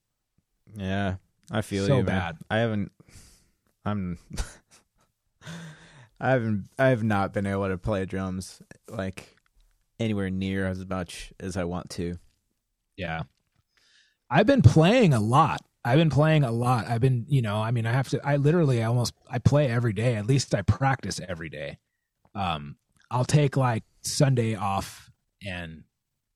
Yeah, 0.77 1.17
I 1.51 1.63
feel 1.63 1.87
So 1.87 1.99
you, 1.99 2.05
bad. 2.05 2.37
I 2.51 2.59
haven't. 2.59 2.93
I'm. 3.85 4.19
I 6.21 6.31
haven't. 6.31 6.69
I 6.79 6.87
have 6.89 7.03
not 7.03 7.33
been 7.33 7.47
able 7.47 7.69
to 7.69 7.77
play 7.77 8.05
drums 8.07 8.63
like 8.89 9.37
anywhere 9.99 10.31
near 10.31 10.67
as 10.67 10.87
much 10.87 11.33
as 11.39 11.57
I 11.57 11.65
want 11.65 11.91
to. 11.91 12.17
Yeah. 12.97 13.23
I've 14.31 14.47
been 14.47 14.63
playing 14.63 15.13
a 15.13 15.21
lot. 15.21 15.61
I've 15.85 15.99
been 15.99 16.11
playing 16.11 16.45
a 16.45 16.51
lot. 16.51 16.87
I've 16.87 17.01
been, 17.01 17.27
you 17.29 17.43
know, 17.43 17.57
I 17.57 17.71
mean, 17.71 17.85
I 17.87 17.93
have 17.93 18.09
to 18.11 18.21
I 18.27 18.37
literally 18.37 18.83
almost 18.83 19.13
I 19.31 19.39
play 19.39 19.71
every 19.71 19.93
day. 19.93 20.17
At 20.17 20.27
least 20.27 20.55
I 20.55 20.63
practice 20.63 21.21
every 21.29 21.49
day. 21.49 21.79
Um 22.35 22.77
I'll 23.11 23.25
take 23.25 23.57
like 23.57 23.85
Sunday 24.03 24.55
off 24.55 25.11
and 25.47 25.85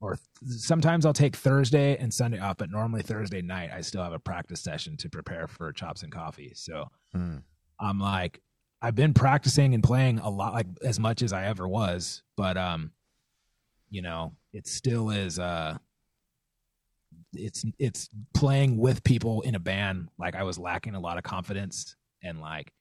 or 0.00 0.16
th- 0.16 0.60
sometimes 0.60 1.04
I'll 1.06 1.12
take 1.12 1.34
Thursday 1.34 1.96
and 1.96 2.12
Sunday 2.12 2.38
off, 2.38 2.56
but 2.58 2.70
normally 2.70 3.02
Thursday 3.02 3.42
night 3.42 3.70
I 3.74 3.80
still 3.80 4.02
have 4.02 4.12
a 4.12 4.18
practice 4.18 4.60
session 4.60 4.96
to 4.98 5.08
prepare 5.08 5.48
for 5.48 5.72
chops 5.72 6.02
and 6.02 6.12
coffee. 6.12 6.52
So 6.54 6.84
Hmm. 7.12 7.38
I'm 7.80 7.98
like 7.98 8.40
I've 8.82 8.94
been 8.94 9.14
practicing 9.14 9.74
and 9.74 9.82
playing 9.82 10.18
a 10.20 10.28
lot 10.30 10.52
like 10.52 10.66
as 10.84 11.00
much 11.00 11.22
as 11.22 11.32
I 11.32 11.46
ever 11.46 11.66
was, 11.66 12.22
but 12.36 12.56
um 12.58 12.92
you 13.90 14.02
know, 14.02 14.34
it 14.52 14.66
still 14.66 15.08
is 15.08 15.38
uh 15.38 15.78
it's 17.34 17.64
it's 17.78 18.08
playing 18.34 18.78
with 18.78 19.04
people 19.04 19.42
in 19.42 19.54
a 19.54 19.58
band 19.60 20.08
like 20.18 20.34
I 20.34 20.42
was 20.44 20.58
lacking 20.58 20.94
a 20.94 21.00
lot 21.00 21.18
of 21.18 21.24
confidence 21.24 21.94
and 22.22 22.40
like 22.40 22.72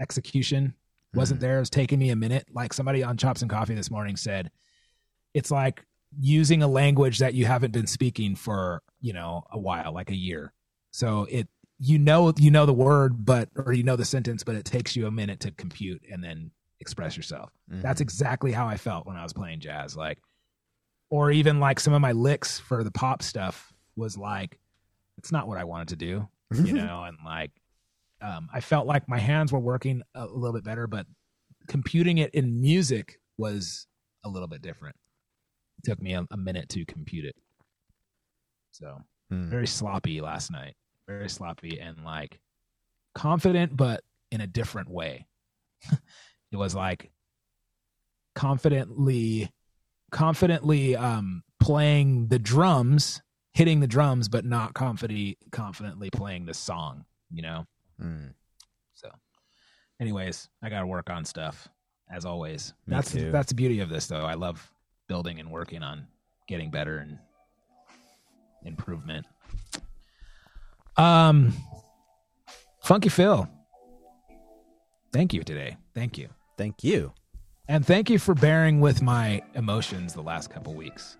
execution 0.00 0.74
wasn't 1.14 1.40
there. 1.40 1.58
It 1.58 1.60
was 1.60 1.70
taking 1.70 1.98
me 1.98 2.08
a 2.08 2.16
minute. 2.16 2.46
Like 2.54 2.72
somebody 2.72 3.02
on 3.02 3.18
Chops 3.18 3.42
and 3.42 3.50
Coffee 3.50 3.74
this 3.74 3.90
morning 3.90 4.16
said, 4.16 4.50
it's 5.34 5.50
like 5.50 5.84
using 6.18 6.62
a 6.62 6.66
language 6.66 7.18
that 7.18 7.34
you 7.34 7.44
haven't 7.44 7.72
been 7.72 7.86
speaking 7.86 8.34
for, 8.34 8.82
you 9.02 9.12
know, 9.12 9.44
a 9.52 9.58
while, 9.58 9.92
like 9.92 10.10
a 10.10 10.16
year. 10.16 10.54
So 10.90 11.26
it 11.30 11.48
you 11.78 11.98
know 11.98 12.32
you 12.38 12.50
know 12.50 12.64
the 12.64 12.72
word 12.72 13.24
but 13.26 13.48
or 13.56 13.72
you 13.72 13.82
know 13.82 13.96
the 13.96 14.04
sentence 14.04 14.44
but 14.44 14.54
it 14.54 14.64
takes 14.64 14.94
you 14.94 15.06
a 15.06 15.10
minute 15.10 15.40
to 15.40 15.50
compute 15.50 16.00
and 16.12 16.22
then 16.22 16.50
express 16.80 17.16
yourself 17.16 17.50
Mhm. 17.70 17.82
that's 17.82 18.00
exactly 18.00 18.52
how 18.52 18.68
i 18.68 18.76
felt 18.76 19.04
when 19.04 19.16
i 19.16 19.22
was 19.24 19.32
playing 19.32 19.58
jazz 19.58 19.96
like 19.96 20.18
or 21.10 21.32
even 21.32 21.58
like 21.58 21.80
some 21.80 21.92
of 21.92 22.00
my 22.00 22.12
licks 22.12 22.58
for 22.60 22.84
the 22.84 22.90
pop 22.92 23.20
stuff 23.20 23.71
was 23.96 24.16
like 24.16 24.58
it's 25.18 25.32
not 25.32 25.46
what 25.48 25.58
i 25.58 25.64
wanted 25.64 25.88
to 25.88 25.96
do 25.96 26.28
you 26.64 26.72
know 26.72 27.04
and 27.04 27.16
like 27.24 27.50
um, 28.20 28.48
i 28.52 28.60
felt 28.60 28.86
like 28.86 29.08
my 29.08 29.18
hands 29.18 29.52
were 29.52 29.58
working 29.60 30.02
a 30.14 30.26
little 30.26 30.52
bit 30.52 30.64
better 30.64 30.86
but 30.86 31.06
computing 31.68 32.18
it 32.18 32.34
in 32.34 32.60
music 32.60 33.20
was 33.38 33.86
a 34.24 34.28
little 34.28 34.48
bit 34.48 34.62
different. 34.62 34.96
It 35.78 35.88
took 35.88 36.00
me 36.02 36.14
a, 36.14 36.26
a 36.30 36.36
minute 36.36 36.68
to 36.70 36.84
compute 36.84 37.24
it. 37.24 37.36
So 38.72 38.98
Hmm. 39.30 39.48
very 39.48 39.66
sloppy 39.66 40.20
last 40.20 40.50
night. 40.50 40.74
Very 41.06 41.28
sloppy 41.28 41.80
and 41.80 42.04
like 42.04 42.40
confident 43.14 43.76
but 43.76 44.02
in 44.30 44.40
a 44.40 44.46
different 44.46 44.88
way. 44.90 45.26
It 46.52 46.56
was 46.56 46.74
like 46.74 47.10
confidently 48.34 49.50
confidently 50.10 50.94
um 50.96 51.42
playing 51.60 52.28
the 52.28 52.38
drums 52.38 53.22
hitting 53.52 53.80
the 53.80 53.86
drums 53.86 54.28
but 54.28 54.44
not 54.44 54.74
confidently 54.74 55.36
confidently 55.50 56.08
playing 56.10 56.46
the 56.46 56.54
song 56.54 57.04
you 57.30 57.42
know 57.42 57.64
Hmm. 58.00 58.28
so 58.94 59.08
anyways 60.00 60.48
i 60.62 60.68
gotta 60.68 60.86
work 60.86 61.10
on 61.10 61.24
stuff 61.24 61.68
as 62.10 62.24
always 62.24 62.72
Me 62.86 62.96
that's 62.96 63.12
too. 63.12 63.30
that's 63.30 63.48
the 63.50 63.54
beauty 63.54 63.80
of 63.80 63.88
this 63.88 64.06
though 64.06 64.24
i 64.24 64.34
love 64.34 64.72
building 65.08 65.38
and 65.40 65.50
working 65.50 65.82
on 65.82 66.06
getting 66.48 66.70
better 66.70 66.98
and 66.98 67.18
improvement 68.64 69.26
um 70.96 71.52
funky 72.82 73.08
phil 73.08 73.48
thank 75.12 75.32
you 75.34 75.42
today 75.42 75.76
thank 75.94 76.16
you 76.18 76.28
Thank 76.58 76.84
you. 76.84 77.12
and 77.66 77.84
thank 77.84 78.08
you 78.10 78.18
for 78.18 78.34
bearing 78.34 78.80
with 78.80 79.00
my 79.02 79.42
emotions 79.54 80.12
the 80.12 80.20
last 80.22 80.50
couple 80.50 80.74
weeks. 80.74 81.16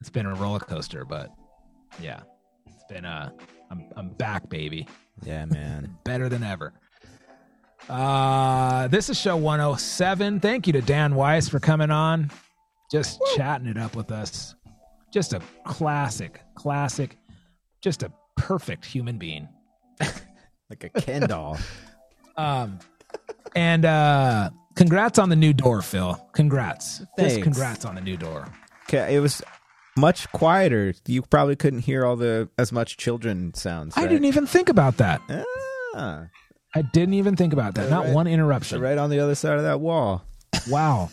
It's 0.00 0.10
been 0.10 0.26
a 0.26 0.34
roller 0.34 0.60
coaster, 0.60 1.04
but 1.04 1.30
yeah, 2.00 2.20
it's 2.66 2.84
been 2.88 3.04
uh 3.04 3.30
I'm 3.70 3.84
I'm 3.96 4.10
back, 4.10 4.48
baby. 4.48 4.86
Yeah, 5.24 5.44
man. 5.46 5.96
Better 6.04 6.28
than 6.28 6.42
ever. 6.42 6.72
Uh 7.88 8.88
this 8.88 9.08
is 9.10 9.18
show 9.18 9.36
107. 9.36 10.40
Thank 10.40 10.66
you 10.66 10.72
to 10.74 10.80
Dan 10.82 11.14
Weiss 11.14 11.48
for 11.48 11.60
coming 11.60 11.90
on. 11.90 12.30
Just 12.90 13.20
chatting 13.36 13.66
it 13.66 13.76
up 13.78 13.96
with 13.96 14.10
us. 14.12 14.54
Just 15.12 15.32
a 15.32 15.40
classic, 15.64 16.40
classic, 16.54 17.16
just 17.80 18.02
a 18.02 18.12
perfect 18.36 18.84
human 18.84 19.18
being. 19.18 19.48
like 20.70 20.84
a 20.84 21.00
Ken 21.00 21.22
doll. 21.22 21.58
Um, 22.38 22.80
and 23.54 23.86
uh, 23.86 24.50
congrats 24.74 25.18
on 25.18 25.30
the 25.30 25.36
new 25.36 25.54
door, 25.54 25.80
Phil. 25.80 26.14
Congrats. 26.34 26.98
Just 26.98 27.10
Thanks. 27.16 27.42
congrats 27.42 27.86
on 27.86 27.94
the 27.94 28.02
new 28.02 28.18
door. 28.18 28.46
Okay, 28.82 29.14
it 29.16 29.20
was 29.20 29.42
much 29.96 30.30
quieter. 30.32 30.94
You 31.06 31.22
probably 31.22 31.56
couldn't 31.56 31.80
hear 31.80 32.04
all 32.04 32.16
the 32.16 32.48
as 32.58 32.72
much 32.72 32.96
children 32.96 33.54
sounds. 33.54 33.96
I 33.96 34.02
right? 34.02 34.08
didn't 34.10 34.26
even 34.26 34.46
think 34.46 34.68
about 34.68 34.96
that. 34.98 35.20
Ah, 35.94 36.26
I 36.74 36.82
didn't 36.82 37.14
even 37.14 37.36
think 37.36 37.52
about 37.52 37.74
that. 37.76 37.88
Not 37.90 38.04
Right. 38.06 38.14
one 38.14 38.26
interruption. 38.26 38.80
right 38.80 38.98
on 38.98 39.08
the 39.10 39.20
other 39.20 39.34
side 39.34 39.56
of 39.56 39.62
that 39.64 39.80
wall. 39.80 40.24
Wow. 40.68 41.10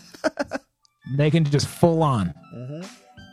they 1.16 1.30
can 1.30 1.44
just 1.44 1.66
full 1.66 2.02
on, 2.02 2.34
Mm-hmm. 2.54 2.82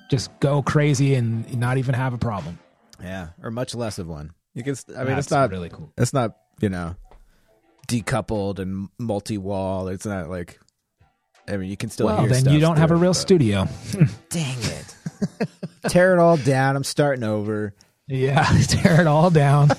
just 0.09 0.29
go 0.39 0.61
crazy 0.61 1.15
and 1.15 1.57
not 1.59 1.77
even 1.77 1.93
have 1.95 2.13
a 2.13 2.17
problem. 2.17 2.57
Yeah, 3.01 3.29
or 3.41 3.51
much 3.51 3.73
less 3.75 3.97
of 3.99 4.07
one. 4.07 4.31
You 4.53 4.63
can. 4.63 4.75
I 4.95 4.99
mean, 4.99 5.07
That's 5.15 5.27
it's 5.27 5.31
not 5.31 5.49
really 5.49 5.69
cool. 5.69 5.91
It's 5.97 6.13
not 6.13 6.35
you 6.61 6.69
know 6.69 6.95
decoupled 7.87 8.59
and 8.59 8.89
multi-wall. 8.99 9.87
It's 9.87 10.05
not 10.05 10.29
like. 10.29 10.59
I 11.47 11.57
mean, 11.57 11.69
you 11.69 11.77
can 11.77 11.89
still 11.89 12.05
Well, 12.05 12.19
hear. 12.19 12.29
then 12.29 12.41
stuff 12.41 12.53
you 12.53 12.59
don't 12.59 12.77
have 12.77 12.91
a 12.91 12.95
real 12.95 13.11
but- 13.11 13.17
studio. 13.17 13.67
Dang 14.29 14.57
it! 14.59 14.95
Tear 15.87 16.13
it 16.13 16.19
all 16.19 16.37
down. 16.37 16.75
I'm 16.75 16.83
starting 16.83 17.23
over. 17.23 17.73
Yeah, 18.07 18.43
tear 18.67 18.99
it 18.99 19.07
all 19.07 19.29
down. 19.29 19.69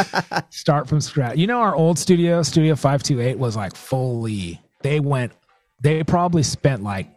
Start 0.50 0.88
from 0.88 1.02
scratch. 1.02 1.36
You 1.36 1.46
know, 1.46 1.60
our 1.60 1.74
old 1.74 1.98
studio, 1.98 2.42
Studio 2.42 2.74
528, 2.74 3.38
was 3.38 3.54
like 3.54 3.76
fully, 3.76 4.62
they 4.82 4.98
went, 4.98 5.32
they 5.82 6.02
probably 6.02 6.42
spent 6.42 6.82
like 6.82 7.10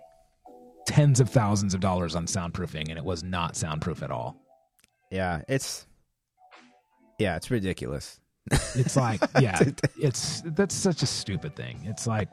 tens 0.85 1.21
of 1.21 1.29
thousands 1.29 1.73
of 1.73 1.79
dollars 1.79 2.13
on 2.15 2.25
soundproofing, 2.25 2.89
and 2.89 2.97
it 2.97 3.05
was 3.05 3.23
not 3.23 3.55
soundproof 3.55 4.03
at 4.03 4.11
all. 4.11 4.35
Yeah, 5.11 5.43
it's. 5.47 5.85
Yeah, 7.19 7.37
it's 7.37 7.49
ridiculous. 7.49 8.19
It's 8.51 8.97
like, 8.97 9.21
yeah, 9.39 9.57
it's 9.97 10.41
that's 10.45 10.75
such 10.75 11.01
a 11.01 11.05
stupid 11.05 11.55
thing. 11.55 11.79
It's 11.85 12.05
like, 12.05 12.27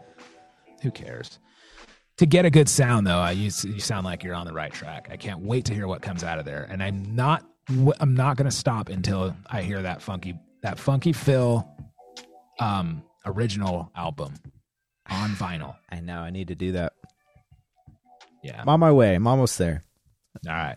who 0.83 0.91
cares? 0.91 1.39
To 2.19 2.27
get 2.27 2.45
a 2.45 2.51
good 2.51 2.69
sound, 2.69 3.07
though, 3.07 3.19
I 3.19 3.33
you, 3.33 3.45
you 3.45 3.81
sound 3.81 4.05
like 4.05 4.23
you're 4.23 4.35
on 4.35 4.47
the 4.47 4.53
right 4.53 4.73
track. 4.73 5.09
I 5.11 5.17
can't 5.17 5.41
wait 5.41 5.65
to 5.67 5.75
hear 5.75 5.89
what 5.89 6.03
comes 6.03 6.23
out 6.23 6.39
of 6.39 6.45
there, 6.45 6.67
and 6.71 6.83
I'm 6.83 7.17
not 7.17 7.45
I'm 8.01 8.15
not 8.15 8.37
going 8.37 8.51
to 8.51 8.57
stop 8.57 8.89
until 8.89 9.35
I 9.47 9.63
hear 9.63 9.83
that 9.83 10.03
funky 10.03 10.39
that 10.63 10.79
funky 10.79 11.13
Phil 11.13 11.67
um 12.61 13.03
original 13.25 13.91
album 13.97 14.35
on 15.09 15.31
vinyl. 15.37 15.77
I 15.91 16.01
know. 16.01 16.19
I 16.19 16.31
need 16.31 16.49
to 16.49 16.55
do 16.55 16.73
that. 16.73 16.93
Yeah. 18.43 18.61
I'm 18.61 18.69
on 18.69 18.81
my 18.81 18.93
way. 18.93 19.15
I'm 19.15 19.27
almost 19.27 19.57
there. 19.59 19.83
All 20.49 20.55
right. 20.55 20.77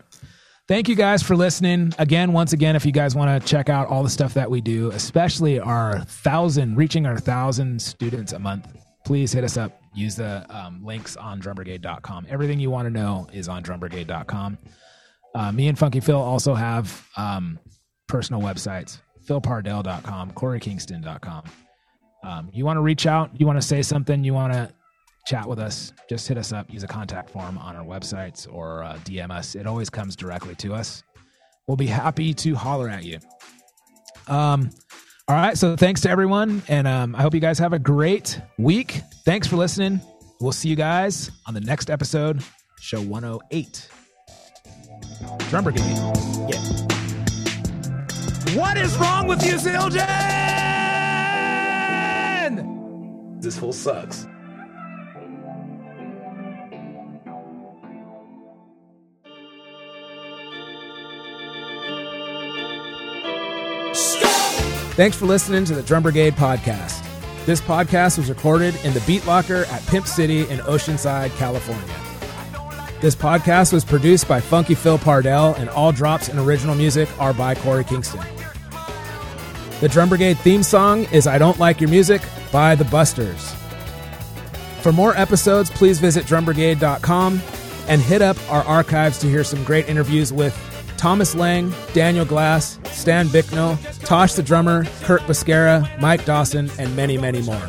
Thank 0.68 0.88
you 0.88 0.96
guys 0.96 1.22
for 1.22 1.36
listening. 1.36 1.92
Again, 1.98 2.32
once 2.32 2.52
again, 2.52 2.74
if 2.74 2.84
you 2.84 2.90
guys 2.92 3.14
want 3.14 3.40
to 3.40 3.48
check 3.48 3.68
out 3.68 3.86
all 3.88 4.02
the 4.02 4.10
stuff 4.10 4.34
that 4.34 4.50
we 4.50 4.60
do, 4.60 4.90
especially 4.90 5.60
our 5.60 6.00
thousand, 6.00 6.76
reaching 6.76 7.06
our 7.06 7.18
thousand 7.18 7.80
students 7.80 8.32
a 8.32 8.38
month, 8.38 8.66
please 9.06 9.32
hit 9.32 9.44
us 9.44 9.56
up. 9.56 9.80
Use 9.94 10.16
the 10.16 10.44
um, 10.50 10.84
links 10.84 11.16
on 11.16 11.40
drumbrigade.com. 11.40 12.26
Everything 12.28 12.58
you 12.58 12.70
want 12.70 12.86
to 12.86 12.90
know 12.90 13.28
is 13.32 13.48
on 13.48 13.62
drumbrigade.com. 13.62 14.58
Uh, 15.32 15.52
me 15.52 15.68
and 15.68 15.78
Funky 15.78 16.00
Phil 16.00 16.20
also 16.20 16.54
have 16.54 17.06
um, 17.16 17.58
personal 18.08 18.42
websites 18.42 18.98
philpardell.com, 19.26 20.30
koreykingston.com. 20.32 21.42
Um, 22.22 22.50
you 22.52 22.64
want 22.64 22.76
to 22.76 22.80
reach 22.80 23.06
out, 23.06 23.30
you 23.38 23.46
want 23.46 23.60
to 23.60 23.66
say 23.66 23.82
something, 23.82 24.22
you 24.22 24.34
want 24.34 24.52
to 24.52 24.72
chat 25.26 25.48
with 25.48 25.58
us, 25.58 25.92
just 26.08 26.28
hit 26.28 26.38
us 26.38 26.52
up. 26.52 26.70
Use 26.70 26.84
a 26.84 26.88
contact 26.88 27.30
form 27.30 27.58
on 27.58 27.74
our 27.74 27.84
websites 27.84 28.52
or 28.52 28.84
uh, 28.84 28.96
DM 29.04 29.30
us. 29.30 29.54
It 29.56 29.66
always 29.66 29.90
comes 29.90 30.14
directly 30.14 30.54
to 30.56 30.74
us. 30.74 31.02
We'll 31.66 31.76
be 31.76 31.86
happy 31.86 32.32
to 32.34 32.54
holler 32.54 32.88
at 32.88 33.04
you. 33.04 33.18
Um, 34.28 34.70
all 35.28 35.36
right. 35.36 35.58
So 35.58 35.76
thanks 35.76 36.00
to 36.02 36.10
everyone, 36.10 36.62
and 36.68 36.86
um, 36.86 37.14
I 37.16 37.22
hope 37.22 37.34
you 37.34 37.40
guys 37.40 37.58
have 37.58 37.72
a 37.72 37.78
great 37.78 38.40
week. 38.58 39.02
Thanks 39.24 39.46
for 39.46 39.56
listening. 39.56 40.00
We'll 40.40 40.52
see 40.52 40.68
you 40.68 40.76
guys 40.76 41.30
on 41.46 41.54
the 41.54 41.60
next 41.60 41.90
episode, 41.90 42.42
show 42.80 43.00
108. 43.00 43.88
Drum 45.48 45.64
Brigade. 45.64 45.82
Yeah. 46.48 46.60
What 48.54 48.76
is 48.78 48.96
wrong 48.98 49.26
with 49.26 49.44
you, 49.44 49.54
Zildjian? 49.54 50.06
This 53.42 53.58
whole 53.58 53.72
sucks. 53.72 54.26
Thanks 64.96 65.14
for 65.14 65.26
listening 65.26 65.66
to 65.66 65.74
the 65.74 65.82
Drum 65.82 66.02
Brigade 66.02 66.36
podcast. 66.36 67.04
This 67.44 67.60
podcast 67.60 68.16
was 68.16 68.30
recorded 68.30 68.74
in 68.82 68.94
the 68.94 69.02
Beat 69.06 69.26
Locker 69.26 69.66
at 69.66 69.86
Pimp 69.88 70.06
City 70.06 70.48
in 70.48 70.58
Oceanside, 70.60 71.36
California. 71.36 71.94
This 73.02 73.14
podcast 73.14 73.74
was 73.74 73.84
produced 73.84 74.26
by 74.26 74.40
Funky 74.40 74.74
Phil 74.74 74.96
Pardell, 74.96 75.52
and 75.56 75.68
all 75.68 75.92
drops 75.92 76.30
and 76.30 76.38
original 76.38 76.74
music 76.74 77.10
are 77.20 77.34
by 77.34 77.54
Korey 77.54 77.86
Kingston. 77.86 78.24
The 79.80 79.88
Drum 79.90 80.08
Brigade 80.08 80.38
theme 80.38 80.62
song 80.62 81.04
is 81.12 81.26
I 81.26 81.36
Don't 81.36 81.58
Like 81.58 81.78
Your 81.78 81.90
Music 81.90 82.22
by 82.50 82.74
The 82.74 82.86
Busters. 82.86 83.54
For 84.80 84.92
more 84.92 85.14
episodes, 85.14 85.68
please 85.68 86.00
visit 86.00 86.24
drumbrigade.com 86.24 87.42
and 87.88 88.00
hit 88.00 88.22
up 88.22 88.38
our 88.50 88.64
archives 88.64 89.18
to 89.18 89.26
hear 89.26 89.44
some 89.44 89.62
great 89.62 89.90
interviews 89.90 90.32
with 90.32 90.56
Thomas 90.96 91.34
Lang, 91.34 91.72
Daniel 91.92 92.24
Glass, 92.24 92.78
Stan 92.84 93.28
Bicknell, 93.28 93.78
Tosh 94.00 94.34
the 94.34 94.42
drummer, 94.42 94.84
Curt 95.02 95.22
Bisquera, 95.22 96.00
Mike 96.00 96.24
Dawson, 96.24 96.70
and 96.78 96.94
many, 96.96 97.18
many 97.18 97.42
more. 97.42 97.66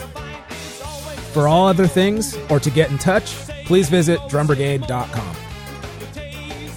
For 1.34 1.48
all 1.48 1.68
other 1.68 1.88
things 1.88 2.38
or 2.49 2.60
to 2.60 2.70
get 2.70 2.90
in 2.90 2.98
touch, 2.98 3.34
please 3.66 3.90
visit 3.90 4.20
drumbrigade.com. 4.22 5.36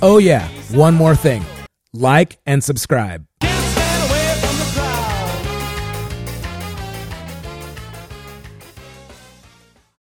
Oh, 0.02 0.18
yeah, 0.18 0.48
one 0.72 0.94
more 0.94 1.14
thing 1.14 1.44
like 1.92 2.38
and 2.46 2.62
subscribe. 2.62 3.29